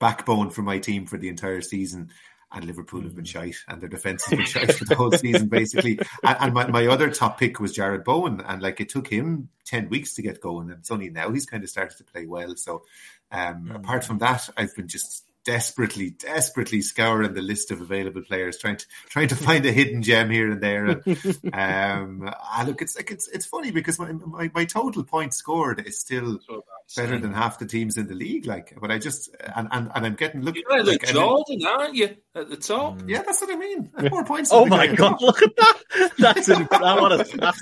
backbone 0.00 0.50
for 0.50 0.62
my 0.62 0.78
team 0.78 1.06
for 1.06 1.16
the 1.16 1.28
entire 1.28 1.60
season. 1.60 2.10
And 2.50 2.64
Liverpool 2.64 3.02
have 3.02 3.14
been 3.14 3.24
hmm. 3.24 3.28
shite, 3.28 3.56
and 3.68 3.80
their 3.80 3.90
defense 3.90 4.24
has 4.24 4.38
been 4.38 4.46
shite 4.46 4.74
for 4.74 4.84
the 4.86 4.94
whole 4.94 5.12
season, 5.18 5.48
basically. 5.48 5.98
And, 6.24 6.36
and 6.40 6.54
my, 6.54 6.66
my 6.68 6.86
other 6.86 7.10
top 7.10 7.38
pick 7.38 7.60
was 7.60 7.76
Jarrod 7.76 8.04
Bowen, 8.04 8.40
and 8.40 8.62
like 8.62 8.80
it 8.80 8.88
took 8.88 9.06
him 9.06 9.50
ten 9.64 9.88
weeks 9.90 10.14
to 10.14 10.22
get 10.22 10.40
going, 10.40 10.70
and 10.70 10.78
it's 10.78 10.90
only 10.90 11.10
now 11.10 11.30
he's 11.30 11.46
kind 11.46 11.62
of 11.62 11.68
started 11.68 11.98
to 11.98 12.04
play 12.04 12.26
well. 12.26 12.56
So, 12.56 12.84
um, 13.30 13.68
mm. 13.68 13.76
apart 13.76 14.04
from 14.04 14.18
that, 14.18 14.48
I've 14.56 14.74
been 14.74 14.88
just 14.88 15.24
desperately, 15.48 16.10
desperately 16.10 16.82
scouring 16.82 17.32
the 17.32 17.40
list 17.40 17.70
of 17.70 17.80
available 17.80 18.20
players, 18.20 18.58
trying 18.58 18.76
to 18.76 18.86
trying 19.08 19.28
to 19.28 19.34
find 19.34 19.64
a 19.64 19.72
hidden 19.72 20.02
gem 20.02 20.28
here 20.28 20.50
and 20.50 20.62
there. 20.62 20.84
And, 20.86 21.06
um, 21.54 22.30
ah, 22.38 22.64
look, 22.66 22.82
it's 22.82 22.96
like 22.96 23.10
it's 23.10 23.28
it's 23.28 23.46
funny 23.46 23.70
because 23.70 23.98
my, 23.98 24.12
my, 24.12 24.50
my 24.54 24.64
total 24.66 25.04
points 25.04 25.38
scored 25.38 25.86
is 25.86 25.98
still 25.98 26.38
better 26.94 27.18
than 27.18 27.32
half 27.32 27.58
the 27.58 27.64
teams 27.64 27.96
in 27.96 28.08
the 28.08 28.14
league. 28.14 28.44
Like, 28.44 28.74
but 28.78 28.90
I 28.90 28.98
just 28.98 29.34
and 29.56 29.68
and, 29.70 29.90
and 29.94 30.06
I'm 30.06 30.16
getting 30.16 30.42
look. 30.42 30.54
You're 30.54 30.84
like 30.84 31.06
Jordan, 31.06 31.66
aren't 31.66 31.94
you? 31.94 32.14
At 32.38 32.50
the 32.50 32.56
top. 32.56 33.02
Yeah, 33.04 33.22
that's 33.22 33.40
what 33.40 33.52
I 33.52 33.56
mean. 33.56 33.90
Four 34.10 34.24
points. 34.24 34.50
Oh 34.52 34.64
my 34.64 34.86
god! 34.86 35.20
Look 35.20 35.42
at 35.42 35.56
that. 35.56 36.12
That's 36.18 36.48
in, 36.48 36.68
I 36.70 37.00
want 37.00 37.28
to 37.28 37.52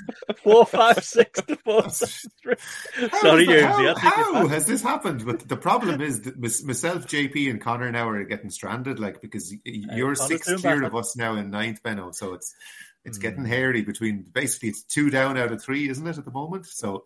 four, 0.43 0.67
five, 0.67 1.03
six 1.03 1.41
to 1.41 1.55
four. 1.55 1.89
Sorry, 1.89 3.45
how, 3.61 3.95
how, 3.95 4.33
how 4.33 4.47
has 4.47 4.67
this 4.67 4.83
happened? 4.83 5.25
But 5.25 5.47
the 5.47 5.57
problem 5.57 5.99
is 5.99 6.21
that 6.21 6.37
myself, 6.37 7.07
JP, 7.07 7.49
and 7.49 7.59
Connor 7.59 7.91
now 7.91 8.07
are 8.09 8.23
getting 8.25 8.51
stranded. 8.51 8.99
Like 8.99 9.19
because 9.19 9.51
you're 9.63 10.13
sixth 10.13 10.61
clear 10.61 10.83
of 10.83 10.93
us 10.93 11.15
now 11.17 11.35
in 11.35 11.49
ninth, 11.49 11.81
Benno. 11.81 12.11
So 12.11 12.33
it's 12.33 12.53
it's 13.03 13.17
mm. 13.17 13.21
getting 13.21 13.45
hairy 13.45 13.81
between 13.81 14.27
basically 14.31 14.69
it's 14.69 14.83
two 14.83 15.09
down 15.09 15.37
out 15.37 15.51
of 15.51 15.63
three, 15.63 15.89
isn't 15.89 16.05
it, 16.05 16.19
at 16.19 16.25
the 16.25 16.31
moment? 16.31 16.67
So 16.67 17.05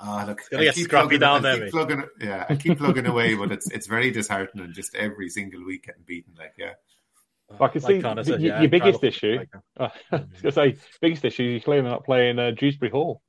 uh, 0.00 0.24
look, 0.26 0.42
I 0.54 0.70
keep 0.70 0.90
plugging, 0.90 1.20
down 1.20 1.44
I 1.44 1.58
keep 1.58 1.70
plugging, 1.70 2.02
yeah, 2.20 2.46
I 2.48 2.56
keep 2.56 2.78
plugging 2.78 3.06
away, 3.06 3.34
but 3.34 3.52
it's 3.52 3.70
it's 3.70 3.86
very 3.86 4.10
disheartening 4.10 4.72
just 4.72 4.94
every 4.94 5.28
single 5.28 5.64
week 5.64 5.86
getting 5.86 6.02
beaten. 6.04 6.34
Like, 6.38 6.54
yeah. 6.58 6.72
I 7.60 7.68
can 7.68 7.80
see 7.80 8.00
like 8.00 8.26
said, 8.26 8.42
yeah, 8.42 8.60
your 8.60 8.70
biggest 8.70 9.04
issue. 9.04 9.38
Uh, 9.78 9.88
I 10.12 10.16
was 10.16 10.42
going 10.42 10.42
to 10.42 10.52
say, 10.52 10.76
biggest 11.00 11.24
issue. 11.24 11.44
You're 11.44 11.60
clearly 11.60 11.88
not 11.88 12.04
playing 12.04 12.38
uh, 12.38 12.50
Dewsbury 12.50 12.90
Hall, 12.90 13.22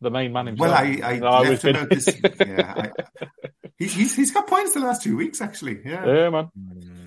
the 0.00 0.10
main 0.10 0.32
man 0.32 0.46
himself. 0.46 0.70
Well, 0.70 0.76
I, 0.76 1.00
I, 1.02 1.18
I 1.20 1.48
left 1.48 1.64
him 1.64 1.76
out 1.76 1.88
this. 1.88 2.08
yeah, 2.40 2.90
I, 3.20 3.26
he's 3.78 4.14
he's 4.14 4.30
got 4.32 4.48
points 4.48 4.74
the 4.74 4.80
last 4.80 5.02
two 5.02 5.16
weeks 5.16 5.40
actually. 5.40 5.80
Yeah, 5.84 6.06
yeah, 6.06 6.30
man. 6.30 6.50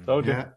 Told 0.05 0.25
you. 0.25 0.33
Yeah, 0.33 0.49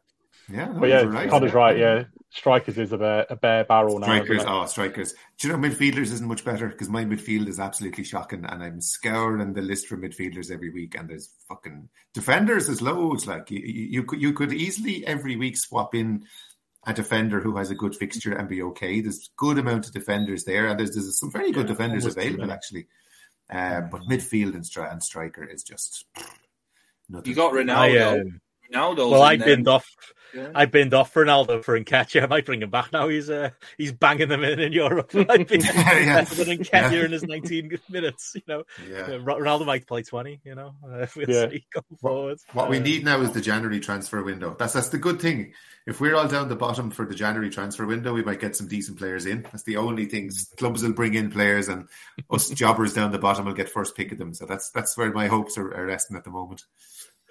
yeah. 0.50 0.66
But 0.68 0.88
yeah, 0.88 1.02
right. 1.02 1.28
Connor's 1.28 1.52
right. 1.52 1.76
Yeah, 1.76 2.04
strikers 2.30 2.78
is 2.78 2.92
a 2.92 2.98
bare, 2.98 3.26
a 3.28 3.36
bare 3.36 3.64
barrel 3.64 3.98
now. 3.98 4.06
Strikers, 4.06 4.44
oh, 4.46 4.66
strikers. 4.66 5.14
Do 5.38 5.48
you 5.48 5.56
know 5.56 5.68
midfielders 5.68 6.12
isn't 6.12 6.26
much 6.26 6.44
better 6.44 6.68
because 6.68 6.88
my 6.88 7.04
midfield 7.04 7.48
is 7.48 7.60
absolutely 7.60 8.04
shocking, 8.04 8.44
and 8.44 8.62
I'm 8.62 8.80
scouring 8.80 9.52
the 9.52 9.62
list 9.62 9.86
for 9.86 9.96
midfielders 9.96 10.50
every 10.50 10.70
week, 10.70 10.96
and 10.98 11.08
there's 11.08 11.30
fucking 11.48 11.88
defenders 12.14 12.68
is 12.68 12.82
loads. 12.82 13.26
Like 13.26 13.50
you, 13.50 13.60
you, 13.60 14.02
could 14.04 14.20
you 14.20 14.32
could 14.32 14.52
easily 14.52 15.06
every 15.06 15.36
week 15.36 15.56
swap 15.56 15.94
in 15.94 16.24
a 16.86 16.94
defender 16.94 17.40
who 17.40 17.56
has 17.56 17.70
a 17.70 17.74
good 17.74 17.94
fixture 17.94 18.32
and 18.32 18.48
be 18.48 18.62
okay. 18.62 19.00
There's 19.00 19.30
good 19.36 19.58
amount 19.58 19.86
of 19.86 19.92
defenders 19.92 20.44
there, 20.44 20.68
and 20.68 20.78
there's, 20.78 20.92
there's 20.92 21.18
some 21.18 21.30
very 21.30 21.52
good 21.52 21.66
yeah, 21.66 21.74
defenders 21.74 22.06
available 22.06 22.50
actually. 22.50 22.86
Uh, 23.50 23.80
but 23.82 24.02
midfield 24.02 24.54
and, 24.54 24.62
stri- 24.62 24.90
and 24.90 25.02
striker 25.02 25.44
is 25.44 25.62
just. 25.62 26.04
Nothing. 27.08 27.30
You 27.30 27.34
got 27.34 27.54
Ronaldo. 27.54 27.74
I, 27.74 28.20
um, 28.20 28.40
Ronaldo's 28.70 29.10
well, 29.10 29.22
I 29.22 29.36
binned 29.36 29.66
off 29.66 29.88
yeah. 30.34 30.50
I 30.54 30.66
binned 30.66 30.94
off 30.94 31.12
Ronaldo 31.14 31.64
for 31.64 31.78
Nketiah. 31.78 32.22
I 32.24 32.26
might 32.26 32.46
bring 32.46 32.62
him 32.62 32.70
back 32.70 32.92
now. 32.92 33.08
He's 33.08 33.30
uh, 33.30 33.50
he's 33.76 33.92
banging 33.92 34.28
them 34.28 34.44
in 34.44 34.58
in 34.60 34.72
Europe. 34.72 35.10
I'd 35.28 35.46
be 35.46 35.58
yeah, 35.64 35.98
yeah. 35.98 36.14
better 36.20 36.44
than 36.44 36.58
Nketiah 36.58 36.92
yeah. 36.92 37.04
in 37.04 37.12
his 37.12 37.22
19 37.22 37.78
minutes. 37.88 38.32
You 38.34 38.42
know, 38.46 38.64
yeah. 38.88 39.00
Uh, 39.00 39.18
Ronaldo 39.18 39.66
might 39.66 39.86
play 39.86 40.02
20. 40.02 40.40
You 40.44 40.54
know, 40.54 40.74
uh, 40.84 41.06
we'll 41.16 41.30
yeah. 41.30 41.48
see 41.48 41.66
going 41.72 41.98
forward. 42.00 42.38
What 42.52 42.66
uh, 42.66 42.70
we 42.70 42.80
need 42.80 43.04
now 43.04 43.20
is 43.20 43.32
the 43.32 43.40
January 43.40 43.80
transfer 43.80 44.22
window. 44.22 44.54
That's 44.58 44.72
that's 44.72 44.88
the 44.90 44.98
good 44.98 45.20
thing. 45.20 45.52
If 45.86 46.02
we're 46.02 46.16
all 46.16 46.28
down 46.28 46.50
the 46.50 46.56
bottom 46.56 46.90
for 46.90 47.06
the 47.06 47.14
January 47.14 47.48
transfer 47.48 47.86
window, 47.86 48.12
we 48.12 48.22
might 48.22 48.40
get 48.40 48.54
some 48.54 48.68
decent 48.68 48.98
players 48.98 49.24
in. 49.24 49.42
That's 49.42 49.62
the 49.62 49.78
only 49.78 50.04
thing. 50.04 50.30
Clubs 50.58 50.82
will 50.82 50.92
bring 50.92 51.14
in 51.14 51.30
players, 51.30 51.68
and 51.68 51.88
us 52.30 52.50
jobbers 52.50 52.92
down 52.92 53.10
the 53.10 53.18
bottom 53.18 53.46
will 53.46 53.54
get 53.54 53.70
first 53.70 53.96
pick 53.96 54.12
of 54.12 54.18
them. 54.18 54.34
So 54.34 54.44
that's 54.44 54.70
that's 54.70 54.98
where 54.98 55.10
my 55.12 55.28
hopes 55.28 55.56
are, 55.56 55.74
are 55.74 55.86
resting 55.86 56.16
at 56.16 56.24
the 56.24 56.30
moment. 56.30 56.64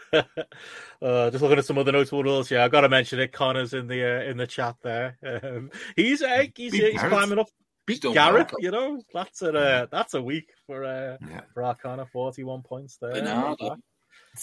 uh, 1.02 1.30
just 1.30 1.42
looking 1.42 1.58
at 1.58 1.66
some 1.66 1.78
other 1.78 1.92
notable 1.92 2.24
rules. 2.24 2.52
Yeah, 2.52 2.64
I 2.64 2.70
got 2.70 2.82
to 2.82 2.90
mention 2.90 3.20
it. 3.20 3.32
Connor's 3.32 3.74
in 3.74 3.88
the 3.88 4.04
uh, 4.04 4.30
in 4.30 4.38
the 4.38 4.48
chat 4.48 4.76
there. 4.84 5.18
Um, 5.48 5.70
he's 5.96 6.22
uh, 6.22 6.46
he's, 6.56 6.74
he's 6.74 7.00
climbing 7.00 7.40
up. 7.40 7.48
Beat 7.86 8.02
Gareth, 8.02 8.52
you 8.60 8.72
know 8.72 9.02
that's 9.14 9.42
a 9.42 9.54
uh, 9.54 9.86
that's 9.92 10.14
a 10.14 10.22
week 10.22 10.50
for 10.66 10.84
uh, 10.84 11.18
yeah. 11.30 11.42
for 11.54 11.64
our 11.64 11.76
Connor. 11.76 12.06
Forty 12.06 12.44
one 12.44 12.64
points 12.64 12.98
there. 13.00 13.14
Bernardo. 13.14 13.78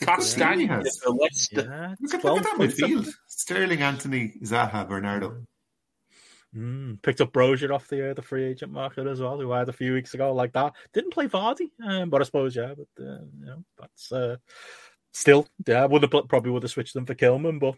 Castagne 0.01 0.69
has 0.69 0.85
the 1.05 1.11
Leicester. 1.11 1.69
Yeah, 1.69 1.95
look, 2.01 2.15
at, 2.15 2.25
look 2.25 2.39
at 2.39 2.45
that 2.45 2.57
midfield: 2.59 3.13
Sterling, 3.27 3.83
Antony, 3.83 4.35
Zaha, 4.43 4.89
Bernardo. 4.89 5.45
Mm, 6.57 7.03
picked 7.03 7.21
up 7.21 7.33
Brozier 7.33 7.75
off 7.75 7.89
the 7.89 8.11
uh, 8.11 8.15
the 8.15 8.23
free 8.23 8.45
agent 8.45 8.71
market 8.73 9.07
as 9.09 9.21
well, 9.21 9.39
who 9.39 9.51
I 9.53 9.61
had 9.61 9.69
a 9.69 9.73
few 9.73 9.93
weeks 9.93 10.15
ago 10.15 10.33
like 10.33 10.53
that. 10.53 10.73
Didn't 10.93 11.13
play 11.13 11.27
Vardy, 11.27 11.71
um, 11.85 12.11
but 12.11 12.21
I 12.21 12.25
suppose 12.25 12.55
yeah, 12.55 12.75
but 12.77 13.05
uh, 13.05 13.25
you 13.41 13.47
know 13.47 13.65
that's 13.79 14.13
uh, 14.13 14.37
still, 15.15 15.47
yeah, 15.67 15.83
I 15.83 15.87
would 15.87 16.03
have 16.03 16.29
probably 16.29 16.51
would 16.51 16.65
have 16.65 16.73
switched 16.73 16.93
them 16.93 17.07
for 17.07 17.15
Kilman, 17.15 17.59
but 17.59 17.77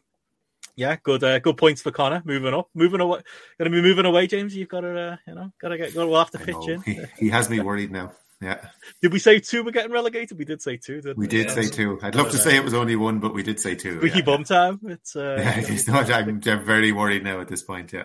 yeah, 0.74 0.96
good 1.02 1.22
uh, 1.22 1.38
good 1.38 1.56
points 1.56 1.82
for 1.82 1.90
Connor. 1.90 2.22
Moving 2.24 2.54
up, 2.54 2.68
moving 2.74 3.00
away, 3.00 3.20
going 3.58 3.70
to 3.70 3.76
be 3.76 3.82
moving 3.82 4.04
away, 4.04 4.26
James. 4.26 4.54
You've 4.54 4.68
got 4.68 4.80
to, 4.80 4.98
uh, 4.98 5.16
you 5.26 5.34
know, 5.34 5.52
got 5.60 5.68
to 5.68 5.78
get. 5.78 5.94
We'll 5.94 6.16
have 6.16 6.30
to 6.32 6.38
pitch 6.38 6.68
in. 6.68 6.82
He, 6.82 7.00
he, 7.18 7.28
has 7.30 7.48
me 7.48 7.60
worried 7.60 7.90
now. 7.90 8.12
Yeah. 8.42 8.58
Did 9.00 9.12
we 9.12 9.18
say 9.18 9.40
two 9.40 9.62
were 9.62 9.70
getting 9.70 9.92
relegated? 9.92 10.36
We 10.36 10.44
did 10.44 10.60
say 10.60 10.76
two. 10.76 10.96
Didn't 10.96 11.16
we? 11.16 11.24
We 11.24 11.28
did 11.28 11.46
yeah. 11.46 11.54
say 11.54 11.68
two. 11.68 11.98
I'd 12.02 12.14
love 12.14 12.30
to 12.32 12.36
say 12.36 12.56
it 12.56 12.64
was 12.64 12.74
only 12.74 12.96
one, 12.96 13.20
but 13.20 13.32
we 13.32 13.42
did 13.42 13.58
say 13.58 13.74
two. 13.74 13.96
Squeaky 13.96 14.18
yeah. 14.18 14.24
bum 14.24 14.44
time. 14.44 14.80
It's 14.84 15.16
uh, 15.16 15.36
yeah, 15.40 15.54
it's 15.56 15.88
not. 15.88 16.10
I'm, 16.10 16.42
I'm 16.44 16.64
very 16.64 16.92
worried 16.92 17.24
now 17.24 17.40
at 17.40 17.48
this 17.48 17.62
point. 17.62 17.92
Yeah. 17.92 18.04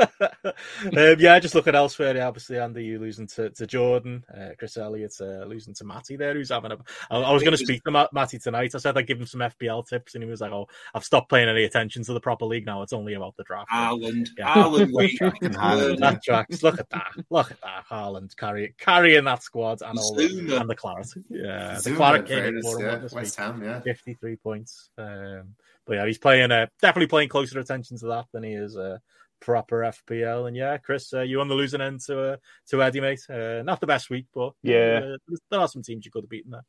Um, 0.00 1.16
yeah, 1.18 1.38
just 1.38 1.54
looking 1.54 1.74
elsewhere. 1.74 2.16
Yeah, 2.16 2.28
obviously, 2.28 2.58
Andy, 2.58 2.84
you 2.84 2.98
losing 2.98 3.26
to, 3.28 3.50
to 3.50 3.66
Jordan. 3.66 4.24
Uh, 4.34 4.50
Chris 4.58 4.76
Elliott 4.76 5.14
uh, 5.20 5.44
losing 5.44 5.74
to 5.74 5.84
Matty 5.84 6.16
there, 6.16 6.34
who's 6.34 6.50
having 6.50 6.72
a. 6.72 6.78
I, 7.10 7.18
I 7.18 7.32
was 7.32 7.42
going 7.42 7.56
to 7.56 7.64
speak 7.64 7.82
to 7.84 8.08
Matty 8.12 8.38
tonight. 8.38 8.74
I 8.74 8.78
said 8.78 8.96
I'd 8.96 9.06
give 9.06 9.20
him 9.20 9.26
some 9.26 9.40
FPL 9.40 9.86
tips, 9.88 10.14
and 10.14 10.24
he 10.24 10.30
was 10.30 10.40
like, 10.40 10.52
"Oh, 10.52 10.68
I've 10.94 11.04
stopped 11.04 11.30
paying 11.30 11.48
any 11.48 11.64
attention 11.64 12.04
to 12.04 12.12
the 12.12 12.20
proper 12.20 12.44
league 12.44 12.66
now. 12.66 12.82
It's 12.82 12.92
only 12.92 13.14
about 13.14 13.36
the 13.36 13.44
draft." 13.44 13.70
Haaland, 13.70 14.28
yeah. 14.38 14.54
Haaland, 14.54 15.98
that 16.00 16.22
tracks. 16.22 16.62
Look 16.62 16.80
at 16.80 16.90
that. 16.90 17.12
Look 17.30 17.50
at 17.50 17.60
that. 17.60 17.84
Haaland 17.90 18.36
carry, 18.36 18.74
carrying 18.78 19.24
that 19.24 19.42
squad 19.42 19.82
and 19.82 19.98
all 19.98 20.14
the, 20.14 20.58
and 20.60 20.68
the 20.68 20.74
claret. 20.74 21.08
Yeah, 21.28 21.78
the 21.82 21.94
claret 21.94 22.26
came 22.26 22.60
yeah. 22.78 23.08
West 23.12 23.36
Ham, 23.36 23.62
yeah, 23.62 23.80
fifty-three 23.80 24.36
points. 24.36 24.90
Um, 24.98 25.54
but 25.86 25.94
yeah, 25.96 26.06
he's 26.06 26.18
playing 26.18 26.52
uh, 26.52 26.66
definitely 26.80 27.08
playing 27.08 27.28
closer 27.28 27.58
attention 27.58 27.98
to 27.98 28.06
that 28.06 28.26
than 28.32 28.44
he 28.44 28.52
is 28.52 28.76
uh, 28.76 28.98
proper 29.40 29.80
FPL. 29.80 30.46
And 30.48 30.56
yeah, 30.56 30.76
Chris, 30.78 31.12
uh, 31.12 31.22
you 31.22 31.40
on 31.40 31.48
the 31.48 31.54
losing 31.54 31.80
end 31.80 32.00
to 32.02 32.32
uh, 32.32 32.36
to 32.68 32.82
Eddie, 32.82 33.00
mate. 33.00 33.22
Uh, 33.28 33.62
not 33.62 33.80
the 33.80 33.86
best 33.86 34.10
week, 34.10 34.26
but 34.34 34.52
yeah, 34.62 35.14
uh, 35.14 35.36
there 35.50 35.60
are 35.60 35.68
some 35.68 35.82
teams 35.82 36.04
you 36.04 36.10
could 36.10 36.24
have 36.24 36.30
beaten 36.30 36.52
there. 36.52 36.64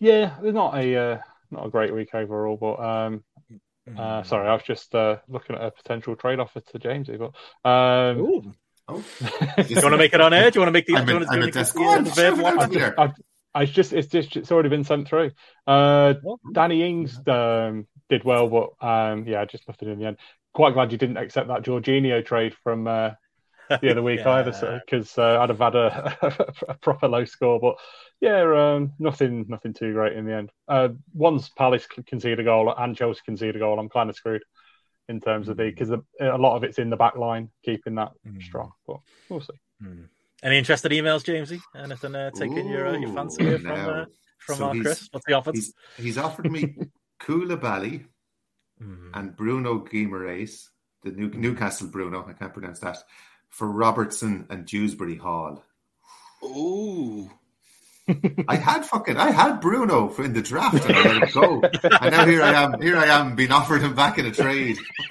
Yeah, 0.00 0.36
it's 0.42 0.54
not 0.54 0.76
a 0.76 0.96
uh, 0.96 1.18
not 1.50 1.66
a 1.66 1.70
great 1.70 1.94
week 1.94 2.14
overall, 2.14 2.56
but 2.56 2.80
um, 2.80 3.24
uh, 3.88 4.22
mm. 4.22 4.26
sorry, 4.26 4.48
I 4.48 4.54
was 4.54 4.62
just 4.62 4.94
looking 4.94 5.56
at 5.56 5.62
a 5.62 5.70
potential 5.70 6.16
trade 6.16 6.40
offer 6.40 6.60
to 6.60 6.78
James. 6.78 7.08
But 7.08 7.68
um, 7.68 8.18
Ooh. 8.18 8.54
Oh. 8.90 9.04
do 9.58 9.64
you 9.68 9.76
want 9.82 9.92
to 9.92 9.98
make 9.98 10.14
it 10.14 10.20
on 10.20 10.32
air? 10.32 10.50
Do 10.50 10.58
you 10.58 10.60
want 10.62 10.68
to 10.68 10.72
make 10.72 10.86
the? 10.86 10.96
I'm, 10.96 11.08
I'm 11.08 11.42
a 11.42 12.68
the, 12.68 12.94
I, 12.96 13.12
I 13.54 13.64
just 13.64 13.92
it's 13.92 14.08
just 14.08 14.36
it's 14.36 14.52
already 14.52 14.68
been 14.68 14.84
sent 14.84 15.08
through. 15.08 15.32
Uh, 15.66 16.14
Danny 16.52 16.82
Ings 16.82 17.20
um, 17.26 17.86
did 18.08 18.24
well, 18.24 18.48
but 18.48 18.86
um, 18.86 19.26
yeah, 19.26 19.44
just 19.44 19.66
nothing 19.68 19.90
in 19.90 19.98
the 19.98 20.06
end 20.06 20.16
quite 20.58 20.74
glad 20.74 20.90
you 20.90 20.98
didn't 20.98 21.18
accept 21.18 21.46
that 21.46 21.62
Jorginho 21.62 22.26
trade 22.26 22.52
from 22.64 22.88
uh, 22.88 23.10
the 23.80 23.92
other 23.92 24.02
week 24.02 24.18
yeah. 24.24 24.30
either, 24.32 24.82
because 24.84 25.16
uh, 25.16 25.38
I'd 25.40 25.50
have 25.50 25.60
had 25.60 25.76
a, 25.76 26.56
a, 26.68 26.74
proper 26.74 27.06
low 27.06 27.24
score. 27.24 27.60
But 27.60 27.76
yeah, 28.20 28.42
um, 28.42 28.92
nothing, 28.98 29.46
nothing 29.46 29.72
too 29.72 29.92
great 29.92 30.16
in 30.16 30.24
the 30.24 30.34
end. 30.34 30.50
Uh, 30.66 30.88
once 31.14 31.48
Palace 31.50 31.86
concede 31.86 32.40
a 32.40 32.42
goal 32.42 32.74
and 32.76 32.96
Chelsea 32.96 33.20
concede 33.24 33.54
a 33.54 33.60
goal, 33.60 33.78
I'm 33.78 33.88
kind 33.88 34.10
of 34.10 34.16
screwed 34.16 34.42
in 35.08 35.20
terms 35.20 35.48
of 35.48 35.58
the 35.58 35.70
because 35.70 35.90
mm. 35.90 36.02
a 36.20 36.36
lot 36.36 36.56
of 36.56 36.64
it's 36.64 36.80
in 36.80 36.90
the 36.90 36.96
back 36.96 37.14
line, 37.14 37.50
keeping 37.64 37.94
that 37.94 38.10
mm. 38.26 38.42
strong. 38.42 38.72
But 38.84 38.96
we'll 39.28 39.40
see. 39.40 39.60
Mm. 39.80 40.08
Any 40.42 40.58
interested 40.58 40.90
emails, 40.90 41.22
Jamesy? 41.22 41.60
Anything 41.76 42.16
uh, 42.16 42.32
taking 42.32 42.66
Ooh, 42.66 42.72
your 42.72 42.88
uh, 42.88 42.98
your 42.98 43.12
fancy 43.12 43.44
here 43.44 43.60
from 43.60 43.88
uh, 43.88 44.04
from 44.40 44.56
so 44.56 44.70
Chris? 44.72 45.08
What's 45.12 45.26
he 45.28 45.34
offered? 45.34 45.54
He's, 45.54 45.72
he's 45.96 46.18
offered 46.18 46.50
me 46.50 46.74
Koulibaly 47.22 48.06
mm. 48.82 49.10
and 49.14 49.36
Bruno 49.36 49.84
Guimaraes, 49.84 50.68
the 51.02 51.10
New, 51.10 51.28
Newcastle 51.30 51.88
Bruno, 51.88 52.26
I 52.28 52.32
can't 52.32 52.52
pronounce 52.52 52.80
that, 52.80 52.98
for 53.48 53.68
Robertson 53.68 54.46
and 54.50 54.66
Dewsbury 54.66 55.16
Hall. 55.16 55.62
Ooh. 56.44 57.30
I 58.48 58.56
had 58.56 58.86
fucking 58.86 59.18
I 59.18 59.30
had 59.30 59.60
Bruno 59.60 60.12
in 60.16 60.32
the 60.32 60.40
draft 60.40 60.86
and 60.86 60.96
I 60.96 61.02
let 61.02 61.22
him 61.22 61.28
go, 61.34 61.60
and 62.00 62.10
now 62.10 62.24
here 62.24 62.42
I 62.42 62.54
am. 62.54 62.80
Here 62.80 62.96
I 62.96 63.06
am 63.06 63.36
being 63.36 63.52
offered 63.52 63.82
him 63.82 63.94
back 63.94 64.18
in 64.18 64.24
a 64.24 64.30
trade. 64.30 64.78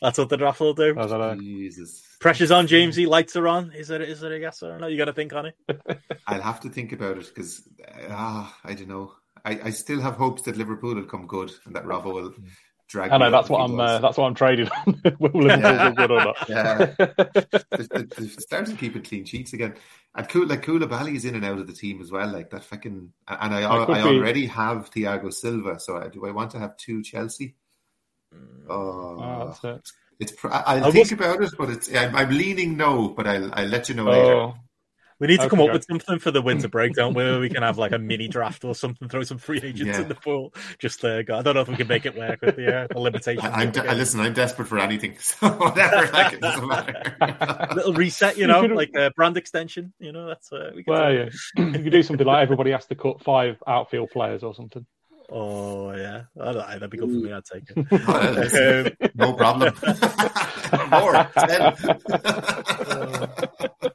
That's 0.00 0.16
what 0.16 0.30
the 0.30 0.38
draft 0.38 0.60
will 0.60 0.72
do. 0.72 0.94
Jesus. 1.38 2.02
Pressure's 2.18 2.50
on, 2.50 2.66
Jamesy. 2.66 3.06
Lights 3.06 3.36
are 3.36 3.46
on. 3.46 3.72
Is 3.72 3.90
it? 3.90 4.00
Is 4.00 4.22
it 4.22 4.32
a 4.32 4.38
yes 4.38 4.62
or 4.62 4.78
no? 4.78 4.86
You 4.86 4.96
got 4.96 5.06
to 5.06 5.12
think 5.12 5.34
on 5.34 5.46
it. 5.46 5.56
I'll 6.26 6.40
have 6.40 6.60
to 6.60 6.70
think 6.70 6.92
about 6.92 7.18
it 7.18 7.26
because 7.26 7.68
ah, 8.08 8.58
I 8.64 8.72
don't 8.72 8.88
know. 8.88 9.12
I, 9.44 9.60
I 9.64 9.70
still 9.70 10.00
have 10.00 10.14
hopes 10.14 10.42
that 10.42 10.56
Liverpool 10.56 10.94
will 10.94 11.04
come 11.04 11.26
good 11.26 11.52
and 11.64 11.74
that 11.74 11.84
Robbo 11.84 12.14
will 12.14 12.34
drag. 12.90 13.10
I 13.12 13.18
know 13.18 13.30
that's 13.30 13.48
what 13.48 13.60
I'm. 13.60 13.78
Uh, 13.78 13.98
that's 13.98 14.18
what 14.18 14.26
I'm 14.26 14.34
trading 14.34 14.68
on. 14.68 15.00
will 15.18 15.30
Liverpool 15.30 15.58
yeah. 15.60 15.90
good 15.92 16.10
or 16.10 16.24
not? 16.24 16.48
Yeah, 16.48 16.84
they, 18.18 18.26
starting 18.26 18.74
to 18.74 18.80
keep 18.80 18.96
it 18.96 19.08
clean 19.08 19.24
sheets 19.24 19.52
again. 19.52 19.74
And 20.14 20.28
cool, 20.28 20.46
like 20.46 20.64
Koulibaly 20.64 21.14
is 21.14 21.24
in 21.24 21.36
and 21.36 21.44
out 21.44 21.58
of 21.58 21.66
the 21.66 21.72
team 21.72 22.00
as 22.00 22.10
well. 22.10 22.28
Like 22.28 22.50
that 22.50 22.64
fucking. 22.64 23.12
And 23.28 23.54
I, 23.54 23.62
I, 23.62 23.84
I 23.84 24.02
already 24.02 24.46
have 24.46 24.90
Thiago 24.90 25.32
Silva, 25.32 25.78
so 25.78 25.96
I, 25.96 26.08
do 26.08 26.26
I 26.26 26.32
want 26.32 26.50
to 26.52 26.58
have 26.58 26.76
two 26.76 27.02
Chelsea? 27.02 27.54
Mm. 28.34 28.64
Oh, 28.68 29.54
oh 29.62 29.68
it. 29.68 29.90
it's. 30.18 30.32
I'll 30.44 30.84
I 30.84 30.90
think 30.90 31.10
was... 31.10 31.12
about 31.12 31.42
it, 31.42 31.52
but 31.56 31.70
it's. 31.70 31.94
I'm, 31.94 32.14
I'm, 32.14 32.30
leaning 32.30 32.76
no, 32.76 33.08
but 33.08 33.26
I'll, 33.26 33.54
I'll 33.54 33.68
let 33.68 33.88
you 33.88 33.94
know 33.94 34.08
oh. 34.08 34.10
later. 34.10 34.58
We 35.20 35.26
need 35.26 35.36
to 35.36 35.42
okay, 35.42 35.50
come 35.50 35.60
up 35.60 35.72
with 35.72 35.84
something 35.84 36.18
for 36.18 36.30
the 36.30 36.40
winter 36.40 36.66
break, 36.66 36.94
don't 36.94 37.12
we? 37.12 37.38
we 37.38 37.50
can 37.50 37.62
have 37.62 37.76
like 37.76 37.92
a 37.92 37.98
mini 38.10 38.26
draft 38.26 38.64
or 38.64 38.74
something, 38.74 39.06
throw 39.06 39.22
some 39.22 39.36
free 39.36 39.58
agents 39.58 39.98
yeah. 39.98 40.00
in 40.00 40.08
the 40.08 40.14
pool. 40.14 40.54
Just 40.78 41.04
uh, 41.04 41.18
I 41.18 41.22
don't 41.22 41.54
know 41.54 41.60
if 41.60 41.68
we 41.68 41.76
can 41.76 41.86
make 41.86 42.06
it 42.06 42.16
work 42.16 42.40
with 42.40 42.56
the, 42.56 42.74
uh, 42.74 42.86
the 42.90 42.98
limitations. 42.98 43.46
I'm 43.52 43.70
de- 43.70 43.94
listen, 43.94 44.20
I'm 44.20 44.32
desperate 44.32 44.66
for 44.66 44.78
anything, 44.78 45.16
so 45.20 45.48
whatever. 45.50 46.10
like, 46.12 46.32
it 46.32 46.40
doesn't 46.40 46.66
matter. 46.66 47.68
little 47.74 47.92
reset, 47.92 48.38
you 48.38 48.46
know, 48.46 48.62
like 48.62 48.94
a 48.96 49.10
brand 49.10 49.36
extension. 49.36 49.92
You 49.98 50.12
know, 50.12 50.26
that's 50.26 50.50
uh, 50.52 50.72
we 50.74 50.84
can. 50.84 50.94
Well, 50.94 51.12
yeah. 51.12 51.28
you 51.56 51.70
could 51.72 51.92
do 51.92 52.02
something 52.02 52.26
like 52.26 52.42
everybody 52.42 52.70
has 52.70 52.86
to 52.86 52.94
cut 52.94 53.22
five 53.22 53.62
outfield 53.66 54.10
players 54.10 54.42
or 54.42 54.54
something. 54.54 54.86
Oh 55.32 55.92
yeah, 55.92 56.24
that'd 56.34 56.90
be 56.90 56.98
good 56.98 57.08
for 57.08 57.14
me. 57.14 57.32
I'd 57.32 57.44
take 57.44 57.62
it. 57.68 58.96
um, 59.00 59.10
no 59.14 59.32
problem. 59.34 59.74
More 60.90 61.12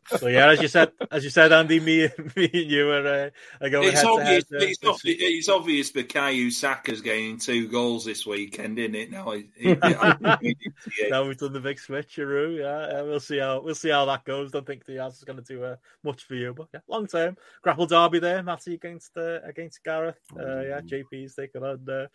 so 0.06 0.28
yeah, 0.28 0.50
as 0.50 0.62
you 0.62 0.68
said, 0.68 0.92
as 1.12 1.24
you 1.24 1.30
said, 1.30 1.52
Andy, 1.52 1.80
me, 1.80 2.10
me 2.36 2.50
and 2.54 2.72
you 2.72 2.90
are, 2.90 3.08
uh, 3.08 3.30
are 3.62 3.70
going 3.70 3.90
it's 3.90 4.02
head 4.02 4.06
obvious, 4.06 4.46
to 4.46 4.60
head. 4.60 4.64
It's, 4.70 4.84
uh, 4.84 4.90
obvious, 4.92 5.18
it's 5.20 5.50
obvious 5.50 5.92
Bukayo 5.92 6.52
Saka's 6.52 7.02
getting 7.02 7.38
two 7.38 7.68
goals 7.68 8.06
this 8.06 8.26
weekend, 8.26 8.80
isn't 8.80 8.96
it? 8.96 9.12
Now, 9.12 9.32
it, 9.32 9.48
it, 9.58 11.10
now 11.10 11.28
we've 11.28 11.38
done 11.38 11.54
the 11.54 11.60
big 11.60 11.78
switcheroo. 11.78 12.60
Yeah, 12.60 12.94
yeah, 12.94 13.02
we'll 13.02 13.20
see 13.20 13.40
how 13.40 13.62
we'll 13.62 13.76
see 13.76 13.90
how 13.90 14.06
that 14.06 14.26
goes. 14.26 14.52
Don't 14.52 14.66
think 14.66 14.86
Diaz 14.86 15.18
is 15.18 15.24
going 15.24 15.42
to 15.42 15.44
do 15.44 15.64
uh, 15.64 15.76
much 16.04 16.24
for 16.24 16.36
you, 16.36 16.54
but 16.54 16.68
yeah, 16.74 16.82
long 16.88 17.08
term 17.08 17.36
grapple 17.62 17.88
derby 17.88 18.20
there, 18.20 18.44
Matty 18.44 18.76
against 18.76 19.18
uh, 19.18 19.40
against 19.44 19.84
Gareth. 19.84 20.20
Uh, 20.38 20.62
yeah, 20.62 20.82
JP's 21.26 21.36
taking 21.36 21.64
on 21.64 21.88
uh, 21.90 22.08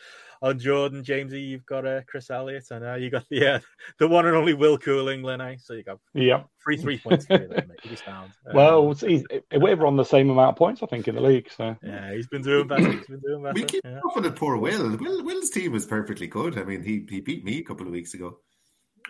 on 0.42 0.58
Jordan 0.58 1.02
Jamesy. 1.02 1.48
You've 1.48 1.66
got 1.66 1.86
uh, 1.86 2.02
Chris 2.06 2.30
Elliott, 2.30 2.70
and 2.70 2.84
uh, 2.84 2.94
you 2.94 3.10
got 3.10 3.28
the 3.30 3.54
uh, 3.54 3.60
the 3.98 4.08
one 4.08 4.26
and 4.26 4.36
only 4.36 4.54
Will 4.54 4.78
Cooling, 4.78 5.22
Lenny. 5.22 5.58
So 5.58 5.74
you 5.74 5.82
got 5.82 5.98
yeah 6.14 6.44
three 6.62 6.76
three 6.76 6.98
points. 6.98 7.26
There, 7.26 7.66
um, 8.06 8.32
well, 8.54 8.92
he's, 8.92 9.24
we're 9.52 9.86
on 9.86 9.96
the 9.96 10.04
same 10.04 10.30
amount 10.30 10.50
of 10.50 10.56
points, 10.56 10.82
I 10.82 10.86
think, 10.86 11.08
in 11.08 11.14
the 11.14 11.20
league. 11.20 11.50
So 11.50 11.76
yeah, 11.82 12.12
he's 12.14 12.28
been 12.28 12.42
doing 12.42 12.66
better. 12.66 12.92
He's 12.92 13.06
been 13.06 13.20
doing 13.20 13.42
better. 13.42 13.54
We 13.54 13.64
keep 13.64 13.82
yeah. 13.84 14.00
the 14.22 14.32
poor 14.32 14.56
Will. 14.56 14.96
Will. 14.96 15.24
Will's 15.24 15.50
team 15.50 15.72
was 15.72 15.86
perfectly 15.86 16.26
good. 16.26 16.58
I 16.58 16.64
mean, 16.64 16.82
he 16.82 17.06
he 17.08 17.20
beat 17.20 17.44
me 17.44 17.58
a 17.58 17.64
couple 17.64 17.86
of 17.86 17.92
weeks 17.92 18.14
ago. 18.14 18.38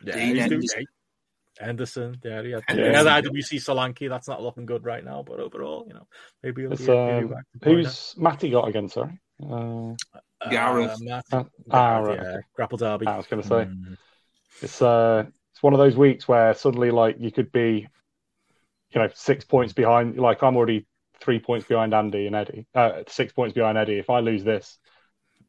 Yeah, 0.04 0.18
he's 0.18 0.48
doing 0.48 0.62
great. 0.74 0.88
Anderson, 1.60 2.16
yeah, 2.24 2.40
yeah, 2.42 2.60
yeah. 2.70 3.02
The 3.02 3.10
IWC 3.10 3.58
Solanke, 3.60 4.08
that's 4.08 4.28
not 4.28 4.42
looking 4.42 4.66
good 4.66 4.84
right 4.84 5.04
now, 5.04 5.22
but 5.26 5.40
overall, 5.40 5.84
you 5.86 5.94
know, 5.94 6.06
maybe 6.42 6.62
he'll 6.62 6.76
be, 6.76 6.88
um, 6.88 7.34
who's 7.62 8.14
Matty 8.16 8.50
got 8.50 8.68
again? 8.68 8.88
Sorry, 8.88 9.18
uh, 9.48 10.48
Gareth. 10.50 10.98
Uh, 11.08 11.20
uh, 11.32 11.44
ah, 11.70 11.98
right. 11.98 12.18
yeah, 12.22 12.36
Grapple 12.54 12.78
Derby. 12.78 13.06
I 13.06 13.16
was 13.16 13.26
going 13.26 13.42
to 13.42 13.48
say 13.48 13.54
mm. 13.54 13.96
it's 14.62 14.80
uh, 14.82 15.24
it's 15.52 15.62
one 15.62 15.72
of 15.72 15.78
those 15.78 15.96
weeks 15.96 16.26
where 16.26 16.54
suddenly, 16.54 16.90
like, 16.90 17.16
you 17.18 17.30
could 17.30 17.52
be 17.52 17.88
you 18.92 19.00
know 19.00 19.08
six 19.14 19.44
points 19.44 19.72
behind. 19.72 20.16
Like 20.16 20.42
I'm 20.42 20.56
already 20.56 20.86
three 21.20 21.38
points 21.38 21.66
behind 21.66 21.94
Andy 21.94 22.26
and 22.26 22.36
Eddie. 22.36 22.66
Uh, 22.74 23.02
six 23.08 23.32
points 23.32 23.54
behind 23.54 23.78
Eddie. 23.78 23.98
If 23.98 24.10
I 24.10 24.20
lose 24.20 24.44
this 24.44 24.78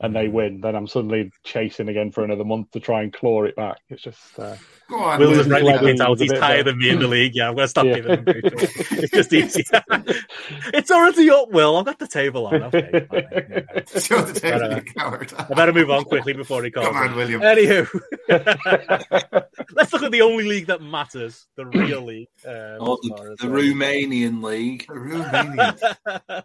and 0.01 0.15
they 0.15 0.27
win, 0.27 0.61
then 0.61 0.75
I'm 0.75 0.87
suddenly 0.87 1.31
chasing 1.43 1.87
again 1.87 2.11
for 2.11 2.23
another 2.23 2.43
month 2.43 2.71
to 2.71 2.79
try 2.79 3.03
and 3.03 3.13
claw 3.13 3.43
it 3.43 3.55
back. 3.55 3.77
It's 3.89 4.01
just. 4.01 4.37
Uh, 4.37 4.55
Go 4.89 4.97
on, 4.99 5.19
Will 5.19 5.33
just 5.35 5.49
rightly 5.49 5.77
points 5.77 6.01
out 6.01 6.19
he's 6.19 6.37
higher 6.37 6.63
than 6.63 6.77
me 6.77 6.89
in 6.89 6.99
the 6.99 7.07
league. 7.07 7.33
Yeah, 7.33 7.47
I'm 7.47 7.55
going 7.55 7.65
to 7.65 7.69
stop 7.69 7.85
yeah. 7.85 7.93
giving 7.93 8.11
him 8.11 8.23
It's 8.27 9.11
just 9.11 9.31
easy. 9.31 9.63
it's 10.73 10.91
already 10.91 11.29
up, 11.29 11.49
Will. 11.51 11.77
I've 11.77 11.85
got 11.85 11.99
the 11.99 12.07
table 12.07 12.47
on. 12.47 12.63
Okay, 12.63 13.07
fine, 13.09 13.27
yeah. 13.31 13.61
Show 13.99 14.21
the 14.21 14.37
table, 14.37 14.59
but, 14.59 14.71
uh, 14.73 14.81
coward. 14.81 15.33
I 15.37 15.53
better 15.53 15.71
move 15.71 15.89
on 15.91 16.03
quickly 16.03 16.33
before 16.33 16.63
he 16.63 16.71
calls. 16.71 16.87
Come 16.87 16.97
on, 16.97 17.15
William. 17.15 17.41
Anywho, 17.41 17.87
let's 19.71 19.93
look 19.93 20.03
at 20.03 20.11
the 20.11 20.21
only 20.21 20.43
league 20.43 20.65
that 20.65 20.81
matters, 20.81 21.47
the 21.55 21.67
real 21.67 22.01
league. 22.01 22.27
Um, 22.45 22.77
oh, 22.79 22.97
the, 23.01 23.37
the 23.39 23.47
Romanian 23.47 24.43
league. 24.43 24.87
The 24.87 24.93
Romanian. 24.93 26.43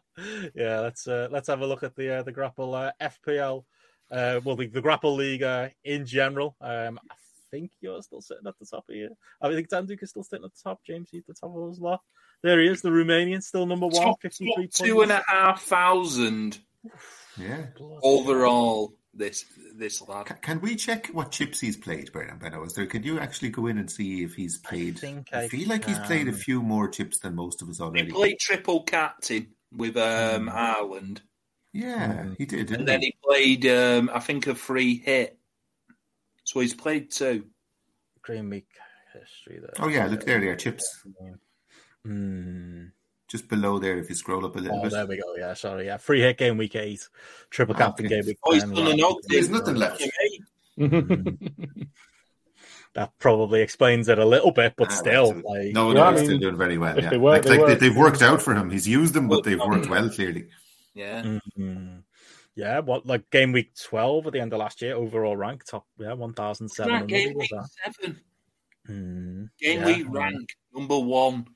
yeah, 0.54 0.80
let's 0.80 1.08
uh, 1.08 1.28
let's 1.32 1.48
have 1.48 1.62
a 1.62 1.66
look 1.66 1.82
at 1.82 1.96
the 1.96 2.18
uh, 2.18 2.22
the 2.22 2.32
grapple 2.32 2.74
uh, 2.74 2.92
FPL. 3.46 3.64
Uh, 4.10 4.40
well, 4.44 4.56
the, 4.56 4.66
the 4.66 4.80
grapple 4.80 5.14
league 5.14 5.42
uh, 5.42 5.68
in 5.84 6.06
general. 6.06 6.56
Um, 6.60 6.98
I 7.10 7.14
think 7.50 7.70
you're 7.80 8.02
still 8.02 8.20
sitting 8.20 8.46
at 8.46 8.54
the 8.58 8.66
top 8.66 8.84
of 8.88 8.94
here. 8.94 9.10
I 9.40 9.50
think 9.50 9.68
Danduk 9.68 10.02
is 10.02 10.10
still 10.10 10.22
sitting 10.22 10.44
at 10.44 10.52
the 10.52 10.62
top. 10.62 10.80
James, 10.86 11.08
he's 11.10 11.22
at 11.22 11.26
the 11.28 11.34
top 11.34 11.56
of 11.56 11.68
his 11.68 11.80
lot. 11.80 12.00
There 12.42 12.60
he 12.60 12.68
is, 12.68 12.82
the 12.82 12.90
Romanian, 12.90 13.42
still 13.42 13.66
number 13.66 13.86
one, 13.86 14.04
top, 14.04 14.22
53 14.22 14.68
top 14.68 14.86
two 14.86 15.00
and 15.00 15.10
a 15.10 15.22
half 15.26 15.62
thousand. 15.62 16.58
Yeah. 17.38 17.66
Overall, 18.02 18.92
this 19.14 19.46
this 19.74 20.06
lad. 20.06 20.26
Can, 20.26 20.36
can, 20.36 20.60
we 20.60 20.76
check 20.76 21.08
what 21.08 21.32
chips 21.32 21.60
he's 21.60 21.76
played, 21.76 22.12
Bernard 22.12 22.38
Benno? 22.38 22.62
Is 22.64 22.74
there? 22.74 22.86
Can 22.86 23.02
you 23.02 23.18
actually 23.18 23.48
go 23.48 23.66
in 23.66 23.78
and 23.78 23.90
see 23.90 24.22
if 24.22 24.34
he's 24.34 24.58
played? 24.58 25.02
I, 25.32 25.44
I 25.44 25.48
feel 25.48 25.68
like 25.68 25.86
he's 25.86 25.98
played 26.00 26.28
a 26.28 26.32
few 26.32 26.62
more 26.62 26.88
chips 26.88 27.18
than 27.18 27.34
most 27.34 27.62
of 27.62 27.68
us 27.68 27.80
already. 27.80 28.06
He 28.06 28.12
played 28.12 28.38
triple 28.38 28.82
captain 28.82 29.48
with 29.72 29.96
um. 29.96 30.48
Haaland. 30.48 31.20
Yeah, 31.76 32.22
hmm. 32.22 32.32
he 32.38 32.46
did. 32.46 32.70
and 32.70 32.88
then 32.88 33.00
he, 33.00 33.06
he 33.06 33.16
played, 33.22 33.66
um, 33.66 34.10
I 34.12 34.20
think, 34.20 34.46
a 34.46 34.54
free 34.54 34.98
hit 34.98 35.38
so 36.46 36.60
he's 36.60 36.74
played 36.74 37.10
two. 37.10 37.44
Green 38.22 38.48
Week 38.48 38.68
history 39.12 39.58
there. 39.60 39.72
Oh 39.80 39.88
yeah, 39.88 40.06
look 40.06 40.24
there, 40.24 40.40
there 40.40 40.54
chips. 40.56 41.04
Mm. 42.06 42.92
Just 43.28 43.48
below 43.48 43.80
there, 43.80 43.98
if 43.98 44.08
you 44.08 44.14
scroll 44.14 44.46
up 44.46 44.54
a 44.54 44.60
little 44.60 44.78
oh, 44.78 44.82
bit. 44.82 44.92
There 44.92 45.06
we 45.06 45.16
go. 45.16 45.34
Yeah, 45.36 45.54
sorry. 45.54 45.86
Yeah, 45.86 45.96
free 45.96 46.20
hit 46.20 46.38
game 46.38 46.56
week 46.56 46.76
eight, 46.76 47.08
triple 47.50 47.74
oh, 47.74 47.78
captain 47.78 48.06
okay. 48.06 48.16
game 48.16 48.26
week. 48.26 48.38
Oh, 48.44 48.52
he's 48.52 48.62
done 48.62 48.86
an 48.86 49.00
There's 49.28 49.50
nothing 49.50 49.74
left. 49.74 50.04
that 52.94 53.10
probably 53.18 53.62
explains 53.62 54.08
it 54.08 54.20
a 54.20 54.24
little 54.24 54.52
bit, 54.52 54.74
but 54.76 54.88
ah, 54.88 54.94
still, 54.94 55.34
like, 55.34 55.72
no, 55.72 55.92
no, 55.92 56.04
yeah, 56.04 56.10
he's 56.12 56.20
I 56.20 56.22
mean, 56.22 56.24
still 56.26 56.38
doing 56.38 56.56
very 56.56 56.78
well. 56.78 57.00
Yeah, 57.00 57.10
they 57.10 57.18
work, 57.18 57.44
like, 57.44 57.60
like 57.60 57.80
they've 57.80 57.96
worked 57.96 58.22
out 58.22 58.40
for 58.40 58.54
him. 58.54 58.70
He's 58.70 58.86
used 58.86 59.14
them, 59.14 59.26
but 59.26 59.42
they've 59.42 59.58
worked 59.58 59.88
well 59.88 60.08
clearly. 60.08 60.46
Yeah. 60.96 61.22
Mm-hmm. 61.22 61.98
Yeah, 62.54 62.80
what 62.80 63.04
like 63.04 63.30
game 63.30 63.52
week 63.52 63.72
twelve 63.78 64.26
at 64.26 64.32
the 64.32 64.40
end 64.40 64.54
of 64.54 64.58
last 64.58 64.80
year, 64.80 64.96
overall 64.96 65.36
rank 65.36 65.64
top, 65.64 65.84
yeah, 65.98 66.14
one 66.14 66.32
thousand 66.32 66.70
seven. 66.70 67.06
Game 67.06 67.34
week 67.34 67.52
seven. 67.84 68.20
Mm, 68.88 69.50
game 69.60 69.80
yeah. 69.80 69.86
week 69.86 70.06
rank 70.08 70.56
number 70.74 70.98
one. 70.98 71.46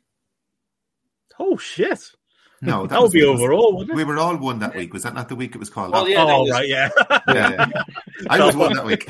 Oh 1.39 1.57
shit! 1.57 2.01
No, 2.61 2.83
that, 2.87 2.91
that 2.91 3.03
would 3.03 3.13
be 3.13 3.23
overall. 3.23 3.83
We 3.87 4.05
were 4.05 4.19
all 4.19 4.37
one 4.37 4.59
that 4.59 4.75
week. 4.75 4.93
Was 4.93 5.05
that 5.05 5.15
not 5.15 5.31
the 5.31 5.37
week 5.37 5.55
it 5.55 5.59
was 5.59 5.71
called? 5.71 5.93
Oh, 5.95 6.05
yeah, 6.05 6.23
oh 6.23 6.47
right, 6.47 6.69
yeah. 6.69 6.91
yeah. 7.29 7.67
I 8.29 8.45
was 8.45 8.55
one 8.55 8.75
that 8.75 8.85
week. 8.85 9.09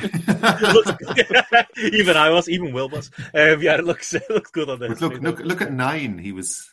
even 1.92 2.16
I 2.16 2.30
was, 2.30 2.48
even 2.48 2.72
Will 2.72 2.88
was. 2.88 3.10
Um, 3.34 3.60
yeah, 3.60 3.78
it 3.78 3.84
looks 3.84 4.14
it 4.14 4.30
looks 4.30 4.52
good 4.52 4.70
on 4.70 4.78
this. 4.78 5.00
But 5.00 5.00
look, 5.00 5.20
look, 5.20 5.40
look 5.40 5.60
at 5.60 5.72
nine. 5.72 6.18
He 6.18 6.30
was 6.30 6.70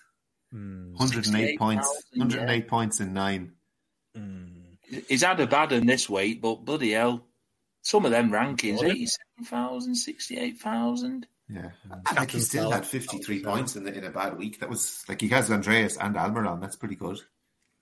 mm. 0.54 0.92
108 0.92 1.60
points. 1.60 2.04
108 2.16 2.56
yeah. 2.56 2.70
points 2.70 3.00
in 3.00 3.14
nine. 3.14 3.54
Mm 4.18 4.58
he's 5.08 5.24
had 5.24 5.40
a 5.40 5.48
bad 5.48 5.72
one 5.72 5.86
this 5.86 6.10
week, 6.10 6.42
but 6.42 6.66
bloody 6.66 6.92
hell, 6.92 7.26
some 7.82 8.06
of 8.06 8.12
them 8.12 8.32
rankings, 8.32 8.84
87,000, 8.84 9.96
68,000. 9.96 11.28
Yeah, 11.50 11.70
like 12.14 12.32
he 12.32 12.42
still 12.42 12.72
had 12.72 12.86
53 12.86 13.42
points 13.42 13.78
in, 13.78 13.86
the, 13.86 13.98
in 13.98 14.04
a 14.04 14.10
bad 14.10 14.38
week. 14.38 14.60
That 14.60 14.70
was 14.70 15.06
like 15.08 15.22
he 15.22 15.30
has 15.30 15.50
Andreas 15.50 15.96
and 15.98 16.16
Almiron. 16.16 16.60
That's 16.60 16.76
pretty 16.76 16.96
good. 16.96 17.20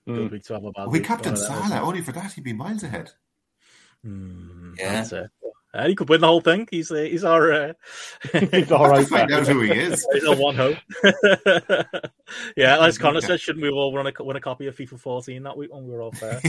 Good 0.06 0.30
week 0.30 0.44
to 0.44 0.54
have 0.54 0.64
a 0.64 0.70
bad 0.70 0.88
we 0.88 1.00
captain 1.00 1.36
Salah. 1.36 1.80
Only 1.80 2.00
for 2.00 2.12
that, 2.12 2.32
he'd 2.32 2.44
be 2.44 2.52
miles 2.52 2.84
ahead. 2.84 3.10
Mm, 4.06 4.78
yeah. 4.78 5.04
That's. 5.76 5.84
Uh, 5.84 5.88
he 5.88 5.94
could 5.94 6.08
win 6.08 6.20
the 6.20 6.26
whole 6.26 6.40
thing. 6.40 6.66
He's 6.70 6.90
uh, 6.90 6.96
he's 6.96 7.24
our 7.24 7.52
uh, 7.52 7.72
he's 8.50 8.72
all 8.72 8.88
right. 8.88 9.06
Find 9.06 9.32
out 9.32 9.46
who 9.46 9.60
he 9.60 9.72
is. 9.72 10.06
he's 10.12 10.24
our 10.24 10.36
one 10.36 10.54
hope. 10.54 10.76
yeah, 12.56 12.84
as 12.84 12.98
Connor 12.98 13.20
said, 13.20 13.40
shouldn't 13.40 13.62
we 13.62 13.70
all 13.70 13.94
run 13.94 14.06
a, 14.06 14.24
win 14.24 14.36
a 14.36 14.40
copy 14.40 14.66
of 14.66 14.76
FIFA 14.76 14.98
14 14.98 15.42
that 15.42 15.56
week 15.56 15.72
when 15.72 15.84
we 15.84 15.92
were 15.92 16.02
all 16.02 16.12
fair? 16.12 16.40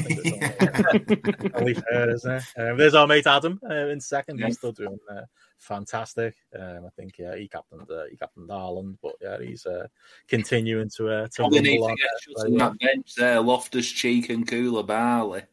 Only 1.56 1.74
fair, 1.74 2.10
isn't 2.12 2.32
it? 2.32 2.44
Um, 2.58 2.78
there's 2.78 2.96
our 2.96 3.08
mate 3.08 3.28
Adam 3.28 3.60
uh, 3.70 3.88
in 3.88 4.00
second. 4.00 4.44
He's 4.44 4.58
still 4.58 4.72
doing 4.72 4.98
uh, 5.10 5.22
fantastic. 5.58 6.36
Um, 6.58 6.86
I 6.86 6.90
think 6.96 7.18
yeah, 7.18 7.36
he 7.36 7.48
captained 7.48 7.90
uh, 7.90 8.06
he 8.10 8.18
captained 8.18 8.50
Haaland, 8.50 8.98
but 9.02 9.16
yeah, 9.22 9.38
he's 9.40 9.66
uh, 9.66 9.88
continuing 10.28 10.90
to 10.98 11.10
uh, 11.10 11.28
to 11.28 11.36
Probably 11.36 11.62
need 11.62 11.80
to 11.80 11.96
get 11.96 12.38
shut 12.38 12.48
in 12.48 12.58
that 12.58 12.80
bench 12.80 13.16
there. 13.16 13.42
Loftus 13.42 13.92
Cheek 13.92 14.30
and 14.30 14.48
Koulibaly. 14.48 15.44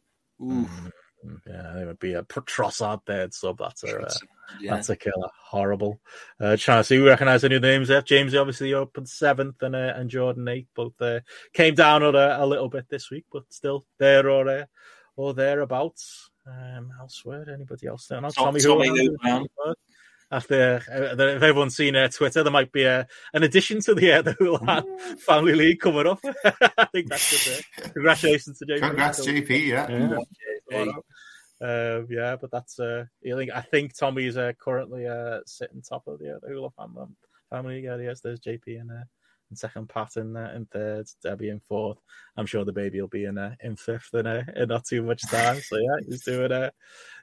Oof. 0.41 0.69
Mm. 0.69 0.91
Yeah, 1.47 1.79
it 1.79 1.85
would 1.85 1.99
be 1.99 2.13
a 2.13 2.23
Trossard 2.23 3.05
dead 3.05 3.33
sub. 3.33 3.57
That's 3.57 3.83
a 3.83 3.99
uh, 3.99 4.13
yeah. 4.59 4.75
that's 4.75 4.89
a 4.89 4.95
killer. 4.95 5.29
Horrible. 5.43 5.99
Uh, 6.39 6.57
trying 6.57 6.79
to 6.79 6.83
see 6.83 6.97
we 6.97 7.07
recognise 7.07 7.41
the 7.41 7.49
new 7.49 7.59
names 7.59 7.87
there. 7.87 8.01
James 8.01 8.35
obviously 8.35 8.73
opened 8.73 9.09
seventh, 9.09 9.61
and 9.61 9.75
uh, 9.75 9.93
and 9.95 10.09
Jordan 10.09 10.47
eighth. 10.47 10.69
Both 10.75 11.01
uh, 11.01 11.21
came 11.53 11.75
down 11.75 12.03
a, 12.03 12.09
a 12.09 12.45
little 12.45 12.69
bit 12.69 12.89
this 12.89 13.09
week, 13.09 13.25
but 13.31 13.43
still 13.49 13.85
there 13.97 14.29
or 14.29 14.47
uh, 14.47 14.65
or 15.15 15.33
thereabouts. 15.33 16.29
Um, 16.47 16.91
elsewhere, 16.99 17.49
anybody 17.51 17.87
else 17.87 18.07
there? 18.07 18.21
Not 18.21 18.35
Tommy, 18.35 18.59
Tommy 18.59 18.87
who, 18.89 19.17
after 20.31 20.81
uh, 20.91 21.15
if 21.15 21.43
everyone's 21.43 21.75
seen 21.75 21.95
uh, 21.95 22.07
Twitter, 22.07 22.43
there 22.43 22.51
might 22.51 22.71
be 22.71 22.85
uh, 22.85 23.03
an 23.33 23.43
addition 23.43 23.79
to 23.81 23.93
the 23.93 24.11
uh, 24.11 24.21
the 24.23 24.33
Houlihan 24.39 25.17
Family 25.19 25.55
League 25.55 25.79
coming 25.79 26.07
up. 26.07 26.19
I 26.77 26.85
think 26.91 27.09
that's 27.09 27.47
good. 27.47 27.93
Congratulations 27.93 28.59
to 28.59 28.65
JP. 28.65 28.79
Congrats, 28.79 29.25
JP. 29.25 29.67
Yeah. 29.67 30.17
yeah. 30.69 30.91
Uh, 31.61 32.01
yeah, 32.09 32.35
but 32.35 32.51
that's 32.51 32.79
uh, 32.79 33.05
I 33.25 33.35
think 33.35 33.51
I 33.51 33.61
think 33.61 33.97
Tommy's 33.97 34.35
uh, 34.35 34.51
currently 34.59 35.07
uh, 35.07 35.39
sitting 35.45 35.81
top 35.81 36.05
of 36.07 36.19
the, 36.19 36.35
uh, 36.35 36.39
the 36.41 36.49
Houlihan 36.49 37.15
family. 37.49 37.79
Yeah, 37.81 37.97
yes, 37.97 38.19
there's 38.19 38.41
JP 38.41 38.81
and 38.81 38.91
uh, 38.91 39.03
second 39.53 39.89
Pat 39.89 40.17
in 40.17 40.35
uh, 40.35 40.51
in 40.55 40.65
third, 40.65 41.07
Debbie 41.21 41.49
in 41.49 41.59
fourth. 41.59 41.99
I'm 42.35 42.45
sure 42.45 42.65
the 42.65 42.73
baby 42.73 42.99
will 42.99 43.07
be 43.07 43.25
in 43.25 43.37
uh, 43.37 43.55
in 43.61 43.75
fifth 43.75 44.09
in, 44.13 44.25
uh, 44.25 44.43
in 44.55 44.69
not 44.69 44.85
too 44.85 45.03
much 45.03 45.21
time. 45.29 45.61
So 45.61 45.77
yeah, 45.77 45.97
he's 46.07 46.23
doing 46.23 46.51
uh, 46.51 46.71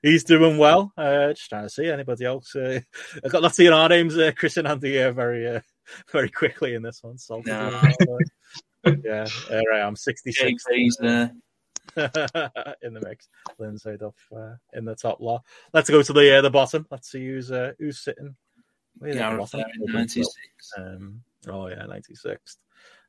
he's 0.02 0.24
doing 0.24 0.58
well. 0.58 0.92
Uh, 0.96 1.32
just 1.32 1.48
trying 1.48 1.64
to 1.64 1.70
see 1.70 1.88
anybody 1.88 2.24
else. 2.24 2.54
Uh, 2.54 2.80
I've 3.24 3.32
got 3.32 3.42
not 3.42 3.54
seeing 3.54 3.72
our 3.72 3.88
names, 3.88 4.16
uh, 4.16 4.32
Chris 4.36 4.56
and 4.56 4.68
Andy, 4.68 5.00
uh, 5.02 5.12
very 5.12 5.46
uh, 5.48 5.60
very 6.12 6.28
quickly 6.30 6.74
in 6.74 6.82
this 6.82 7.02
one. 7.02 7.18
So 7.18 7.42
No. 7.44 7.80
yeah, 9.04 9.26
there 9.48 9.62
I 9.74 9.80
am, 9.80 9.96
66 9.96 10.64
JP's 10.64 10.96
there. 11.00 11.32
in 12.82 12.94
the 12.94 13.00
mix. 13.04 13.28
Lindsay 13.58 13.96
Duff 13.98 14.14
uh, 14.34 14.54
in 14.72 14.84
the 14.84 14.94
top 14.94 15.20
lot. 15.20 15.42
Let's 15.74 15.90
go 15.90 16.02
to 16.02 16.12
the 16.12 16.38
uh, 16.38 16.40
the 16.42 16.50
bottom. 16.50 16.86
Let's 16.90 17.10
see 17.10 17.26
who's 17.26 17.50
uh, 17.50 17.72
who's 17.78 18.00
sitting. 18.00 18.36
Gareth 19.00 19.50
there 19.52 19.66
in 19.80 19.92
96. 19.92 20.28
Um, 20.76 21.22
oh 21.48 21.68
yeah, 21.68 21.84
ninety 21.86 22.14
sixth. 22.14 22.58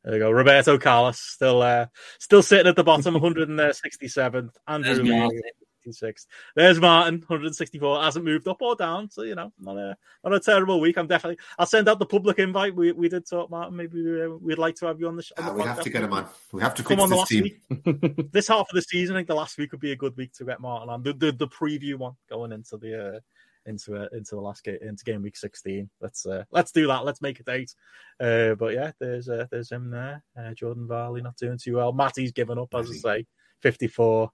There 0.03 0.13
we 0.13 0.19
go. 0.19 0.31
Roberto 0.31 0.77
Carlos 0.77 1.19
still 1.19 1.61
uh, 1.61 1.85
still 2.19 2.43
sitting 2.43 2.67
at 2.67 2.75
the 2.75 2.83
bottom, 2.83 3.15
167th. 3.19 4.49
Andrew 4.67 4.95
There's 4.95 5.09
Martin. 5.09 5.41
86th. 5.87 6.25
There's 6.55 6.79
Martin, 6.79 7.15
164. 7.19 8.01
Hasn't 8.03 8.25
moved 8.25 8.47
up 8.47 8.61
or 8.61 8.75
down, 8.75 9.09
so 9.09 9.23
you 9.23 9.35
know, 9.35 9.51
not 9.59 9.77
a 9.77 9.95
not 10.23 10.33
a 10.33 10.39
terrible 10.39 10.79
week. 10.79 10.97
I'm 10.97 11.07
definitely. 11.07 11.43
I'll 11.57 11.65
send 11.65 11.87
out 11.89 11.99
the 11.99 12.05
public 12.05 12.39
invite. 12.39 12.75
We 12.75 12.91
we 12.91 13.09
did 13.09 13.27
talk, 13.27 13.49
Martin. 13.49 13.75
Maybe 13.75 14.01
we, 14.03 14.23
uh, 14.23 14.29
we'd 14.41 14.57
like 14.57 14.75
to 14.75 14.87
have 14.87 14.99
you 14.99 15.07
on 15.07 15.15
the, 15.15 15.23
show. 15.23 15.35
on 15.37 15.43
Ah, 15.43 15.47
the 15.49 15.53
we 15.55 15.61
have 15.63 15.81
to 15.81 15.89
get 15.89 16.03
him 16.03 16.13
on. 16.13 16.25
We 16.51 16.61
have 16.61 16.73
to 16.75 16.83
Come 16.83 16.97
fix 16.97 17.03
on 17.03 17.09
the 17.09 17.15
this 17.15 17.19
last 17.19 17.29
team. 17.29 17.43
week. 17.43 18.31
this 18.31 18.47
half 18.47 18.67
of 18.69 18.73
the 18.75 18.81
season, 18.81 19.15
I 19.15 19.19
think 19.19 19.27
the 19.29 19.35
last 19.35 19.57
week 19.57 19.71
would 19.71 19.81
be 19.81 19.91
a 19.91 19.95
good 19.97 20.15
week 20.17 20.33
to 20.33 20.45
get 20.45 20.59
Martin 20.61 20.89
on. 20.89 21.03
The 21.03 21.13
the, 21.13 21.31
the 21.31 21.47
preview 21.47 21.95
one 21.95 22.13
going 22.29 22.51
into 22.51 22.77
the 22.77 23.15
uh, 23.15 23.19
into 23.65 23.95
uh, 23.95 24.07
into 24.13 24.35
the 24.35 24.41
last 24.41 24.63
game 24.63 24.77
into 24.81 25.03
game 25.03 25.21
week 25.21 25.37
sixteen. 25.37 25.89
Let's 26.01 26.25
uh, 26.25 26.43
let's 26.51 26.71
do 26.71 26.87
that. 26.87 27.05
Let's 27.05 27.21
make 27.21 27.39
a 27.39 27.43
date. 27.43 27.73
Uh, 28.19 28.55
but 28.55 28.73
yeah, 28.73 28.91
there's 28.99 29.29
uh, 29.29 29.45
there's 29.51 29.71
him 29.71 29.89
there. 29.89 30.23
Uh, 30.37 30.53
Jordan 30.53 30.87
Varley 30.87 31.21
not 31.21 31.37
doing 31.37 31.57
too 31.61 31.75
well. 31.77 31.93
Matty's 31.93 32.31
given 32.31 32.57
up, 32.59 32.73
as 32.75 32.89
I 32.89 32.93
say, 32.93 33.25
fifty 33.61 33.87
four. 33.87 34.31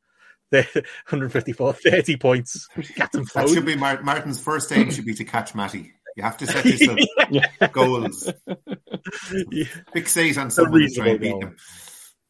154, 0.52 1.74
30 1.74 2.18
points. 2.18 2.68
Captain 2.96 3.24
That 3.36 3.50
should 3.50 3.68
be 3.68 3.76
Mar- 3.76 4.02
Martin's 4.02 4.42
first 4.42 4.72
aim. 4.72 4.90
Should 4.90 5.06
be 5.06 5.14
to 5.14 5.24
catch 5.24 5.54
Matty. 5.54 5.94
You 6.18 6.24
have 6.24 6.38
to 6.38 6.48
set 6.48 6.66
yourself 6.66 7.00
goals. 7.72 8.32
Yeah, 9.52 9.66
Fixate 9.96 10.38
on 10.40 10.52
someone 10.52 10.82
and 10.82 10.94
try 10.94 11.08
and 11.10 11.20
beat 11.20 11.40
them. 11.40 11.56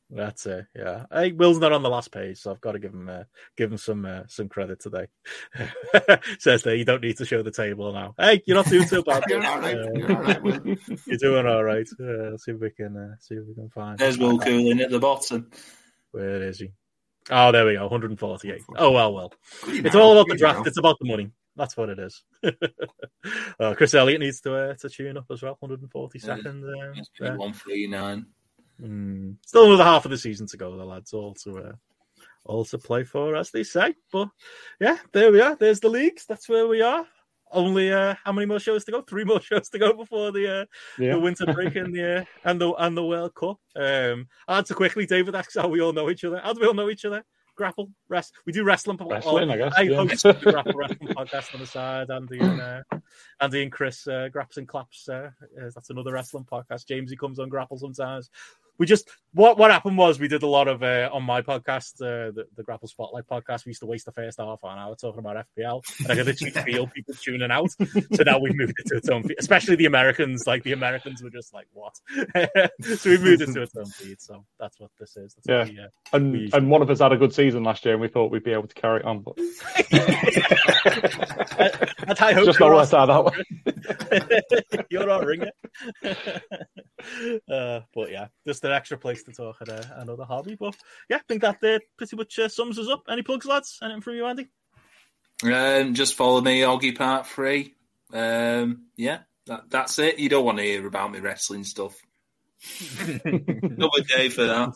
That's 0.10 0.46
it. 0.46 0.66
Yeah, 0.76 1.06
hey, 1.12 1.32
Will's 1.32 1.60
not 1.60 1.72
on 1.72 1.84
the 1.84 1.90
last 1.90 2.12
page, 2.12 2.40
so 2.40 2.52
I've 2.52 2.62
got 2.62 2.72
to 2.72 2.80
give 2.80 2.94
him 2.94 3.10
uh, 3.10 3.24
give 3.56 3.72
him 3.72 3.78
some 3.78 4.06
uh, 4.06 4.24
some 4.28 4.50
credit 4.50 4.80
today. 4.80 5.08
Says 6.40 6.64
that 6.64 6.78
you 6.78 6.86
don't 6.86 7.04
need 7.04 7.18
to 7.18 7.26
show 7.26 7.44
the 7.44 7.52
table 7.52 7.94
now. 7.94 8.16
Hey, 8.18 8.42
you're 8.46 8.58
not 8.58 8.66
doing 8.68 8.88
too 8.88 9.04
bad. 9.04 9.24
You're 9.30 9.46
all 9.46 9.60
right. 9.60 9.78
Uh, 9.78 9.88
You're 9.94 10.16
all 10.16 10.22
right. 10.22 10.42
Will. 10.42 10.60
You're 11.06 11.18
doing 11.18 11.46
all 11.46 11.64
right. 11.64 11.88
Uh, 12.00 12.32
let's 12.32 12.46
see 12.46 12.52
if 12.52 12.60
we 12.60 12.72
can 12.72 12.98
uh, 12.98 13.16
see 13.20 13.36
if 13.36 13.46
we 13.48 13.54
can 13.54 13.70
find. 13.70 14.00
There's 14.00 14.18
Will 14.18 14.40
Cooling 14.40 14.82
at 14.82 14.90
the 14.90 15.00
bottom. 15.00 15.50
Where 16.12 16.42
is 16.42 16.60
he? 16.60 16.72
Oh, 17.30 17.52
there 17.52 17.66
we 17.66 17.74
go. 17.74 17.82
148. 17.84 18.64
Oh 18.78 18.92
well, 18.92 19.14
well. 19.14 19.34
Good 19.64 19.86
It's 19.86 19.96
now, 19.96 20.02
all 20.02 20.14
about 20.14 20.28
the 20.28 20.38
draft. 20.38 20.66
It's 20.66 20.78
about 20.80 20.98
the 21.00 21.08
money. 21.08 21.30
That's 21.56 21.78
what 21.78 21.90
it 21.90 22.00
is. 22.00 22.24
uh, 23.60 23.76
Chris 23.76 23.94
Elliott 23.94 24.22
needs 24.22 24.42
to 24.42 24.56
uh, 24.56 24.74
to 24.76 24.90
tune 24.90 25.18
up 25.18 25.26
as 25.30 25.44
well. 25.44 25.58
142nd. 25.62 26.46
Um, 26.46 26.94
It's 26.96 27.10
one 27.20 27.54
three 27.54 27.86
nine. 27.86 28.26
Mm. 28.82 29.36
Still 29.46 29.66
another 29.68 29.84
half 29.84 30.06
of 30.06 30.12
the 30.12 30.18
season 30.18 30.48
to 30.48 30.58
go, 30.58 30.76
the 30.78 30.86
lads. 30.86 31.14
All 31.14 31.34
to 31.44 31.58
uh, 31.58 31.72
all 32.46 32.66
to 32.66 32.78
play 32.78 33.04
for, 33.04 33.36
as 33.36 33.52
they 33.52 33.64
say. 33.64 33.96
But 34.12 34.30
yeah, 34.80 34.98
there 35.12 35.32
we 35.32 35.42
are. 35.42 35.56
There's 35.56 35.80
the 35.80 35.90
leagues. 35.90 36.26
That's 36.26 36.48
where 36.50 36.68
we 36.68 36.82
are. 36.82 37.06
Only 37.52 37.92
uh, 37.92 38.14
how 38.24 38.32
many 38.32 38.46
more 38.46 38.60
shows 38.60 38.86
to 38.86 38.92
go? 38.92 39.02
Three 39.02 39.24
more 39.26 39.42
shows 39.42 39.70
to 39.70 39.80
go 39.80 39.94
before 39.94 40.32
the 40.32 40.62
uh, 40.62 40.66
Yeah. 40.98 41.14
the 41.14 41.20
winter 41.20 41.46
break 41.48 41.76
and 41.76 41.94
the 41.94 42.20
uh, 42.22 42.26
and 42.46 42.62
the 42.62 42.72
and 42.74 42.96
the 42.96 43.06
World 43.06 43.34
Cup. 43.36 43.58
Um, 43.76 44.28
I'll 44.48 44.58
answer 44.58 44.74
quickly, 44.76 45.06
David. 45.06 45.34
That's 45.34 45.56
how 45.56 45.68
we 45.68 45.82
all 45.82 45.94
know 45.94 46.10
each 46.10 46.24
other. 46.24 46.40
How 46.44 46.54
do 46.54 46.62
we 46.62 46.68
all 46.68 46.74
know 46.74 46.90
each 46.90 47.06
other? 47.06 47.24
Grapple, 47.56 47.90
rest. 48.08 48.34
We 48.46 48.54
do 48.54 48.64
wrestling. 48.64 48.98
po- 48.98 49.10
Wrestling, 49.10 49.52
I 49.52 49.58
guess. 49.58 49.74
I 49.76 49.82
yeah. 49.82 49.98
host 49.98 50.24
the 50.24 50.32
Grapple 50.42 50.74
Wrestling 50.76 51.10
podcast 51.10 51.54
on 51.54 51.60
the 51.60 51.68
side. 51.68 52.10
Andy 52.10 52.40
and 52.40 52.62
uh, 52.62 52.82
Andy 53.42 53.64
and 53.64 53.72
Chris 53.72 54.08
uh, 54.08 54.30
Graps 54.32 54.56
and 54.56 54.66
Claps. 54.68 55.10
Uh, 55.10 55.32
uh, 55.60 55.70
that's 55.76 55.90
another 55.90 56.14
wrestling 56.14 56.46
podcast. 56.50 56.86
Jamesy 56.86 57.18
comes 57.20 57.38
on 57.38 57.50
Grapple 57.50 57.78
sometimes. 57.78 58.30
We 58.80 58.86
just 58.86 59.10
what 59.34 59.58
what 59.58 59.72
happened 59.72 59.98
was 59.98 60.20
we 60.20 60.30
did 60.30 60.42
a 60.42 60.48
lot 60.48 60.70
of 60.70 60.82
uh, 60.82 61.10
on 61.12 61.22
my 61.24 61.42
podcast, 61.42 61.96
uh, 62.02 62.32
the, 62.32 62.46
the 62.56 62.64
Grapple 62.64 62.88
Spotlight 62.88 63.28
podcast. 63.28 63.66
We 63.66 63.72
used 63.72 63.82
to 63.82 63.86
waste 63.86 64.06
the 64.06 64.14
first 64.14 64.40
half 64.40 64.60
an 64.64 64.80
hour 64.80 64.96
talking 64.96 65.20
about 65.20 65.46
FPL, 65.58 65.82
and 66.00 66.12
I 66.12 66.16
could 66.16 66.26
literally 66.28 66.52
feel 66.66 66.88
people 66.88 67.14
tuning 67.14 67.52
out. 67.52 67.70
So 68.14 68.24
now 68.24 68.40
we've 68.40 68.56
moved 68.56 68.74
it 68.78 68.86
to 68.88 68.96
its 68.98 69.10
own 69.10 69.24
feed, 69.24 69.36
especially 69.38 69.76
the 69.76 69.86
Americans. 69.86 70.46
Like 70.48 70.64
the 70.64 70.72
Americans 70.72 71.22
were 71.22 71.30
just 71.30 71.54
like, 71.54 71.68
"What?" 71.74 71.94
so 72.98 73.10
we've 73.10 73.22
moved 73.22 73.42
it 73.42 73.54
to 73.54 73.62
its 73.64 73.76
own 73.76 73.86
feed. 73.88 74.22
So 74.22 74.46
that's 74.58 74.80
what 74.80 74.92
this 74.98 75.18
is. 75.18 75.36
That's 75.36 75.48
Yeah. 75.48 75.58
what 75.60 75.70
we, 75.70 75.80
uh, 75.82 75.88
And, 76.14 76.32
We- 76.32 76.50
and 76.54 76.70
one 76.72 76.82
of 76.82 76.90
us 76.90 77.00
had 77.00 77.12
a 77.12 77.18
good 77.18 77.34
season 77.34 77.64
last 77.64 77.84
year, 77.84 77.96
and 77.96 78.02
we 78.02 78.08
thought 78.08 78.32
we'd 78.32 78.44
be 78.46 78.54
able 78.54 78.68
to 78.70 78.76
carry 78.76 79.02
it 79.02 79.06
on, 79.06 79.20
but 79.20 79.38
and 82.08 82.18
I 82.20 82.34
hope 82.34 82.46
just 82.46 82.60
not 82.60 82.68
you're 82.68 82.76
worked 82.76 82.94
out 82.94 83.08
that 83.08 83.26
way. 83.26 84.86
you're 84.90 85.06
not 85.06 85.26
ringer. 85.26 85.52
uh, 87.52 87.82
but 87.94 88.12
yeah, 88.12 88.28
just 88.48 88.62
an 88.70 88.76
extra 88.76 88.98
place 88.98 89.24
to 89.24 89.32
talk 89.34 89.58
at 89.62 89.70
uh, 89.70 89.84
another 89.98 90.26
hobby. 90.26 90.56
But 90.56 90.76
yeah, 91.10 91.18
I 91.18 91.22
think 91.28 91.42
that 91.42 91.58
uh, 91.64 91.80
pretty 91.98 92.16
much 92.16 92.38
uh, 92.40 92.50
sums 92.50 92.80
us 92.80 92.88
up. 92.88 93.04
Any 93.10 93.22
plugs, 93.22 93.46
lads? 93.46 93.80
Anything 93.82 94.02
from 94.02 94.16
you, 94.16 94.26
Andy? 94.26 94.48
Um, 95.44 95.94
just 95.94 96.16
follow 96.16 96.42
me, 96.42 96.62
Oggy 96.62 96.98
Part 96.98 97.28
Three. 97.28 97.74
Um, 98.14 98.88
yeah, 98.96 99.20
that, 99.48 99.70
that's 99.70 100.00
it. 100.00 100.20
You 100.20 100.30
don't 100.30 100.46
want 100.46 100.58
to 100.58 100.64
hear 100.64 100.86
about 100.86 101.12
me 101.12 101.20
wrestling 101.20 101.64
stuff. 101.64 101.96
Another 103.26 104.02
day 104.08 104.30
for 104.30 104.44
that. 104.46 104.74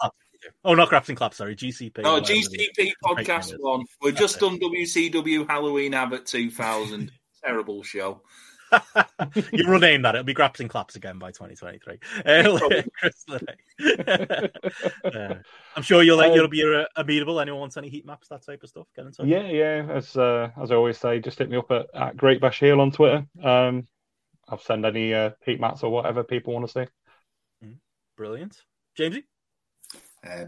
Oh, 0.64 0.74
not 0.74 0.90
Graps 0.90 1.10
and 1.10 1.18
Claps, 1.18 1.38
sorry. 1.38 1.56
GCP. 1.56 2.02
Oh, 2.04 2.16
whatever 2.16 2.32
it 2.32 2.38
is. 2.38 2.50
GCP 2.50 2.92
podcast 3.04 3.56
one. 3.60 3.86
We've 4.02 4.16
just 4.16 4.40
That's 4.40 4.58
done 4.58 4.60
WCW 4.60 5.48
Halloween 5.48 5.94
Havoc 5.94 6.26
2000. 6.26 7.12
Terrible 7.44 7.84
show. 7.84 8.22
you 9.52 9.68
rename 9.68 10.02
that. 10.04 10.16
It'll 10.16 10.24
be 10.24 10.34
Graps 10.34 10.60
and 10.60 10.70
Claps 10.70 10.96
again 10.96 11.20
by 11.20 11.32
2023. 11.32 12.00
Uh, 12.26 12.60
Chris 13.00 13.26
Uh, 15.04 15.36
I'm 15.76 15.84
sure 15.84 16.04
you'll 16.04 16.20
Um, 16.20 16.34
you'll 16.34 16.48
be 16.48 16.64
uh, 16.64 16.86
amenable. 16.96 17.40
Anyone 17.40 17.62
wants 17.62 17.78
any 17.78 17.90
heat 17.90 18.06
maps, 18.06 18.28
that 18.30 18.46
type 18.46 18.64
of 18.64 18.70
stuff? 18.70 18.88
Get 18.96 19.06
in 19.06 19.12
touch. 19.12 19.26
Yeah, 19.26 19.48
yeah. 19.48 19.88
As 19.90 20.16
uh, 20.16 20.50
as 20.62 20.72
I 20.72 20.76
always 20.76 20.98
say, 20.98 21.20
just 21.20 21.40
hit 21.40 21.50
me 21.50 21.58
up 21.58 21.72
at, 21.72 21.88
at 21.94 22.18
Great 22.18 22.42
Bash 22.42 22.60
Heel 22.60 22.82
on 22.82 22.92
Twitter. 22.92 23.26
Um, 23.42 23.88
I'll 24.48 24.60
send 24.60 24.86
any 24.86 25.14
uh, 25.14 25.32
heat 25.46 25.60
maps 25.60 25.84
or 25.84 25.92
whatever 25.92 26.24
people 26.24 26.54
want 26.54 26.68
to 26.68 26.72
see. 26.72 26.88
Brilliant. 28.16 28.62
Jamesy? 28.98 29.24
Uh, 30.26 30.46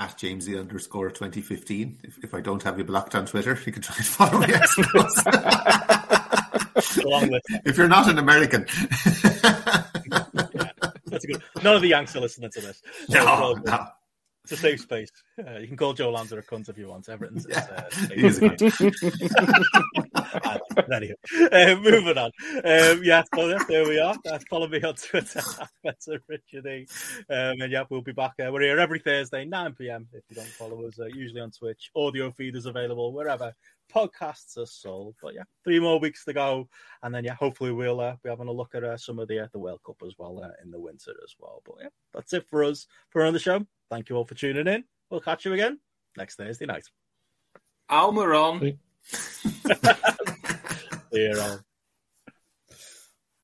at 0.00 0.18
Jamesy 0.18 0.58
underscore 0.58 1.10
2015. 1.10 2.00
If, 2.02 2.18
if 2.24 2.34
I 2.34 2.40
don't 2.40 2.62
have 2.62 2.78
you 2.78 2.84
blocked 2.84 3.14
on 3.14 3.26
Twitter, 3.26 3.58
you 3.64 3.72
can 3.72 3.82
try 3.82 3.96
and 3.96 4.06
follow 4.06 4.40
me. 4.40 6.20
if 7.64 7.76
you're 7.76 7.88
not 7.88 8.08
an 8.08 8.18
American. 8.18 8.66
That's 11.06 11.24
a 11.24 11.26
good. 11.26 11.42
None 11.62 11.76
of 11.76 11.82
the 11.82 11.88
Yanks 11.88 12.16
are 12.16 12.20
listening 12.20 12.50
to 12.50 12.60
this. 12.60 12.82
no, 13.08 13.54
no. 13.64 13.86
It's 14.44 14.52
a 14.52 14.56
safe 14.58 14.80
space. 14.80 15.10
Uh, 15.38 15.58
you 15.58 15.66
can 15.66 15.76
call 15.76 15.94
Joe 15.94 16.10
Lanza 16.10 16.36
a 16.36 16.42
cunt 16.42 16.68
if 16.68 16.76
you 16.76 16.88
want. 16.88 17.08
Everton's 17.08 17.46
is, 17.46 18.42
uh, 18.42 18.50
Anyway, 20.92 21.14
uh, 21.52 21.76
moving 21.76 22.18
on. 22.18 22.30
Um, 22.64 23.02
yeah, 23.02 23.22
there 23.32 23.88
we 23.88 23.98
are. 23.98 24.14
Uh, 24.30 24.38
follow 24.50 24.68
me 24.68 24.82
on 24.82 24.94
Twitter. 25.10 25.40
That's 25.84 26.08
Richard 26.28 26.66
E. 26.66 26.86
Um, 27.30 27.60
and 27.60 27.72
yeah, 27.72 27.84
we'll 27.90 28.02
be 28.02 28.12
back. 28.12 28.32
Uh, 28.38 28.50
we're 28.52 28.62
here 28.62 28.78
every 28.78 28.98
Thursday, 28.98 29.44
9 29.44 29.74
p.m. 29.74 30.06
If 30.12 30.24
you 30.28 30.36
don't 30.36 30.46
follow 30.46 30.86
us, 30.86 30.98
uh, 30.98 31.06
usually 31.06 31.40
on 31.40 31.50
Twitch. 31.50 31.90
Audio 31.96 32.30
feed 32.32 32.56
is 32.56 32.66
available 32.66 33.12
wherever 33.12 33.52
podcasts 33.92 34.56
are 34.58 34.66
sold. 34.66 35.14
But 35.22 35.34
yeah, 35.34 35.42
three 35.62 35.80
more 35.80 35.98
weeks 35.98 36.24
to 36.24 36.32
go, 36.32 36.68
and 37.02 37.14
then 37.14 37.24
yeah, 37.24 37.34
hopefully 37.34 37.72
we'll 37.72 38.00
uh, 38.00 38.16
be 38.22 38.30
having 38.30 38.48
a 38.48 38.52
look 38.52 38.74
at 38.74 38.84
uh, 38.84 38.96
some 38.96 39.18
of 39.18 39.28
the 39.28 39.40
uh, 39.40 39.48
the 39.52 39.58
World 39.58 39.80
Cup 39.86 39.96
as 40.06 40.14
well 40.18 40.42
uh, 40.42 40.50
in 40.62 40.70
the 40.70 40.80
winter 40.80 41.12
as 41.22 41.34
well. 41.38 41.62
But 41.64 41.76
yeah, 41.82 41.88
that's 42.12 42.32
it 42.32 42.46
for 42.48 42.64
us 42.64 42.86
for 43.10 43.22
another 43.22 43.38
show. 43.38 43.64
Thank 43.90 44.08
you 44.08 44.16
all 44.16 44.24
for 44.24 44.34
tuning 44.34 44.66
in. 44.66 44.84
We'll 45.10 45.20
catch 45.20 45.44
you 45.44 45.52
again 45.52 45.78
next 46.16 46.36
Thursday 46.36 46.66
night. 46.66 46.86
Almiron. 47.90 48.78
You 51.12 51.40
all. 51.40 51.73